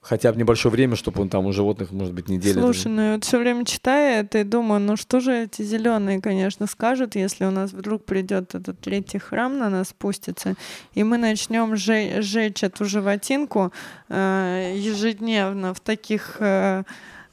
хотя 0.00 0.32
бы 0.32 0.38
небольшое 0.38 0.72
время, 0.72 0.96
чтобы 0.96 1.22
он 1.22 1.28
там 1.28 1.46
у 1.46 1.52
животных, 1.52 1.92
может 1.92 2.14
быть, 2.14 2.28
неделю. 2.28 2.60
Слушай, 2.60 2.88
ну 2.88 3.02
я 3.02 3.14
вот 3.14 3.24
все 3.24 3.38
время 3.38 3.64
читаю 3.64 4.24
это 4.24 4.38
и 4.38 4.44
думаю, 4.44 4.80
ну 4.80 4.96
что 4.96 5.20
же 5.20 5.44
эти 5.44 5.62
зеленые, 5.62 6.20
конечно, 6.20 6.66
скажут, 6.66 7.14
если 7.14 7.44
у 7.44 7.50
нас 7.52 7.72
вдруг 7.72 8.04
придет 8.04 8.56
этот 8.56 8.80
третий 8.80 9.18
храм 9.18 9.56
на 9.58 9.70
нас 9.70 9.90
спустится, 9.90 10.54
и 10.94 11.04
мы 11.04 11.16
начнем 11.16 11.76
жечь, 11.76 12.64
эту 12.64 12.84
животинку 12.84 13.72
э, 14.08 14.74
ежедневно 14.76 15.74
в 15.74 15.80
таких 15.80 16.36
э, 16.40 16.82
э, 16.82 16.82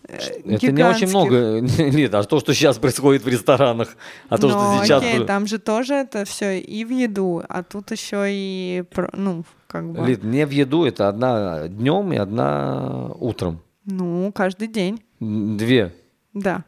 Это 0.07 0.71
не 0.71 0.83
очень 0.83 1.07
много, 1.07 1.61
нет, 1.77 2.13
а 2.13 2.23
то, 2.23 2.39
что 2.39 2.53
сейчас 2.53 2.77
происходит 2.77 3.23
в 3.23 3.27
ресторанах, 3.27 3.95
а 4.29 4.37
то, 4.37 4.47
ну, 4.47 4.53
что 4.53 4.85
сейчас... 4.85 5.03
окей, 5.03 5.25
там 5.25 5.47
же 5.47 5.59
тоже 5.59 5.93
это 5.93 6.25
все 6.25 6.59
и 6.59 6.83
в 6.83 6.89
еду, 6.91 7.41
а 7.47 7.63
тут 7.63 7.91
еще 7.91 8.25
и, 8.27 8.83
ну, 9.13 9.45
как 9.67 9.89
бы, 9.89 10.05
Лид, 10.05 10.23
не 10.23 10.45
в 10.45 10.49
еду, 10.49 10.83
это 10.83 11.07
одна 11.07 11.67
днем 11.67 12.11
и 12.11 12.17
одна 12.17 13.11
утром. 13.19 13.61
ну, 13.85 14.31
каждый 14.33 14.67
день, 14.67 15.01
Две. 15.19 15.93
да. 16.33 16.63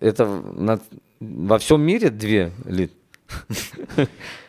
Это 0.00 0.26
на- 0.26 0.80
во 1.20 1.58
всем 1.58 1.82
мире 1.82 2.10
две, 2.10 2.52
Лид. 2.64 2.92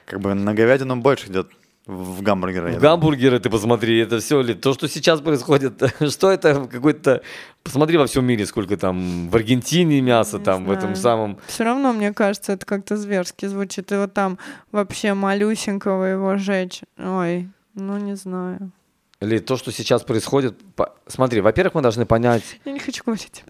Как 0.05 0.19
бы 0.21 0.33
на 0.33 0.53
говядину 0.53 0.97
больше 0.97 1.29
идет 1.29 1.47
в 1.91 2.21
гамбургеры. 2.21 2.71
я 2.71 2.79
В 2.79 2.81
гамбургеры 2.81 3.39
ты 3.39 3.49
посмотри, 3.49 3.99
это 3.99 4.19
все, 4.19 4.41
Лид. 4.41 4.61
То, 4.61 4.73
что 4.73 4.87
сейчас 4.87 5.21
происходит, 5.21 5.81
что 6.09 6.31
это 6.31 6.67
какой-то... 6.71 7.21
Посмотри 7.63 7.97
во 7.97 8.05
всем 8.07 8.25
мире, 8.25 8.45
сколько 8.45 8.77
там 8.77 9.29
в 9.29 9.35
Аргентине 9.35 10.01
мяса, 10.01 10.39
Не 10.39 10.43
там 10.43 10.65
в 10.65 10.71
этом 10.71 10.95
знаю. 10.95 11.17
самом... 11.17 11.37
Все 11.47 11.63
равно, 11.63 11.93
мне 11.93 12.13
кажется, 12.13 12.53
это 12.53 12.65
как-то 12.65 12.97
зверски 12.97 13.45
звучит. 13.45 13.91
И 13.91 13.95
вот 13.95 14.13
там 14.13 14.37
вообще 14.71 15.13
малюсенького 15.13 16.05
его 16.05 16.37
жечь. 16.37 16.81
Ой, 16.97 17.49
ну 17.75 17.97
не 17.97 18.15
знаю. 18.15 18.71
Лид, 19.19 19.45
то, 19.45 19.57
что 19.57 19.71
сейчас 19.71 20.01
происходит... 20.01 20.57
по- 20.75 20.93
Смотри, 21.07 21.41
во-первых, 21.41 21.75
мы 21.75 21.81
должны 21.81 22.05
понять, 22.07 22.43
Я 22.65 22.71
не 22.71 22.79
хочу 22.79 23.03
говорить. 23.05 23.43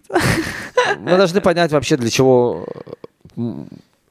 Мы 0.99 1.15
должны 1.15 1.39
понять 1.39 1.71
вообще, 1.71 1.95
для 1.95 2.09
чего... 2.09 2.67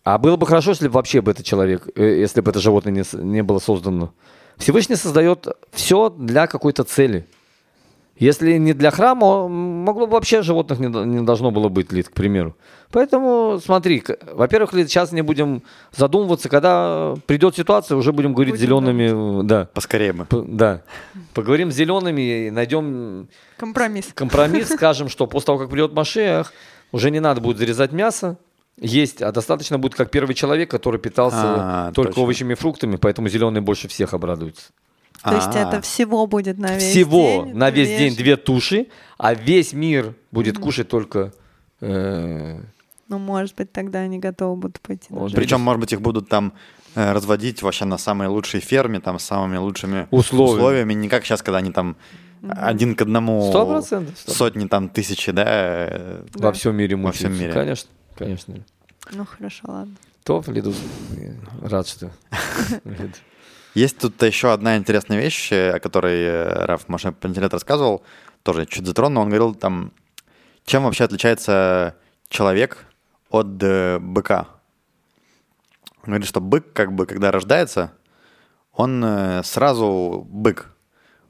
А 0.04 0.18
было 0.18 0.36
бы 0.36 0.46
хорошо, 0.46 0.70
если 0.70 0.88
бы 0.88 0.94
вообще 0.94 1.20
бы 1.20 1.30
этот 1.30 1.44
человек, 1.44 1.88
э, 1.94 2.20
если 2.20 2.40
бы 2.40 2.50
это 2.50 2.60
животное 2.60 2.92
не, 2.92 3.02
не 3.22 3.42
было 3.42 3.58
создано. 3.58 4.12
Всевышний 4.56 4.96
создает 4.96 5.46
все 5.72 6.10
для 6.10 6.46
какой-то 6.46 6.84
цели. 6.84 7.26
Если 8.16 8.58
не 8.58 8.74
для 8.74 8.90
храма, 8.90 9.48
могло 9.48 10.06
бы 10.06 10.12
вообще 10.12 10.42
животных 10.42 10.78
не, 10.78 10.88
не 10.88 11.24
должно 11.24 11.50
было 11.50 11.70
быть, 11.70 11.90
Лид, 11.90 12.10
к 12.10 12.12
примеру. 12.12 12.54
Поэтому 12.92 13.58
смотри, 13.64 14.02
во-первых, 14.34 14.74
Лид, 14.74 14.90
сейчас 14.90 15.12
не 15.12 15.22
будем 15.22 15.62
задумываться, 15.96 16.50
когда 16.50 17.14
придет 17.26 17.56
ситуация, 17.56 17.96
уже 17.96 18.12
будем 18.12 18.34
говорить 18.34 18.52
Будем 18.54 18.66
зелеными, 18.66 19.40
э, 19.40 19.42
да, 19.44 19.68
Поскорее 19.72 20.12
бы. 20.12 20.24
П- 20.26 20.44
да. 20.46 20.82
Поговорим 21.32 21.70
с 21.70 21.74
зелеными 21.74 22.48
и 22.48 22.50
найдем 22.50 23.28
Компромисс. 23.56 24.10
компромисс, 24.14 24.68
скажем, 24.68 25.08
что 25.08 25.26
после 25.26 25.46
того, 25.46 25.58
как 25.58 25.70
придет 25.70 25.94
Машех, 25.94 26.52
уже 26.92 27.10
не 27.10 27.20
надо 27.20 27.40
будет 27.40 27.56
зарезать 27.56 27.92
мясо, 27.92 28.36
есть, 28.78 29.22
а 29.22 29.32
достаточно 29.32 29.78
будет 29.78 29.94
как 29.94 30.10
первый 30.10 30.34
человек, 30.34 30.70
который 30.70 30.98
питался 31.00 31.36
А, 31.38 31.92
только 31.92 32.10
точно. 32.10 32.22
овощами 32.22 32.52
и 32.52 32.56
фруктами, 32.56 32.96
поэтому 32.96 33.28
зеленый 33.28 33.60
больше 33.60 33.88
всех 33.88 34.14
обрадуется. 34.14 34.70
То 35.22 35.34
есть 35.34 35.48
А. 35.54 35.68
это 35.68 35.80
всего 35.82 36.26
будет 36.26 36.56
на 36.58 36.74
весь 36.76 36.90
Всего 36.92 37.44
день? 37.44 37.54
на 37.54 37.70
весь 37.70 37.88
день 37.88 38.16
две 38.16 38.36
туши, 38.36 38.86
а 39.18 39.34
весь 39.34 39.72
мир 39.74 40.14
будет 40.30 40.58
кушать 40.58 40.88
только 40.88 41.32
э, 41.82 42.60
Ну, 43.08 43.18
может 43.18 43.54
быть, 43.56 43.70
тогда 43.72 43.98
они 44.00 44.18
готовы 44.18 44.56
будут 44.56 44.80
пойти. 44.80 45.08
Вот. 45.10 45.32
Причем, 45.34 45.60
может 45.60 45.80
быть, 45.80 45.92
их 45.92 46.00
будут 46.00 46.28
там 46.28 46.52
э, 46.94 47.12
разводить 47.12 47.60
вообще 47.60 47.84
на 47.84 47.98
самой 47.98 48.28
лучшей 48.28 48.60
ферме, 48.60 49.00
там, 49.00 49.18
с 49.18 49.24
самыми 49.24 49.58
лучшими 49.58 50.06
Условиями. 50.10 50.56
условиями. 50.56 50.94
Не 50.94 51.08
как 51.08 51.24
сейчас, 51.26 51.42
когда 51.42 51.58
они 51.58 51.72
там 51.72 51.96
один 52.48 52.94
к 52.94 53.02
одному 53.02 53.50
Сто 53.50 53.66
процентов. 53.66 54.14
сто 54.18 54.32
сотни, 54.32 54.66
там, 54.68 54.88
тысячи, 54.88 55.32
да, 55.32 55.44
э, 55.46 56.24
Да. 56.34 56.46
Во 56.46 56.52
всем 56.54 56.74
мире 56.76 56.96
Во 56.96 57.12
всем 57.12 57.32
мучаются. 57.32 57.42
мире. 57.42 57.52
Конечно, 57.52 57.90
конечно. 58.20 58.54
Ну, 59.12 59.24
хорошо, 59.24 59.64
ладно. 59.66 59.94
То, 60.24 60.44
Лиду, 60.46 60.74
рад, 61.62 61.88
что... 61.88 62.10
Есть 63.74 63.98
тут 63.98 64.22
еще 64.22 64.52
одна 64.52 64.76
интересная 64.76 65.18
вещь, 65.18 65.52
э, 65.52 65.70
о 65.70 65.80
которой 65.80 66.20
э, 66.22 66.64
Раф 66.66 66.88
Маша 66.88 67.12
Пантелет 67.12 67.54
рассказывал, 67.54 68.02
тоже 68.42 68.66
чуть 68.66 68.84
затронул. 68.84 69.22
Он 69.22 69.28
говорил 69.28 69.54
там, 69.54 69.92
чем 70.66 70.84
вообще 70.84 71.04
отличается 71.04 71.94
человек 72.28 72.84
от 73.30 73.62
э, 73.62 73.98
быка. 74.00 74.48
Он 76.02 76.06
говорит, 76.06 76.28
что 76.28 76.40
бык, 76.40 76.72
как 76.72 76.92
бы, 76.92 77.06
когда 77.06 77.30
рождается, 77.30 77.92
он 78.72 79.42
сразу 79.44 80.26
бык. 80.28 80.74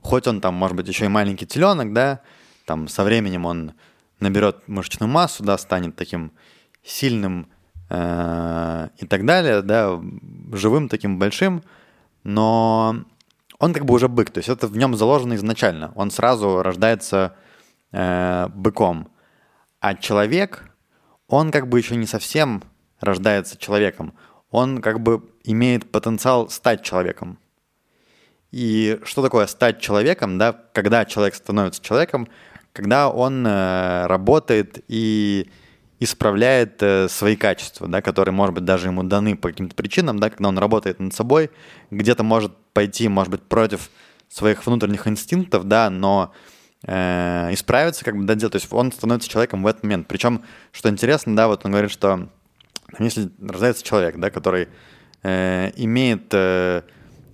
Хоть 0.00 0.26
он 0.26 0.40
там, 0.40 0.54
может 0.54 0.76
быть, 0.76 0.88
еще 0.88 1.04
и 1.06 1.08
маленький 1.08 1.46
теленок, 1.46 1.92
да, 1.92 2.20
там 2.64 2.88
со 2.88 3.04
временем 3.04 3.46
он 3.46 3.72
наберет 4.20 4.68
мышечную 4.68 5.10
массу, 5.10 5.42
да, 5.42 5.58
станет 5.58 5.96
таким 5.96 6.32
сильным 6.82 7.48
э, 7.88 8.88
и 8.98 9.06
так 9.06 9.24
далее, 9.24 9.62
да, 9.62 10.00
живым 10.52 10.88
таким 10.88 11.18
большим, 11.18 11.62
но 12.24 13.04
он 13.58 13.74
как 13.74 13.84
бы 13.84 13.94
уже 13.94 14.08
бык, 14.08 14.30
то 14.30 14.38
есть 14.38 14.48
это 14.48 14.66
в 14.66 14.76
нем 14.76 14.96
заложено 14.96 15.34
изначально. 15.34 15.92
Он 15.94 16.10
сразу 16.10 16.62
рождается 16.62 17.34
э, 17.92 18.48
быком. 18.54 19.08
А 19.80 19.94
человек, 19.94 20.70
он 21.28 21.50
как 21.50 21.68
бы 21.68 21.78
еще 21.78 21.96
не 21.96 22.06
совсем 22.06 22.62
рождается 23.00 23.58
человеком. 23.58 24.14
Он 24.50 24.80
как 24.80 25.00
бы 25.00 25.22
имеет 25.44 25.90
потенциал 25.90 26.48
стать 26.48 26.82
человеком. 26.82 27.38
И 28.50 28.98
что 29.04 29.22
такое 29.22 29.46
стать 29.46 29.80
человеком, 29.80 30.38
да, 30.38 30.52
когда 30.72 31.04
человек 31.04 31.34
становится 31.34 31.82
человеком, 31.82 32.28
когда 32.72 33.10
он 33.10 33.46
э, 33.46 34.06
работает 34.06 34.84
и 34.88 35.50
исправляет 36.00 36.82
э, 36.82 37.08
свои 37.08 37.36
качества, 37.36 37.86
да, 37.86 38.00
которые, 38.00 38.32
может 38.32 38.54
быть, 38.54 38.64
даже 38.64 38.88
ему 38.88 39.02
даны 39.02 39.36
по 39.36 39.50
каким-то 39.50 39.76
причинам, 39.76 40.18
да, 40.18 40.30
когда 40.30 40.48
он 40.48 40.58
работает 40.58 40.98
над 40.98 41.14
собой, 41.14 41.50
где-то 41.90 42.24
может 42.24 42.56
пойти, 42.72 43.06
может 43.08 43.30
быть, 43.30 43.42
против 43.42 43.90
своих 44.28 44.64
внутренних 44.64 45.06
инстинктов, 45.06 45.64
да, 45.68 45.90
но 45.90 46.32
э, 46.84 47.50
исправиться, 47.52 48.04
как 48.04 48.16
бы, 48.16 48.24
да, 48.24 48.34
делать, 48.34 48.52
то 48.52 48.56
есть 48.56 48.72
он 48.72 48.90
становится 48.92 49.28
человеком 49.28 49.62
в 49.62 49.66
этот 49.66 49.82
момент. 49.82 50.08
Причем, 50.08 50.42
что 50.72 50.88
интересно, 50.88 51.36
да, 51.36 51.48
вот 51.48 51.66
он 51.66 51.72
говорит, 51.72 51.90
что 51.90 52.28
если 52.98 53.30
рождается 53.38 53.84
человек, 53.84 54.16
да, 54.16 54.30
который 54.30 54.68
э, 55.22 55.70
имеет, 55.76 56.32
э, 56.32 56.82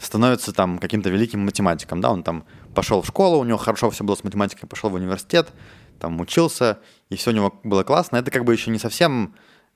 становится 0.01 0.53
там 0.53 0.79
каким-то 0.79 1.09
великим 1.09 1.45
математиком, 1.45 2.01
да, 2.01 2.11
он 2.11 2.25
там 2.25 2.45
пошел 2.75 3.01
в 3.01 3.07
школу, 3.07 3.39
у 3.39 3.45
него 3.45 3.59
хорошо 3.59 3.91
все 3.91 4.03
было 4.03 4.17
с 4.17 4.25
математикой, 4.25 4.69
пошел 4.69 4.91
в 4.91 4.95
университет, 4.95 5.53
там 5.99 6.21
учился, 6.21 6.79
и 7.09 7.17
все 7.17 7.31
у 7.31 7.35
него 7.35 7.59
было 7.65 7.83
классно, 7.83 8.17
это 8.17 8.31
как 8.31 8.45
бы 8.45 8.53
еще 8.53 8.71
не 8.71 8.79
совсем 8.79 9.35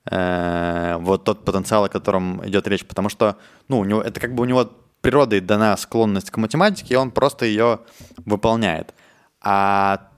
э, 0.09 0.97
вот 0.99 1.23
тот 1.23 1.45
потенциал, 1.45 1.85
о 1.85 1.89
котором 1.89 2.45
идет 2.47 2.67
речь, 2.67 2.85
потому 2.85 3.09
что, 3.09 3.37
ну, 3.67 3.79
у 3.79 3.85
него, 3.85 4.01
это 4.01 4.19
как 4.19 4.33
бы 4.33 4.43
у 4.43 4.45
него 4.45 4.71
природой 5.01 5.39
дана 5.39 5.75
склонность 5.77 6.31
к 6.31 6.37
математике, 6.37 6.93
и 6.93 6.97
он 6.97 7.11
просто 7.11 7.45
ее 7.45 7.79
выполняет. 8.25 8.93
А 9.41 10.09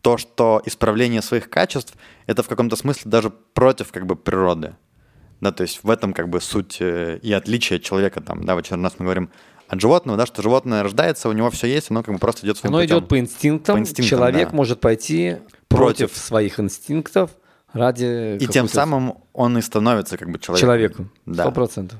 то, 0.00 0.18
что 0.18 0.60
исправление 0.64 1.22
своих 1.22 1.48
качеств, 1.48 1.94
это 2.26 2.42
в 2.42 2.48
каком-то 2.48 2.76
смысле 2.76 3.10
даже 3.10 3.30
против 3.30 3.92
как 3.92 4.06
бы 4.06 4.16
природы. 4.16 4.76
Да, 5.40 5.52
то 5.52 5.62
есть 5.62 5.82
в 5.82 5.90
этом 5.90 6.12
как 6.12 6.28
бы 6.28 6.40
суть 6.40 6.78
э, 6.80 7.18
и 7.22 7.32
отличие 7.32 7.80
человека 7.80 8.20
там, 8.20 8.44
да, 8.44 8.54
в 8.54 8.58
очередной 8.58 8.84
раз 8.90 8.98
мы 8.98 9.04
говорим 9.04 9.30
от 9.68 9.80
животного, 9.80 10.18
да, 10.18 10.26
что 10.26 10.42
животное 10.42 10.82
рождается, 10.82 11.28
у 11.28 11.32
него 11.32 11.50
все 11.50 11.66
есть, 11.66 11.90
оно 11.90 12.02
как 12.02 12.14
бы 12.14 12.20
просто 12.20 12.46
идет 12.46 12.56
своим 12.58 12.74
Оно 12.74 12.82
путем. 12.82 12.98
идет 12.98 13.08
по 13.08 13.18
инстинктам. 13.18 13.76
По 13.76 13.80
инстинктам, 13.80 14.04
Человек 14.18 14.50
да. 14.50 14.56
может 14.56 14.80
пойти 14.80 15.38
против, 15.68 16.10
Против. 16.10 16.16
своих 16.16 16.60
инстинктов 16.60 17.30
ради 17.72 18.36
И 18.40 18.46
тем 18.46 18.68
самым 18.68 19.18
он 19.32 19.58
и 19.58 19.62
становится 19.62 20.16
как 20.18 20.30
бы 20.30 20.38
человеком. 20.38 20.60
человеком. 20.66 21.12
Да. 21.26 21.42
Сто 21.44 21.52
процентов. 21.52 21.98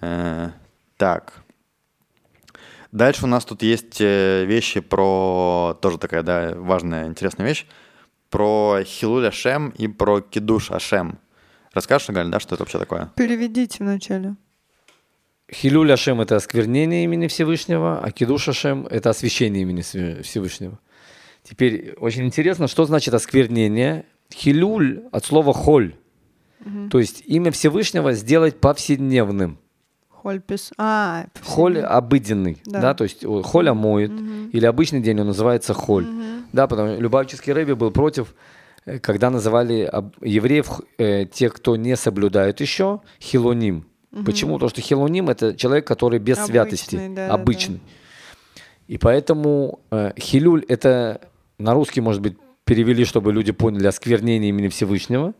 Э, 0.00 0.50
так. 0.96 1.32
Дальше 2.92 3.24
у 3.24 3.26
нас 3.28 3.44
тут 3.44 3.62
есть 3.62 4.00
э, 4.00 4.44
вещи 4.46 4.80
про... 4.80 5.76
Тоже 5.82 5.98
такая, 5.98 6.22
да, 6.22 6.54
важная, 6.56 7.06
интересная 7.06 7.46
вещь. 7.46 7.66
Про 8.30 8.80
Хилуль 8.84 9.26
Ашем 9.28 9.70
и 9.70 9.86
про 9.86 10.20
Кидуш 10.20 10.70
Ашем. 10.70 11.18
Расскажешь, 11.74 12.08
Галь, 12.08 12.30
да, 12.30 12.40
что 12.40 12.54
это 12.54 12.62
вообще 12.64 12.78
такое? 12.78 13.12
Переведите 13.16 13.84
вначале. 13.84 14.36
Хилюль 15.52 15.92
Ашем– 15.92 16.20
это 16.22 16.36
осквернение 16.36 17.04
имени 17.04 17.28
Всевышнего, 17.28 18.00
а 18.02 18.10
Кидуш 18.10 18.48
Ашем– 18.48 18.86
это 18.90 19.10
освящение 19.10 19.62
имени 19.62 19.82
Всевышнего. 20.22 20.78
Теперь 21.44 21.94
очень 22.00 22.24
интересно, 22.24 22.66
что 22.66 22.84
значит 22.84 23.14
осквернение. 23.14 24.06
Хилюль 24.34 25.04
от 25.12 25.24
слова 25.24 25.52
холь, 25.54 25.94
то 26.90 26.98
есть 26.98 27.22
имя 27.26 27.52
Всевышнего 27.52 28.12
сделать 28.12 28.58
повседневным. 28.58 29.58
Хольпис. 30.08 30.72
А, 30.78 31.26
Холь 31.44 31.78
обыденный, 31.78 32.58
да, 32.64 32.80
Да. 32.80 32.94
то 32.94 33.04
есть 33.04 33.24
холь 33.44 33.68
омоет, 33.68 34.10
или 34.52 34.66
обычный 34.66 35.00
день 35.00 35.20
он 35.20 35.28
называется 35.28 35.72
холь. 35.74 36.06
Да, 36.52 36.66
потому 36.66 36.94
что 36.94 37.00
Любавический 37.00 37.52
Рэби 37.52 37.74
был 37.74 37.92
против, 37.92 38.34
э, 38.84 38.98
когда 38.98 39.30
называли 39.30 39.88
евреев, 40.20 40.80
э, 40.98 41.26
тех, 41.26 41.52
кто 41.54 41.76
не 41.76 41.96
соблюдает 41.96 42.60
еще, 42.60 43.02
хилоним. 43.20 43.86
Почему? 44.24 44.54
Потому 44.54 44.70
что 44.70 44.80
хилоним– 44.80 45.28
это 45.30 45.54
человек, 45.54 45.86
который 45.86 46.18
без 46.18 46.38
Обычный, 46.38 46.52
святости, 46.52 46.96
да-да-да. 46.96 47.34
обычный. 47.34 47.80
И 48.88 48.98
поэтому 48.98 49.80
э, 49.90 50.12
хилюль– 50.18 50.64
это 50.68 51.20
на 51.58 51.74
русский, 51.74 52.00
может 52.00 52.22
быть, 52.22 52.36
перевели, 52.64 53.04
чтобы 53.04 53.32
люди 53.32 53.52
поняли 53.52 53.86
осквернение 53.86 54.50
имени 54.50 54.68
Всевышнего. 54.68 55.34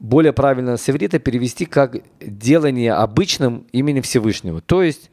Более 0.00 0.32
правильно 0.32 0.76
с 0.76 0.90
иврита 0.90 1.18
перевести 1.18 1.66
как 1.66 1.96
делание 2.20 2.92
обычным 2.92 3.66
имени 3.72 4.00
Всевышнего. 4.00 4.60
То 4.60 4.82
есть, 4.82 5.10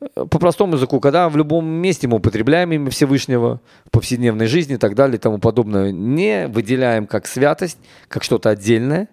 э, 0.00 0.06
по 0.14 0.38
простому 0.38 0.74
языку, 0.74 1.00
когда 1.00 1.28
в 1.28 1.36
любом 1.36 1.66
месте 1.66 2.08
мы 2.08 2.16
употребляем 2.16 2.72
имя 2.72 2.90
Всевышнего 2.90 3.60
в 3.84 3.90
повседневной 3.90 4.46
жизни 4.46 4.74
и 4.74 4.78
так 4.78 4.94
далее 4.94 5.16
и 5.16 5.20
тому 5.20 5.38
подобное, 5.38 5.92
не 5.92 6.48
выделяем 6.48 7.06
как 7.06 7.26
святость, 7.26 7.78
как 8.08 8.24
что-то 8.24 8.50
отдельное, 8.50 9.08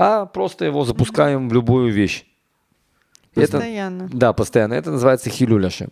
а 0.00 0.26
просто 0.26 0.64
его 0.64 0.84
запускаем 0.84 1.48
в 1.48 1.52
любую 1.52 1.92
вещь. 1.92 2.24
Это- 3.34 3.58
Постоянно. 3.58 4.08
да, 4.12 4.32
постоянно. 4.32 4.74
Это 4.74 4.92
называется 4.92 5.28
хилюль 5.28 5.66
Ашем. 5.66 5.90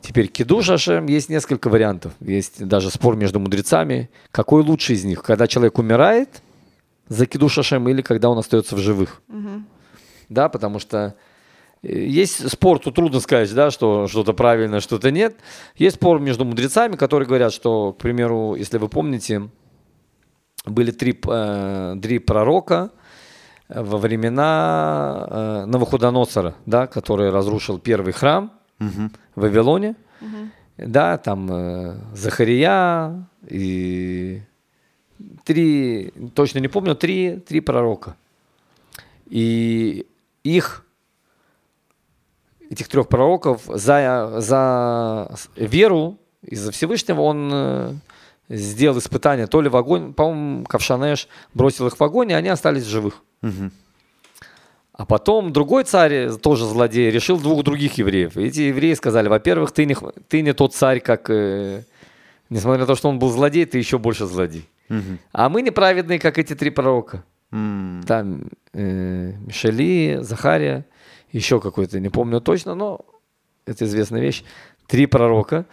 Теперь 0.00 0.28
кидуш 0.28 0.70
Ашем 0.70 1.06
есть 1.06 1.28
несколько 1.28 1.68
вариантов. 1.68 2.14
Есть 2.20 2.66
даже 2.66 2.90
спор 2.90 3.14
между 3.16 3.38
мудрецами. 3.38 4.08
Какой 4.30 4.62
лучший 4.62 4.96
из 4.96 5.04
них? 5.04 5.22
Когда 5.22 5.46
человек 5.46 5.78
умирает 5.78 6.42
за 7.08 7.26
кидуш 7.26 7.58
Ашем 7.58 7.86
или 7.90 8.00
когда 8.00 8.30
он 8.30 8.38
остается 8.38 8.74
в 8.74 8.78
живых? 8.78 9.20
Да, 10.30 10.48
потому 10.48 10.78
что 10.78 11.14
э, 11.82 11.92
есть 12.06 12.50
спор, 12.50 12.78
тут 12.78 12.94
трудно 12.94 13.20
сказать, 13.20 13.52
да, 13.54 13.70
что 13.70 14.06
что-то 14.08 14.32
правильно, 14.32 14.80
что-то 14.80 15.10
нет. 15.10 15.36
Есть 15.76 15.96
спор 15.96 16.20
между 16.20 16.44
мудрецами, 16.46 16.96
которые 16.96 17.26
говорят, 17.28 17.52
что, 17.52 17.92
к 17.92 17.98
примеру, 17.98 18.54
если 18.54 18.78
вы 18.78 18.88
помните, 18.88 19.50
были 20.64 20.90
три, 20.90 21.18
э, 21.28 21.96
три 22.02 22.18
пророка 22.18 22.90
во 23.68 23.98
времена 23.98 25.26
э, 25.28 25.64
Навуходоносора, 25.66 26.54
да, 26.66 26.86
который 26.86 27.30
разрушил 27.30 27.78
первый 27.78 28.12
храм 28.12 28.52
в 28.78 29.10
Вавилоне. 29.34 29.96
Да, 30.76 31.16
там 31.16 31.50
э, 31.50 31.96
Захария 32.12 33.26
и 33.48 34.42
три, 35.44 36.12
точно 36.34 36.58
не 36.58 36.68
помню, 36.68 36.94
три, 36.94 37.38
три 37.38 37.60
пророка. 37.60 38.16
И 39.26 40.06
их, 40.44 40.84
этих 42.70 42.88
трех 42.88 43.08
пророков, 43.08 43.62
за, 43.66 44.34
за 44.38 45.34
веру 45.56 46.18
из-за 46.42 46.70
Всевышнего 46.70 47.22
он 47.22 47.50
э, 47.52 47.94
сделал 48.48 48.98
испытание 48.98 49.46
то 49.46 49.60
ли 49.60 49.68
в 49.68 49.76
огонь, 49.76 50.12
по-моему, 50.14 50.64
Кавшанеш 50.64 51.28
бросил 51.54 51.86
их 51.86 51.98
в 51.98 52.02
огонь, 52.02 52.30
и 52.30 52.34
они 52.34 52.48
остались 52.48 52.84
в 52.84 52.88
живых. 52.88 53.22
Мгм. 53.42 53.72
А 54.92 55.04
потом 55.04 55.52
другой 55.52 55.84
царь, 55.84 56.30
тоже 56.36 56.64
злодей, 56.64 57.10
решил 57.10 57.38
двух 57.38 57.62
других 57.64 57.94
евреев. 57.98 58.36
И 58.36 58.44
эти 58.44 58.60
евреи 58.62 58.94
сказали, 58.94 59.28
во-первых, 59.28 59.72
ты 59.72 59.84
не, 59.84 59.94
ты 60.28 60.40
не 60.40 60.54
тот 60.54 60.74
царь, 60.74 61.00
как... 61.00 61.28
э, 61.28 61.82
несмотря 62.48 62.80
на 62.80 62.86
то, 62.86 62.94
что 62.94 63.10
он 63.10 63.18
был 63.18 63.28
злодей, 63.28 63.66
ты 63.66 63.76
еще 63.76 63.98
больше 63.98 64.24
злодей. 64.24 64.66
Мгм. 64.88 65.18
А 65.32 65.48
мы 65.50 65.60
неправедные, 65.60 66.18
как 66.18 66.38
эти 66.38 66.54
три 66.54 66.70
пророка. 66.70 67.24
М, 67.52 68.02
Там 68.06 68.44
э, 68.72 69.32
Мишели, 69.46 70.18
Захария, 70.22 70.86
еще 71.30 71.60
какой-то, 71.60 72.00
не 72.00 72.08
помню 72.08 72.40
точно, 72.40 72.74
но 72.74 73.00
это 73.66 73.84
известная 73.84 74.22
вещь. 74.22 74.44
Три 74.86 75.06
пророка. 75.06 75.66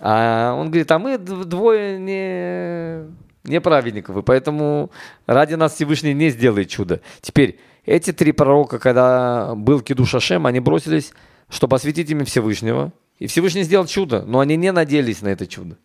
А 0.00 0.54
он 0.54 0.68
говорит, 0.68 0.90
а 0.90 0.98
мы 0.98 1.18
двое 1.18 1.98
не, 1.98 3.10
не 3.44 3.60
праведников, 3.60 4.16
и 4.16 4.22
поэтому 4.22 4.90
ради 5.26 5.54
нас 5.54 5.74
Всевышний 5.74 6.14
не 6.14 6.30
сделает 6.30 6.68
чудо. 6.68 7.00
Теперь, 7.20 7.58
эти 7.84 8.12
три 8.12 8.32
пророка, 8.32 8.78
когда 8.78 9.54
был 9.54 9.80
Кидуш 9.80 10.14
Ашем, 10.14 10.46
они 10.46 10.60
бросились, 10.60 11.12
чтобы 11.48 11.76
осветить 11.76 12.10
имя 12.10 12.24
Всевышнего. 12.24 12.92
И 13.18 13.26
Всевышний 13.26 13.64
сделал 13.64 13.86
чудо, 13.86 14.22
но 14.26 14.40
они 14.40 14.56
не 14.56 14.72
надеялись 14.72 15.20
на 15.20 15.28
это 15.28 15.46
чудо. 15.46 15.76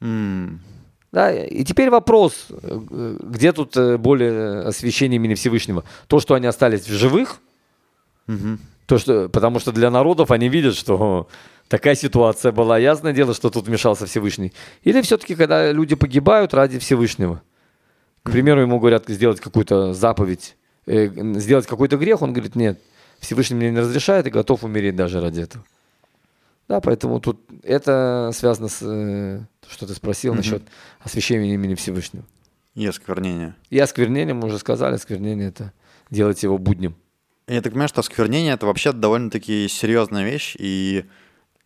м, 0.00 0.60
Да, 1.12 1.32
и 1.32 1.64
теперь 1.64 1.88
вопрос, 1.90 2.48
э, 2.50 3.16
где 3.22 3.52
тут 3.52 3.76
э, 3.76 3.96
более 3.96 4.60
освящение 4.62 5.16
имени 5.16 5.34
Всевышнего? 5.34 5.84
То, 6.08 6.20
что 6.20 6.34
они 6.34 6.46
остались 6.46 6.86
в 6.86 6.92
живых, 6.92 7.38
мгм. 8.26 8.58
то, 8.86 8.98
что, 8.98 9.28
потому 9.28 9.60
что 9.60 9.72
для 9.72 9.90
народов 9.90 10.30
они 10.30 10.48
видят, 10.48 10.74
что 10.74 11.28
такая 11.68 11.94
ситуация 11.94 12.52
была. 12.52 12.78
Ясное 12.78 13.12
дело, 13.12 13.34
что 13.34 13.50
тут 13.50 13.66
вмешался 13.66 14.06
Всевышний. 14.06 14.52
Или 14.82 15.00
все-таки, 15.02 15.34
когда 15.34 15.72
люди 15.72 15.94
погибают 15.94 16.54
ради 16.54 16.78
Всевышнего. 16.78 17.42
К 18.22 18.30
примеру, 18.30 18.62
ему 18.62 18.78
говорят 18.78 19.04
сделать 19.08 19.40
какую-то 19.40 19.92
заповедь, 19.92 20.56
э, 20.86 21.08
сделать 21.38 21.66
какой-то 21.66 21.96
грех, 21.96 22.22
он 22.22 22.32
говорит, 22.32 22.56
нет, 22.56 22.80
Всевышний 23.20 23.56
мне 23.56 23.70
не 23.70 23.80
разрешает 23.80 24.26
и 24.26 24.30
готов 24.30 24.64
умереть 24.64 24.96
даже 24.96 25.20
ради 25.20 25.40
этого. 25.42 25.64
Да, 26.68 26.80
поэтому 26.80 27.20
тут 27.20 27.40
это 27.62 28.30
связано 28.32 28.68
с, 28.68 28.78
э, 28.82 29.40
что 29.68 29.86
ты 29.86 29.94
спросил 29.94 30.32
Мгм. 30.32 30.38
насчет 30.38 30.62
освящения 31.00 31.52
имени 31.52 31.74
Всевышнего. 31.74 32.24
И 32.74 32.86
осквернение. 32.86 33.54
И 33.70 33.78
осквернение, 33.78 34.34
мы 34.34 34.46
уже 34.46 34.58
сказали, 34.58 34.94
осквернение 34.94 35.48
это 35.48 35.72
делать 36.10 36.42
его 36.42 36.56
буднем. 36.58 36.96
Я 37.46 37.60
так 37.60 37.72
понимаю, 37.72 37.88
что 37.90 38.00
осквернение 38.00 38.54
это 38.54 38.64
вообще 38.64 38.92
довольно-таки 38.92 39.68
серьезная 39.68 40.24
вещь, 40.24 40.56
и 40.58 41.04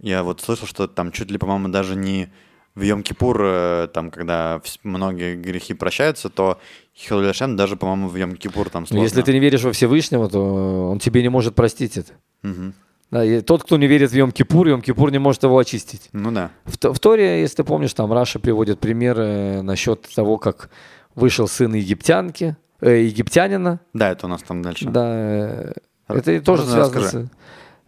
я 0.00 0.22
вот 0.22 0.40
слышал, 0.40 0.66
что 0.66 0.86
там 0.86 1.12
чуть 1.12 1.30
ли, 1.30 1.38
по-моему, 1.38 1.68
даже 1.68 1.96
не 1.96 2.32
в 2.74 2.82
Йом-Кипур, 2.82 3.36
э, 3.40 3.88
там, 3.92 4.10
когда 4.10 4.60
многие 4.84 5.34
грехи 5.34 5.74
прощаются, 5.74 6.28
то 6.28 6.58
Хилуляшем 6.96 7.56
даже, 7.56 7.76
по-моему, 7.76 8.08
в 8.08 8.16
Йом-Кипур 8.16 8.70
там 8.70 8.82
Но 8.82 8.86
сложно. 8.86 9.02
если 9.02 9.22
ты 9.22 9.32
не 9.32 9.40
веришь 9.40 9.64
во 9.64 9.72
Всевышнего, 9.72 10.28
то 10.28 10.90
он 10.90 10.98
тебе 11.00 11.22
не 11.22 11.28
может 11.28 11.54
простить 11.54 11.96
это. 11.96 12.12
Мгм. 12.42 12.74
Да, 13.10 13.24
и 13.24 13.40
тот, 13.40 13.64
кто 13.64 13.78
не 13.78 13.86
верит 13.86 14.10
в 14.10 14.14
Йом-Кипур, 14.14 14.68
Йом-Кипур 14.68 15.10
не 15.10 15.18
может 15.18 15.42
его 15.42 15.58
очистить. 15.58 16.08
Ну 16.12 16.30
да. 16.30 16.50
В, 16.64 16.76
в 16.76 17.00
Торе, 17.00 17.40
если 17.40 17.56
ты 17.56 17.64
помнишь, 17.64 17.94
там 17.94 18.12
Раша 18.12 18.38
приводит 18.38 18.78
примеры 18.80 19.62
насчет 19.62 20.02
того, 20.14 20.36
как 20.36 20.70
вышел 21.14 21.48
сын 21.48 21.74
египтянки, 21.74 22.56
э, 22.80 23.02
египтянина. 23.04 23.80
Да, 23.94 24.10
это 24.10 24.26
у 24.26 24.28
нас 24.28 24.42
там 24.42 24.62
дальше. 24.62 24.88
Да, 24.88 25.06
э, 25.08 25.72
это 26.08 26.32
и 26.32 26.40
тоже 26.40 26.64
связано 26.64 27.00
расскажи. 27.00 27.26
с... 27.26 27.30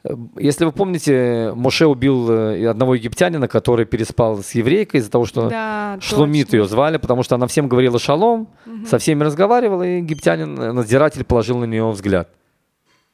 э, 0.05 0.09
Если 0.39 0.65
вы 0.65 0.73
помните, 0.73 1.53
Моше 1.55 1.87
убил 1.87 2.31
э, 2.31 2.67
одного 2.69 2.95
египтянина, 2.95 3.49
который 3.49 3.85
переспал 3.87 4.43
с 4.43 4.53
еврейкой 4.53 5.01
из-за 5.01 5.11
того, 5.11 5.27
что 5.27 5.49
Да, 5.49 5.99
Шломит 6.01 6.47
точно. 6.49 6.57
ее 6.59 6.65
звали, 6.67 6.97
потому 6.99 7.23
что 7.23 7.35
она 7.35 7.47
всем 7.47 7.69
говорила 7.69 7.99
шалом, 7.99 8.49
со 8.87 8.99
всеми 8.99 9.23
разговаривала, 9.25 9.83
и 9.83 9.99
египтянин, 9.99 10.59
э, 10.61 10.73
надзиратель, 10.73 11.25
положил 11.25 11.59
на 11.59 11.65
нее 11.65 11.89
взгляд. 11.91 12.29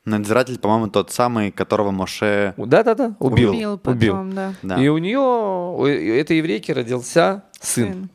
Надзиратель, 0.04 0.58
по-моему, 0.60 0.86
тот 0.88 1.10
самый, 1.10 1.50
которого 1.50 1.90
Моше... 1.90 2.54
Да-да-да, 2.56 3.16
убил. 3.18 3.50
Убил 3.50 3.76
потом, 3.78 4.32
да. 4.32 4.52
Да. 4.62 4.80
И 4.80 4.86
у 4.86 4.98
нее, 4.98 5.18
у 5.18 5.84
этой 5.84 6.36
еврейки 6.38 6.70
родился 6.70 7.42
сын. 7.60 8.08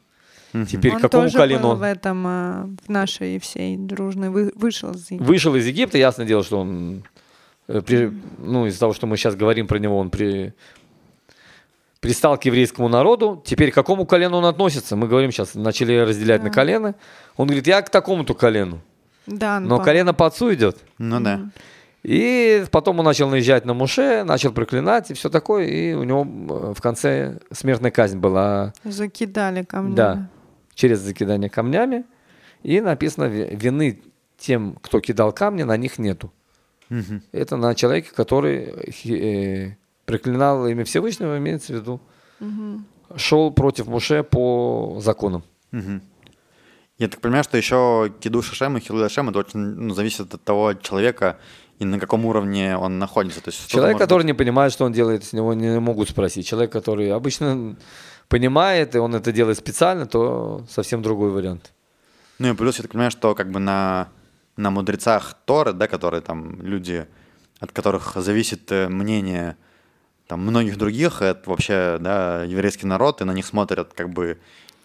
Сын. 0.53 0.65
Теперь 0.65 0.95
Он 0.95 1.01
какому 1.01 1.23
тоже 1.23 1.37
колену 1.37 1.61
был 1.63 1.69
он? 1.71 1.77
в 1.79 1.83
этом, 1.83 2.23
а, 2.27 2.69
в 2.85 2.89
нашей 2.89 3.39
всей 3.39 3.77
дружной, 3.77 4.29
вы- 4.29 4.51
вышел 4.55 4.91
из 4.91 5.09
Египта. 5.09 5.25
Вышел 5.25 5.55
из 5.55 5.65
Египта, 5.67 5.97
ясное 5.97 6.25
дело, 6.25 6.43
что 6.43 6.59
он, 6.59 6.97
э, 6.97 7.01
при- 7.79 8.11
ну, 8.39 8.65
из-за 8.67 8.79
того, 8.81 8.93
что 8.93 9.07
мы 9.07 9.15
сейчас 9.17 9.35
говорим 9.35 9.67
про 9.67 9.79
него, 9.79 9.97
он 9.97 10.09
при, 10.09 10.53
пристал 11.99 12.37
к 12.37 12.45
еврейскому 12.45 12.87
народу. 12.89 13.41
Теперь 13.45 13.71
к 13.71 13.75
какому 13.75 14.05
колену 14.05 14.37
он 14.37 14.45
относится? 14.45 14.95
Мы 14.95 15.07
говорим 15.07 15.31
сейчас, 15.31 15.55
начали 15.55 15.95
разделять 15.97 16.41
на 16.43 16.49
Да. 16.49 16.53
колено. 16.55 16.95
Он 17.37 17.47
говорит, 17.47 17.67
я 17.67 17.81
к 17.81 17.89
такому-то 17.89 18.33
колену. 18.33 18.79
Да, 19.27 19.59
Но 19.59 19.77
по- 19.77 19.83
колено 19.83 20.13
по 20.13 20.25
отцу 20.25 20.53
идет. 20.53 20.77
Ну 20.97 21.19
да. 21.19 21.41
И 22.03 22.65
потом 22.71 22.97
он 22.99 23.05
начал 23.05 23.29
наезжать 23.29 23.63
на 23.65 23.75
Муше, 23.75 24.23
начал 24.23 24.51
проклинать 24.51 25.11
и 25.11 25.13
все 25.13 25.29
такое. 25.29 25.65
И 25.67 25.93
у 25.93 26.03
него 26.03 26.21
э, 26.23 26.73
в 26.75 26.81
конце 26.81 27.37
смертная 27.51 27.91
казнь 27.91 28.17
была 28.17 28.73
закидали 28.83 29.63
камнями. 29.63 29.95
Да. 29.95 30.29
через 30.73 30.99
закидание 30.99 31.49
камнями. 31.51 32.05
И 32.63 32.81
написано, 32.81 33.25
«Ви- 33.25 33.55
вины 33.55 34.01
тем, 34.39 34.77
кто 34.81 34.99
кидал 34.99 35.31
камни, 35.31 35.61
на 35.61 35.77
них 35.77 35.99
нету. 35.99 36.31
Мгм. 36.91 37.21
Это 37.31 37.55
на 37.57 37.73
человеке, 37.73 38.09
который 38.15 38.65
э, 39.05 39.75
проклинал 40.05 40.67
имя 40.67 40.83
Всевышнего, 40.83 41.37
имеется 41.37 41.73
в 41.73 41.75
виду, 41.77 41.99
Мгм. 42.39 42.85
шел 43.15 43.51
против 43.51 43.87
Муше 43.87 44.23
по 44.23 44.99
законам. 45.01 45.43
Мгм. 45.71 46.01
Я 46.97 47.07
так 47.07 47.19
понимаю, 47.21 47.43
что 47.43 47.57
еще 47.57 48.11
Киду 48.19 48.41
Шашем 48.43 48.77
и 48.77 48.79
Хилу 48.81 49.09
Шем 49.09 49.29
это 49.29 49.39
очень 49.39 49.59
ну, 49.59 49.93
зависит 49.93 50.33
от 50.33 50.43
того 50.43 50.73
человека 50.73 51.37
и 51.79 51.85
на 51.85 51.97
каком 51.99 52.25
уровне 52.25 52.77
он 52.77 52.99
находится. 52.99 53.41
То 53.41 53.49
есть 53.49 53.67
Человек, 53.67 53.93
может 53.93 54.05
который 54.07 54.21
быть- 54.23 54.27
не 54.27 54.33
понимает, 54.33 54.71
что 54.73 54.85
он 54.85 54.91
делает, 54.91 55.23
с 55.23 55.33
него 55.33 55.53
не 55.55 55.79
могут 55.79 56.09
спросить. 56.09 56.45
Человек, 56.45 56.71
который 56.71 57.11
обычно 57.11 57.75
понимает, 58.27 58.95
и 58.95 58.99
он 58.99 59.15
это 59.15 59.31
делает 59.31 59.57
специально, 59.57 60.05
то 60.05 60.63
совсем 60.69 61.01
другой 61.01 61.31
вариант. 61.31 61.71
Ну 62.37 62.49
и 62.51 62.55
плюс 62.55 62.77
я 62.77 62.83
так 62.83 62.91
понимаю, 62.91 63.11
что 63.11 63.33
как 63.33 63.49
бы 63.49 63.59
на, 63.59 64.07
на 64.61 64.71
мудрецах 64.71 65.35
Торы, 65.45 65.73
да, 65.73 65.87
которые 65.87 66.21
там 66.21 66.61
люди, 66.61 67.07
от 67.59 67.71
которых 67.71 68.13
зависит 68.15 68.71
э, 68.71 68.87
мнение 68.87 69.57
там 70.27 70.41
многих 70.41 70.77
других, 70.77 71.21
это 71.21 71.49
вообще, 71.49 71.97
да, 71.99 72.43
еврейский 72.43 72.87
народ, 72.87 73.21
и 73.21 73.25
на 73.25 73.33
них 73.33 73.45
смотрят 73.45 73.93
как 73.93 74.09
бы 74.09 74.37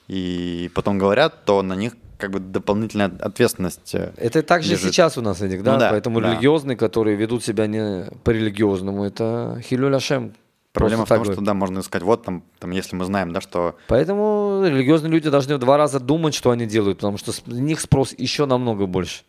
и 0.08 0.70
потом 0.74 0.98
говорят, 0.98 1.44
то 1.44 1.62
на 1.62 1.74
них 1.74 1.92
как 2.18 2.30
бы 2.30 2.38
дополнительная 2.40 3.12
ответственность. 3.20 3.94
э, 3.94 4.12
Это 4.16 4.42
также 4.42 4.72
лежит. 4.72 4.92
сейчас 4.92 5.18
у 5.18 5.22
нас, 5.22 5.40
Эдик, 5.42 5.62
да? 5.62 5.74
Ну 5.74 5.78
да, 5.78 5.90
Поэтому 5.90 6.20
да. 6.20 6.32
религиозные, 6.32 6.76
которые 6.76 7.16
ведут 7.16 7.44
себя 7.44 7.66
не 7.66 8.06
по-религиозному, 8.24 9.04
это 9.04 9.60
Хилюль 9.62 9.94
Ашем. 9.94 10.34
Проблема 10.72 11.06
в 11.06 11.08
том, 11.08 11.24
так 11.24 11.32
что 11.32 11.42
да, 11.42 11.54
можно 11.54 11.82
сказать, 11.82 12.02
вот 12.04 12.24
там, 12.24 12.42
там, 12.58 12.70
если 12.70 12.96
мы 12.96 13.06
знаем, 13.06 13.32
да, 13.32 13.40
что 13.40 13.76
Поэтому 13.88 14.62
религиозные 14.66 15.10
люди 15.10 15.30
должны 15.30 15.56
два 15.58 15.78
раза 15.78 16.00
думать, 16.00 16.34
что 16.34 16.50
они 16.50 16.66
делают, 16.66 16.98
потому 16.98 17.16
что 17.16 17.32
с 17.32 17.42
них 17.46 17.80
спрос 17.80 18.14
еще 18.16 18.44
намного 18.44 18.86
больше. 18.86 19.22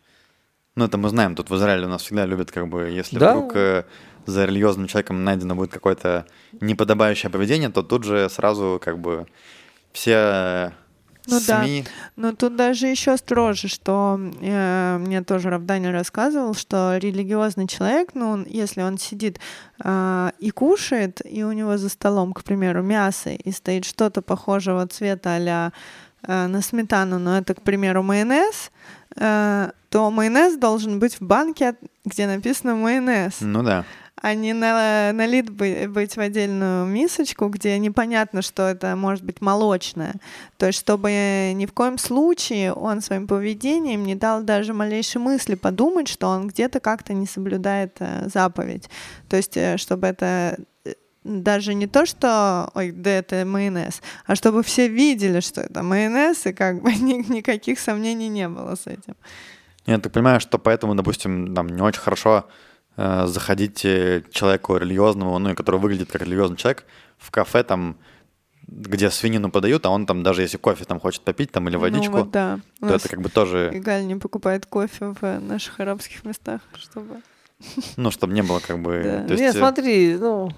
Ну, 0.78 0.84
это 0.84 0.96
мы 0.96 1.08
знаем, 1.08 1.34
тут 1.34 1.50
в 1.50 1.56
Израиле 1.56 1.86
у 1.86 1.88
нас 1.88 2.02
всегда 2.02 2.24
любят, 2.24 2.52
как 2.52 2.68
бы, 2.68 2.82
если 2.82 3.18
Да. 3.18 3.30
вдруг 3.30 3.56
э, 3.56 3.82
за 4.26 4.44
религиозным 4.44 4.86
человеком 4.86 5.24
найдено 5.24 5.56
будет 5.56 5.72
какое-то 5.72 6.24
неподобающее 6.60 7.30
поведение, 7.30 7.68
то 7.68 7.82
тут 7.82 8.04
же 8.04 8.28
сразу, 8.30 8.80
как 8.80 9.00
бы, 9.00 9.26
все 9.92 10.72
Ну 11.26 11.40
да. 11.48 11.64
СМИ... 11.64 11.84
Но 12.14 12.32
тут 12.32 12.54
даже 12.54 12.86
еще 12.86 13.16
строже, 13.16 13.66
что 13.66 14.20
э, 14.40 14.98
мне 15.00 15.24
тоже 15.24 15.50
Равданин 15.50 15.90
рассказывал, 15.90 16.54
что 16.54 16.96
религиозный 16.96 17.66
человек, 17.66 18.10
ну, 18.14 18.30
он- 18.30 18.46
если 18.48 18.82
он 18.82 18.98
сидит 18.98 19.40
э, 19.84 20.30
и 20.38 20.50
кушает, 20.50 21.20
и 21.24 21.42
у 21.42 21.50
него 21.50 21.76
за 21.76 21.88
столом, 21.88 22.32
к 22.34 22.44
примеру, 22.44 22.84
мясо, 22.84 23.30
и 23.30 23.50
стоит 23.50 23.84
что-то 23.84 24.22
похожего 24.22 24.86
цвета 24.86 25.72
а 26.22 26.48
на 26.48 26.62
сметану, 26.62 27.18
но 27.18 27.38
это, 27.38 27.54
к 27.54 27.62
примеру, 27.62 28.02
майонез, 28.02 28.70
э, 29.16 29.70
то 29.90 30.10
майонез 30.10 30.56
должен 30.56 30.98
быть 30.98 31.14
в 31.20 31.22
банке, 31.22 31.74
где 32.04 32.26
написано 32.26 32.74
майонез 32.74 33.36
Ну 33.40 33.62
да. 33.62 33.84
а 34.20 34.34
не 34.34 34.52
на- 34.52 35.12
налит 35.12 35.48
бы- 35.50 35.86
быть 35.88 36.16
в 36.16 36.20
отдельную 36.20 36.84
мисочку, 36.86 37.48
где 37.48 37.78
непонятно, 37.78 38.42
что 38.42 38.64
это 38.68 38.96
может 38.96 39.24
быть 39.24 39.40
молочное. 39.40 40.14
То 40.56 40.66
есть, 40.66 40.78
чтобы 40.78 41.52
ни 41.54 41.64
в 41.66 41.72
коем 41.72 41.98
случае 41.98 42.72
он 42.72 43.00
своим 43.00 43.26
поведением 43.26 44.04
не 44.04 44.14
дал 44.14 44.42
даже 44.42 44.74
малейшей 44.74 45.20
мысли 45.20 45.54
подумать, 45.54 46.08
что 46.08 46.28
он 46.28 46.48
где-то 46.48 46.80
как-то 46.80 47.14
не 47.14 47.26
соблюдает 47.26 47.96
э, 48.00 48.28
заповедь. 48.28 48.90
То 49.28 49.36
есть, 49.36 49.56
э, 49.56 49.76
чтобы 49.78 50.08
это 50.08 50.58
э, 50.84 50.94
даже 51.24 51.74
не 51.74 51.86
то, 51.86 52.04
что, 52.04 52.70
ой, 52.74 52.90
да 52.90 53.10
это 53.10 53.44
майонез, 53.46 54.02
а 54.26 54.34
чтобы 54.34 54.62
все 54.62 54.88
видели, 54.88 55.40
что 55.40 55.60
это 55.62 55.82
майонез, 55.82 56.44
и 56.46 56.52
как 56.52 56.82
бы 56.82 56.92
ни- 56.94 57.24
никаких 57.32 57.78
сомнений 57.78 58.28
не 58.28 58.48
было 58.48 58.74
с 58.74 58.86
этим. 58.86 59.14
Я 59.88 59.98
так 59.98 60.12
понимаю, 60.12 60.38
что 60.38 60.58
поэтому, 60.58 60.94
допустим, 60.94 61.54
там 61.54 61.66
не 61.68 61.80
очень 61.80 62.00
хорошо 62.00 62.44
э, 62.98 63.26
заходить 63.26 63.86
э, 63.86 64.22
человеку 64.30 64.76
религиозному, 64.76 65.38
ну, 65.38 65.50
и 65.50 65.54
который 65.54 65.80
выглядит 65.80 66.12
как 66.12 66.20
религиозный 66.20 66.58
человек, 66.58 66.84
в 67.16 67.30
кафе 67.30 67.62
там, 67.62 67.96
где 68.66 69.08
свинину 69.08 69.50
подают, 69.50 69.86
а 69.86 69.90
он 69.90 70.04
там 70.04 70.22
даже 70.22 70.42
если 70.42 70.58
кофе 70.58 70.84
там 70.84 71.00
хочет 71.00 71.22
попить 71.22 71.52
там 71.52 71.68
или 71.70 71.76
водичку, 71.76 72.12
Ну, 72.12 72.18
вот 72.18 72.30
да. 72.30 72.60
То 72.80 72.88
это 72.88 73.08
как 73.08 73.22
бы 73.22 73.30
тоже, 73.30 73.70
Игаль 73.72 74.06
не 74.06 74.16
покупает 74.16 74.66
кофе 74.66 75.14
в 75.18 75.24
э, 75.24 75.38
наших 75.38 75.80
арабских 75.80 76.22
местах, 76.24 76.60
чтобы... 76.74 77.22
ну, 77.96 78.10
чтобы 78.10 78.34
не 78.34 78.42
было 78.42 78.60
как 78.60 78.80
бы... 78.80 79.24
Да. 79.26 79.32
есть, 79.32 79.40
Нет, 79.40 79.54
э, 79.54 79.58
смотри, 79.58 80.16
ну, 80.18 80.50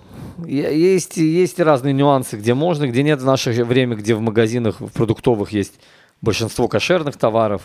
есть, 0.44 1.18
есть 1.18 1.60
разные 1.60 1.94
нюансы, 1.94 2.36
где 2.36 2.54
можно, 2.54 2.88
где 2.88 3.04
нет. 3.04 3.20
В 3.20 3.24
наше 3.24 3.52
время, 3.62 3.94
где 3.94 4.16
в 4.16 4.20
магазинах, 4.20 4.80
в 4.80 4.88
продуктовых 4.88 5.52
есть 5.52 5.78
большинство 6.20 6.66
кошерных 6.66 7.16
товаров. 7.16 7.62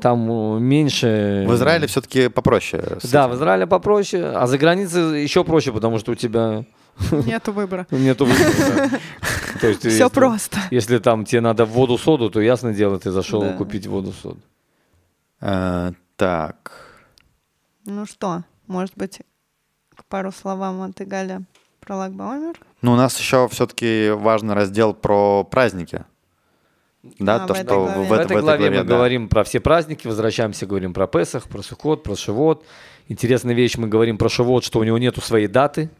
Там 0.00 0.30
э, 0.56 0.60
меньше... 0.60 1.44
В 1.48 1.54
Израиле 1.54 1.86
все-таки 1.86 2.28
попроще. 2.28 2.82
Да, 3.12 3.28
в 3.28 3.34
Израиле 3.34 3.66
попроще, 3.66 4.24
а 4.24 4.46
за 4.46 4.58
границей 4.58 5.22
еще 5.22 5.44
проще, 5.44 5.72
потому 5.72 5.98
что 5.98 6.12
у 6.12 6.14
тебя 6.14 6.64
Нету 7.10 7.52
выбора. 7.52 7.86
нету 7.90 8.24
выбора. 8.24 8.90
То 9.60 9.66
есть 9.68 9.80
Все 9.80 9.88
если- 9.90 10.08
просто. 10.08 10.58
Если 10.70 10.98
там 10.98 11.24
тебе 11.24 11.40
надо 11.40 11.64
воду 11.64 11.98
соду, 11.98 12.30
то 12.30 12.40
ясное 12.40 12.72
дело, 12.74 12.98
ты 12.98 13.10
зашел 13.10 13.40
Да. 13.42 13.52
купить 13.52 13.86
воду 13.86 14.12
соду. 14.22 14.40
Э, 15.40 15.92
так. 16.16 16.72
Ну 17.86 18.06
что, 18.06 18.44
может 18.66 18.96
быть, 18.96 19.20
к 19.94 20.04
пару 20.06 20.32
словам 20.32 20.80
от 20.82 21.00
Игаля 21.00 21.42
про 21.80 21.96
Лагбаумер? 21.96 22.54
Ну, 22.80 22.92
у 22.92 22.96
нас 22.96 23.18
еще 23.18 23.46
все-таки 23.48 24.10
важный 24.10 24.54
раздел 24.54 24.94
про 24.94 25.44
праздники. 25.44 26.04
Да, 27.18 27.44
А, 27.44 27.46
то, 27.46 27.54
в 27.54 27.56
что 27.58 27.64
главе. 27.66 28.02
в, 28.04 28.08
В 28.08 28.12
это- 28.12 28.22
этой 28.22 28.36
в 28.38 28.40
главе 28.40 28.70
мы 28.70 28.76
да. 28.78 28.82
говорим 28.84 29.28
про 29.28 29.44
все 29.44 29.60
праздники, 29.60 30.06
возвращаемся, 30.06 30.66
говорим 30.66 30.94
про 30.94 31.06
Песах, 31.06 31.44
про 31.48 31.62
Сукот, 31.62 32.02
про 32.02 32.16
Шивот. 32.16 32.64
Интересная 33.08 33.54
вещь, 33.54 33.76
мы 33.76 33.88
говорим 33.88 34.16
про 34.16 34.28
Шивот, 34.30 34.64
что 34.64 34.78
у 34.78 34.84
него 34.84 34.96
нету 34.98 35.20
своей 35.20 35.46
даты. 35.46 35.90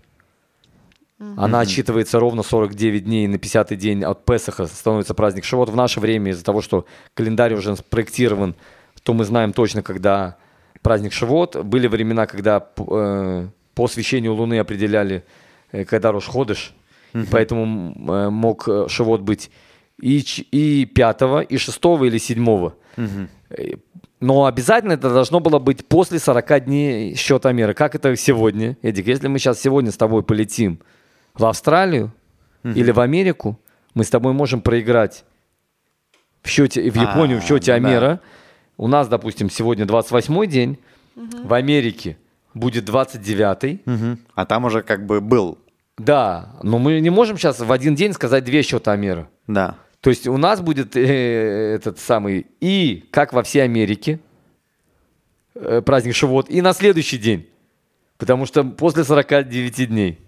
Она 1.37 1.61
отсчитывается 1.61 2.19
ровно 2.19 2.43
49 2.43 3.05
дней, 3.05 3.27
на 3.29 3.37
50-й 3.37 3.77
день 3.77 4.03
от 4.05 4.25
Песаха 4.25 4.67
становится 4.67 5.15
праздник 5.15 5.45
Шивот. 5.45 5.69
В 5.71 5.77
наше 5.77 6.01
время 6.01 6.33
из-за 6.33 6.45
того, 6.45 6.61
что 6.61 6.87
календарь 7.15 7.55
уже 7.55 7.77
спроектирован, 7.77 8.55
то 9.03 9.15
мы 9.15 9.25
знаем 9.25 9.53
точно, 9.53 9.83
когда 9.83 10.37
праздник 10.83 11.13
Шивот. 11.13 11.63
Были 11.65 11.87
времена, 11.87 12.27
когда 12.27 12.67
э, 12.77 13.47
по 13.75 13.85
освещению 13.85 14.35
Луны 14.35 14.59
определяли, 14.59 15.23
э, 15.73 15.85
когда 15.85 16.13
Рош 16.13 16.27
ходишь. 16.27 16.75
И 17.15 17.25
Поэтому 17.31 17.95
э, 18.13 18.29
мог 18.31 18.69
э, 18.69 18.87
Шивот 18.89 19.21
быть 19.21 19.51
и, 20.05 20.19
и 20.53 20.85
5, 20.85 21.23
и 21.49 21.57
6 21.57 21.79
или 22.03 22.19
7. 22.19 22.71
Мгм. 22.97 23.29
Э, 23.51 23.77
Но 24.21 24.45
обязательно 24.45 24.93
это 24.93 25.09
должно 25.13 25.41
было 25.41 25.59
быть 25.59 25.87
после 25.87 26.19
40 26.19 26.61
дней 26.67 27.15
счета 27.15 27.53
мира. 27.53 27.73
Как 27.73 27.95
это 27.95 28.15
сегодня? 28.17 28.77
Эдик, 28.83 29.07
если 29.07 29.29
мы 29.29 29.39
сейчас 29.39 29.61
сегодня 29.61 29.91
с 29.91 29.97
тобой 29.97 30.23
полетим 30.23 30.79
в 31.35 31.45
Австралию 31.47 32.13
или 32.65 32.91
в 32.91 33.01
Америку, 33.01 33.59
мы 33.95 34.05
с 34.05 34.11
тобой 34.11 34.33
можем 34.33 34.61
проиграть 34.61 35.25
в 36.43 36.49
счете 36.49 36.91
в 36.91 36.97
Японию 36.97 37.41
в 37.41 37.45
А, 37.45 37.47
счете 37.47 37.73
да. 37.73 37.77
Амера. 37.77 38.21
У 38.77 38.89
нас, 38.89 39.09
допустим, 39.09 39.49
сегодня 39.51 39.87
28 39.87 40.47
день, 40.47 40.79
в 41.17 41.53
Америке 41.55 42.17
будет 42.55 42.85
29 42.85 43.81
Мгм. 43.87 44.19
А 44.35 44.45
там 44.45 44.65
уже 44.65 44.83
как 44.83 45.07
бы 45.07 45.21
был, 45.21 45.59
Да, 45.97 46.57
но 46.63 46.79
мы 46.79 47.01
не 47.01 47.11
можем 47.11 47.37
сейчас 47.39 47.61
в 47.61 47.71
один 47.73 47.95
день 47.95 48.13
сказать 48.13 48.45
две 48.45 48.63
счета 48.63 48.93
Амера. 48.93 49.29
да. 49.47 49.77
То 50.05 50.11
есть 50.11 50.27
у 50.27 50.37
нас 50.37 50.61
будет 50.61 50.97
э, 50.97 51.77
этот 51.77 51.99
самый 51.99 52.47
и, 52.61 53.09
как 53.11 53.33
во 53.33 53.43
всей 53.43 53.61
Америке, 53.65 54.21
э, 55.55 55.81
праздник 55.81 56.15
Шивот, 56.15 56.51
и 56.51 56.61
на 56.61 56.75
следующий 56.75 57.17
день. 57.17 57.49
Потому 58.19 58.45
что 58.45 58.65
после 58.65 59.03
49 59.05 59.89
дней. 59.89 60.19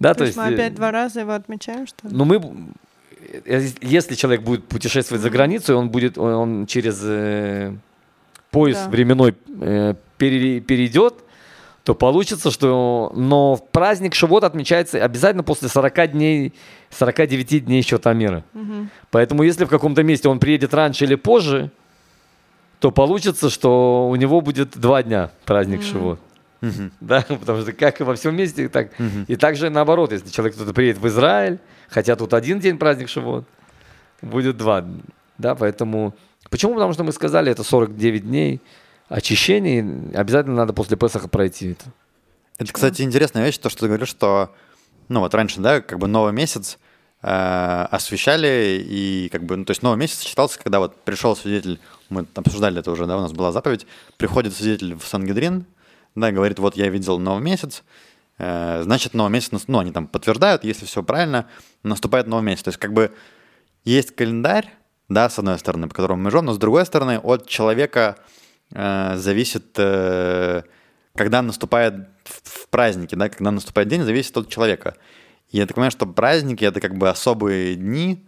Да, 0.00 0.14
То, 0.14 0.24
есть 0.24 0.36
мы 0.36 0.42
э, 0.42 0.54
опять 0.54 0.74
два 0.74 0.90
раза 0.90 1.20
его 1.20 1.30
отмечаем, 1.30 1.86
что 1.86 2.08
ли? 2.08 2.16
ну 2.16 2.24
мы, 2.24 2.40
э, 3.44 3.68
если 3.82 4.16
человек 4.16 4.42
будет 4.42 4.66
путешествовать 4.66 5.22
за 5.22 5.30
границу, 5.30 5.76
он 5.78 5.88
будет, 5.88 6.18
он, 6.18 6.32
он 6.34 6.66
через 6.66 7.00
э, 7.04 7.76
пояс 8.50 8.78
Да. 8.78 8.88
временной 8.90 9.36
э, 9.60 9.94
пере- 10.18 10.60
перейдет, 10.60 11.14
то 11.84 11.94
получится, 11.94 12.50
что, 12.50 13.12
но 13.14 13.56
праздник 13.72 14.14
Шивот 14.14 14.44
отмечается 14.44 15.04
обязательно 15.04 15.42
после 15.42 15.68
40 15.68 16.12
дней, 16.12 16.52
49 16.90 17.64
дней 17.64 17.82
счета 17.82 18.12
мира. 18.12 18.44
Мгм. 18.52 18.90
Поэтому 19.10 19.42
если 19.42 19.64
в 19.64 19.68
каком-то 19.68 20.02
месте 20.04 20.28
он 20.28 20.38
приедет 20.38 20.74
раньше 20.74 21.04
или 21.04 21.16
позже, 21.16 21.70
то 22.78 22.92
получится, 22.92 23.50
что 23.50 24.08
у 24.08 24.16
него 24.16 24.40
будет 24.40 24.78
два 24.78 25.02
дня 25.02 25.30
праздник 25.44 25.82
Шивот. 25.82 26.20
Мгм. 26.60 26.92
Да, 27.00 27.24
потому 27.28 27.62
что 27.62 27.72
как 27.72 28.00
и 28.00 28.04
во 28.04 28.14
всем 28.14 28.36
месте, 28.36 28.68
так 28.68 28.92
и 29.26 29.34
также 29.34 29.68
наоборот, 29.68 30.12
если 30.12 30.30
человек 30.30 30.54
кто-то 30.54 30.72
приедет 30.72 31.00
в 31.00 31.08
Израиль, 31.08 31.58
хотя 31.88 32.14
тут 32.14 32.32
один 32.32 32.60
день 32.60 32.78
праздник 32.78 33.08
Шивот, 33.08 33.44
будет 34.20 34.56
два, 34.56 34.84
да, 35.38 35.56
поэтому 35.56 36.14
почему? 36.48 36.74
Потому 36.74 36.92
что 36.92 37.02
мы 37.02 37.10
сказали, 37.10 37.50
это 37.50 37.64
49 37.64 38.24
дней 38.24 38.60
очищения, 39.12 39.82
и 39.82 40.14
обязательно 40.14 40.56
надо 40.56 40.72
после 40.72 40.96
Песаха 40.96 41.28
пройти 41.28 41.72
это. 41.72 41.84
Это, 42.58 42.72
кстати, 42.72 43.02
интересная 43.02 43.44
вещь, 43.44 43.58
то, 43.58 43.68
что 43.68 43.80
ты 43.80 43.86
говоришь, 43.86 44.08
что, 44.08 44.54
ну 45.08 45.20
вот 45.20 45.34
раньше, 45.34 45.60
да, 45.60 45.80
как 45.80 45.98
бы 45.98 46.06
новый 46.06 46.32
месяц 46.32 46.78
э, 47.22 47.86
освещали, 47.90 48.84
и 48.86 49.28
как 49.30 49.44
бы, 49.44 49.56
ну, 49.56 49.64
то 49.64 49.72
есть 49.72 49.82
новый 49.82 49.98
месяц 49.98 50.20
считался, 50.20 50.58
когда 50.58 50.78
вот 50.78 50.96
пришел 51.04 51.36
свидетель, 51.36 51.78
мы 52.08 52.26
обсуждали 52.34 52.80
это 52.80 52.90
уже, 52.90 53.06
да, 53.06 53.18
у 53.18 53.20
нас 53.20 53.32
была 53.32 53.52
заповедь, 53.52 53.86
приходит 54.16 54.54
свидетель 54.54 54.94
в 54.94 55.04
Сангедрин, 55.06 55.66
да, 56.14 56.30
говорит, 56.30 56.58
вот 56.58 56.76
я 56.76 56.88
видел 56.88 57.18
новый 57.18 57.42
месяц, 57.42 57.82
э, 58.38 58.82
значит, 58.84 59.14
новый 59.14 59.30
месяц, 59.30 59.50
ну, 59.66 59.78
они 59.78 59.92
там 59.92 60.06
подтверждают, 60.06 60.64
если 60.64 60.86
все 60.86 61.02
правильно, 61.02 61.46
наступает 61.82 62.26
новый 62.26 62.44
месяц. 62.44 62.62
То 62.62 62.68
есть 62.68 62.78
как 62.78 62.92
бы 62.92 63.12
есть 63.84 64.14
календарь, 64.14 64.72
да, 65.08 65.28
с 65.28 65.38
одной 65.38 65.58
стороны, 65.58 65.88
по 65.88 65.94
которому 65.94 66.22
мы 66.22 66.30
живем, 66.30 66.46
но 66.46 66.52
с 66.52 66.58
другой 66.58 66.86
стороны, 66.86 67.18
от 67.18 67.46
человека 67.46 68.16
зависит, 68.74 69.74
э, 69.76 70.62
когда 71.14 71.42
наступает 71.42 72.08
в, 72.24 72.68
праздники, 72.68 73.14
да, 73.14 73.28
когда 73.28 73.50
наступает 73.50 73.88
день, 73.88 74.02
зависит 74.02 74.36
от 74.36 74.48
человека. 74.48 74.96
И 75.50 75.58
я 75.58 75.66
так 75.66 75.74
понимаю, 75.74 75.90
что 75.90 76.06
праздники 76.06 76.64
это 76.64 76.80
как 76.80 76.96
бы 76.96 77.08
особые 77.08 77.74
дни, 77.74 78.26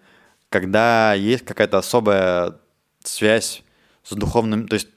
когда 0.51 1.15
есть 1.15 1.45
какая-то 1.45 1.79
особая 1.79 2.59
связь 3.03 3.63
с 4.03 4.15
духовным, 4.15 4.69
то 4.69 4.75
есть 4.75 4.89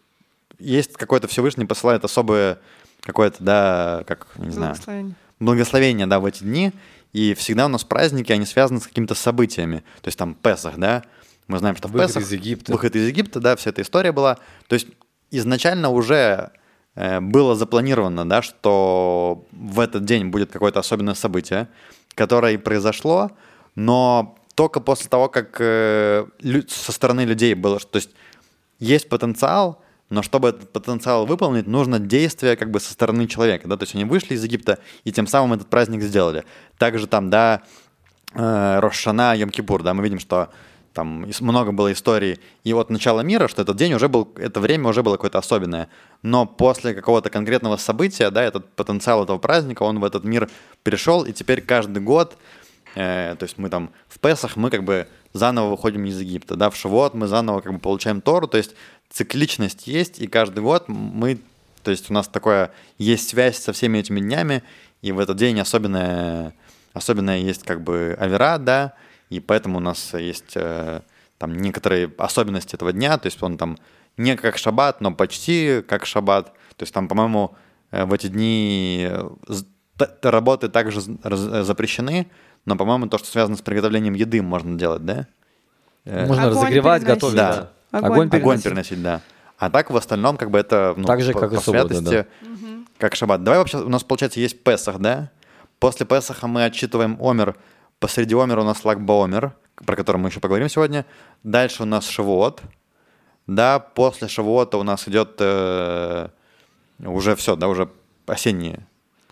есть 0.59 0.93
какой-то 0.93 1.27
Всевышний 1.27 1.65
посылает 1.65 2.03
особое 2.03 2.59
какое-то, 3.01 3.43
да, 3.43 4.03
как, 4.07 4.27
не 4.37 4.51
знаю, 4.51 4.73
Благословение. 4.73 5.15
благословение, 5.39 6.07
да, 6.07 6.19
в 6.19 6.25
эти 6.25 6.43
дни. 6.43 6.73
И 7.13 7.33
всегда 7.35 7.65
у 7.67 7.69
нас 7.69 7.83
праздники, 7.83 8.31
они 8.31 8.45
связаны 8.45 8.81
с 8.81 8.87
какими-то 8.87 9.15
событиями. 9.15 9.77
То 10.01 10.09
есть 10.09 10.17
там 10.17 10.35
Песах, 10.35 10.77
да, 10.77 11.03
мы 11.47 11.59
знаем, 11.59 11.75
что 11.75 11.87
в 11.87 11.91
Выход 11.91 12.07
Песах... 12.07 12.23
из 12.23 12.31
Египта. 12.31 12.71
Выход 12.73 12.95
из 12.95 13.07
Египта, 13.07 13.39
да, 13.39 13.55
вся 13.55 13.69
эта 13.69 13.81
история 13.81 14.11
была. 14.11 14.37
То 14.67 14.73
есть 14.73 14.87
изначально 15.31 15.89
уже 15.89 16.51
э, 16.95 17.19
было 17.19 17.55
запланировано, 17.55 18.27
да, 18.27 18.41
что 18.41 19.45
в 19.51 19.79
этот 19.79 20.05
день 20.05 20.27
будет 20.27 20.51
какое-то 20.51 20.79
особенное 20.79 21.15
событие, 21.15 21.67
которое 22.15 22.53
и 22.53 22.57
произошло, 22.57 23.31
но 23.75 24.37
только 24.55 24.79
после 24.79 25.09
того, 25.09 25.29
как 25.29 25.57
э, 25.59 26.25
со 26.67 26.91
стороны 26.91 27.21
людей 27.21 27.53
было, 27.53 27.79
то 27.79 27.97
есть 27.97 28.09
есть 28.79 29.09
потенциал, 29.09 29.81
но 30.09 30.21
чтобы 30.21 30.49
этот 30.49 30.71
потенциал 30.71 31.25
выполнить, 31.25 31.67
нужно 31.67 31.99
действие 31.99 32.55
как 32.55 32.71
бы 32.71 32.79
со 32.79 32.93
стороны 32.93 33.27
человека, 33.27 33.67
да, 33.67 33.75
то 33.75 33.83
есть 33.83 33.95
они 33.95 34.05
вышли 34.05 34.35
из 34.35 34.43
Египта 34.43 34.79
и 35.03 35.11
тем 35.11 35.27
самым 35.27 35.53
этот 35.53 35.67
праздник 35.67 36.01
сделали. 36.01 36.45
Также 36.77 37.07
там, 37.07 37.29
да, 37.29 37.63
э, 38.33 38.79
Рошана, 38.79 39.35
Йом-Кипур, 39.35 39.83
да, 39.83 39.93
мы 39.93 40.03
видим, 40.03 40.19
что 40.19 40.49
там 40.97 41.27
много 41.41 41.71
было 41.71 41.93
историй 41.93 42.39
и 42.63 42.73
от 42.73 42.89
начала 42.89 43.21
мира, 43.21 43.47
что 43.47 43.61
этот 43.61 43.77
день 43.77 43.93
уже 43.93 44.07
был, 44.09 44.27
это 44.35 44.59
время 44.59 44.89
уже 44.89 45.03
было 45.03 45.13
какое-то 45.13 45.37
особенное. 45.37 45.89
Но 46.23 46.47
после 46.47 46.95
какого-то 46.95 47.29
конкретного 47.29 47.77
события, 47.77 48.31
да, 48.31 48.41
этот 48.41 48.67
потенциал 48.73 49.23
этого 49.23 49.37
праздника, 49.37 49.83
он 49.83 49.99
в 49.99 50.03
этот 50.03 50.23
мир 50.23 50.49
перешел, 50.81 51.23
и 51.23 51.33
теперь 51.33 51.61
каждый 51.61 52.01
год, 52.01 52.35
э, 52.95 53.35
то 53.37 53.43
есть 53.43 53.59
мы 53.59 53.69
там 53.69 53.91
в 54.09 54.17
Песах, 54.17 54.55
мы 54.55 54.71
как 54.71 54.83
бы 54.83 55.07
заново 55.33 55.69
выходим 55.69 56.03
из 56.05 56.19
Египта, 56.19 56.55
да, 56.55 56.71
в 56.71 56.75
Шивот 56.75 57.13
мы 57.13 57.27
заново 57.27 57.61
как 57.61 57.73
бы 57.73 57.79
получаем 57.79 58.19
Тору, 58.19 58.47
то 58.47 58.57
есть 58.57 58.73
цикличность 59.11 59.85
есть, 59.85 60.19
и 60.19 60.25
каждый 60.25 60.63
год 60.63 60.85
мы, 60.87 61.37
то 61.83 61.91
есть 61.91 62.09
у 62.09 62.13
нас 62.13 62.27
такое, 62.27 62.71
есть 62.97 63.29
связь 63.29 63.59
со 63.59 63.71
всеми 63.71 63.99
этими 63.99 64.19
днями, 64.19 64.63
и 65.03 65.11
в 65.11 65.19
этот 65.19 65.37
день 65.37 65.59
особенная, 65.59 66.55
особенная 66.93 67.37
есть 67.37 67.61
как 67.61 67.83
бы 67.83 68.17
авера, 68.19 68.57
да, 68.57 68.95
и 69.29 69.39
поэтому 69.39 69.77
у 69.77 69.81
нас 69.81 70.13
есть 70.13 70.53
э, 70.55 71.01
там 71.37 71.57
некоторые 71.57 72.11
особенности 72.17 72.75
этого 72.75 72.93
дня, 72.93 73.17
то 73.17 73.27
есть 73.27 73.41
он 73.43 73.57
там 73.57 73.77
не 74.17 74.35
как 74.35 74.57
шаббат, 74.57 75.01
но 75.01 75.13
почти 75.13 75.83
как 75.87 76.05
шаббат, 76.05 76.53
то 76.75 76.83
есть 76.83 76.93
там, 76.93 77.07
по-моему, 77.07 77.55
э, 77.91 78.05
в 78.05 78.13
эти 78.13 78.27
дни 78.27 79.07
э, 79.09 79.29
работы 80.23 80.69
также 80.69 81.01
э, 81.23 81.63
запрещены, 81.63 82.27
но, 82.65 82.75
по-моему, 82.75 83.07
то, 83.07 83.17
что 83.17 83.27
связано 83.27 83.57
с 83.57 83.61
приготовлением 83.61 84.13
еды, 84.13 84.41
можно 84.41 84.77
делать, 84.77 85.05
да? 85.05 85.27
Э, 86.05 86.25
Можно 86.25 86.47
Огонь 86.47 86.55
разогревать, 86.55 87.01
переносить. 87.01 87.21
готовить. 87.21 87.35
Да. 87.37 87.69
да. 87.91 87.97
Огонь 87.97 88.11
Огонь 88.11 88.29
переносить. 88.29 88.43
Огонь 88.43 88.61
переносить. 88.61 89.03
да. 89.03 89.21
А 89.57 89.69
так 89.69 89.89
в 89.89 89.97
остальном 89.97 90.37
как 90.37 90.51
бы 90.51 90.59
это 90.59 90.93
ну, 90.95 91.05
Так 91.05 91.21
же, 91.21 91.33
по, 91.33 91.39
как 91.39 91.53
и 91.53 91.55
по 91.55 91.61
суббота, 91.61 91.95
святости, 91.95 92.27
как 92.97 93.15
шаббат. 93.15 93.43
Давай 93.43 93.59
вообще, 93.59 93.79
у 93.79 93.89
нас 93.89 94.03
получается 94.03 94.39
есть 94.39 94.63
Песах, 94.63 94.99
да? 94.99 95.31
После 95.79 96.05
Песаха 96.05 96.47
мы 96.47 96.65
отчитываем 96.65 97.17
Омер. 97.21 97.55
Посреди 97.99 98.35
Омера 98.35 98.61
у 98.61 98.65
нас 98.65 98.85
Лагбаомер, 98.85 99.53
про 99.85 99.95
который 99.95 100.17
мы 100.17 100.29
еще 100.29 100.39
поговорим 100.39 100.69
сегодня. 100.69 101.05
Дальше 101.43 101.83
у 101.83 101.85
нас 101.85 102.07
Шавуот. 102.07 102.61
Да, 103.47 103.79
после 103.79 104.27
Шавуота 104.27 104.77
у 104.77 104.83
нас 104.83 105.07
идет 105.07 105.35
э, 105.39 106.27
уже 106.99 107.35
все, 107.35 107.55
да, 107.55 107.67
уже 107.67 107.89
осенние. 108.27 108.85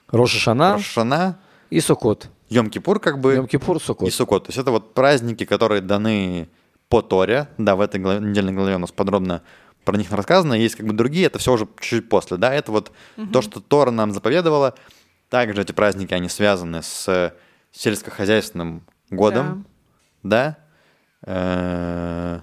Роша 0.07 0.37
Шана 0.37 0.73
Рошана, 0.73 1.39
и 1.69 1.79
Сукот. 1.79 2.29
Йом-Кипур 2.49 2.99
как 2.99 3.19
бы 3.19 3.35
Йом-Кипур, 3.35 3.77
и 4.07 4.09
Сукот. 4.11 4.45
То 4.45 4.49
есть 4.49 4.57
это 4.57 4.71
вот 4.71 4.93
праздники, 4.93 5.45
которые 5.45 5.81
даны 5.81 6.47
по 6.89 7.01
Торе. 7.01 7.49
Да, 7.57 7.75
в 7.75 7.81
этой 7.81 7.99
главе- 7.99 8.21
недельной 8.25 8.53
главе 8.53 8.75
у 8.75 8.79
нас 8.79 8.91
подробно 8.91 9.41
про 9.83 9.97
них 9.97 10.11
рассказано, 10.11 10.53
есть 10.53 10.75
как 10.75 10.87
бы 10.87 10.93
другие, 10.93 11.27
это 11.27 11.37
все 11.37 11.53
уже 11.53 11.67
чуть-чуть 11.79 12.09
после, 12.09 12.37
да, 12.37 12.51
это 12.51 12.71
вот 12.71 12.91
то, 13.31 13.43
что 13.43 13.59
Тора 13.59 13.91
нам 13.91 14.11
заповедовала, 14.13 14.73
также 15.29 15.61
эти 15.61 15.73
праздники, 15.73 16.11
они 16.11 16.27
связаны 16.27 16.81
с 16.81 17.35
сельскохозяйственным 17.75 18.85
годом, 19.09 19.65
да, 20.23 20.57
Э, 21.25 22.39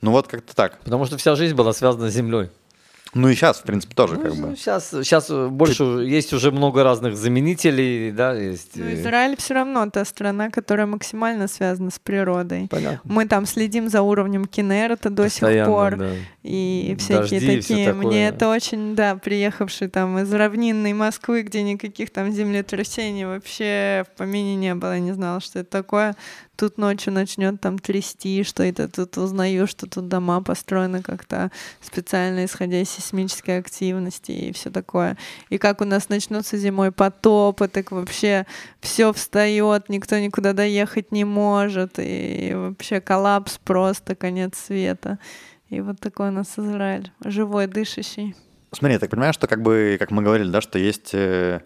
ну 0.00 0.10
вот 0.10 0.28
как-то 0.28 0.54
так. 0.54 0.78
Потому 0.80 1.04
что 1.04 1.16
вся 1.16 1.34
жизнь 1.34 1.54
была 1.54 1.72
связана 1.72 2.10
с 2.10 2.14
землей. 2.14 2.50
Ну 3.14 3.28
и 3.28 3.34
сейчас, 3.34 3.58
в 3.58 3.62
принципе, 3.62 3.94
тоже 3.94 4.14
Ну, 4.16 4.22
как 4.22 4.34
бы. 4.34 4.56
Сейчас, 4.56 4.90
сейчас 4.90 5.30
больше 5.30 5.84
есть 5.84 6.32
уже 6.32 6.50
много 6.50 6.82
разных 6.82 7.16
заменителей, 7.16 8.10
да, 8.10 8.34
есть. 8.34 8.72
Ну, 8.74 8.84
э, 8.84 8.94
Израиль 8.94 9.36
все 9.36 9.54
равно 9.54 9.88
та 9.90 10.04
страна, 10.04 10.50
которая 10.50 10.86
максимально 10.86 11.48
связана 11.48 11.90
с 11.90 11.98
природой. 11.98 12.66
Понятно. 12.68 13.00
Мы 13.04 13.26
там 13.26 13.46
следим 13.46 13.88
за 13.88 14.02
уровнем 14.02 14.46
Кенерта 14.46 15.10
до 15.10 15.24
сих 15.28 15.40
Постоянно, 15.40 15.70
пор. 15.70 15.96
да. 15.96 16.10
И 16.42 16.96
всякие 16.98 17.40
Дожди 17.40 17.54
и 17.58 17.60
такие. 17.60 17.86
такое. 17.92 18.06
Мне 18.06 18.28
это 18.28 18.48
очень, 18.48 18.94
да, 18.94 19.16
приехавший 19.16 19.88
там 19.88 20.18
из 20.18 20.32
равнинной 20.32 20.92
Москвы, 20.92 21.42
где 21.42 21.62
никаких 21.62 22.10
там 22.10 22.32
землетрясений 22.32 23.24
вообще 23.24 24.04
в 24.12 24.18
помине 24.18 24.56
не 24.56 24.74
было. 24.74 24.94
Я 24.94 25.00
не 25.00 25.12
знала, 25.12 25.40
что 25.40 25.60
это 25.60 25.70
такое. 25.70 26.16
Тут 26.56 26.78
ночью 26.78 27.12
начнет 27.12 27.60
там 27.60 27.78
трясти, 27.78 28.44
что 28.44 28.62
это 28.62 28.88
тут 28.88 29.18
узнаю, 29.18 29.66
что 29.66 29.86
тут 29.88 30.08
дома 30.08 30.40
построены 30.40 31.02
как-то 31.02 31.50
специально 31.80 32.44
исходя 32.44 32.80
из 32.80 32.90
сейсмической 32.90 33.58
активности 33.58 34.30
и 34.32 34.52
все 34.52 34.70
такое. 34.70 35.16
И 35.48 35.58
как 35.58 35.80
у 35.80 35.84
нас 35.84 36.08
начнутся 36.08 36.56
зимой 36.56 36.92
потопы, 36.92 37.66
так 37.66 37.90
вообще 37.90 38.46
все 38.80 39.12
встает, 39.12 39.88
никто 39.88 40.18
никуда 40.18 40.52
доехать 40.52 41.10
не 41.10 41.24
может, 41.24 41.94
и 41.98 42.52
вообще 42.54 43.00
коллапс 43.00 43.58
просто, 43.58 44.14
конец 44.14 44.56
света. 44.56 45.18
И 45.70 45.80
вот 45.80 45.98
такой 45.98 46.28
у 46.28 46.32
нас 46.32 46.56
Израиль, 46.56 47.10
живой, 47.24 47.66
дышащий. 47.66 48.36
Смотри, 48.70 48.94
я 48.94 48.98
так 49.00 49.10
понимаю, 49.10 49.32
что 49.32 49.46
как 49.46 49.62
бы, 49.62 49.96
как 49.98 50.10
мы 50.10 50.22
говорили, 50.22 50.50
да, 50.50 50.60
что 50.60 50.78
есть 50.78 51.10
э, 51.14 51.60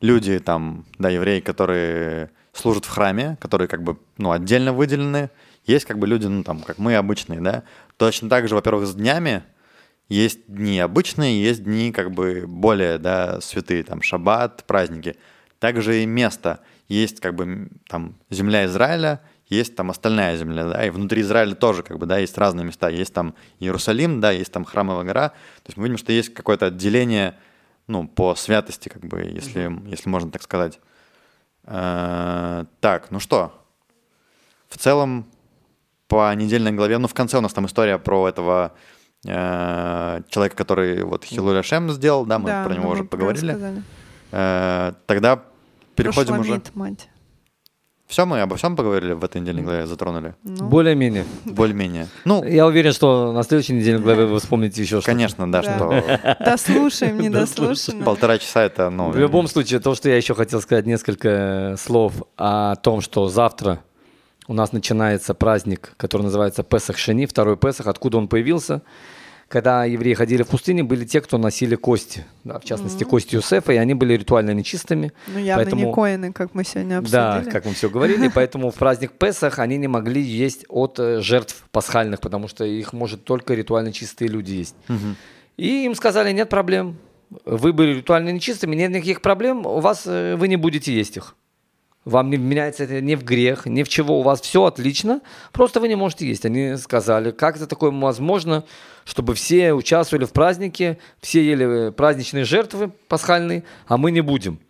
люди 0.00 0.38
там, 0.38 0.86
да, 0.98 1.08
евреи, 1.08 1.40
которые 1.40 2.30
служат 2.54 2.84
в 2.84 2.88
храме, 2.88 3.36
которые 3.40 3.68
как 3.68 3.82
бы, 3.82 3.98
ну, 4.16 4.30
отдельно 4.30 4.72
выделены. 4.72 5.30
Есть 5.66 5.84
как 5.84 5.98
бы 5.98 6.06
люди, 6.06 6.26
ну, 6.26 6.44
там, 6.44 6.60
как 6.60 6.78
мы 6.78 6.94
обычные, 6.94 7.40
да. 7.40 7.64
Точно 7.96 8.28
так 8.28 8.48
же, 8.48 8.54
во-первых, 8.54 8.86
с 8.86 8.94
днями 8.94 9.42
есть 10.08 10.40
дни 10.46 10.78
обычные, 10.78 11.42
есть 11.42 11.64
дни 11.64 11.90
как 11.90 12.12
бы 12.12 12.44
более, 12.46 12.98
да, 12.98 13.40
святые, 13.40 13.82
там, 13.82 14.02
шаббат, 14.02 14.64
праздники. 14.66 15.16
Также 15.58 16.02
и 16.02 16.06
место. 16.06 16.60
Есть 16.88 17.20
как 17.20 17.34
бы 17.34 17.68
там 17.88 18.16
земля 18.30 18.66
Израиля, 18.66 19.22
есть 19.48 19.74
там 19.74 19.90
остальная 19.90 20.36
земля, 20.36 20.64
да, 20.64 20.86
и 20.86 20.90
внутри 20.90 21.22
Израиля 21.22 21.54
тоже 21.54 21.82
как 21.82 21.98
бы, 21.98 22.06
да, 22.06 22.18
есть 22.18 22.36
разные 22.38 22.64
места. 22.66 22.88
Есть 22.88 23.14
там 23.14 23.34
Иерусалим, 23.60 24.20
да, 24.20 24.30
есть 24.30 24.52
там 24.52 24.64
храмовая 24.64 25.04
гора. 25.04 25.28
То 25.30 25.68
есть 25.68 25.76
мы 25.76 25.84
видим, 25.84 25.98
что 25.98 26.12
есть 26.12 26.32
какое-то 26.34 26.66
отделение, 26.66 27.36
ну, 27.86 28.06
по 28.06 28.34
святости, 28.34 28.88
как 28.88 29.02
бы, 29.02 29.20
если, 29.22 29.70
если 29.88 30.08
можно 30.08 30.30
так 30.30 30.42
сказать. 30.42 30.80
Э, 31.66 32.64
Так, 32.80 33.10
ну 33.10 33.20
что, 33.20 33.52
в 34.68 34.78
целом 34.78 35.26
по 36.08 36.34
недельной 36.34 36.72
главе, 36.72 36.98
ну 36.98 37.08
в 37.08 37.14
конце 37.14 37.38
у 37.38 37.40
нас 37.40 37.52
там 37.52 37.66
история 37.66 37.98
про 37.98 38.28
этого 38.28 38.72
э, 39.26 40.20
человека, 40.28 40.56
который 40.56 41.02
вот 41.02 41.24
Хилуля 41.24 41.62
Шем 41.62 41.90
сделал, 41.90 42.26
да, 42.26 42.38
мы 42.38 42.46
Да, 42.46 42.64
про 42.64 42.74
него 42.74 42.84
мы 42.88 42.92
уже 42.92 43.04
поговорили. 43.04 43.82
Э, 44.32 44.92
Тогда 45.06 45.42
переходим 45.96 46.38
уже. 46.40 46.62
Мать. 46.74 47.08
Все, 48.14 48.26
мы 48.26 48.40
обо 48.40 48.54
всем 48.54 48.76
поговорили 48.76 49.12
в 49.12 49.24
этой 49.24 49.40
недельной 49.40 49.64
главе, 49.64 49.86
затронули. 49.88 50.36
Ну, 50.44 50.68
Более-менее. 50.68 51.24
Более-менее. 51.46 52.06
Ну, 52.24 52.44
Я 52.44 52.64
уверен, 52.64 52.92
что 52.92 53.32
на 53.32 53.42
следующей 53.42 53.72
неделе 53.72 53.98
главе 53.98 54.24
вы 54.24 54.38
вспомните 54.38 54.82
еще 54.82 55.00
что-то. 55.00 55.06
конечно, 55.06 55.50
да, 55.50 55.62
Да. 55.62 55.76
что 55.76 56.36
Дослушаем, 56.44 57.18
не 57.18 57.28
дослушаем. 57.28 58.04
полтора 58.04 58.38
часа 58.38 58.62
это, 58.62 58.88
ну... 58.88 59.10
В 59.10 59.18
любом 59.18 59.48
случае, 59.48 59.80
то, 59.80 59.96
что 59.96 60.08
я 60.08 60.16
еще 60.16 60.36
хотел 60.36 60.60
сказать 60.60 60.86
несколько 60.86 61.74
слов 61.76 62.12
о 62.36 62.76
том, 62.76 63.00
что 63.00 63.26
завтра 63.26 63.80
у 64.46 64.54
нас 64.54 64.70
начинается 64.70 65.34
праздник, 65.34 65.94
который 65.96 66.22
называется 66.22 66.62
Песах 66.62 66.98
Шени, 66.98 67.26
второй 67.26 67.56
Песах. 67.56 67.88
Откуда 67.88 68.18
он 68.18 68.28
появился? 68.28 68.82
Когда 69.54 69.84
евреи 69.84 70.14
ходили 70.14 70.42
в 70.42 70.48
пустыне, 70.48 70.82
были 70.82 71.04
те, 71.04 71.20
кто 71.20 71.38
носили 71.38 71.76
кости, 71.76 72.24
да, 72.42 72.58
в 72.58 72.64
частности, 72.64 73.04
кости 73.04 73.36
Юсефа, 73.36 73.72
и 73.72 73.76
они 73.76 73.94
были 73.94 74.14
ритуально 74.14 74.50
нечистыми. 74.50 75.12
Ну, 75.28 75.38
явно 75.38 75.62
Поэтому- 75.62 75.86
не 75.86 75.92
коины, 75.92 76.32
как 76.32 76.54
мы 76.54 76.64
сегодня 76.64 77.00
Да, 77.02 77.34
обсудили. 77.36 77.52
как 77.52 77.64
мы 77.64 77.72
все 77.74 77.88
говорили, 77.88 78.28
поэтому 78.34 78.72
в 78.72 78.74
праздник 78.74 79.12
Песах 79.12 79.60
они 79.60 79.76
не 79.76 79.86
могли 79.86 80.20
есть 80.20 80.64
от 80.68 80.98
э, 80.98 81.20
жертв 81.20 81.66
пасхальных, 81.70 82.20
потому 82.20 82.48
что 82.48 82.64
их 82.64 82.92
может 82.92 83.22
только 83.22 83.54
ритуально 83.54 83.92
чистые 83.92 84.26
люди 84.26 84.54
есть. 84.54 84.74
И 85.56 85.84
им 85.84 85.94
сказали, 85.94 86.32
нет 86.32 86.48
проблем, 86.48 86.96
вы 87.44 87.72
были 87.72 87.94
ритуально 87.98 88.30
нечистыми, 88.30 88.74
нет 88.74 88.90
никаких 88.90 89.22
проблем, 89.22 89.66
у 89.66 89.78
вас 89.78 90.02
э, 90.04 90.34
вы 90.34 90.48
не 90.48 90.56
будете 90.56 90.92
есть 90.92 91.16
их. 91.16 91.36
Вам 92.04 92.30
не 92.30 92.36
меняется 92.36 92.84
это 92.84 93.00
ни 93.00 93.14
в 93.14 93.24
грех, 93.24 93.64
ни 93.64 93.82
в 93.82 93.88
чего, 93.88 94.20
у 94.20 94.22
вас 94.22 94.40
все 94.42 94.64
отлично, 94.64 95.22
просто 95.52 95.80
вы 95.80 95.88
не 95.88 95.94
можете 95.94 96.26
есть. 96.26 96.44
Они 96.44 96.76
сказали, 96.76 97.30
как 97.30 97.56
это 97.56 97.66
такое 97.66 97.90
возможно, 97.90 98.64
чтобы 99.04 99.34
все 99.34 99.72
участвовали 99.72 100.26
в 100.26 100.32
празднике, 100.32 100.98
все 101.20 101.42
ели 101.42 101.88
э, 101.88 101.92
праздничные 101.92 102.44
жертвы 102.44 102.92
пасхальные, 103.08 103.64
а 103.86 103.96
мы 103.96 104.10
не 104.10 104.20
будем. 104.20 104.60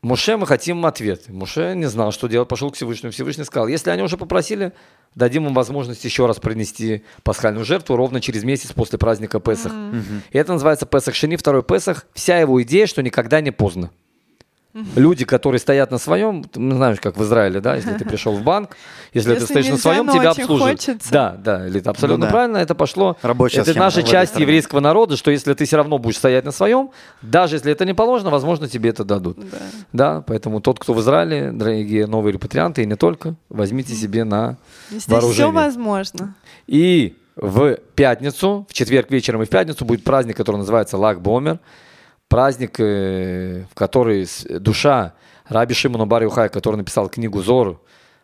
Муше 0.00 0.36
мы 0.36 0.46
хотим 0.46 0.86
ответ. 0.86 1.28
Муше 1.28 1.74
не 1.74 1.86
знал, 1.86 2.12
что 2.12 2.28
делать, 2.28 2.48
пошел 2.48 2.70
к 2.70 2.76
Всевышнему. 2.76 3.12
Всевышний 3.12 3.44
сказал, 3.44 3.66
если 3.66 3.90
они 3.90 4.02
уже 4.02 4.16
попросили, 4.16 4.72
дадим 5.14 5.46
им 5.46 5.54
возможность 5.54 6.04
еще 6.04 6.26
раз 6.26 6.38
принести 6.38 7.02
пасхальную 7.24 7.64
жертву 7.64 7.96
ровно 7.96 8.20
через 8.20 8.44
месяц 8.44 8.72
после 8.72 8.98
праздника 8.98 9.40
Песах. 9.40 9.72
И 10.30 10.38
это 10.38 10.52
называется 10.52 10.86
Песах 10.86 11.14
Шини, 11.14 11.36
второй 11.36 11.64
Песах. 11.64 12.06
Вся 12.14 12.38
его 12.38 12.62
идея, 12.62 12.86
что 12.86 13.02
никогда 13.02 13.40
не 13.40 13.50
поздно. 13.50 13.90
Люди, 14.94 15.24
которые 15.24 15.58
стоят 15.58 15.90
на 15.90 15.98
своем, 15.98 16.44
ты 16.44 16.60
знаешь, 16.60 17.00
как 17.00 17.16
в 17.16 17.22
Израиле, 17.22 17.60
да, 17.60 17.76
если 17.76 17.92
ты 17.94 18.04
пришел 18.08 18.34
в 18.36 18.42
банк, 18.42 18.76
если, 19.14 19.30
ты 19.30 19.40
Если 19.40 19.46
стоишь 19.46 19.68
на 19.68 19.76
своем, 19.78 20.08
тебя 20.08 20.30
обслуживают. 20.30 20.80
хочется. 20.80 21.10
Да, 21.10 21.36
да, 21.42 21.66
или 21.66 21.80
это 21.80 21.90
абсолютно 21.90 22.26
Ну 22.26 22.26
да. 22.26 22.30
правильно, 22.30 22.56
это 22.58 22.74
пошло. 22.74 23.16
Рабочая 23.22 23.60
это 23.62 23.70
схема 23.70 23.86
наша 23.86 24.02
часть 24.02 24.32
стране. 24.32 24.42
еврейского 24.44 24.80
народа, 24.80 25.16
что 25.16 25.30
если 25.30 25.54
ты 25.54 25.64
все 25.64 25.76
равно 25.78 25.98
будешь 25.98 26.18
стоять 26.18 26.44
на 26.44 26.50
своем, 26.52 26.90
даже 27.22 27.56
если 27.56 27.72
это 27.72 27.84
не 27.86 27.94
положено, 27.94 28.30
возможно, 28.30 28.68
тебе 28.68 28.90
это 28.90 29.04
дадут. 29.04 29.38
Да. 29.50 29.58
Да, 29.92 30.20
поэтому 30.26 30.60
тот, 30.60 30.78
кто 30.78 30.92
в 30.92 31.00
Израиле, 31.00 31.52
дорогие 31.52 32.06
новые 32.06 32.32
репатрианты, 32.34 32.82
и 32.82 32.86
не 32.86 32.96
только, 32.96 33.34
возьмите 33.48 33.94
себе 33.94 34.24
на 34.24 34.58
Здесь 34.90 35.04
все 35.04 35.12
вооружение. 35.12 35.52
возможно. 35.52 36.34
И 36.66 37.16
в 37.36 37.76
пятницу, 37.94 38.66
в 38.68 38.72
четверг 38.74 39.10
вечером 39.10 39.42
и 39.42 39.46
в 39.46 39.48
пятницу 39.50 39.84
будет 39.84 40.04
праздник, 40.04 40.36
который 40.36 40.56
называется 40.56 40.96
Лак 40.98 41.20
Бомер. 41.20 41.58
Праздник, 42.28 42.80
э, 42.80 43.64
в 43.70 43.74
который 43.74 44.26
душа 44.58 45.14
Раби 45.48 45.74
Шимона 45.74 46.06
бар 46.06 46.24
Юхай, 46.24 46.48
который 46.48 46.76
написал 46.76 47.08
книгу 47.08 47.40
Зор, 47.40 47.80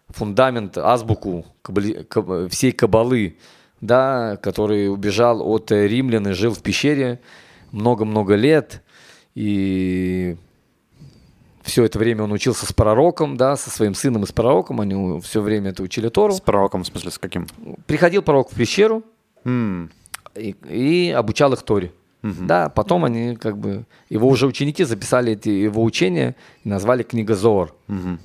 фундамент, 0.09 0.77
азбуку 0.77 1.47
кабали- 1.63 2.03
каб- 2.05 2.51
всей 2.51 2.73
кабалы, 2.73 3.37
да, 3.81 4.37
который 4.43 4.89
убежал 4.93 5.41
от 5.49 5.71
э, 5.71 5.87
римлян 5.87 6.27
и 6.29 6.33
жил 6.33 6.53
в 6.53 6.63
пещере 6.63 7.21
много-много 7.71 8.35
лет. 8.35 8.83
И 9.37 10.37
все 11.63 11.85
это 11.85 11.99
время 11.99 12.25
он 12.25 12.33
учился 12.33 12.67
с 12.67 12.73
пророком, 12.73 13.37
да, 13.37 13.57
со 13.57 13.71
своим 13.71 13.95
сыном 13.95 14.25
и 14.25 14.27
с 14.27 14.33
пророком. 14.33 14.81
Они 14.81 15.21
все 15.21 15.41
время 15.41 15.71
это 15.71 15.83
учили 15.85 16.09
Тору. 16.09 16.33
С 16.33 16.41
пророком, 16.41 16.83
в 16.83 16.87
смысле, 16.89 17.13
с 17.13 17.19
каким? 17.19 17.47
Приходил 17.87 18.23
пророк 18.23 18.51
в 18.51 18.57
пещеру, 18.57 19.05
М, 19.45 19.91
и, 20.35 20.57
и 20.69 21.11
обучал 21.11 21.53
их 21.53 21.63
Торе. 21.63 21.93
Да, 22.47 22.69
потом 22.69 23.05
они 23.05 23.37
как 23.37 23.59
бы 23.59 23.85
его 24.09 24.29
уже 24.29 24.47
ученики 24.47 24.85
записали 24.85 25.33
эти 25.33 25.49
его 25.49 25.83
учения 25.83 26.37
и 26.63 26.69
назвали 26.69 27.03
книга 27.03 27.35
Зор. 27.35 27.75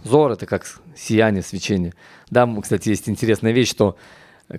Зор 0.04 0.32
это 0.32 0.46
как 0.46 0.66
сияние, 0.96 1.42
свечение. 1.42 1.94
Да, 2.30 2.48
кстати, 2.62 2.90
есть 2.90 3.10
интересная 3.10 3.52
вещь, 3.54 3.70
что 3.70 3.98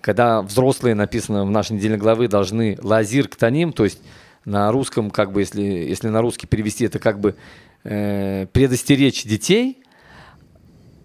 когда 0.02 0.42
взрослые 0.42 0.94
написано 0.94 1.44
в 1.44 1.50
нашей 1.50 1.72
недельной 1.72 1.98
главы 1.98 2.28
должны 2.28 2.78
лазир 2.82 3.28
ктаним, 3.28 3.72
то 3.72 3.84
есть 3.84 4.00
на 4.44 4.72
русском 4.72 5.10
как 5.10 5.32
бы 5.32 5.40
если 5.40 5.62
если 5.62 6.08
на 6.08 6.20
русский 6.20 6.46
перевести 6.46 6.84
это 6.84 6.98
как 6.98 7.20
бы 7.20 7.36
э, 7.84 8.46
предостеречь 8.52 9.24
детей, 9.24 9.82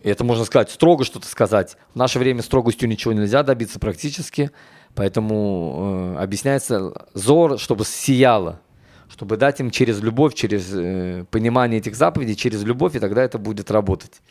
это 0.04 0.24
можно 0.24 0.44
сказать, 0.44 0.70
строго 0.70 1.06
что-то 1.06 1.28
сказать. 1.28 1.78
В 1.94 1.96
наше 1.96 2.20
время 2.20 2.42
строгостью 2.42 2.90
ничего 2.90 3.14
нельзя 3.14 3.42
добиться 3.42 3.80
практически. 3.80 4.52
Поэтому 4.96 6.16
э, 6.18 6.24
объясняется 6.24 6.94
зор, 7.14 7.58
чтобы 7.60 7.84
сияло, 7.84 8.60
чтобы 9.10 9.38
дать 9.38 9.60
им 9.60 9.72
через 9.72 10.02
любовь, 10.02 10.36
через 10.36 10.70
э, 10.72 11.26
понимание 11.32 11.80
этих 11.80 11.96
заповедей, 11.96 12.36
через 12.36 12.64
любовь, 12.64 12.96
и 12.96 13.00
тогда 13.00 13.24
это 13.24 13.40
будет 13.40 13.72
работать. 13.72 14.22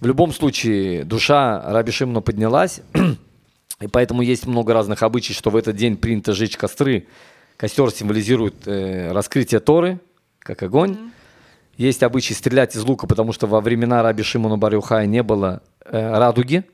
В 0.00 0.06
любом 0.06 0.32
случае, 0.32 1.04
душа 1.04 1.62
Раби 1.72 1.90
Шимона 1.90 2.20
поднялась, 2.20 2.80
и 3.80 3.86
поэтому 3.86 4.20
есть 4.22 4.46
много 4.46 4.74
разных 4.74 5.02
обычаев, 5.02 5.38
что 5.38 5.50
в 5.50 5.56
этот 5.56 5.76
день 5.76 5.96
принято 5.96 6.32
жечь 6.32 6.56
костры. 6.56 7.06
Костер 7.56 7.90
символизирует 7.90 8.66
э, 8.66 9.10
раскрытие 9.12 9.60
Торы, 9.60 10.00
как 10.38 10.62
огонь. 10.62 10.96
Есть 11.78 12.02
обычай 12.02 12.34
стрелять 12.34 12.76
из 12.76 12.84
лука, 12.84 13.06
потому 13.06 13.32
что 13.32 13.46
во 13.46 13.60
времена 13.60 14.02
Раби 14.02 14.22
Шимона 14.22 14.58
Барюхая 14.58 15.06
не 15.06 15.22
было 15.22 15.62
э, 15.84 16.18
радуги. 16.18 16.64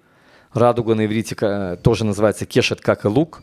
Радуга 0.55 0.94
на 0.94 1.05
иврите 1.05 1.35
ка- 1.35 1.76
тоже 1.82 2.05
называется 2.05 2.47
кешет, 2.47 2.81
как 2.81 3.05
и 3.05 3.09
лук. 3.09 3.43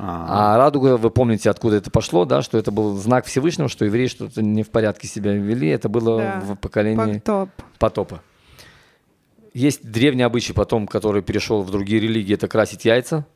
А 0.00 0.56
радуга, 0.56 0.96
вы 0.96 1.10
помните, 1.10 1.50
откуда 1.50 1.76
это 1.76 1.90
пошло, 1.90 2.24
да, 2.24 2.40
что 2.42 2.56
это 2.56 2.70
был 2.70 2.94
знак 2.96 3.24
Всевышнего, 3.26 3.68
что 3.68 3.84
евреи 3.84 4.06
что-то 4.06 4.42
не 4.42 4.62
в 4.62 4.70
порядке 4.70 5.08
себя 5.08 5.32
вели. 5.32 5.68
Это 5.68 5.88
было 5.88 6.18
Да. 6.18 6.40
в 6.40 6.54
поколении 6.56 7.14
Потоп. 7.18 7.48
потопа. 7.80 8.20
Есть 9.54 9.90
древний 9.90 10.22
обычай 10.22 10.52
потом, 10.52 10.86
который 10.86 11.22
перешел 11.22 11.62
в 11.62 11.70
другие 11.72 12.00
религии, 12.00 12.34
это 12.34 12.46
красить 12.46 12.84
яйца. 12.84 13.26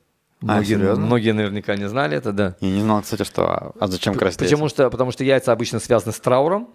Многие, 0.41 0.75
серьезно? 0.77 1.05
многие 1.05 1.33
наверняка 1.33 1.75
не 1.77 1.89
знали 1.89 2.17
это, 2.17 2.33
да. 2.33 2.57
Я 2.61 2.71
не 2.71 2.81
знал, 2.81 3.03
кстати, 3.03 3.25
что... 3.25 3.45
А, 3.45 3.73
а 3.81 3.87
зачем 3.89 4.15
красить 4.15 4.39
Почему 4.39 4.63
яйца? 4.65 4.75
что, 4.75 4.91
потому 4.91 5.11
что 5.11 5.25
яйца 5.25 5.51
обычно 5.53 5.81
связаны 5.81 6.13
с 6.13 6.21
трауром. 6.21 6.69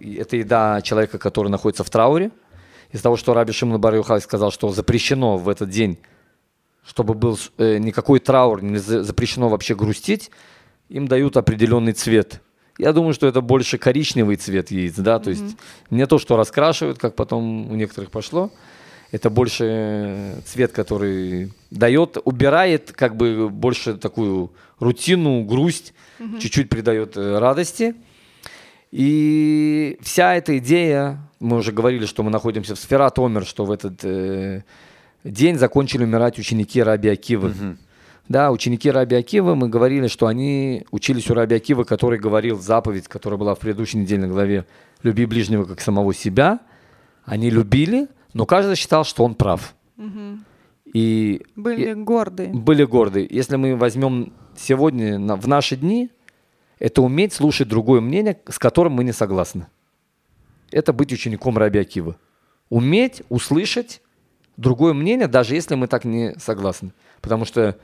Это 0.00 0.36
еда 0.36 0.80
человека, 0.82 1.18
который 1.18 1.48
находится 1.48 1.82
в 1.84 1.90
трауре. 1.90 2.30
Из-за 2.92 3.02
того, 3.02 3.16
что 3.16 3.34
Раби 3.34 3.52
Шимон 3.52 3.80
бар 3.80 4.02
сказал, 4.20 4.50
что 4.50 4.70
запрещено 4.70 5.36
в 5.36 5.48
этот 5.48 5.68
день, 5.68 5.98
чтобы 6.86 7.14
был 7.14 7.38
э, 7.58 7.78
никакой 7.78 8.18
траур, 8.18 8.62
не 8.62 8.78
за- 8.78 9.02
запрещено 9.02 9.48
вообще 9.48 9.74
грустить, 9.74 10.30
им 10.88 11.06
дают 11.06 11.36
определенный 11.36 11.92
цвет. 11.92 12.40
Я 12.78 12.92
думаю, 12.92 13.12
что 13.12 13.26
это 13.26 13.40
больше 13.40 13.76
коричневый 13.76 14.36
цвет 14.36 14.70
яиц, 14.70 14.94
да, 14.94 15.18
то 15.18 15.30
есть 15.30 15.56
не 15.90 16.06
то, 16.06 16.18
что 16.18 16.36
раскрашивают, 16.36 16.98
как 16.98 17.14
потом 17.14 17.70
у 17.70 17.74
некоторых 17.74 18.10
пошло. 18.10 18.50
Это 19.10 19.30
больше 19.30 19.64
э, 19.66 20.40
цвет, 20.46 20.72
который 20.72 21.52
дает, 21.70 22.18
убирает 22.24 22.92
как 22.92 23.16
бы 23.16 23.48
больше 23.50 23.94
такую 23.96 24.52
рутину, 24.78 25.44
грусть, 25.44 25.92
чуть-чуть 26.40 26.68
придает 26.68 27.16
э, 27.16 27.38
радости. 27.38 27.94
И 28.90 29.98
вся 30.00 30.34
эта 30.34 30.56
идея, 30.58 31.18
мы 31.40 31.58
уже 31.58 31.72
говорили, 31.72 32.06
что 32.06 32.22
мы 32.22 32.30
находимся 32.30 32.74
в 32.74 32.78
Сферат 32.78 33.18
Омер, 33.18 33.44
что 33.44 33.64
в 33.64 33.70
этот 33.70 34.04
э, 34.04 34.62
день 35.24 35.56
закончили 35.58 36.04
умирать 36.04 36.38
ученики 36.38 36.82
Раби 36.82 37.08
Акивы. 37.08 37.76
Да, 38.28 38.50
ученики 38.52 38.90
Раби 38.90 39.16
Акивы, 39.16 39.56
мы 39.56 39.68
говорили, 39.68 40.06
что 40.08 40.26
они 40.26 40.84
учились 40.90 41.30
у 41.30 41.34
Раби 41.34 41.56
Акивы, 41.56 41.84
который 41.84 42.18
говорил 42.18 42.58
заповедь, 42.60 43.08
которая 43.08 43.38
была 43.38 43.54
в 43.54 43.58
предыдущей 43.58 43.98
недельной 43.98 44.28
главе 44.28 44.66
«Люби 45.02 45.24
ближнего, 45.26 45.64
как 45.64 45.80
самого 45.80 46.12
себя». 46.12 46.58
Они 47.24 47.48
любили, 47.50 48.08
но 48.34 48.44
каждый 48.46 48.76
считал, 48.76 49.04
что 49.04 49.24
он 49.24 49.34
прав. 49.34 49.74
И 50.94 51.42
Были 51.54 51.92
гордые. 51.92 52.48
были 52.48 52.84
горды. 52.84 53.26
Если 53.30 53.56
мы 53.56 53.76
возьмем 53.76 54.32
сегодня, 54.56 55.18
на- 55.18 55.36
в 55.36 55.46
наши 55.46 55.76
дни, 55.76 56.10
это 56.78 57.02
уметь 57.02 57.32
слушать 57.34 57.68
другое 57.68 58.00
мнение, 58.00 58.38
с 58.48 58.58
которым 58.58 58.94
мы 58.94 59.04
не 59.04 59.12
согласны. 59.12 59.66
Это 60.70 60.92
быть 60.92 61.12
учеником 61.12 61.58
Раби 61.58 61.78
Акивы. 61.78 62.16
Уметь 62.70 63.22
услышать 63.28 64.02
другое 64.56 64.92
мнение, 64.92 65.28
даже 65.28 65.54
если 65.54 65.74
мы 65.74 65.86
так 65.86 66.04
не 66.04 66.34
согласны. 66.38 66.92
Потому 67.20 67.44
что 67.44 67.76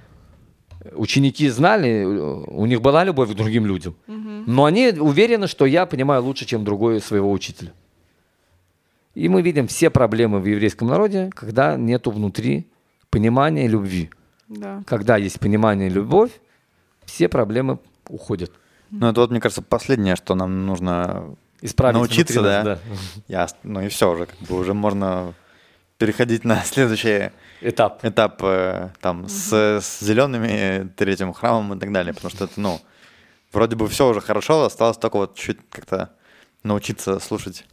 ученики 0.92 1.48
знали, 1.48 2.04
у 2.04 2.66
них 2.66 2.82
была 2.82 3.04
любовь 3.04 3.30
к 3.32 3.34
другим 3.34 3.66
людям. 3.66 3.96
Но 4.06 4.66
они 4.66 4.88
уверены, 4.88 5.46
что 5.46 5.64
я 5.66 5.86
понимаю 5.86 6.22
лучше, 6.22 6.44
чем 6.44 6.64
другой 6.64 7.00
своего 7.00 7.32
учителя. 7.32 7.72
И 9.14 9.28
мы 9.28 9.42
видим 9.42 9.68
все 9.68 9.90
проблемы 9.90 10.40
в 10.40 10.46
еврейском 10.46 10.88
народе, 10.88 11.30
когда 11.34 11.76
нету 11.76 12.10
внутри 12.10 12.66
понимания 13.10 13.64
и 13.64 13.68
любви. 13.68 14.10
Да. 14.48 14.82
Когда 14.86 15.16
есть 15.16 15.38
понимание 15.38 15.88
и 15.88 15.92
любовь, 15.92 16.32
все 17.04 17.28
проблемы 17.28 17.78
уходят. 18.08 18.50
Ну, 18.90 19.08
это 19.08 19.20
вот, 19.20 19.30
мне 19.30 19.40
кажется, 19.40 19.62
последнее, 19.62 20.16
что 20.16 20.34
нам 20.34 20.66
нужно 20.66 21.36
Исправить 21.64 21.94
научиться, 21.96 22.40
внутри 22.40 22.50
да. 22.50 22.64
нас, 22.64 22.78
Я, 23.26 23.48
ну 23.62 23.80
и 23.80 23.88
все 23.88 24.10
уже, 24.12 24.26
как 24.26 24.38
бы 24.40 24.56
уже 24.58 24.74
можно 24.74 25.34
переходить 25.98 26.44
на 26.44 26.60
следующий 26.64 27.30
Этап. 27.60 28.04
этап 28.04 28.40
э, 28.42 28.90
там 29.00 29.28
с, 29.28 29.52
с 29.80 30.00
зелеными 30.00 30.88
третьим 30.96 31.32
храмом 31.32 31.76
и 31.76 31.80
так 31.80 31.90
далее, 31.92 32.12
потому 32.12 32.30
что 32.30 32.44
это, 32.44 32.60
ну, 32.60 32.80
вроде 33.52 33.76
бы 33.76 33.88
все 33.88 34.08
уже 34.08 34.20
хорошо, 34.20 34.64
осталось 34.64 34.98
только 34.98 35.16
вот 35.16 35.34
чуть 35.36 35.58
как-то 35.70 36.10
научиться 36.62 37.18
слушать 37.20 37.64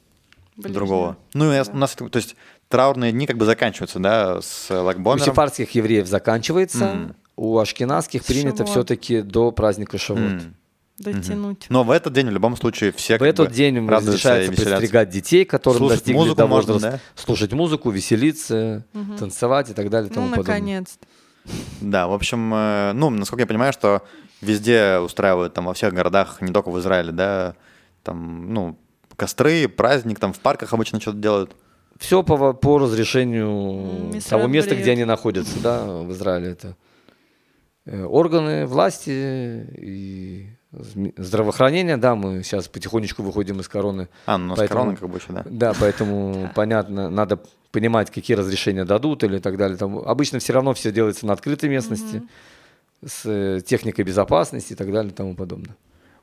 Ближнего. 0.56 0.74
другого. 0.74 1.18
Ну, 1.34 1.52
и 1.54 1.60
у 1.60 1.76
нас, 1.76 1.96
то 1.96 2.10
есть 2.18 2.36
траурные 2.70 3.12
дни 3.12 3.28
как 3.28 3.38
бы 3.38 3.46
заканчиваются, 3.46 4.00
да, 4.00 4.42
с 4.42 4.72
У 4.72 4.84
лагбомером. 4.84 5.26
сепарских 5.26 5.72
евреев 5.72 6.08
заканчивается, 6.08 6.86
М. 6.86 7.16
у 7.36 7.58
ашкенадских 7.58 8.24
принято 8.24 8.64
все-таки 8.66 9.22
до 9.22 9.52
праздника 9.52 9.98
Шавуот. 9.98 10.32
М. 10.44 10.56
Дотянуть. 11.04 11.66
Но 11.70 11.84
в 11.84 11.92
этот 11.92 12.14
день 12.14 12.28
в 12.28 12.32
любом 12.32 12.56
случае 12.58 12.92
все 12.92 13.18
В 13.18 13.24
этот 13.24 13.50
бы 13.50 13.54
день 13.54 13.88
разрешается 13.88 14.52
подстригать 14.52 15.10
детей, 15.10 15.46
которым 15.46 15.80
Слушать 15.80 15.98
достигли 16.00 16.18
музыку 16.18 16.36
того 16.38 16.48
можно, 16.50 16.74
возраста, 16.74 17.00
да? 17.16 17.22
слушать 17.22 17.54
музыку, 17.54 17.90
веселиться, 17.90 18.86
танцевать 19.20 19.70
и 19.70 19.74
так 19.74 19.90
далее. 19.90 20.08
и 20.08 20.10
Ну, 20.10 20.16
тому 20.16 20.30
подобное. 20.30 20.54
наконец-то. 20.56 21.06
Да, 21.82 22.08
в 22.08 22.14
общем, 22.14 22.54
э, 22.54 22.92
ну, 22.94 23.10
насколько 23.10 23.42
я 23.42 23.48
понимаю, 23.48 23.74
что 23.74 24.04
везде 24.42 25.00
устраивают, 25.00 25.54
там, 25.54 25.66
во 25.66 25.74
всех 25.74 25.94
городах, 25.94 26.40
не 26.42 26.54
только 26.54 26.70
в 26.70 26.80
Израиле, 26.80 27.12
да, 27.12 27.56
там, 28.04 28.54
ну, 28.54 28.78
костры, 29.16 29.68
праздник, 29.68 30.20
там, 30.20 30.34
в 30.34 30.40
парках 30.40 30.74
обычно 30.74 31.00
что-то 31.02 31.18
делают. 31.18 31.56
Все 31.98 32.24
по, 32.24 32.54
по 32.54 32.80
разрешению 32.80 34.12
Мисрат 34.14 34.30
того 34.30 34.48
места, 34.48 34.76
где 34.76 34.92
они 34.92 35.04
находятся, 35.06 35.60
да, 35.62 35.86
в 35.86 36.12
Израиле. 36.12 36.52
Это 36.52 36.76
э, 37.86 38.04
органы 38.04 38.66
власти 38.66 39.68
и 39.78 40.50
здравоохранения, 40.72 41.98
да, 41.98 42.16
мы 42.16 42.44
сейчас 42.44 42.68
потихонечку 42.68 43.24
выходим 43.24 43.60
из 43.60 43.68
короны. 43.68 44.08
А, 44.26 44.38
ну, 44.38 44.56
с 44.56 44.58
Поэтому- 44.60 44.80
короной 44.80 44.96
как 44.98 45.10
бы 45.10 45.18
еще, 45.18 45.34
да. 45.34 45.44
Да, 45.46 45.74
поэтому 45.80 46.50
понятно, 46.56 47.10
надо 47.10 47.40
понимать, 47.72 48.10
какие 48.12 48.36
разрешения 48.38 48.86
дадут 48.86 49.24
или 49.24 49.40
так 49.40 49.58
далее. 49.58 49.78
Там 49.78 49.98
обычно 50.00 50.40
все 50.40 50.54
равно 50.54 50.74
все 50.74 50.92
делается 50.92 51.26
на 51.26 51.34
открытой 51.34 51.70
местности 51.70 52.24
с 53.06 53.22
э, 53.26 53.62
техникой 53.66 54.06
безопасности 54.06 54.74
и 54.74 54.76
так 54.76 54.92
далее 54.92 55.12
и 55.12 55.16
тому 55.16 55.36
подобное. 55.36 55.76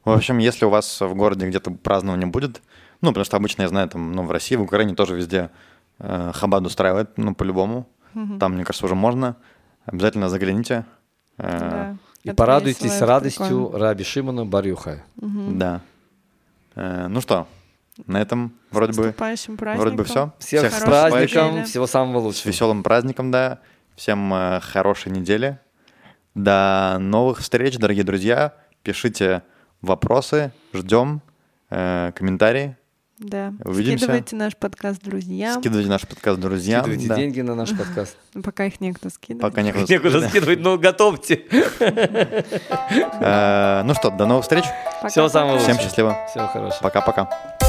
В 0.05 0.11
общем, 0.11 0.39
если 0.39 0.65
у 0.65 0.71
вас 0.71 1.01
в 1.01 1.15
городе 1.15 1.47
где-то 1.49 1.71
празднование 1.71 2.27
будет, 2.27 2.63
ну, 3.01 3.11
потому 3.11 3.25
что 3.25 3.37
обычно, 3.37 3.63
я 3.63 3.69
знаю, 3.69 3.89
там, 3.89 4.13
ну, 4.13 4.23
в 4.23 4.31
России, 4.31 4.57
в 4.57 4.63
Украине 4.63 4.95
тоже 4.95 5.15
везде 5.17 5.51
э, 5.99 6.33
хабад 6.35 6.65
устраивает, 6.65 7.11
ну, 7.17 7.35
по-любому. 7.35 7.87
Там, 8.41 8.55
мне 8.55 8.65
кажется, 8.65 8.87
уже 8.87 8.95
можно. 8.95 9.37
Обязательно 9.85 10.29
загляните. 10.29 10.85
Э, 11.37 11.59
Да. 11.59 11.97
И 12.33 12.35
порадуйтесь 12.35 13.01
радостью 13.01 13.67
прикольно. 13.67 13.79
Раби 13.79 14.05
Шимона 14.05 14.47
Барюхая. 14.47 15.05
Да. 15.17 15.81
Э, 16.75 17.07
ну 17.09 17.21
что, 17.21 17.47
на 18.07 18.21
этом 18.21 18.53
вроде 18.71 18.93
С 18.93 18.97
бы, 18.97 19.15
вроде 19.17 19.97
бы 19.97 20.05
все. 20.05 20.33
Всех, 20.39 20.71
с 20.71 20.75
хорошей 20.81 20.87
праздником, 20.87 21.51
недели. 21.53 21.65
всего 21.65 21.87
самого 21.87 22.21
С 22.21 22.25
лучшего. 22.25 22.49
веселым 22.49 22.83
праздником, 22.83 23.31
да. 23.31 23.59
Всем 23.97 24.33
э, 24.33 24.61
хорошей 24.61 25.11
недели. 25.11 25.59
До 26.35 26.99
новых 27.01 27.41
встреч, 27.41 27.79
дорогие 27.79 28.05
друзья. 28.05 28.55
Пишите 28.85 29.43
вопросы, 29.83 30.53
ждем 30.73 31.21
э, 31.71 32.13
комментарии. 32.15 32.77
Да. 33.19 33.53
Увидимся. 33.65 34.05
Скидывайте 34.05 34.37
наш 34.37 34.57
подкаст 34.57 35.03
друзьям. 35.03 35.61
Скидывайте 35.61 35.89
наш 35.91 36.07
подкаст 36.07 36.39
друзьям. 36.41 36.83
Скидывайте 36.83 37.09
да. 37.09 37.17
деньги 37.17 37.41
на 37.41 37.55
наш 37.55 37.71
подкаст. 37.77 38.17
Ну, 38.35 38.43
Пока 38.43 38.67
их 38.67 38.81
некто 38.81 39.11
скидывает. 39.11 39.43
Пока 39.43 39.63
некуда 39.63 39.85
Некуда 39.89 40.11
скидывать. 40.11 40.31
скидывать, 40.31 40.61
но 40.61 40.79
готовьте. 40.79 41.43
Э, 43.21 43.83
Ну 43.85 43.95
что, 43.95 44.11
до 44.11 44.27
новых 44.27 44.43
встреч. 44.45 44.65
Всего 45.09 45.29
самого 45.29 45.59
Всем 45.59 45.71
лучшего. 45.73 45.85
счастливо. 45.89 46.17
Всего 46.31 46.47
хорошего. 46.47 46.81
Пока-пока. 46.83 47.68